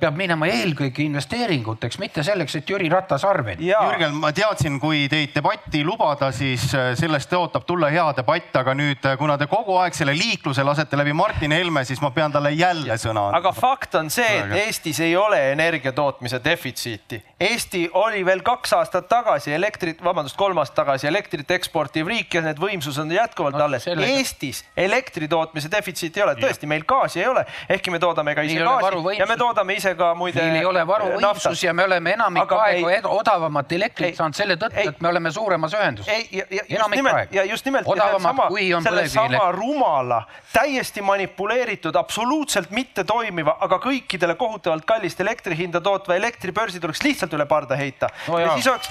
peab 0.00 0.16
minema 0.16 0.48
eelkõige 0.50 1.02
investeeringuteks, 1.06 1.98
mitte 1.98 2.22
selleks, 2.26 2.58
et 2.60 2.70
Jüri 2.70 2.88
Ratas 2.92 3.24
arveid. 3.24 3.60
Jürgen, 3.62 4.16
ma 4.20 4.32
teadsin, 4.36 4.78
kui 4.80 5.06
teid 5.12 5.34
debatti 5.34 5.82
lubada, 5.86 6.30
siis 6.34 6.68
äh, 6.74 6.92
sellest 6.98 7.32
ootab 7.36 7.66
tulla 7.66 7.90
hea 7.92 8.06
debatt, 8.16 8.54
aga 8.60 8.74
nüüd, 8.78 9.02
äh, 9.04 9.16
kuna 9.18 9.36
te 9.38 9.48
kogu 9.50 9.78
aeg 9.82 9.96
selle 9.96 10.14
liikluse 10.16 10.64
lasete 10.66 10.98
läbi 10.98 11.14
Martin 11.16 11.54
Helme, 11.56 11.84
siis 11.88 12.02
ma 12.04 12.12
pean 12.14 12.34
talle 12.34 12.52
jälle 12.56 12.98
sõna 13.00 13.28
andma. 13.28 13.40
aga 13.40 13.52
fakt 13.56 13.94
on 13.98 14.10
see, 14.12 14.28
et 14.40 14.54
Eestis 14.66 15.00
ei 15.04 15.16
ole 15.16 15.40
energia 15.52 15.92
tootmise 15.96 16.40
defitsiiti. 16.44 17.20
Eesti 17.40 17.86
oli 17.98 18.24
veel 18.26 18.42
kaks 18.46 18.72
aastat 18.78 19.08
tagasi 19.08 19.52
elektrit, 19.56 20.02
vabandust, 20.04 20.36
kolm 20.38 20.58
aastat 20.62 20.82
tagasi 20.84 21.10
elektrit 21.10 21.50
eksportiv 21.56 22.08
riik 22.10 22.34
ja 22.34 22.44
need 22.44 22.60
võimsused 22.76 23.02
on 23.02 23.12
jätkuvalt 23.12 23.56
No 23.56 23.64
alles. 23.64 23.86
Eestis 23.88 24.64
elektri 24.76 25.28
tootmise 25.28 25.70
defitsiiti 25.72 26.20
ei 26.20 26.24
ole, 26.26 26.34
tõesti, 26.40 26.66
meil 26.68 26.84
gaasi 26.88 27.20
ei 27.22 27.26
ole, 27.30 27.44
ehkki 27.68 27.90
me 27.90 27.98
toodame 28.02 28.34
ka 28.36 28.42
ise 28.46 28.58
Meil 28.60 28.68
gaasi 28.68 29.18
ja 29.18 29.26
me 29.26 29.36
toodame 29.40 29.74
ise 29.78 29.94
ka 29.96 30.12
muide. 30.14 30.42
meil 30.42 30.60
ei 30.60 30.64
ole 30.68 30.84
varuvõimsus 30.86 31.62
ja 31.64 31.72
me 31.74 31.84
oleme 31.84 32.12
enamik 32.16 32.42
Aga 32.42 32.60
aegu 32.66 32.88
ei- 32.88 33.00
odavamat 33.04 33.72
elektrit 33.72 34.16
saanud 34.16 34.34
selle 34.36 34.56
tõttu, 34.60 34.88
et 34.88 35.00
me 35.00 35.08
oleme 35.08 35.30
suuremas 35.32 35.72
ühenduses. 35.74 36.28
Enamik 36.68 37.06
aegu. 37.06 37.34
ja 37.34 37.44
just 37.44 37.64
nimelt 37.64 37.86
Odavamat, 37.86 38.48
kui 38.48 38.72
on 38.74 38.82
selle 38.82 39.02
põlevkivielekter. 39.06 39.38
sama 39.38 39.52
rumala, 39.52 40.20
täiesti 40.52 41.02
manipuleeritud, 41.02 41.94
absoluutselt 41.96 42.70
mitte 42.70 43.04
toimiva, 43.04 43.56
aga 43.60 43.78
kõikidele 43.82 44.34
kohutavalt 44.36 44.84
kallist 44.84 45.20
elektri 45.20 45.56
hinda 45.56 45.80
tootva 45.80 46.16
elektribörsi 46.16 46.80
tuleks 46.80 47.02
lihtsalt 47.02 47.32
üle 47.32 47.46
parda 47.46 47.76
heita. 47.76 48.08
No 48.28 48.38
ja 48.38 48.52
siis 48.54 48.66
oleks, 48.66 48.90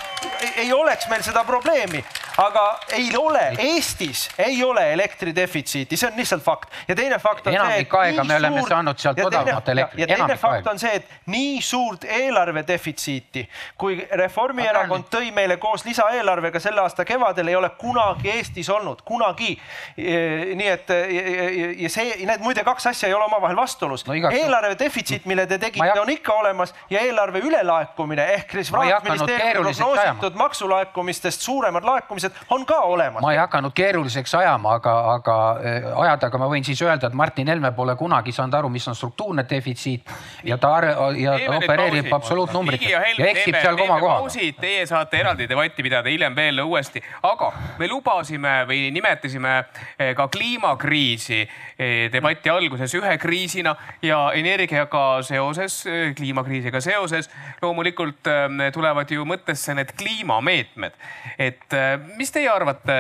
ei 0.58 0.74
oleks 0.74 1.08
meil 1.10 1.22
seda 1.24 1.44
probleemi, 1.44 2.04
aga 2.38 2.80
ei 2.96 3.10
ole, 3.18 3.44
Eestis 3.76 4.30
ei 4.38 4.64
ole 4.64 4.94
elektri 4.94 5.34
defitsiiti, 5.36 5.98
see 5.98 6.08
on 6.10 6.18
lihtsalt 6.20 6.44
fakt 6.44 6.72
ja 6.88 6.96
teine 6.96 7.20
fakt 7.20 7.48
on 7.48 7.54
Enamik 7.54 7.74
see, 7.76 7.82
et 7.82 7.94
aega 8.00 8.24
nii 8.24 8.28
me 8.30 8.36
oleme 8.40 8.64
saanud 8.70 8.98
sealt 9.02 9.18
ja 9.18 9.26
odavamat 9.28 9.70
elektrit. 9.74 10.00
ja 10.00 10.08
teine 10.08 10.38
fakt 10.38 10.54
aega. 10.62 10.72
on 10.72 10.80
see, 10.80 10.94
et 10.96 11.10
nii 11.32 11.62
suurt 11.62 12.04
eelarve 12.08 12.64
defitsiiti, 12.68 13.46
kui 13.78 13.98
Reformierakond 14.12 15.10
tõi 15.12 15.32
meile 15.36 15.58
koos 15.58 15.86
lisaeelarvega 15.86 16.60
selle 16.60 16.82
aasta 16.82 17.06
kevadel, 17.06 17.48
ei 17.52 17.56
ole 17.56 17.70
kunagi 17.80 18.32
Eestis 18.36 18.70
olnud, 18.70 19.02
kunagi. 19.06 19.56
nii 19.98 20.68
et 20.72 20.90
ja, 20.90 21.22
ja, 21.22 21.70
ja 21.86 21.90
see, 21.90 22.16
need 22.26 22.44
muide 22.44 22.64
kaks 22.68 22.88
asja 22.94 23.10
ei 23.10 23.14
ole 23.18 23.26
omavahel 23.28 23.56
vastuolus 23.58 24.06
No 24.08 24.14
igaks- 24.14 24.38
eelarve 24.40 24.76
defitsiit, 24.80 25.26
mille 25.26 25.48
te 25.48 25.58
tegite, 25.58 25.86
hak- 25.86 26.02
on 26.02 26.10
ikka 26.10 26.34
olemas 26.34 26.74
ja 26.90 27.00
eelarve 27.02 27.40
ülelaekumine 27.44 28.26
ehk 28.38 28.52
siis 28.60 28.72
rahandusministeeriumi 28.72 29.74
prognoositud 29.74 30.36
maksulaekumistest 30.40 31.42
suuremad 31.42 31.84
laekumised 31.84 32.32
on 32.50 32.66
ka 32.66 32.80
olemas. 32.80 33.22
ma 33.22 33.32
ei 33.34 33.38
hakanud 33.40 33.65
keeruliseks 33.74 34.34
ajama, 34.36 34.74
aga, 34.80 34.94
aga 35.14 35.36
äh, 35.60 35.88
ajada, 36.06 36.28
aga 36.28 36.38
ma 36.42 36.48
võin 36.52 36.66
siis 36.66 36.82
öelda, 36.82 37.08
et 37.08 37.14
Martin 37.18 37.48
Helme 37.48 37.72
pole 37.76 37.96
kunagi 38.00 38.32
saanud 38.36 38.54
aru, 38.60 38.70
mis 38.70 38.88
on 38.88 38.96
struktuurne 38.96 39.46
defitsiit 39.50 40.10
ja 40.44 40.58
ta 40.58 40.74
are- 40.78 40.96
ja 41.22 41.38
Teeme 41.40 41.58
opereerib 41.58 42.12
absoluutnumbritega 42.14 43.02
ja 43.18 43.30
eksib 43.32 43.56
seal 43.62 43.78
koma 43.78 44.00
kohaga. 44.00 44.30
Teie 44.62 44.86
saate 44.90 45.20
eraldi 45.20 45.48
debatti 45.50 45.84
pidada 45.84 46.10
hiljem 46.10 46.36
veel 46.36 46.60
uuesti, 46.66 47.02
aga 47.24 47.52
me 47.80 47.88
lubasime 47.92 48.56
või 48.70 48.90
nimetasime 48.96 49.56
eh, 50.00 50.14
ka 50.16 50.28
kliimakriisi 50.28 51.42
eh, 51.42 52.12
debati 52.14 52.50
alguses 52.50 52.94
ühe 52.98 53.18
kriisina 53.22 53.76
ja 54.02 54.32
energiaga 54.36 55.22
seoses, 55.24 55.84
kliimakriisiga 56.18 56.82
seoses 56.82 57.30
loomulikult 57.62 58.28
eh, 58.28 58.72
tulevad 58.74 59.12
ju 59.12 59.26
mõttesse 59.26 59.76
need 59.76 59.94
kliimameetmed. 59.98 60.94
et 61.40 61.74
eh, 61.74 61.98
mis 62.18 62.32
teie 62.32 62.50
arvate 62.50 62.96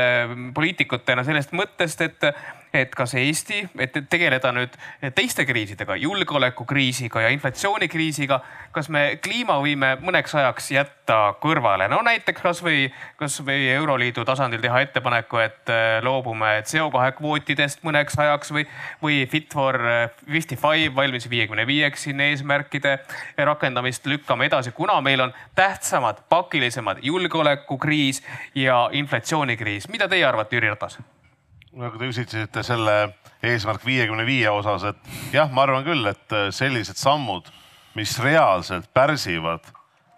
poliitikutena 0.54 1.24
sellest 1.24 1.54
mõttest, 1.56 2.02
et 2.02 2.30
et 2.76 2.96
kas 2.96 3.16
Eesti, 3.20 3.62
et 3.80 3.96
tegeleda 4.10 4.52
nüüd 4.56 4.76
teiste 5.16 5.46
kriisidega, 5.48 5.96
julgeolekukriisiga 6.02 7.26
ja 7.26 7.32
inflatsioonikriisiga, 7.36 8.40
kas 8.76 8.90
me 8.92 9.18
kliima 9.24 9.58
võime 9.64 9.96
mõneks 10.04 10.36
ajaks 10.36 10.72
jätta 10.76 11.20
kõrvale, 11.42 11.88
no 11.92 12.02
näiteks 12.06 12.44
kasvõi, 12.44 12.90
kasvõi 13.20 13.70
Euroliidu 13.76 14.26
tasandil 14.28 14.64
teha 14.64 14.82
ettepaneku, 14.86 15.42
et 15.44 15.74
äh, 15.74 16.00
loobume 16.06 16.58
CO2 16.68 17.16
kvootidest 17.20 17.84
mõneks 17.88 18.20
ajaks 18.20 18.54
või, 18.56 18.68
või 19.04 19.24
Fit 19.32 19.54
for 19.54 19.80
fifty 20.26 20.56
five 20.60 20.96
valmis 20.96 21.30
viiekümne 21.30 21.68
viieks 21.68 22.06
siin 22.08 22.22
eesmärkide 22.22 22.98
rakendamist 23.38 24.06
lükkame 24.06 24.50
edasi, 24.50 24.72
kuna 24.72 25.00
meil 25.02 25.22
on 25.28 25.34
tähtsamad, 25.56 26.24
pakilisemad 26.30 27.04
julgeolekukriis 27.04 28.24
ja 28.56 28.90
inflatsioonikriis. 28.92 29.90
mida 29.90 30.08
teie 30.08 30.26
arvate, 30.26 30.56
Jüri 30.56 30.70
Ratas? 30.70 31.00
Nagu 31.76 32.00
te 32.00 32.08
küsisite 32.08 32.64
selle 32.64 32.96
eesmärk 33.44 33.84
viiekümne 33.86 34.26
viie 34.28 34.50
osas, 34.52 34.86
et 34.88 35.36
jah, 35.36 35.50
ma 35.52 35.66
arvan 35.66 35.84
küll, 35.84 36.08
et 36.08 36.36
sellised 36.56 36.98
sammud, 37.00 37.48
mis 37.96 38.16
reaalselt 38.24 38.88
pärsivad 38.96 39.68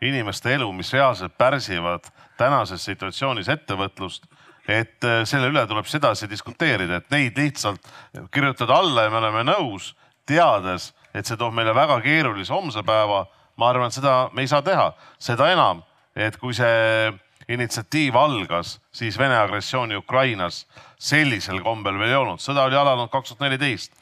inimeste 0.06 0.54
elu, 0.54 0.70
mis 0.74 0.92
reaalselt 0.94 1.34
pärsivad 1.38 2.06
tänases 2.38 2.86
situatsioonis 2.86 3.50
ettevõtlust, 3.50 4.28
et 4.70 5.02
selle 5.26 5.50
üle 5.50 5.64
tuleb 5.66 5.88
sedasi 5.90 6.30
diskuteerida, 6.30 7.00
et 7.00 7.10
neid 7.14 7.38
lihtsalt 7.40 7.90
kirjutada 8.34 8.78
alla 8.78 9.08
ja 9.08 9.14
me 9.14 9.22
oleme 9.22 9.46
nõus, 9.48 9.94
teades, 10.30 10.92
et 11.16 11.26
see 11.26 11.40
toob 11.40 11.56
meile 11.58 11.74
väga 11.74 11.98
keerulise 12.06 12.54
homse 12.54 12.84
päeva. 12.86 13.26
ma 13.58 13.72
arvan, 13.72 13.88
et 13.88 13.94
seda 13.94 14.30
me 14.34 14.44
ei 14.46 14.48
saa 14.48 14.62
teha, 14.62 14.92
seda 15.18 15.48
enam, 15.50 15.80
et 16.14 16.36
kui 16.38 16.54
see 16.54 17.10
initsiatiiv 17.50 18.16
algas, 18.16 18.76
siis 18.92 19.18
Vene 19.18 19.38
agressiooni 19.40 19.96
Ukrainas 19.96 20.68
sellisel 20.98 21.62
kombel 21.62 21.98
veel 22.00 22.12
ei 22.12 22.20
olnud, 22.20 22.42
sõda 22.42 22.66
oli 22.68 22.78
alanud 22.78 23.12
kaks 23.14 23.34
tuhat 23.34 23.46
neliteist. 23.48 23.94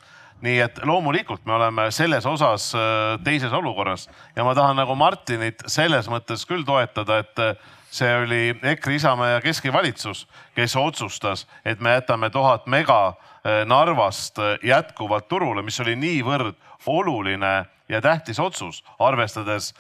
Nii 0.44 0.58
et 0.60 0.82
loomulikult 0.84 1.46
me 1.48 1.56
oleme 1.56 1.88
selles 1.96 2.26
osas 2.28 2.68
äh, 2.76 3.16
teises 3.24 3.54
olukorras 3.56 4.10
ja 4.36 4.44
ma 4.44 4.52
tahan 4.56 4.76
nagu 4.76 4.96
Martinit 5.00 5.64
selles 5.72 6.10
mõttes 6.12 6.44
küll 6.48 6.66
toetada, 6.68 7.22
et 7.24 7.40
äh, 7.40 7.54
see 7.88 8.12
oli 8.20 8.42
EKRE, 8.60 8.98
Isamaa 9.00 9.30
ja 9.38 9.42
keskvalitsus, 9.44 10.26
kes 10.56 10.76
otsustas, 10.76 11.46
et 11.64 11.80
me 11.80 11.96
jätame 11.96 12.30
tuhat 12.36 12.68
mega 12.68 13.00
äh, 13.08 13.64
Narvast 13.66 14.44
jätkuvalt 14.64 15.30
turule, 15.32 15.64
mis 15.64 15.80
oli 15.80 15.96
niivõrd 15.96 16.60
oluline 16.86 17.56
ja 17.90 18.02
tähtis 18.02 18.40
otsus, 18.40 18.84
arvestades, 19.00 19.72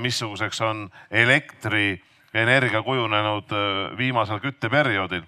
missuguseks 0.00 0.60
on 0.64 0.86
elektrienergia 1.10 2.82
kujunenud 2.82 3.52
viimasel 3.98 4.40
kütteperioodil 4.40 5.24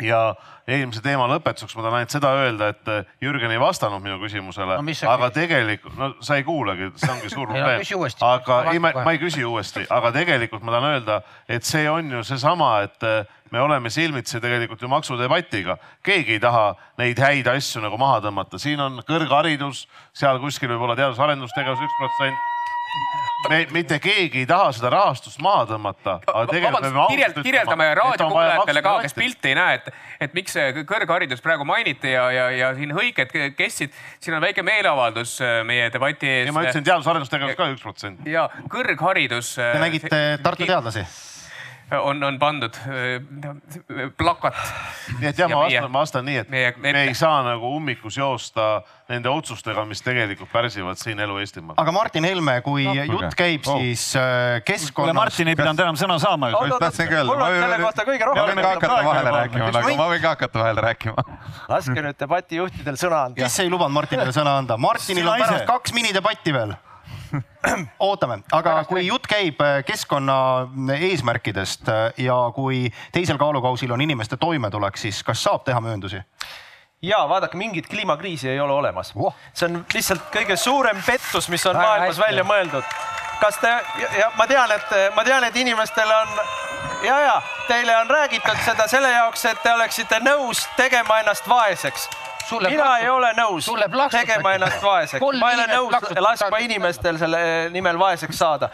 ja 0.00 0.34
eelmise 0.68 1.02
teema 1.02 1.26
lõpetuseks 1.30 1.74
ma 1.76 1.84
tahan 1.84 1.98
ainult 1.98 2.14
seda 2.14 2.30
öelda, 2.38 2.68
et 2.72 2.90
Jürgen 3.22 3.52
ei 3.52 3.60
vastanud 3.60 4.02
minu 4.04 4.18
küsimusele 4.22 4.78
No 4.78 4.86
no, 5.08 5.12
aga 5.12 5.30
tegelikult, 5.34 5.96
no 5.98 6.10
sa 6.24 6.38
ei 6.38 6.46
kuulagi, 6.46 6.92
see 6.96 7.12
ongi 7.12 7.32
suur 7.32 7.48
no 7.50 7.56
probleem. 7.56 7.84
uuesti. 7.98 8.24
aga 8.26 8.58
ei, 8.72 8.82
ma, 8.82 8.94
ma 9.02 9.14
ei 9.14 9.20
küsi 9.22 9.44
uuesti, 9.44 9.84
aga 9.90 10.12
tegelikult 10.14 10.64
ma 10.64 10.76
tahan 10.76 10.90
öelda, 10.94 11.20
et 11.48 11.66
see 11.68 11.84
on 11.90 12.10
ju 12.18 12.22
seesama, 12.26 12.72
et 12.86 13.08
me 13.52 13.60
oleme 13.60 13.90
silmitsi 13.90 14.40
tegelikult 14.40 14.82
ju 14.82 14.88
maksudebatiga. 14.88 15.76
keegi 16.02 16.38
ei 16.38 16.40
taha 16.40 16.72
neid 16.98 17.18
häid 17.20 17.50
asju 17.52 17.82
nagu 17.84 17.98
maha 18.00 18.22
tõmmata, 18.24 18.58
siin 18.62 18.80
on 18.80 19.02
kõrgharidus, 19.08 19.86
seal 20.16 20.40
kuskil 20.40 20.72
võib 20.72 20.88
olla 20.88 20.96
teadus-arendustegevus 20.96 21.84
üks 21.84 22.00
protsent 22.00 22.50
me 23.48 23.66
mitte 23.74 23.98
keegi 24.02 24.42
ei 24.42 24.46
taha 24.48 24.70
seda 24.74 24.90
rahastust 24.92 25.40
maha 25.42 25.64
tõmmata. 25.72 26.18
vabandust, 26.26 26.98
kirjeld, 27.10 27.40
kirjeldame 27.42 27.88
raadiokuulajatele 27.98 28.82
ka, 28.84 28.94
kes 29.06 29.16
pilti 29.16 29.52
ei 29.52 29.58
näe, 29.58 29.80
et, 29.80 29.90
et 30.26 30.36
miks 30.36 30.56
kõrgharidus 30.88 31.42
praegu 31.44 31.66
mainiti 31.68 32.14
ja, 32.14 32.28
ja, 32.34 32.46
ja 32.54 32.70
siin 32.78 32.94
hõiked 32.96 33.34
kestsid. 33.58 33.92
siin 34.22 34.38
on 34.38 34.44
väike 34.44 34.64
meeleavaldus 34.66 35.38
äh, 35.42 35.60
meie 35.68 35.90
debati 35.92 36.30
ees. 36.30 36.46
ja 36.50 36.54
ma 36.54 36.64
ütlesin 36.66 36.86
teadus-arendustegevus 36.86 37.58
ka 37.58 37.68
üks 37.74 37.84
protsent. 37.84 38.24
ja 38.26 38.48
kõrgharidus. 38.72 39.56
äh, 39.58 39.76
Te 39.76 39.84
nägite 39.86 40.24
Tartu 40.42 40.68
teadlasi? 40.68 41.06
On, 42.00 42.22
on 42.24 42.38
pandud 42.38 42.74
äh, 42.86 44.10
plakat. 44.16 44.54
nii 45.20 45.28
et 45.28 45.38
jah, 45.38 45.50
Ja 45.50 45.56
ma 45.56 45.62
vastan, 45.66 45.90
ma 45.92 45.98
vastan 46.02 46.24
nii, 46.24 46.36
et 46.42 46.50
meie- 46.52 46.72
me 46.78 46.92
ei 47.04 47.14
saa 47.14 47.42
nagu 47.46 47.70
ummikus 47.76 48.16
joosta 48.16 48.82
nende 49.08 49.28
otsustega, 49.28 49.84
mis 49.88 50.00
tegelikult 50.02 50.48
pärsivad 50.52 50.96
siin 51.00 51.20
elu 51.20 51.38
Eestimaal. 51.42 51.74
aga 51.76 51.92
Martin 51.92 52.24
Helme, 52.24 52.60
kui 52.64 52.84
No, 52.86 52.94
jutt 52.94 53.34
käib 53.38 53.66
Oh. 53.66 53.78
siis 53.80 54.16
äh, 54.16 54.22
kuule, 54.22 54.60
keskkonnast. 54.66 55.14
Martin 55.14 55.48
ei 55.48 55.56
pidanud 55.56 55.80
enam 55.80 55.96
sõna 55.96 56.18
saama 56.22 56.50
ju. 56.50 56.56
mul 56.56 56.72
on 56.72 57.58
selle 57.60 57.78
kohta 57.82 58.04
kõige 58.08 58.20
ma 58.26 58.32
rohkem 58.32 58.56
võin 58.56 58.62
ka 58.62 58.72
hakata 58.74 59.04
vahele 59.04 59.30
rääkima, 59.36 59.66
Üks 59.68 59.76
nagu 59.80 59.96
ma 59.96 60.06
võin 60.12 60.22
ka 60.22 60.28
hakata 60.36 60.58
vahele 60.64 60.80
rääkima. 60.88 61.24
laske 61.68 61.98
nüüd 62.08 62.18
debatijuhtidel 62.18 62.96
sõna 62.96 63.24
anda. 63.26 63.42
kes 63.42 63.58
ei 63.60 63.70
lubanud 63.70 63.92
Martinile 63.92 64.32
sõna 64.32 64.56
anda? 64.58 64.76
Martinil 64.76 65.28
on 65.28 65.38
pärast 65.38 65.66
kaks 65.66 65.92
minidebatti 65.92 66.52
veel. 66.52 66.74
ootame, 68.08 68.40
aga 68.52 68.82
kui 68.88 69.06
jutt 69.06 69.26
käib 69.30 69.60
äh, 69.64 69.80
keskkonna 69.86 70.68
eesmärkidest 70.98 71.88
äh, 71.88 72.02
ja 72.24 72.36
kui 72.54 72.84
teisel 73.12 73.38
kaalukausil 73.38 73.92
on 73.92 74.00
inimeste 74.00 74.36
toimetulek, 74.36 74.96
siis 74.96 75.22
kas 75.22 75.42
saab 75.42 75.64
teha 75.64 75.80
mööndusi? 75.80 76.22
ja 77.02 77.24
vaadake, 77.28 77.56
mingit 77.58 77.88
kliimakriisi 77.90 78.48
ei 78.48 78.60
ole 78.60 78.72
olemas 78.72 79.14
Voh. 79.16 79.34
see 79.54 79.68
on 79.70 79.84
lihtsalt 79.94 80.28
kõige 80.34 80.56
suurem 80.56 81.02
pettus, 81.06 81.48
mis 81.48 81.66
on 81.66 81.76
Väga 81.76 81.86
maailmas 81.86 82.16
hästi. 82.16 82.26
välja 82.26 82.44
mõeldud. 82.44 82.98
kas 83.40 83.58
te 83.58 83.68
ja, 83.68 84.12
ja 84.18 84.30
ma 84.36 84.46
tean, 84.46 84.70
et 84.70 84.92
ma 85.16 85.24
tean, 85.24 85.44
et 85.44 85.56
inimestel 85.56 86.10
on 86.10 86.38
ja, 87.02 87.20
ja 87.20 87.42
teile 87.68 87.96
on 87.96 88.10
räägitud 88.10 88.56
seda 88.64 88.86
selle 88.88 89.10
jaoks, 89.10 89.44
et 89.44 89.62
te 89.62 89.72
oleksite 89.74 90.20
nõus 90.22 90.66
tegema 90.76 91.20
ennast 91.22 91.48
vaeseks. 91.48 92.08
Sulle 92.48 92.68
mina 92.70 92.84
plaksut- 92.84 93.02
ei 93.02 93.08
ole 93.08 93.32
nõus 93.32 93.68
tegema 94.10 94.52
ennast 94.54 94.82
vaeseks, 94.82 95.38
ma 95.40 95.50
ei 95.50 95.56
ole 95.58 95.66
nõus 95.66 96.18
laskma 96.20 96.58
inimestel 96.58 97.18
selle 97.18 97.70
nimel 97.70 97.98
vaeseks 97.98 98.38
saada. 98.38 98.68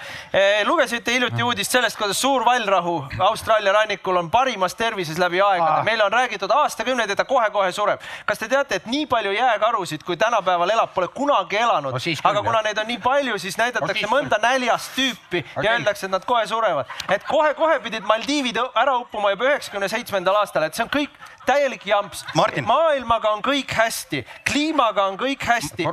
lugesite 0.65 1.13
hiljuti 1.13 1.43
uudist 1.43 1.71
sellest, 1.71 1.99
kuidas 1.99 2.21
suur 2.21 2.45
vallrahu 2.45 3.05
Austraalia 3.19 3.73
rannikul 3.73 4.17
on 4.17 4.31
parimas 4.31 4.75
tervises 4.75 5.19
läbi 5.19 5.41
aegade 5.41 5.81
Aa. 5.81 5.83
meile 5.83 6.05
on 6.05 6.13
räägitud 6.13 6.51
aastakümneid, 6.51 7.11
et 7.11 7.17
ta 7.17 7.25
kohe-kohe 7.25 7.73
sureb. 7.73 8.01
kas 8.27 8.39
te 8.39 8.49
teate, 8.49 8.75
et 8.75 8.87
nii 8.87 9.07
palju 9.07 9.33
jääkarusid, 9.33 10.03
kui 10.05 10.17
tänapäeval 10.17 10.71
elab, 10.71 10.95
pole 10.95 11.09
kunagi 11.09 11.57
elanud 11.57 11.93
No 11.93 12.31
aga 12.31 12.43
kuna 12.43 12.63
neid 12.63 12.79
on 12.79 12.87
nii 12.87 12.99
palju, 12.99 13.39
siis 13.39 13.59
näidatakse 13.59 13.99
siis 13.99 14.11
mõnda 14.11 14.39
näljast 14.43 14.93
tüüpi 14.97 15.45
ja 15.45 15.61
Okei. 15.61 15.71
öeldakse, 15.73 16.07
et 16.07 16.11
nad 16.13 16.25
kohe 16.25 16.47
surevad. 16.47 16.87
et 17.09 17.25
kohe-kohe 17.25 17.81
pidid 17.81 18.03
Maldiivid 18.03 18.57
ära 18.75 18.97
uppuma 18.99 19.31
juba 19.31 19.45
üheksakümne 19.45 19.89
seitsmendal 19.89 20.37
aastal, 20.37 20.63
et 20.63 20.75
see 20.75 20.85
on 20.85 20.91
kõik 20.91 21.11
täielik 21.49 21.87
jamps. 21.89 22.25
Maailmaga 22.69 23.33
on 23.37 23.43
kõik 23.45 23.73
hästi, 23.75 24.23
kliimaga 24.51 25.07
on 25.09 25.17
kõik 25.21 25.45
hästi. 25.49 25.87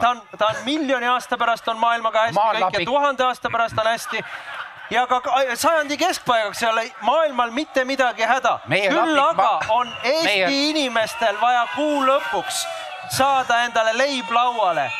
Ta 0.00 0.10
on, 0.14 0.22
ta 0.38 0.46
on 0.52 0.62
miljoni 0.64 1.06
aasta 1.10 1.36
pärast 1.40 1.68
on 1.68 1.78
maailmaga 1.80 2.26
hästi 2.28 2.38
Maal 2.40 2.54
kõik 2.56 2.60
ja 2.60 2.66
lapik. 2.70 2.88
tuhande 2.88 3.24
aasta 3.28 3.50
pärast 3.52 3.78
on 3.78 3.86
hästi 3.92 4.24
ja 4.90 5.06
ka 5.06 5.20
ka- 5.20 5.56
sajandi 5.56 5.96
keskpaigaks 6.00 6.62
ei 6.62 6.68
ole 6.68 6.86
maailmal 7.06 7.50
mitte 7.50 7.84
midagi 7.84 8.26
häda. 8.26 8.58
Küll 8.68 9.20
aga 9.22 9.50
on 9.68 9.92
Eesti 10.02 10.24
meie- 10.24 10.70
inimestel 10.70 11.36
vaja 11.40 11.66
kuu 11.76 12.00
lõpuks 12.06 12.64
saada 13.16 13.62
endale 13.64 13.92
leib 13.98 14.30
lauale 14.30 14.90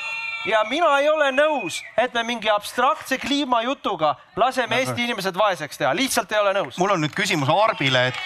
ja 0.47 0.63
mina 0.69 0.99
ei 0.99 1.09
ole 1.09 1.31
nõus, 1.33 1.83
et 1.97 2.15
me 2.15 2.23
mingi 2.23 2.51
abstraktse 2.51 3.19
kliimajutuga 3.19 4.15
laseme 4.37 4.79
Eesti 4.79 5.05
inimesed 5.05 5.37
vaeseks 5.37 5.79
teha, 5.79 5.95
lihtsalt 5.95 6.33
ei 6.33 6.39
ole 6.39 6.53
nõus. 6.53 6.79
mul 6.79 6.91
on 6.91 7.01
nüüd 7.01 7.15
küsimus 7.15 7.49
Arbile, 7.49 8.07
et 8.09 8.23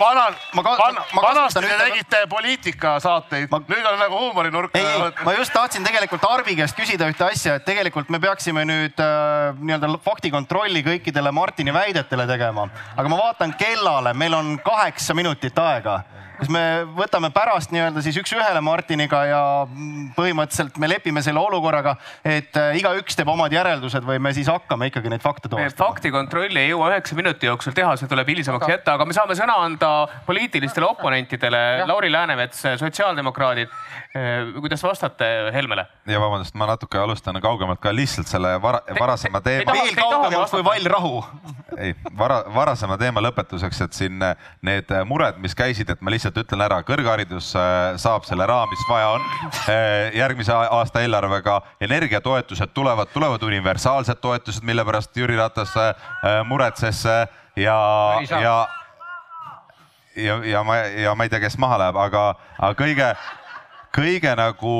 vanan, 0.00 0.34
Ma 0.54 0.62
ka- 0.62 0.76
van, 0.78 0.98
ma 1.14 1.22
vanasti 1.22 1.60
te 1.64 1.76
tegite 1.82 2.20
poliitikasaateid, 2.30 3.48
nüüd 3.68 3.86
on 3.90 3.98
nagu 4.00 4.18
huumorinurk. 4.18 4.74
ei, 4.76 4.84
ei, 4.86 5.10
ma 5.24 5.32
just 5.36 5.52
tahtsin 5.52 5.84
tegelikult 5.84 6.24
Arvi 6.28 6.56
käest 6.56 6.76
küsida 6.78 7.08
ühte 7.10 7.24
asja, 7.30 7.54
et 7.58 7.64
tegelikult 7.64 8.08
me 8.10 8.20
peaksime 8.22 8.64
nüüd 8.68 9.00
äh, 9.02 9.56
nii-öelda 9.58 9.98
faktikontrolli 10.04 10.82
kõikidele 10.86 11.32
Martini 11.32 11.74
väidetele 11.74 12.26
tegema, 12.26 12.68
aga 12.96 13.08
ma 13.08 13.16
vaatan 13.24 13.54
kellale, 13.58 14.14
meil 14.14 14.34
on 14.34 14.58
kaheksa 14.64 15.14
minutit 15.14 15.58
aega. 15.58 16.00
Kas 16.38 16.50
me 16.52 16.62
võtame 16.96 17.30
pärast 17.34 17.72
nii-öelda 17.74 18.02
siis 18.04 18.18
üks-ühele 18.20 18.60
Martiniga 18.64 19.22
ja 19.26 19.40
põhimõtteliselt 20.16 20.78
me 20.80 20.90
lepime 20.90 21.22
selle 21.24 21.42
olukorraga, 21.42 21.96
et 22.26 22.56
äh, 22.58 22.78
igaüks 22.78 23.18
teeb 23.18 23.30
omad 23.32 23.52
järeldused 23.54 24.06
või 24.06 24.20
me 24.22 24.32
siis 24.36 24.50
hakkame 24.50 24.90
ikkagi 24.92 25.12
neid 25.12 25.24
fakte 25.24 25.50
tuvastama? 25.50 25.88
faktikontrolli 25.88 26.62
ei 26.62 26.72
jõua 26.72 26.92
üheksa 26.92 27.18
minuti 27.18 27.48
jooksul 27.48 27.74
teha, 27.76 27.96
see 27.98 28.10
tuleb 28.10 28.30
hilisemaks 28.32 28.70
jätta, 28.70 28.94
aga 28.98 29.06
me 29.08 29.16
saame 29.16 29.36
sõna 29.38 29.58
anda 29.64 29.92
poliitilistele 30.26 30.86
oponentidele. 30.88 31.62
Lauri 31.88 32.12
Läänemets, 32.12 32.62
sotsiaaldemokraadid. 32.80 33.72
kuidas 34.60 34.82
vastate 34.82 35.26
Helmele? 35.54 35.86
ja 36.06 36.20
vabandust, 36.20 36.54
ma 36.58 36.66
natuke 36.70 36.98
alustan 36.98 37.40
kaugemalt 37.42 37.80
ka 37.82 37.92
lihtsalt 37.94 38.30
selle 38.30 38.54
vara, 38.62 38.80
varasema 39.00 39.40
teema 39.44 39.74
veel 39.74 39.94
kaugemalt 39.98 40.50
kui 40.50 40.64
vall 40.64 40.90
rahu. 40.90 41.24
ei, 41.76 41.94
vara, 42.18 42.42
varasema 42.54 42.98
teema 42.98 43.22
lõpetuseks, 43.24 43.82
et 43.84 43.98
siin 43.98 44.22
äh, 44.22 44.36
need 44.62 44.92
mured, 45.08 45.38
mis 45.42 45.54
käisid, 45.58 45.90
et 45.90 46.00
ma 46.04 46.12
lihtsalt 46.12 46.27
ütlen 46.36 46.62
ära, 46.64 46.80
kõrgharidus 46.86 47.52
äh, 47.56 47.96
saab 48.00 48.26
selle 48.28 48.46
raha, 48.46 48.66
mis 48.70 48.84
vaja 48.88 49.08
on. 49.14 49.24
järgmise 50.14 50.52
a- 50.52 50.68
aasta 50.78 51.02
eelarvega 51.04 51.60
energiatoetused 51.80 52.74
tulevad, 52.74 53.08
tulevad 53.12 53.42
universaalsed 53.42 54.20
toetused, 54.20 54.64
mille 54.64 54.84
pärast 54.84 55.16
Jüri 55.16 55.36
Ratas 55.38 55.74
äh, 55.76 55.94
muretses 56.44 57.04
äh, 57.06 57.26
ja 57.56 57.78
ja 58.30 58.68
ja, 60.16 60.38
ja 60.44 60.62
ma 60.64 60.76
ja 60.76 61.14
ma 61.14 61.24
ei 61.24 61.32
tea, 61.32 61.40
kes 61.40 61.58
maha 61.58 61.78
läheb, 61.78 61.96
aga, 61.96 62.24
aga 62.58 62.74
kõige, 62.78 63.12
kõige 63.94 64.34
nagu 64.36 64.74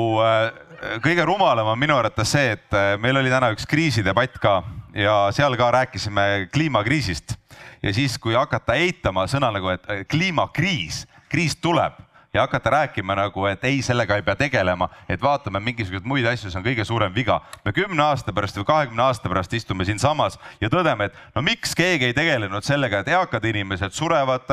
kõige 1.03 1.25
rumalam 1.27 1.73
on 1.73 1.79
minu 1.79 1.95
arvates 1.97 2.31
see, 2.35 2.55
et 2.55 2.79
meil 2.99 3.17
oli 3.19 3.31
täna 3.31 3.51
üks 3.55 3.65
kriisidebatt 3.67 4.39
ka 4.39 4.61
ja 4.95 5.29
seal 5.35 5.55
ka 5.59 5.71
rääkisime 5.75 6.49
kliimakriisist 6.53 7.35
ja 7.83 7.93
siis, 7.93 8.17
kui 8.19 8.35
hakata 8.35 8.75
eitama 8.79 9.25
sõna 9.29 9.51
nagu, 9.55 9.71
et 9.73 10.07
kliimakriis, 10.11 11.03
kriis 11.29 11.55
tuleb 11.55 11.93
ja 12.33 12.41
hakata 12.41 12.69
rääkima 12.69 13.15
nagu, 13.15 13.45
et 13.45 13.63
ei, 13.63 13.81
sellega 13.81 14.15
ei 14.15 14.21
pea 14.21 14.35
tegelema, 14.35 14.89
et 15.09 15.21
vaatame 15.21 15.59
mingisuguseid 15.59 16.05
muid 16.05 16.27
asju, 16.29 16.51
see 16.51 16.59
on 16.59 16.65
kõige 16.65 16.85
suurem 16.85 17.13
viga. 17.15 17.39
me 17.65 17.73
kümne 17.73 18.03
aasta 18.03 18.33
pärast 18.33 18.57
või 18.57 18.65
kahekümne 18.65 19.03
aasta 19.03 19.29
pärast 19.29 19.53
istume 19.53 19.85
siinsamas 19.85 20.37
ja 20.61 20.69
tõdeme, 20.69 21.09
et 21.09 21.15
no 21.35 21.41
miks 21.41 21.73
keegi 21.75 22.05
ei 22.05 22.13
tegelenud 22.13 22.63
sellega, 22.63 22.99
et 22.99 23.07
eakad 23.07 23.45
inimesed 23.45 23.91
surevad. 23.91 24.45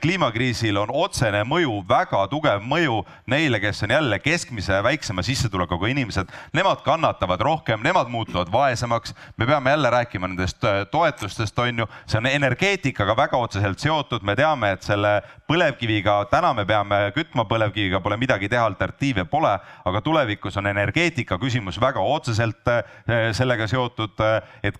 kliimakriisil 0.00 0.76
on 0.76 0.88
otsene 0.92 1.44
mõju, 1.44 1.84
väga 1.88 2.26
tugev 2.28 2.62
mõju 2.64 3.04
neile, 3.26 3.60
kes 3.60 3.82
on 3.82 3.90
jälle 3.90 4.18
keskmise 4.18 4.72
ja 4.72 4.82
väiksema 4.82 5.22
sissetulekuga 5.22 5.86
inimesed. 5.86 6.28
Nemad 6.52 6.80
kannatavad 6.82 7.40
rohkem, 7.40 7.82
nemad 7.82 8.08
muutuvad 8.08 8.52
vaesemaks. 8.52 9.14
me 9.36 9.46
peame 9.46 9.70
jälle 9.70 9.90
rääkima 9.90 10.28
nendest 10.28 10.64
toetustest, 10.90 11.58
on 11.58 11.78
ju, 11.78 11.86
see 12.06 12.18
on 12.18 12.26
energeetikaga 12.26 13.16
väga 13.16 13.36
otseselt 13.36 13.78
seotud, 13.78 14.22
me 14.22 14.36
teame, 14.36 14.72
et 14.72 14.82
selle 14.82 15.22
põlevkiviga 15.50 16.16
täna 16.30 16.52
me 16.54 16.64
peame 16.68 16.98
kütma 17.16 17.44
põlevkiviga, 17.50 18.00
pole 18.04 18.18
midagi 18.20 18.48
teha, 18.50 18.64
alternatiive 18.70 19.24
pole, 19.30 19.52
aga 19.90 20.02
tulevikus 20.04 20.58
on 20.60 20.70
energeetika 20.70 21.38
küsimus 21.42 21.80
väga 21.82 22.02
otseselt 22.06 22.70
eh, 22.70 23.30
sellega 23.36 23.66
seotud, 23.70 24.14
eh, 24.26 24.52
et 24.70 24.78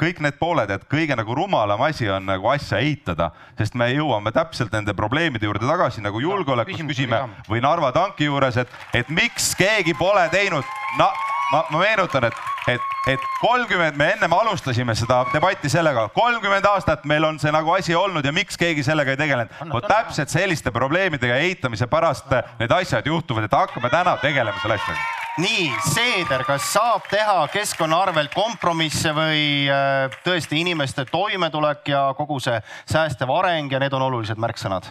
kõik 0.00 0.22
need 0.24 0.38
pooled, 0.40 0.70
et 0.74 0.88
kõige 0.90 1.16
nagu 1.18 1.36
rumalam 1.38 1.82
asi 1.86 2.08
on 2.10 2.26
nagu 2.32 2.50
asja 2.50 2.80
eitada, 2.82 3.30
sest 3.58 3.78
me 3.78 3.90
jõuame 3.92 4.34
täpselt 4.34 4.74
nende 4.74 4.96
probleemide 4.98 5.46
juurde 5.46 5.68
tagasi 5.68 6.02
nagu 6.04 6.22
julgeolekus 6.22 6.82
küsime 6.84 7.20
või 7.48 7.62
Narva 7.64 7.92
tanki 7.94 8.26
juures, 8.26 8.58
et, 8.60 8.74
et 8.94 9.14
miks 9.14 9.52
keegi 9.58 9.94
pole 9.98 10.26
teinud 10.34 10.66
no, 10.98 11.08
ma, 11.54 11.62
ma 11.70 11.82
meenutan, 11.84 12.28
et, 12.28 12.34
et, 12.74 12.92
et 13.14 13.26
kolmkümmend, 13.40 13.96
me 14.00 14.10
ennem 14.16 14.32
alustasime 14.34 14.94
seda 14.98 15.22
debatti 15.32 15.70
sellega, 15.72 16.08
kolmkümmend 16.16 16.66
aastat 16.72 17.04
meil 17.08 17.26
on 17.28 17.38
see 17.42 17.52
nagu 17.54 17.74
asi 17.76 17.94
olnud 17.98 18.26
ja 18.26 18.32
miks 18.34 18.58
keegi 18.60 18.84
sellega 18.86 19.14
ei 19.14 19.20
tegelenud. 19.20 19.58
vot 19.72 19.86
täpselt 19.88 20.32
selliste 20.32 20.74
probleemidega 20.74 21.38
eitamise 21.46 21.86
pärast 21.90 22.32
need 22.58 22.72
asjad 22.74 23.06
juhtuvad, 23.06 23.46
et 23.46 23.60
hakkame 23.60 23.92
täna 23.92 24.16
tegelema 24.22 24.58
selle 24.62 24.80
asjaga 24.80 25.22
nii, 25.42 25.66
Seeder, 25.90 26.44
kas 26.46 26.68
saab 26.76 27.08
teha 27.10 27.40
keskkonna 27.50 27.96
arvelt 28.06 28.30
kompromisse 28.34 29.10
või 29.16 29.66
äh, 29.66 30.06
tõesti 30.26 30.60
inimeste 30.62 31.06
toimetulek 31.10 31.90
ja 31.90 32.04
kogu 32.18 32.38
see 32.42 32.60
säästev 32.90 33.32
areng 33.34 33.72
ja 33.72 33.82
need 33.82 33.94
on 33.94 34.08
olulised 34.10 34.38
märksõnad? 34.38 34.90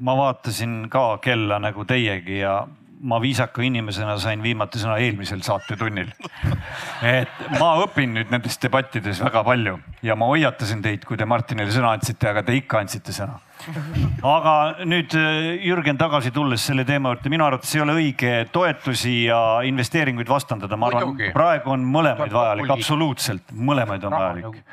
ma 0.00 0.14
vaatasin 0.16 0.86
ka 0.88 1.18
kella 1.20 1.58
nagu 1.60 1.84
teiegi 1.84 2.38
ja 2.40 2.62
ma 3.00 3.18
viisaka 3.20 3.62
inimesena 3.64 4.16
sain 4.20 4.42
viimati 4.42 4.80
sõna 4.80 4.98
eelmisel 5.00 5.40
saatetunnil. 5.44 6.10
et 7.06 7.44
ma 7.58 7.72
õpin 7.84 8.12
nüüd 8.16 8.32
nendes 8.32 8.58
debattides 8.60 9.22
väga 9.24 9.42
palju 9.46 9.78
ja 10.04 10.16
ma 10.16 10.28
hoiatasin 10.28 10.82
teid, 10.84 11.06
kui 11.08 11.16
te 11.16 11.28
Martinile 11.28 11.72
sõna 11.72 11.94
andsite, 11.96 12.28
aga 12.28 12.42
te 12.44 12.56
ikka 12.58 12.82
andsite 12.84 13.14
sõna. 13.16 13.38
aga 14.26 14.54
nüüd 14.88 15.16
äh, 15.16 15.64
Jürgen 15.64 16.00
tagasi 16.00 16.32
tulles 16.34 16.64
selle 16.66 16.84
teema 16.88 17.14
juurde, 17.14 17.32
minu 17.32 17.46
arvates 17.48 17.74
ei 17.74 17.84
ole 17.84 17.96
õige 17.96 18.34
toetusi 18.52 19.16
ja 19.30 19.40
investeeringuid 19.68 20.28
vastandada, 20.28 20.76
ma 20.76 20.92
arvan, 20.92 21.16
praegu 21.34 21.76
on 21.76 21.84
mõlemaid 21.96 22.32
vajalik, 22.36 22.72
absoluutselt 22.76 23.52
mõlemaid 23.56 24.08
on 24.08 24.16
vajalik 24.16 24.64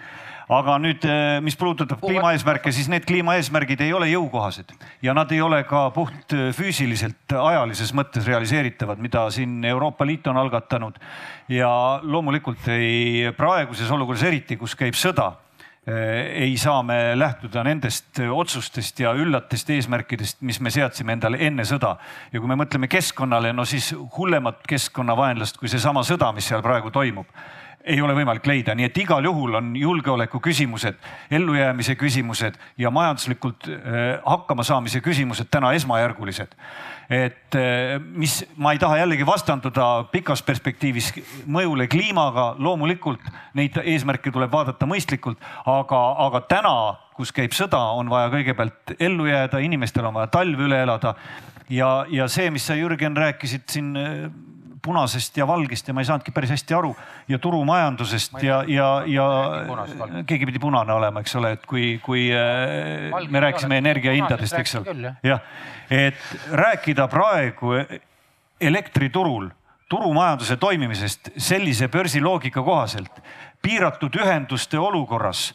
aga 0.48 0.78
nüüd, 0.80 1.04
eh, 1.04 1.40
mis 1.44 1.58
puudutab 1.60 2.00
kliimaeesmärke, 2.00 2.72
siis 2.72 2.88
need 2.92 3.06
kliimaeesmärgid 3.08 3.82
ei 3.84 3.92
ole 3.94 4.08
jõukohased 4.14 4.72
ja 5.04 5.16
nad 5.18 5.32
ei 5.36 5.42
ole 5.44 5.60
ka 5.68 5.90
puht 5.96 6.36
eh, 6.36 6.52
füüsiliselt 6.56 7.36
ajalises 7.36 7.92
mõttes 7.96 8.28
realiseeritavad, 8.28 9.02
mida 9.04 9.26
siin 9.34 9.60
Euroopa 9.68 10.08
Liit 10.08 10.28
on 10.32 10.40
algatanud. 10.40 10.96
ja 11.52 12.00
loomulikult 12.04 12.68
ei, 12.72 13.34
praeguses 13.36 13.92
olukorras 13.92 14.24
eriti, 14.24 14.56
kus 14.56 14.76
käib 14.80 14.96
sõda 14.96 15.34
eh, 15.84 16.48
ei 16.48 16.56
saa 16.58 16.80
me 16.84 17.12
lähtuda 17.20 17.64
nendest 17.68 18.24
otsustest 18.32 19.04
ja 19.04 19.12
üllatest 19.12 19.70
eesmärkidest, 19.70 20.42
mis 20.42 20.62
me 20.64 20.72
seadsime 20.72 21.20
endale 21.20 21.44
enne 21.44 21.68
sõda. 21.68 21.98
ja 22.32 22.40
kui 22.40 22.48
me 22.48 22.56
mõtleme 22.56 22.88
keskkonnale, 22.88 23.52
no 23.52 23.66
siis 23.66 23.92
hullemat 24.18 24.64
keskkonnavaenlast 24.68 25.60
kui 25.60 25.68
seesama 25.68 26.08
sõda, 26.08 26.32
mis 26.32 26.48
seal 26.48 26.64
praegu 26.64 26.92
toimub 26.92 27.28
ei 27.88 28.02
ole 28.04 28.16
võimalik 28.18 28.46
leida, 28.50 28.76
nii 28.76 28.88
et 28.90 29.00
igal 29.00 29.26
juhul 29.26 29.56
on 29.60 29.72
julgeoleku 29.78 30.42
küsimused, 30.44 30.98
ellujäämise 31.32 31.96
küsimused 32.00 32.58
ja 32.78 32.92
majanduslikult 32.94 33.70
äh, 33.72 34.20
hakkamasaamise 34.26 35.02
küsimused 35.06 35.50
täna 35.52 35.72
esmajärgulised. 35.78 36.56
et 37.10 37.56
äh, 37.56 37.96
mis, 38.00 38.42
ma 38.58 38.74
ei 38.76 38.80
taha 38.80 38.98
jällegi 38.98 39.26
vastanduda 39.26 40.08
pikas 40.12 40.44
perspektiivis 40.44 41.14
mõjule 41.48 41.88
kliimaga, 41.88 42.56
loomulikult 42.58 43.24
neid 43.56 43.80
eesmärke 43.84 44.32
tuleb 44.32 44.52
vaadata 44.52 44.86
mõistlikult, 44.86 45.40
aga, 45.66 46.02
aga 46.28 46.42
täna, 46.50 46.76
kus 47.16 47.32
käib 47.32 47.56
sõda, 47.56 47.80
on 47.96 48.12
vaja 48.12 48.30
kõigepealt 48.34 48.98
ellu 49.00 49.30
jääda, 49.32 49.64
inimestel 49.64 50.06
on 50.10 50.20
vaja 50.20 50.28
talv 50.34 50.68
üle 50.68 50.84
elada. 50.84 51.16
Ja, 51.70 52.06
ja 52.10 52.28
see, 52.32 52.52
mis 52.52 52.68
sa, 52.68 52.76
Jürgen, 52.80 53.16
rääkisid 53.18 53.66
siin 53.72 53.96
äh, 53.96 54.28
punasest 54.88 55.38
ja 55.38 55.48
valgest 55.48 55.88
ja 55.88 55.96
ma 55.96 56.04
ei 56.04 56.08
saanudki 56.10 56.34
päris 56.36 56.54
hästi 56.56 56.78
aru. 56.78 56.94
Ja 57.28 57.40
turumajandusest 57.44 58.40
ja, 58.44 58.62
ja, 58.68 58.88
ja 59.06 59.28
keegi 60.28 60.50
pidi 60.50 60.64
punane 60.64 60.96
olema, 60.96 61.22
eks 61.24 61.36
ole, 61.40 61.54
et 61.58 61.68
kui, 61.68 61.98
kui 62.04 62.28
äh, 62.32 63.12
Valge 63.12 63.32
me 63.36 63.44
rääkisime 63.48 63.82
energiahindadest, 63.84 64.60
eks 64.64 64.76
ole. 64.82 65.14
jah, 65.24 65.44
et 65.92 66.20
rääkida 66.52 67.08
praegu 67.12 67.76
elektriturul 68.62 69.50
turumajanduse 69.90 70.58
toimimisest 70.58 71.30
sellise 71.38 71.88
börsiloogika 71.88 72.64
kohaselt 72.64 73.22
piiratud 73.62 74.16
ühenduste 74.20 74.80
olukorras 74.80 75.52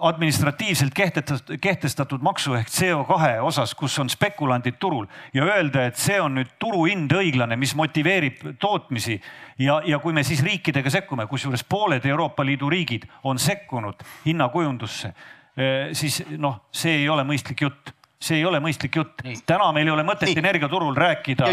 administratiivselt 0.00 0.94
kehtestatud, 0.94 1.58
kehtestatud 1.60 2.22
maksu 2.24 2.54
ehk 2.56 2.70
CO2 2.72 3.40
osas, 3.44 3.74
kus 3.76 3.98
on 4.00 4.08
spekulandid 4.10 4.78
turul 4.80 5.06
ja 5.34 5.44
öelda, 5.44 5.84
et 5.86 6.00
see 6.00 6.16
on 6.20 6.38
nüüd 6.38 6.54
turuhind 6.58 7.12
õiglane, 7.12 7.56
mis 7.60 7.74
motiveerib 7.76 8.40
tootmisi 8.60 9.18
ja, 9.60 9.80
ja 9.84 10.00
kui 10.02 10.16
me 10.16 10.24
siis 10.24 10.40
riikidega 10.44 10.90
sekkume, 10.90 11.28
kusjuures 11.28 11.66
pooled 11.68 12.06
Euroopa 12.06 12.46
Liidu 12.46 12.70
riigid 12.72 13.04
on 13.28 13.38
sekkunud 13.38 14.02
hinnakujundusse, 14.24 15.12
eh, 15.56 15.92
siis 15.92 16.22
noh, 16.36 16.62
see 16.72 17.02
ei 17.02 17.08
ole 17.12 17.26
mõistlik 17.28 17.66
jutt 17.66 17.92
see 18.18 18.40
ei 18.40 18.44
ole 18.44 18.58
mõistlik 18.62 18.96
jutt. 18.98 19.22
täna 19.46 19.70
meil 19.72 19.86
ei 19.86 19.92
ole 19.94 20.04
mõtet 20.06 20.26
Nii. 20.32 20.38
energiaturul 20.42 20.96
rääkida 20.98 21.48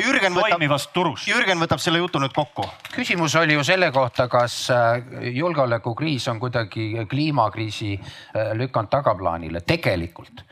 toimivast 0.50 0.92
turust. 0.94 1.28
Jürgen 1.30 1.62
võtab 1.62 1.82
selle 1.82 2.02
jutu 2.02 2.20
nüüd 2.20 2.34
kokku. 2.34 2.66
küsimus 2.96 3.36
oli 3.38 3.54
ju 3.54 3.64
selle 3.64 3.92
kohta, 3.92 4.28
kas 4.28 4.58
äh, 4.74 5.30
julgeolekukriis 5.38 6.28
on 6.34 6.40
kuidagi 6.42 7.06
kliimakriisi 7.10 7.94
äh, 8.00 8.52
lükanud 8.58 8.90
tagaplaanile. 8.90 9.62
tegelikult 9.62 10.44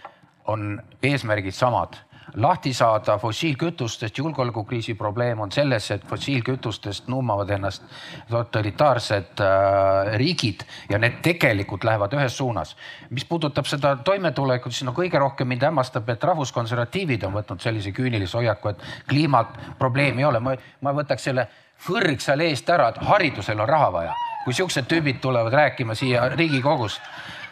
on 0.45 0.81
eesmärgid 1.01 1.55
samad 1.55 1.97
lahti 2.35 2.73
saada 2.73 3.17
fossiilkütustest. 3.17 4.17
julgeolekukriisi 4.17 4.93
probleem 4.93 5.39
on 5.39 5.51
selles, 5.51 5.91
et 5.91 6.05
fossiilkütustest 6.07 7.07
nuumavad 7.07 7.49
ennast 7.49 7.83
totalitaarsed 8.29 9.39
äh, 9.39 10.13
riigid 10.17 10.61
ja 10.89 10.99
need 10.99 11.21
tegelikult 11.21 11.83
lähevad 11.83 12.13
ühes 12.13 12.37
suunas. 12.37 12.75
mis 13.09 13.25
puudutab 13.25 13.65
seda 13.65 13.95
toimetulekut, 13.95 14.73
siis 14.73 14.83
no 14.83 14.91
kõige 14.91 15.19
rohkem 15.19 15.47
mind 15.47 15.63
hämmastab, 15.63 16.09
et 16.09 16.23
rahvuskonservatiivid 16.23 17.23
on 17.23 17.33
võtnud 17.33 17.61
sellise 17.61 17.91
küünilise 17.91 18.37
hoiaku, 18.37 18.69
et 18.69 18.83
kliimaprobleemi 19.09 20.21
ei 20.21 20.25
ole. 20.25 20.39
ma, 20.39 20.55
ma 20.81 20.93
võtaks 20.93 21.29
selle 21.29 21.47
kõrg 21.87 22.19
seal 22.19 22.41
eest 22.41 22.69
ära, 22.69 22.89
et 22.89 22.97
haridusel 22.97 23.59
on 23.59 23.69
raha 23.69 23.91
vaja. 23.93 24.13
kui 24.43 24.53
siuksed 24.53 24.89
tüübid 24.91 25.21
tulevad 25.21 25.53
rääkima 25.53 25.95
siia 25.95 26.29
Riigikogus, 26.29 26.99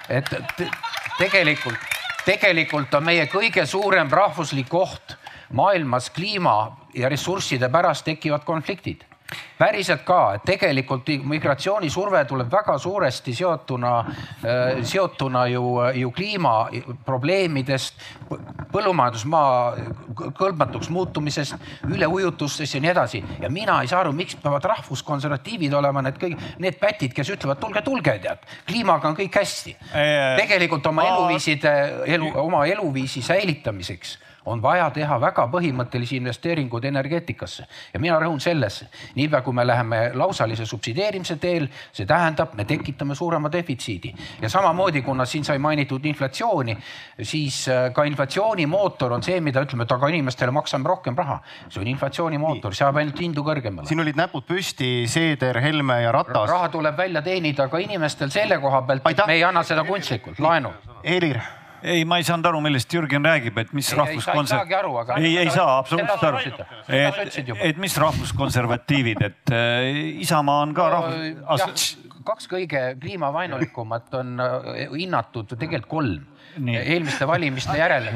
et 0.10 0.28
tegelikult 1.18 2.01
tegelikult 2.26 2.94
on 2.94 3.06
meie 3.06 3.26
kõige 3.32 3.66
suurem 3.66 4.10
rahvuslik 4.12 4.74
oht 4.74 5.16
maailmas 5.54 6.10
kliima 6.10 6.58
ja 6.94 7.10
ressursside 7.10 7.70
pärast 7.70 8.06
tekivad 8.06 8.44
konfliktid 8.48 9.04
päriselt 9.58 10.04
ka, 10.06 10.20
et 10.36 10.46
tegelikult 10.48 11.10
migratsioonisurve 11.30 12.24
tuleb 12.30 12.50
väga 12.52 12.78
suuresti 12.82 13.34
seotuna, 13.36 13.94
äh, 14.00 14.82
seotuna 14.88 15.46
ju, 15.48 15.64
ju 15.96 16.12
kliimaprobleemidest, 16.16 18.02
põllumajandusmaa 18.72 19.76
kõlbmatuks 20.38 20.90
muutumisest, 20.94 21.56
üleujutustest 21.90 22.76
ja 22.76 22.82
nii 22.82 22.92
edasi. 22.92 23.24
ja 23.42 23.50
mina 23.50 23.82
ei 23.82 23.88
saa 23.88 24.02
aru, 24.02 24.12
miks 24.16 24.36
peavad 24.36 24.66
rahvuskonservatiivid 24.74 25.74
olema 25.74 26.02
need 26.02 26.18
kõik, 26.22 26.42
need 26.60 26.80
pätid, 26.80 27.14
kes 27.14 27.30
ütlevad, 27.36 27.60
tulge, 27.60 27.82
tulge, 27.82 28.18
tead, 28.24 28.50
kliimaga 28.68 29.08
on 29.10 29.16
kõik 29.16 29.40
hästi. 29.42 29.76
tegelikult 30.40 30.86
oma 30.88 31.06
eluviiside, 31.08 31.72
elu, 32.18 32.34
oma 32.42 32.66
eluviisi 32.66 33.22
säilitamiseks 33.22 34.18
on 34.46 34.62
vaja 34.62 34.90
teha 34.90 35.18
väga 35.22 35.46
põhimõttelisi 35.52 36.18
investeeringuid 36.18 36.86
energeetikasse 36.90 37.66
ja 37.94 38.00
mina 38.00 38.18
rõhun 38.20 38.40
sellesse. 38.40 38.88
niipea 39.16 39.42
kui 39.42 39.54
me 39.54 39.68
läheme 39.68 40.12
lausalise 40.14 40.66
subsideerimise 40.66 41.36
teel, 41.36 41.68
see 41.94 42.06
tähendab, 42.06 42.56
me 42.58 42.66
tekitame 42.66 43.16
suurema 43.16 43.52
defitsiidi 43.52 44.14
ja 44.42 44.50
samamoodi, 44.50 45.02
kuna 45.02 45.26
siin 45.26 45.46
sai 45.46 45.60
mainitud 45.60 46.06
inflatsiooni, 46.06 46.78
siis 47.22 47.68
äh, 47.70 47.94
ka 47.94 48.04
inflatsiooni 48.04 48.66
mootor 48.66 49.14
on 49.14 49.24
see, 49.24 49.40
mida 49.42 49.62
ütleme, 49.62 49.86
et 49.86 49.92
aga 49.92 50.08
inimestele 50.08 50.52
maksame 50.52 50.90
rohkem 50.90 51.18
raha. 51.18 51.40
see 51.70 51.82
on 51.82 51.88
inflatsiooni 51.88 52.38
mootor, 52.38 52.76
seab 52.76 52.98
ainult 52.98 53.20
hindu 53.20 53.46
kõrgemale. 53.46 53.88
siin 53.88 54.00
olid 54.00 54.18
näpud 54.18 54.48
püsti, 54.48 55.08
Seeder, 55.08 55.62
Helme 55.62 56.02
ja 56.02 56.12
Ratas. 56.12 56.50
raha 56.50 56.70
tuleb 56.70 56.98
välja 56.98 57.22
teenida 57.22 57.68
ka 57.68 57.78
inimestel 57.78 58.30
selle 58.30 58.58
koha 58.60 58.82
pealt, 58.82 59.08
et 59.10 59.26
me 59.28 59.34
ei 59.34 59.44
anna 59.44 59.64
seda 59.64 59.84
kunstlikult, 59.84 60.40
laenu. 60.40 60.74
Helir 61.04 61.42
ei, 61.84 62.06
ma 62.06 62.20
ei 62.22 62.26
saanud 62.28 62.50
aru, 62.52 62.62
millest 62.64 62.94
Jürgen 62.94 63.26
räägib, 63.26 63.58
et 63.62 63.74
mis 63.78 63.90
rahvuskonser-. 63.98 64.76
ei, 65.18 65.38
ei 65.42 65.52
saa 65.54 65.78
absoluutselt 65.80 66.28
aru. 66.28 66.42
et, 66.88 67.56
et 67.72 67.82
mis 67.82 67.98
rahvuskonservatiivid, 68.06 69.26
et 69.30 69.56
äh, 69.56 69.90
Isamaa 70.26 70.62
on 70.68 70.76
ka 70.78 70.90
rahvus. 70.96 71.88
kaks 72.26 72.48
kõige 72.52 72.84
kliimavaenulikumat 73.02 74.20
on 74.20 74.36
äh, 74.44 74.86
hinnatud 74.94 75.56
tegelikult 75.56 75.90
kolm 75.92 76.31
Nii. 76.58 76.78
eelmiste 76.78 77.28
valimiste 77.28 77.78
järel. 77.78 78.08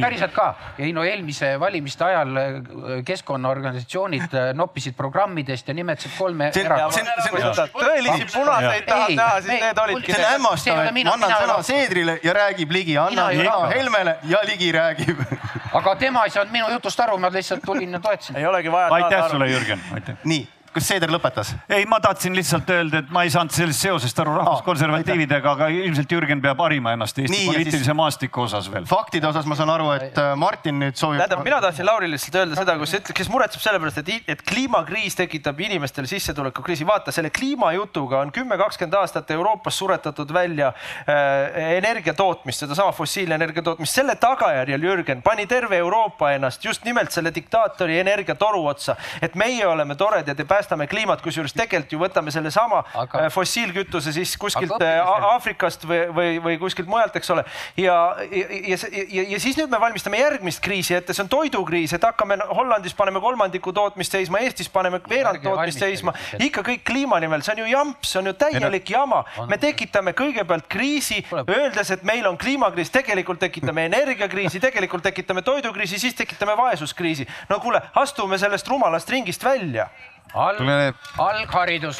päriselt 0.00 0.32
ka, 0.34 0.46
ei 0.78 0.92
no 0.92 1.04
eelmise 1.04 1.52
valimiste 1.60 2.04
ajal 2.04 2.36
äh, 2.36 2.58
keskkonnaorganisatsioonid 3.06 4.34
äh, 4.34 4.50
noppisid 4.54 4.94
programmidest 4.98 5.68
ja 5.68 5.74
nimetasid 5.74 6.14
kolme 6.18 6.50
erakonda. 6.54 7.66
tõelisi 7.74 8.28
punaseid 8.34 8.86
tahad 8.86 9.16
näha, 9.16 9.40
siis 9.40 9.64
need 9.64 9.82
olidki. 9.84 10.12
see 10.12 10.24
on 10.24 10.30
hämmastav, 10.32 10.84
et 10.84 11.00
ma 11.00 11.16
annan 11.16 11.34
sõna 11.34 11.58
Seedrile 11.70 12.18
ja 12.22 12.36
räägib 12.36 12.76
Ligi, 12.78 12.96
annan 13.00 13.34
sõna 13.40 13.74
Helmele 13.74 14.16
ja 14.30 14.44
Ligi 14.46 14.70
räägib. 14.76 15.26
aga 15.72 15.96
tema 15.96 16.24
ei 16.28 16.36
saanud 16.36 16.54
minu 16.54 16.70
jutust 16.76 17.00
aru, 17.00 17.18
ma 17.18 17.32
lihtsalt 17.34 17.66
tulin 17.66 17.98
ja 17.98 18.00
toetasin. 18.00 18.38
ei 18.38 18.46
olegi 18.46 18.72
vaja. 18.72 18.88
aitäh 19.00 19.28
sulle, 19.30 19.50
Jürgen, 19.50 19.82
aitäh. 19.94 20.16
nii 20.24 20.48
kas 20.74 20.86
Seeder 20.90 21.10
lõpetas? 21.12 21.52
ei, 21.68 21.84
ma 21.90 21.98
tahtsin 22.02 22.34
lihtsalt 22.36 22.68
öelda, 22.70 23.02
et 23.02 23.10
ma 23.14 23.24
ei 23.26 23.32
saanud 23.32 23.54
sellest 23.54 23.84
seosest 23.86 24.18
aru 24.22 24.36
rahvuskonservatiividega, 24.38 25.54
aga 25.56 25.68
ilmselt 25.74 26.12
Jürgen 26.12 26.42
peab 26.42 26.60
harima 26.62 26.94
ennast 26.96 27.18
Eesti 27.18 27.34
Nii, 27.34 27.46
poliitilise 27.50 27.94
maastiku 27.96 28.44
osas 28.46 28.70
veel. 28.72 28.86
faktide 28.90 29.28
osas 29.28 29.48
ma 29.50 29.58
saan 29.58 29.72
aru, 29.74 29.90
et 29.96 30.18
äh, 30.20 30.32
Martin 30.38 30.78
nüüd 30.82 30.98
soovib. 30.98 31.20
tähendab, 31.22 31.42
mina 31.46 31.60
tahtsin 31.64 31.86
Laurile 31.86 32.14
lihtsalt 32.14 32.38
öelda 32.42 32.58
seda, 32.60 32.76
kus 32.80 32.94
kes 33.16 33.30
muretseb 33.32 33.64
selle 33.64 33.80
pärast, 33.82 34.00
et, 34.02 34.30
et 34.34 34.44
kliimakriis 34.46 35.18
tekitab 35.18 35.60
inimestele 35.66 36.10
sissetulekukriisi. 36.10 36.86
vaata, 36.86 37.14
selle 37.14 37.32
kliimajutuga 37.34 38.22
on 38.24 38.32
kümme, 38.34 38.58
kakskümmend 38.60 38.98
aastat 39.00 39.30
Euroopas 39.34 39.78
suretatud 39.78 40.32
välja 40.34 40.70
äh, 40.70 41.74
energia 41.76 42.14
tootmist, 42.14 42.64
sedasama 42.64 42.94
fossiilenergia 42.96 43.62
tootmist. 43.66 43.94
selle 43.94 44.16
tagajärjel, 44.20 44.86
Jürgen, 44.90 45.22
pani 45.22 45.46
terve 45.50 45.80
Euroopa 45.82 46.32
ennast 46.36 46.64
just 46.64 46.84
nimelt 46.84 47.12
selle 47.12 47.34
diktaatori 47.34 47.98
energiatoru 48.00 48.64
otsa, 48.66 48.96
et 49.22 49.34
meie 49.34 49.66
oleme 49.66 49.94
toredad 49.98 50.38
ja 50.38 50.44
päästame 50.60 50.86
kliimat, 50.86 51.22
kusjuures 51.24 51.54
tegelikult 51.56 51.94
ju 51.94 52.00
võtame 52.00 52.32
sellesama 52.34 52.82
aga... 52.94 53.24
Äh, 53.24 53.30
fossiilkütuse 53.32 54.12
siis 54.12 54.34
kuskilt. 54.40 54.76
Äh, 54.84 55.00
Aafrikast 55.30 55.86
või, 55.88 56.00
või, 56.14 56.30
või 56.44 56.58
kuskilt 56.60 56.88
mujalt, 56.90 57.16
eks 57.16 57.32
ole. 57.32 57.44
ja, 57.80 57.96
ja, 58.30 58.44
ja, 58.74 58.78
ja, 59.08 59.24
ja 59.34 59.40
siis 59.40 59.56
nüüd 59.58 59.72
me 59.72 59.80
valmistame 59.80 60.20
järgmist 60.20 60.60
kriisi 60.64 60.94
ette, 60.96 61.16
see 61.16 61.24
on 61.24 61.30
toidukriis, 61.32 61.94
et 61.96 62.04
hakkame 62.04 62.38
Hollandis 62.50 62.94
paneme 62.98 63.22
kolmandiku 63.22 63.72
tootmist 63.76 64.12
seisma, 64.16 64.42
Eestis 64.44 64.68
paneme 64.72 65.00
veerand 65.08 65.40
tootmist 65.44 65.80
seisma, 65.80 66.14
ikka 66.38 66.64
kõik 66.66 66.84
kliima 66.90 67.20
nimel, 67.22 67.44
see 67.46 67.56
on 67.56 67.64
ju 67.64 67.70
jamps, 67.70 68.12
see 68.12 68.20
on 68.20 68.30
ju 68.30 68.36
täielik 68.40 68.92
jama. 68.92 69.22
me 69.48 69.58
tekitame 69.60 70.14
kõigepealt 70.18 70.68
kriisi, 70.68 71.22
öeldes, 71.40 71.94
et 71.96 72.04
meil 72.08 72.26
on 72.28 72.38
kliimakriis, 72.40 72.92
tegelikult 72.92 73.40
tekitame 73.40 73.88
energiakriisi, 73.88 74.60
tegelikult 74.60 75.06
tekitame 75.08 75.42
toidukriisi, 75.46 75.98
siis 76.02 76.16
tekitame 76.18 76.56
vaesuskriisi. 76.58 77.28
no 77.48 77.60
kuule, 77.60 77.82
astume 77.94 78.38
sellest 78.38 78.68
rumalast 78.68 79.08
ringist 79.10 79.44
välja 79.44 79.88
Alg, 80.34 80.96
algharidus. 81.18 81.98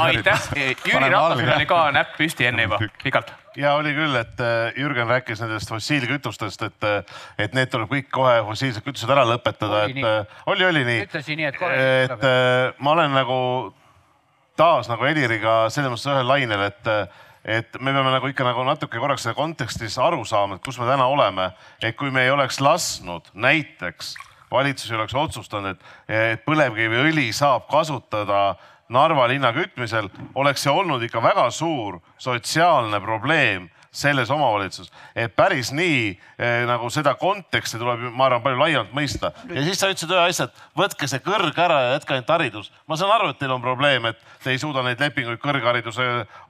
aitäh, 0.00 0.40
Jüri 0.86 1.10
Ratasel 1.10 1.50
oli 1.56 1.66
ka 1.68 1.80
näpp 1.92 2.14
püsti 2.16 2.46
enne 2.48 2.64
juba, 2.64 2.78
pikalt. 3.02 3.32
ja 3.58 3.74
oli 3.76 3.92
küll, 3.96 4.16
et 4.16 4.40
äh, 4.40 4.72
Jürgen 4.78 5.10
rääkis 5.10 5.42
nendest 5.42 5.68
fossiilkütustest, 5.68 6.62
et, 6.62 6.86
äh, 6.88 7.20
et 7.38 7.54
need 7.56 7.72
tuleb 7.72 7.90
kõik 7.90 8.08
kohe 8.14 8.38
fossiilsed 8.48 8.86
kütused 8.86 9.10
ära 9.10 9.26
lõpetada, 9.28 9.84
et 9.88 9.98
nii. 9.98 10.06
Äh, 10.08 10.42
oli, 10.54 10.68
oli 10.70 10.84
nii. 10.88 11.04
ütlesin 11.08 11.42
nii, 11.42 11.50
et 11.50 11.60
kohe. 11.60 11.84
et 12.06 12.26
ma 12.78 12.96
olen 12.96 13.12
nagu 13.18 13.38
taas 14.56 14.88
nagu 14.88 15.04
Heliriga 15.04 15.64
selles 15.74 15.92
mõttes 15.92 16.08
ühel 16.08 16.28
lainel, 16.30 16.68
et 16.70 16.92
et 17.44 17.74
me 17.76 17.92
peame 17.92 18.08
nagu 18.14 18.28
ikka 18.30 18.44
nagu 18.46 18.62
natuke 18.64 18.96
korraks 18.96 19.26
selle 19.26 19.36
kontekstis 19.36 19.98
aru 20.00 20.22
saama, 20.24 20.56
et 20.56 20.64
kus 20.64 20.78
me 20.80 20.86
täna 20.88 21.04
oleme, 21.12 21.50
et 21.82 21.92
kui 21.98 22.08
me 22.14 22.24
ei 22.24 22.30
oleks 22.32 22.62
lasknud 22.64 23.28
näiteks 23.34 24.14
valitsus 24.54 24.90
ei 24.90 24.98
oleks 24.98 25.16
otsustanud, 25.18 25.74
et, 26.08 26.46
põlevkiviõli 26.46 27.30
saab 27.34 27.68
kasutada 27.70 28.54
Narva 28.94 29.24
linna 29.30 29.48
kütmisel, 29.56 30.10
oleks 30.36 30.66
see 30.66 30.72
olnud 30.72 31.02
ikka 31.06 31.22
väga 31.24 31.46
suur 31.54 32.02
sotsiaalne 32.20 33.00
probleem 33.00 33.70
selles 33.94 34.30
omavalitsuses, 34.34 34.90
et 35.16 35.32
päris 35.36 35.70
nii 35.72 35.98
eh, 36.10 36.64
nagu 36.66 36.88
seda 36.90 37.14
konteksti 37.18 37.78
tuleb, 37.78 38.08
ma 38.10 38.26
arvan, 38.26 38.42
palju 38.42 38.58
laiemalt 38.58 38.94
mõista. 38.96 39.30
ja 39.54 39.62
siis 39.62 39.78
sa 39.78 39.90
ütlesid 39.92 40.10
ühe 40.10 40.24
asja, 40.24 40.48
et 40.48 40.64
võtke 40.80 41.08
see 41.10 41.22
kõrg 41.22 41.60
ära 41.62 41.78
ja 41.84 41.92
jätke 41.94 42.16
ainult 42.16 42.32
haridus. 42.34 42.72
ma 42.90 42.98
saan 42.98 43.14
aru, 43.14 43.30
et 43.30 43.38
teil 43.38 43.54
on 43.54 43.62
probleem, 43.62 44.10
et 44.10 44.18
te 44.42 44.50
ei 44.50 44.58
suuda 44.58 44.82
neid 44.82 45.00
lepinguid 45.00 45.38
kõrghariduse 45.42 46.08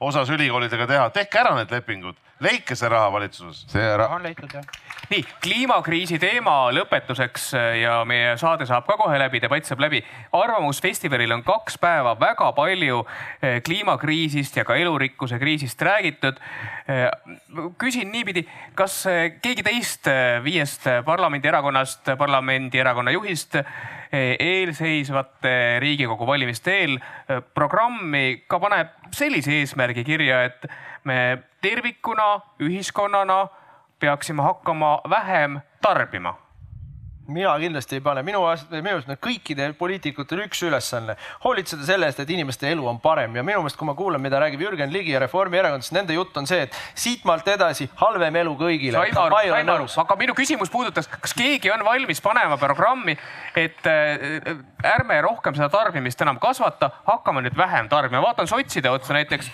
osas 0.09 0.33
ülikoolidega 0.33 0.89
teha, 0.89 1.09
tehke 1.13 1.43
ära 1.43 1.53
need 1.59 1.71
lepingud, 1.71 2.17
leidke 2.39 2.75
see 2.75 2.89
raha 2.89 3.11
valitsuses. 3.11 3.65
see 3.71 3.97
raha 3.97 4.19
on 4.19 4.23
leitud 4.23 4.51
jah 4.53 4.65
nii 5.09 5.23
kliimakriisi 5.43 6.17
teema 6.21 6.71
lõpetuseks 6.73 7.49
äh, 7.57 7.65
ja 7.83 7.97
meie 8.07 8.33
saade 8.41 8.65
saab 8.65 8.87
ka 8.87 8.97
kohe 8.97 9.17
läbi, 9.21 9.41
debatt 9.43 9.67
saab 9.67 9.83
läbi. 9.83 10.01
arvamusfestivalil 10.33 11.35
on 11.35 11.43
kaks 11.45 11.77
päeva 11.81 12.15
väga 12.19 12.51
palju 12.57 13.03
äh, 13.05 13.59
kliimakriisist 13.65 14.57
ja 14.57 14.65
ka 14.65 14.77
elurikkuse 14.81 15.39
kriisist 15.39 15.81
räägitud. 15.81 16.39
Äh, 16.89 17.09
küsin 17.81 18.11
niipidi, 18.11 18.45
kas 18.75 19.03
keegi 19.41 19.63
teist 19.65 20.09
viiest 20.43 20.87
parlamendierakonnast, 21.05 22.15
parlamendierakonna 22.17 23.13
juhist 23.15 23.55
eelseisvate 24.15 25.79
Riigikogu 25.81 26.27
valimiste 26.27 26.75
eel 26.79 26.97
programmi 27.57 28.43
ka 28.47 28.59
paneb 28.61 28.93
sellise 29.15 29.57
eesmärgi 29.59 30.05
kirja, 30.07 30.43
et 30.47 30.67
me 31.05 31.37
tervikuna, 31.61 32.41
ühiskonnana 32.59 33.47
peaksime 33.99 34.43
hakkama 34.43 35.01
vähem 35.09 35.61
tarbima? 35.81 36.35
mina 37.27 37.55
kindlasti 37.59 37.95
ei 37.95 38.01
pane, 38.01 38.21
minu 38.23 38.41
minu 38.69 38.91
arust 38.91 39.09
on 39.09 39.17
kõikidel 39.21 39.73
poliitikutel 39.77 40.43
üks 40.45 40.61
ülesanne, 40.67 41.15
hoolitseda 41.43 41.85
selle 41.87 42.09
eest, 42.09 42.19
et 42.21 42.29
inimeste 42.29 42.69
elu 42.69 42.85
on 42.87 42.99
parem 43.01 43.35
ja 43.35 43.43
minu 43.43 43.63
meelest, 43.63 43.77
kui 43.79 43.87
ma 43.87 43.95
kuulan, 43.97 44.21
mida 44.21 44.39
räägib 44.41 44.61
Jürgen 44.61 44.93
Ligi 44.93 45.15
ja 45.15 45.21
Reformierakond, 45.23 45.85
siis 45.85 45.95
nende 45.95 46.13
jutt 46.13 46.37
on 46.37 46.47
see, 46.49 46.67
et 46.67 46.77
siitmaalt 46.93 47.47
edasi 47.55 47.89
halvem 48.01 48.37
elu 48.43 48.53
kõigile. 48.59 49.01
aga 50.03 50.19
minu 50.21 50.37
küsimus 50.37 50.69
puudutas, 50.73 51.09
kas 51.09 51.33
keegi 51.37 51.71
on 51.73 51.85
valmis 51.85 52.21
panema 52.21 52.59
programmi, 52.61 53.17
et 53.57 53.89
äh, 53.89 54.53
ärme 54.93 55.21
rohkem 55.25 55.57
seda 55.57 55.69
tarbimist 55.73 56.21
enam 56.21 56.39
kasvata, 56.41 56.91
hakkame 57.09 57.41
nüüd 57.47 57.57
vähem 57.57 57.89
tarbima, 57.89 58.21
vaatan 58.21 58.47
sotside 58.47 58.93
otsa 58.93 59.17
näiteks. 59.17 59.49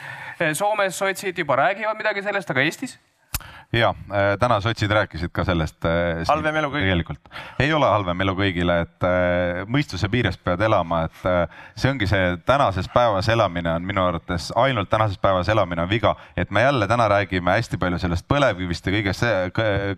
Soomes 0.53 0.95
sotsid 0.97 1.37
juba 1.37 1.55
räägivad 1.55 1.97
midagi 1.97 2.23
sellest, 2.25 2.49
aga 2.49 2.63
Eestis 2.65 2.97
ja 3.73 3.89
äh, 3.89 4.37
täna 4.39 4.59
sotsid 4.61 4.91
rääkisid 4.91 5.31
ka 5.31 5.45
sellest. 5.47 5.85
Äh, 5.85 6.23
halvem 6.27 6.55
elu 6.59 6.69
kõigile. 6.73 6.89
tegelikult 6.91 7.29
ei 7.63 7.73
ole 7.73 7.87
halvem 7.87 8.21
elu 8.25 8.33
kõigile, 8.35 8.77
et 8.83 9.05
äh, 9.07 9.61
mõistuse 9.71 10.09
piires 10.11 10.37
pead 10.37 10.61
elama, 10.67 11.05
et 11.07 11.21
see 11.79 11.91
ongi 11.91 12.07
see 12.09 12.35
tänases 12.45 12.89
päevas 12.91 13.29
elamine 13.31 13.71
on 13.71 13.85
minu 13.87 14.03
arvates 14.03 14.49
ainult 14.59 14.89
tänases 14.89 15.19
päevas 15.21 15.49
elamine 15.49 15.85
on 15.85 15.89
viga, 15.89 16.15
et 16.35 16.51
me 16.51 16.65
jälle 16.65 16.87
täna 16.87 17.07
räägime 17.11 17.55
hästi 17.55 17.79
palju 17.79 17.99
sellest 18.01 18.27
põlevkivist 18.27 18.87
ja 18.87 18.95
kõigest, 18.97 19.25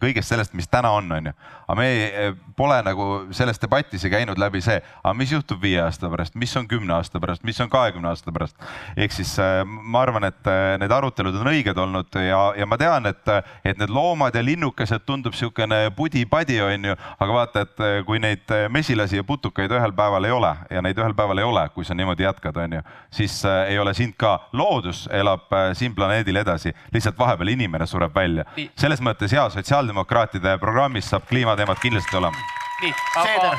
kõigest 0.01 0.29
sellest, 0.29 0.53
mis 0.53 0.69
täna 0.69 0.91
on, 0.93 1.11
on 1.11 1.31
ju. 1.31 1.33
aga 1.67 1.77
me 1.79 1.87
ei, 1.89 2.33
pole 2.57 2.77
nagu 2.85 3.09
selles 3.33 3.61
debatis 3.61 4.05
käinud 4.13 4.37
läbi 4.37 4.61
see, 4.61 4.77
aga 5.01 5.15
mis 5.17 5.31
juhtub 5.33 5.61
viie 5.61 5.81
aasta 5.81 6.11
pärast, 6.13 6.35
mis 6.37 6.53
on 6.59 6.67
kümne 6.69 6.93
aasta 6.93 7.19
pärast, 7.23 7.43
mis 7.43 7.61
on 7.63 7.71
kahekümne 7.73 8.11
aasta 8.11 8.31
pärast. 8.31 8.57
ehk 8.97 9.11
siis 9.11 9.33
ma 9.65 10.05
arvan, 10.05 10.29
et 10.29 10.53
need 10.79 10.91
arutelud 10.91 11.41
on 11.41 11.53
õiged 11.55 11.77
olnud 11.77 12.21
ja, 12.21 12.43
ja 12.59 12.69
ma 12.69 12.77
tean, 12.77 13.09
et 13.09 13.33
et 13.65 13.77
need 13.77 13.89
loomad 13.89 14.35
ja 14.35 14.43
linnukesed 14.43 15.05
tundub 15.07 15.33
niisugune 15.33 15.77
pudi-padi, 15.95 16.59
onju, 16.61 16.95
aga 17.19 17.33
vaata, 17.33 17.63
et 17.63 17.83
eh, 17.83 17.99
kui 18.05 18.19
neid 18.19 18.51
eh, 18.51 18.65
mesilasi 18.71 19.21
ja 19.21 19.23
putukaid 19.27 19.71
ühel 19.71 19.93
päeval 19.95 20.27
ei 20.27 20.35
ole 20.35 20.51
ja 20.69 20.81
neid 20.83 20.99
ühel 20.99 21.15
päeval 21.15 21.39
ei 21.39 21.47
ole, 21.47 21.63
kui 21.75 21.87
sa 21.87 21.95
niimoodi 21.95 22.27
jätkad, 22.27 22.59
onju, 22.65 22.81
siis 23.11 23.39
eh, 23.47 23.73
ei 23.73 23.79
ole 23.79 23.93
sind 23.93 24.17
ka. 24.19 24.33
loodus 24.53 25.07
elab 25.11 25.47
siin 25.73 25.95
planeedil 25.95 26.35
edasi, 26.41 26.73
lihtsalt 26.93 27.17
vahepeal 27.19 27.53
inimene 27.53 27.87
sureb 27.87 28.15
välja. 28.15 28.43
selles 28.77 29.01
mõttes 29.01 29.33
ja 29.33 29.47
sotsiaaldemokraatide 29.49 30.57
programmis 30.59 31.09
saab 31.09 31.27
kliimateemad 31.29 31.79
kindlasti 31.81 32.17
olema. 32.19 32.43
nii, 32.81 32.93
aga 33.21 33.53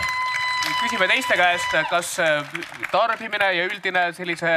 küsime 0.82 1.08
teiste 1.08 1.36
käest, 1.36 1.72
kas 1.90 2.16
tarbimine 2.92 3.52
ja 3.56 3.64
üldine 3.68 4.04
sellise 4.12 4.52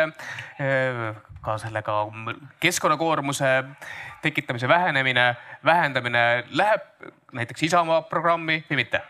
ka 1.48 1.56
sellega 1.61 1.95
keskkonnakoormuse 2.60 3.52
tekitamise 4.22 4.68
vähenemine, 4.68 5.35
vähendamine 5.65 6.44
läheb 6.49 7.11
näiteks 7.34 7.64
Isamaa 7.64 8.02
programmi 8.02 8.64
või 8.69 8.84
mitte? 8.84 9.02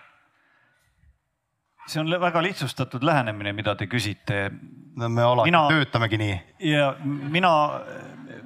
see 1.87 2.01
on 2.01 2.11
väga 2.19 2.41
lihtsustatud 2.43 3.03
lähenemine, 3.03 3.53
mida 3.55 3.75
te 3.79 3.87
küsite. 3.87 4.49
no 4.97 5.09
me 5.09 5.23
alati 5.23 5.47
mina, 5.47 5.63
töötamegi 5.71 6.17
nii. 6.19 6.37
ja 6.73 6.89
mina, 7.31 7.51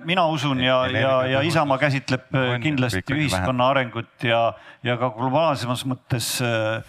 mina 0.05 0.27
usun 0.29 0.61
ja, 0.61 0.83
ja, 0.87 1.15
ja 1.25 1.41
Isamaa 1.41 1.77
käsitleb 1.81 2.29
kindlasti 2.61 3.01
ühiskonna 3.15 3.71
arengut 3.73 4.23
ja, 4.23 4.53
ja 4.83 4.97
ka 5.01 5.09
globaalsemas 5.17 5.85
mõttes 5.89 6.35
äh, 6.45 6.83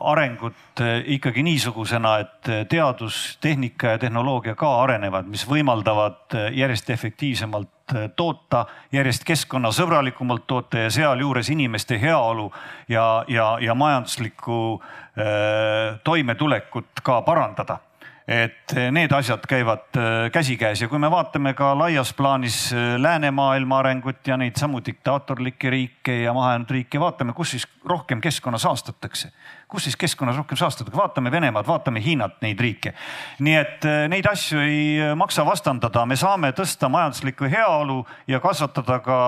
arengut 0.00 0.80
äh, 0.80 1.02
ikkagi 1.16 1.42
niisugusena, 1.42 2.18
et 2.18 2.68
teadus, 2.68 3.38
tehnika 3.40 3.94
ja 3.94 3.98
tehnoloogia 3.98 4.54
ka 4.54 4.70
arenevad, 4.82 5.26
mis 5.30 5.46
võimaldavad 5.48 6.36
äh, 6.36 6.52
järjest 6.58 6.90
efektiivsemalt 6.90 7.74
toota, 8.16 8.66
järjest 8.92 9.24
keskkonnasõbralikumalt 9.24 10.44
toota 10.46 10.82
ja 10.82 10.90
sealjuures 10.92 11.48
inimeste 11.48 11.96
heaolu 12.00 12.50
ja, 12.88 13.24
ja, 13.28 13.54
ja 13.64 13.74
majanduslikku 13.74 14.58
Äh, 15.18 15.98
toimetulekut 16.04 17.00
ka 17.02 17.22
parandada 17.26 17.78
et 18.28 18.74
need 18.92 19.12
asjad 19.16 19.44
käivad 19.48 19.96
äh, 19.96 20.30
käsikäes. 20.32 20.82
Ja 20.82 20.88
kui 20.88 21.00
me 21.00 21.10
vaatame 21.10 21.54
ka 21.56 21.72
laias 21.78 22.12
plaanis 22.14 22.58
äh, 22.72 22.96
läänemaailma 23.00 23.78
arengut 23.78 24.26
ja 24.28 24.36
neid 24.36 24.60
samu 24.60 24.82
diktaatorlikke 24.84 25.70
riike 25.70 26.22
ja 26.22 26.34
mahajäänud 26.36 26.70
riike, 26.76 27.00
vaatame, 27.00 27.32
kus 27.32 27.56
siis 27.56 27.64
rohkem 27.88 28.20
keskkonna 28.20 28.58
saastatakse 28.58 29.32
kus 29.68 29.84
siis 29.84 29.96
keskkonnas 30.00 30.36
rohkem 30.40 30.56
saastatakse, 30.58 30.96
vaatame 30.96 31.30
Venemaad, 31.32 31.66
vaatame 31.68 32.00
Hiinat, 32.04 32.38
neid 32.44 32.60
riike. 32.60 32.94
nii 33.44 33.56
et 33.58 33.84
äh, 33.88 34.06
neid 34.08 34.26
asju 34.30 34.60
ei 34.64 34.78
äh, 35.00 35.14
maksa 35.18 35.44
vastandada, 35.46 36.04
me 36.08 36.16
saame 36.16 36.52
tõsta 36.56 36.88
majanduslikku 36.92 37.50
heaolu 37.52 37.98
ja 38.28 38.40
kasvatada 38.40 38.98
ka 39.04 39.18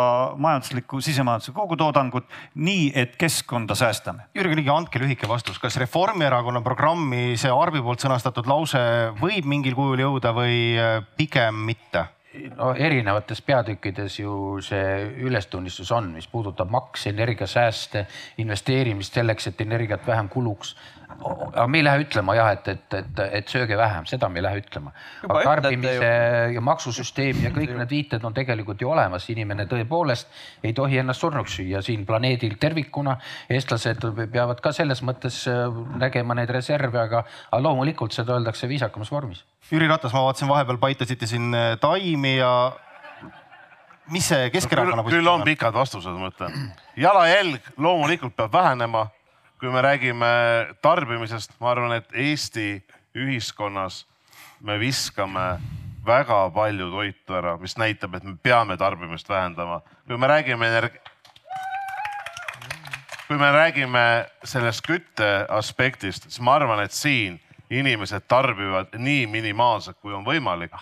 majanduslikku, 0.40 1.00
sisemajanduslikku 1.04 1.60
kogutoodangut 1.60 2.28
nii, 2.54 2.92
et 2.94 3.16
keskkonda 3.20 3.76
säästame. 3.78 4.30
Jürgen 4.36 4.56
Ligi, 4.56 4.72
andke 4.72 5.02
lühike 5.02 5.28
vastus, 5.28 5.58
kas 5.60 5.76
Reformierakonna 5.80 6.64
programmi 6.64 7.36
see 7.40 7.52
Arvi 7.52 7.82
poolt 7.84 8.00
sõnastatud 8.04 8.48
lause 8.48 8.80
võib 9.20 9.48
mingil 9.48 9.76
kujul 9.76 10.06
jõuda 10.06 10.32
või 10.36 10.56
äh, 10.78 10.96
pigem 11.20 11.66
mitte? 11.68 12.08
No 12.57 12.70
erinevates 12.78 13.43
peatükkides 13.43 14.19
ju 14.20 14.32
see 14.62 15.07
ülestunnistus 15.27 15.90
on, 15.93 16.12
mis 16.15 16.28
puudutab 16.31 16.70
makse, 16.70 17.11
energiasääste, 17.11 18.07
investeerimist 18.39 19.19
selleks, 19.19 19.51
et 19.51 19.61
energiat 19.61 20.07
vähem 20.07 20.28
kuluks. 20.28 20.77
Aga 21.20 21.66
me 21.68 21.80
ei 21.80 21.84
lähe 21.84 22.05
ütlema 22.05 22.34
jah, 22.38 22.51
et, 22.56 22.68
et, 22.68 22.97
et, 22.98 23.22
et 23.40 23.52
sööge 23.52 23.76
vähem, 23.78 24.06
seda 24.09 24.28
me 24.28 24.40
ei 24.40 24.47
lähe 24.47 24.62
ütlema. 24.62 24.92
aga 25.28 25.42
tarbimise 25.47 26.10
ja 26.55 26.64
maksusüsteem 26.64 27.44
ja 27.44 27.52
kõik 27.55 27.74
need 27.76 27.92
viited 27.92 28.24
on 28.24 28.36
tegelikult 28.36 28.80
ju 28.80 28.90
olemas, 28.90 29.28
inimene 29.32 29.66
tõepoolest 29.70 30.30
ei 30.64 30.74
tohi 30.76 31.01
ennast 31.02 31.20
surnuks 31.20 31.59
süüa 31.60 31.82
siin 31.84 32.06
planeedil 32.09 32.56
tervikuna. 32.60 33.18
eestlased 33.51 34.06
peavad 34.32 34.60
ka 34.60 34.72
selles 34.76 35.02
mõttes 35.06 35.42
äh, 35.51 35.66
nägema 36.01 36.36
neid 36.38 36.51
reserve, 36.51 36.98
aga, 36.98 37.24
aga 37.51 37.62
loomulikult 37.62 38.16
seda 38.16 38.38
öeldakse 38.38 38.68
viisakamas 38.68 39.12
vormis 39.12 39.44
Jüri 39.70 39.86
Ratas, 39.86 40.12
ma 40.12 40.24
vaatasin, 40.24 40.48
vahepeal 40.51 40.78
paitasite 40.82 41.28
siin 41.30 41.55
äh, 41.55 41.76
taimi 41.80 42.36
ja 42.38 42.51
mis 44.10 44.26
see 44.28 44.51
Keskerakonna 44.51 45.05
no,? 45.05 45.09
küll 45.09 45.30
on 45.30 45.44
pikad 45.47 45.74
vastused, 45.74 46.16
ma 46.18 46.30
ütlen. 46.32 46.70
jalajälg 47.05 47.72
loomulikult 47.78 48.36
peab 48.36 48.52
vähenema. 48.52 49.06
Kui 49.61 49.69
me 49.69 49.82
räägime 49.82 50.27
tarbimisest, 50.82 51.53
ma 51.61 51.70
arvan, 51.74 51.93
et 51.99 52.09
Eesti 52.16 52.81
ühiskonnas 53.16 54.07
me 54.65 54.78
viskame 54.81 55.61
väga 56.07 56.47
palju 56.55 56.89
toitu 56.91 57.37
ära, 57.37 57.57
mis 57.61 57.77
näitab, 57.77 58.16
et 58.16 58.24
me 58.24 58.37
peame 58.43 58.77
tarbimist 58.81 59.28
vähendama. 59.28 59.82
kui 60.07 60.16
me 60.16 60.27
räägime 60.27 60.66
energ-, 60.66 60.99
kui 63.28 63.37
me 63.37 63.53
räägime 63.53 64.27
sellest 64.45 64.87
kütte 64.87 65.47
aspektist, 65.49 66.23
siis 66.23 66.41
ma 66.41 66.55
arvan, 66.55 66.81
et 66.81 66.93
siin 66.93 67.41
inimesed 67.70 68.24
tarbivad 68.28 68.97
nii 68.97 69.27
minimaalselt, 69.27 70.01
kui 70.01 70.15
on 70.15 70.24
võimalik. 70.24 70.73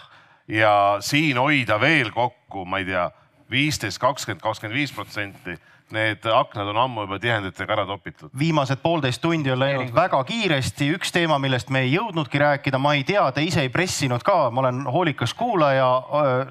ja 0.49 0.97
siin 1.01 1.37
hoida 1.37 1.81
veel 1.81 2.11
kokku, 2.11 2.65
ma 2.65 2.79
ei 2.79 2.85
tea, 2.85 3.11
viisteist, 3.51 3.99
kakskümmend, 3.99 4.41
kakskümmend 4.41 4.79
viis 4.79 4.93
protsenti 4.93 5.59
need 5.95 6.25
aknad 6.33 6.69
on 6.73 6.79
ammu 6.85 7.05
juba 7.07 7.19
tihenditega 7.23 7.75
ära 7.75 7.85
topitud. 7.89 8.31
viimased 8.39 8.81
poolteist 8.83 9.21
tundi 9.23 9.51
on 9.53 9.61
läinud 9.61 9.93
väga 9.95 10.21
kiiresti, 10.29 10.91
üks 10.97 11.13
teema, 11.15 11.39
millest 11.43 11.71
me 11.75 11.85
ei 11.87 11.93
jõudnudki 11.95 12.41
rääkida, 12.43 12.81
ma 12.83 12.95
ei 12.97 13.05
tea, 13.09 13.25
te 13.33 13.45
ise 13.45 13.65
ei 13.65 13.73
pressinud 13.73 14.25
ka, 14.27 14.51
ma 14.51 14.65
olen 14.65 14.83
hoolikas 14.87 15.35
kuulaja. 15.39 15.89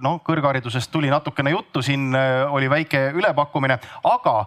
noh, 0.02 0.22
kõrgharidusest 0.26 0.92
tuli 0.92 1.12
natukene 1.14 1.52
juttu, 1.54 1.82
siin 1.82 2.16
oli 2.50 2.70
väike 2.70 3.12
ülepakkumine, 3.18 3.80
aga 4.04 4.38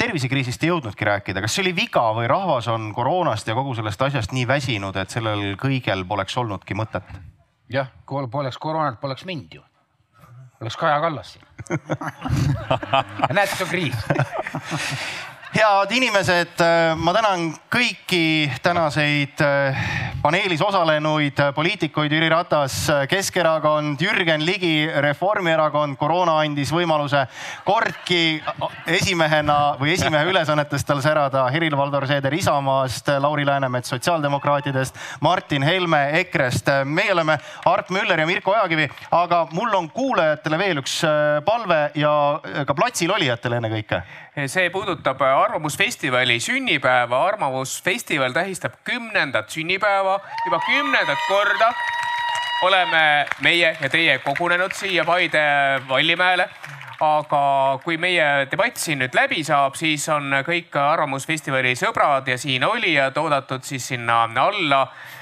tervisekriisist 0.00 0.62
ei 0.64 0.72
jõudnudki 0.72 1.04
rääkida, 1.04 1.44
kas 1.44 1.56
see 1.56 1.66
oli 1.66 1.74
viga 1.76 2.08
või 2.16 2.28
rahvas 2.30 2.68
on 2.72 2.92
koroonast 2.96 3.48
ja 3.48 3.56
kogu 3.56 3.74
sellest 3.76 4.02
asjast 4.08 4.32
nii 4.32 4.46
väsinud, 4.48 4.96
et 4.96 5.12
sellel 5.12 5.54
kõigel 5.60 6.04
poleks 6.08 6.36
olnudki 6.36 6.76
mõtet? 6.78 7.16
jah, 7.72 7.90
poleks 8.06 8.58
koroonat, 8.62 9.00
poleks 9.00 9.24
mind 9.26 9.58
ju 9.58 9.64
oleks 10.60 10.76
Kaja 10.76 11.00
Kallas 11.00 11.32
siin 11.32 11.46
näed, 13.36 13.48
see 13.48 13.64
on 13.64 13.70
kriis 13.70 13.96
head 15.56 15.92
inimesed, 15.96 16.60
ma 17.00 17.12
tänan 17.16 17.46
kõiki 17.72 18.50
tänaseid 18.62 19.40
äh, 19.40 19.78
paneelis 20.20 20.60
osalenuid 20.60 21.38
poliitikuid, 21.54 22.12
Jüri 22.12 22.28
Ratas, 22.28 22.74
Keskerakond, 23.08 24.00
Jürgen 24.00 24.44
Ligi, 24.44 24.88
Reformierakond. 25.00 25.96
koroona 25.96 26.34
andis 26.42 26.72
võimaluse 26.74 27.22
kordki 27.64 28.42
esimehena 28.98 29.76
või 29.80 29.94
esimehe 29.94 30.28
ülesannetes 30.28 30.84
tal 30.84 31.00
särada 31.04 31.46
Helir-Valdor 31.54 32.06
Seeder 32.10 32.34
Isamaast, 32.34 33.08
Lauri 33.20 33.46
Läänemets 33.46 33.94
sotsiaaldemokraatidest, 33.94 34.96
Martin 35.20 35.62
Helme 35.62 36.10
EKRE-st. 36.20 36.82
meie 36.84 37.12
oleme 37.12 37.38
Art 37.64 37.90
Müller 37.90 38.20
ja 38.20 38.26
Mirko 38.26 38.52
Ojakivi, 38.52 38.90
aga 39.10 39.46
mul 39.52 39.74
on 39.74 39.90
kuulajatele 39.90 40.58
veel 40.58 40.84
üks 40.84 41.00
äh, 41.04 41.40
palve 41.44 41.90
ja 41.94 42.12
ka 42.66 42.74
platsil 42.74 43.14
olijatele 43.16 43.62
ennekõike 43.62 44.04
see 44.44 44.70
puudutab 44.70 45.20
Arvamusfestivali 45.20 46.40
sünnipäeva. 46.40 47.26
arvamusfestival 47.26 48.32
tähistab 48.32 48.72
kümnendat 48.84 49.50
sünnipäeva, 49.50 50.20
juba 50.46 50.60
kümnendat 50.66 51.18
korda 51.28 51.72
oleme 52.62 53.26
meie 53.40 53.76
ja 53.80 53.88
teie 53.88 54.18
kogunenud 54.18 54.72
siia 54.72 55.04
Paide 55.04 55.40
Vallimäele. 55.88 56.48
Aga 57.00 57.78
kui 57.84 57.96
meie 58.00 58.46
debatt 58.50 58.76
siin 58.80 59.02
nüüd 59.02 59.16
läbi 59.16 59.42
saab, 59.44 59.74
siis 59.76 60.08
on 60.08 60.32
kõik 60.44 60.76
Arvamusfestivali 60.80 61.74
sõbrad 61.76 62.28
ja 62.28 62.38
siin 62.40 62.64
olijad 62.64 63.16
oodatud 63.16 63.64
siis 63.64 63.88
sinna 63.88 64.22
alla. 64.24 64.82
Äh, 64.82 65.15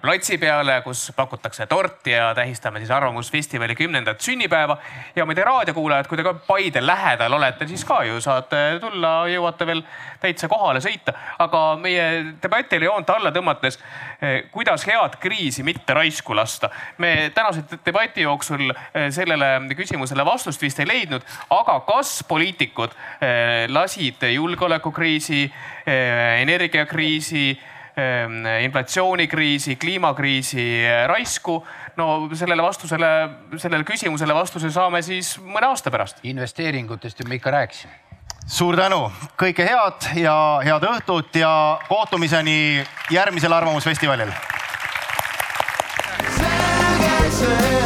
platsi 0.00 0.36
peale, 0.38 0.80
kus 0.84 1.12
pakutakse 1.16 1.66
torti 1.66 2.10
ja 2.10 2.34
tähistame 2.34 2.78
siis 2.78 2.90
Arvamusfestivali 2.90 3.74
kümnendat 3.74 4.20
sünnipäeva. 4.20 4.76
ja 5.16 5.26
muide 5.26 5.44
raadiokuulajad, 5.44 6.06
kui 6.06 6.16
te 6.16 6.22
ka 6.22 6.34
Paide 6.34 6.86
lähedal 6.86 7.32
olete, 7.32 7.66
siis 7.66 7.84
ka 7.84 8.02
ju 8.04 8.20
saate 8.20 8.78
tulla, 8.80 9.28
jõuate 9.30 9.66
veel 9.66 9.82
täitsa 10.20 10.48
kohale 10.48 10.80
sõita. 10.80 11.14
aga 11.38 11.76
meie 11.80 12.34
debatile 12.42 12.84
joont 12.84 13.10
alla 13.10 13.30
tõmmates, 13.30 13.78
äh, 13.78 14.50
kuidas 14.50 14.86
head 14.86 15.16
kriisi 15.20 15.62
mitte 15.62 15.94
raisku 15.94 16.36
lasta. 16.36 16.70
me 16.98 17.30
tänase 17.34 17.64
debati 17.86 18.22
jooksul 18.22 18.70
äh, 18.70 19.08
sellele 19.10 19.74
küsimusele 19.76 20.24
vastust 20.24 20.62
vist 20.62 20.80
ei 20.80 20.86
leidnud, 20.86 21.22
aga 21.50 21.80
kas 21.80 22.24
poliitikud 22.28 22.90
lasid 23.68 24.22
julgeolekukriisi, 24.32 25.52
energiakriisi 25.86 27.58
inflatsioonikriisi, 28.64 29.76
kliimakriisi 29.76 30.84
eh, 30.84 31.06
raisku. 31.08 31.66
no 31.96 32.28
sellele 32.36 32.62
vastusele, 32.62 33.28
sellele 33.56 33.84
küsimusele 33.84 34.34
vastuse 34.34 34.68
saame 34.70 35.00
siis 35.02 35.38
mõne 35.40 35.70
aasta 35.70 35.90
pärast. 35.90 36.20
investeeringutest 36.22 37.20
ju 37.20 37.28
me 37.28 37.34
ikka 37.34 37.50
rääkisime. 37.50 37.92
suur 38.46 38.76
tänu, 38.76 39.12
kõike 39.38 39.64
head 39.64 40.10
ja 40.20 40.60
head 40.64 40.84
õhtut 40.84 41.40
ja 41.40 41.80
kohtumiseni 41.88 42.84
järgmisel 43.10 43.52
Arvamusfestivalil. 43.52 44.30
selge 46.20 47.30
see, 47.30 47.85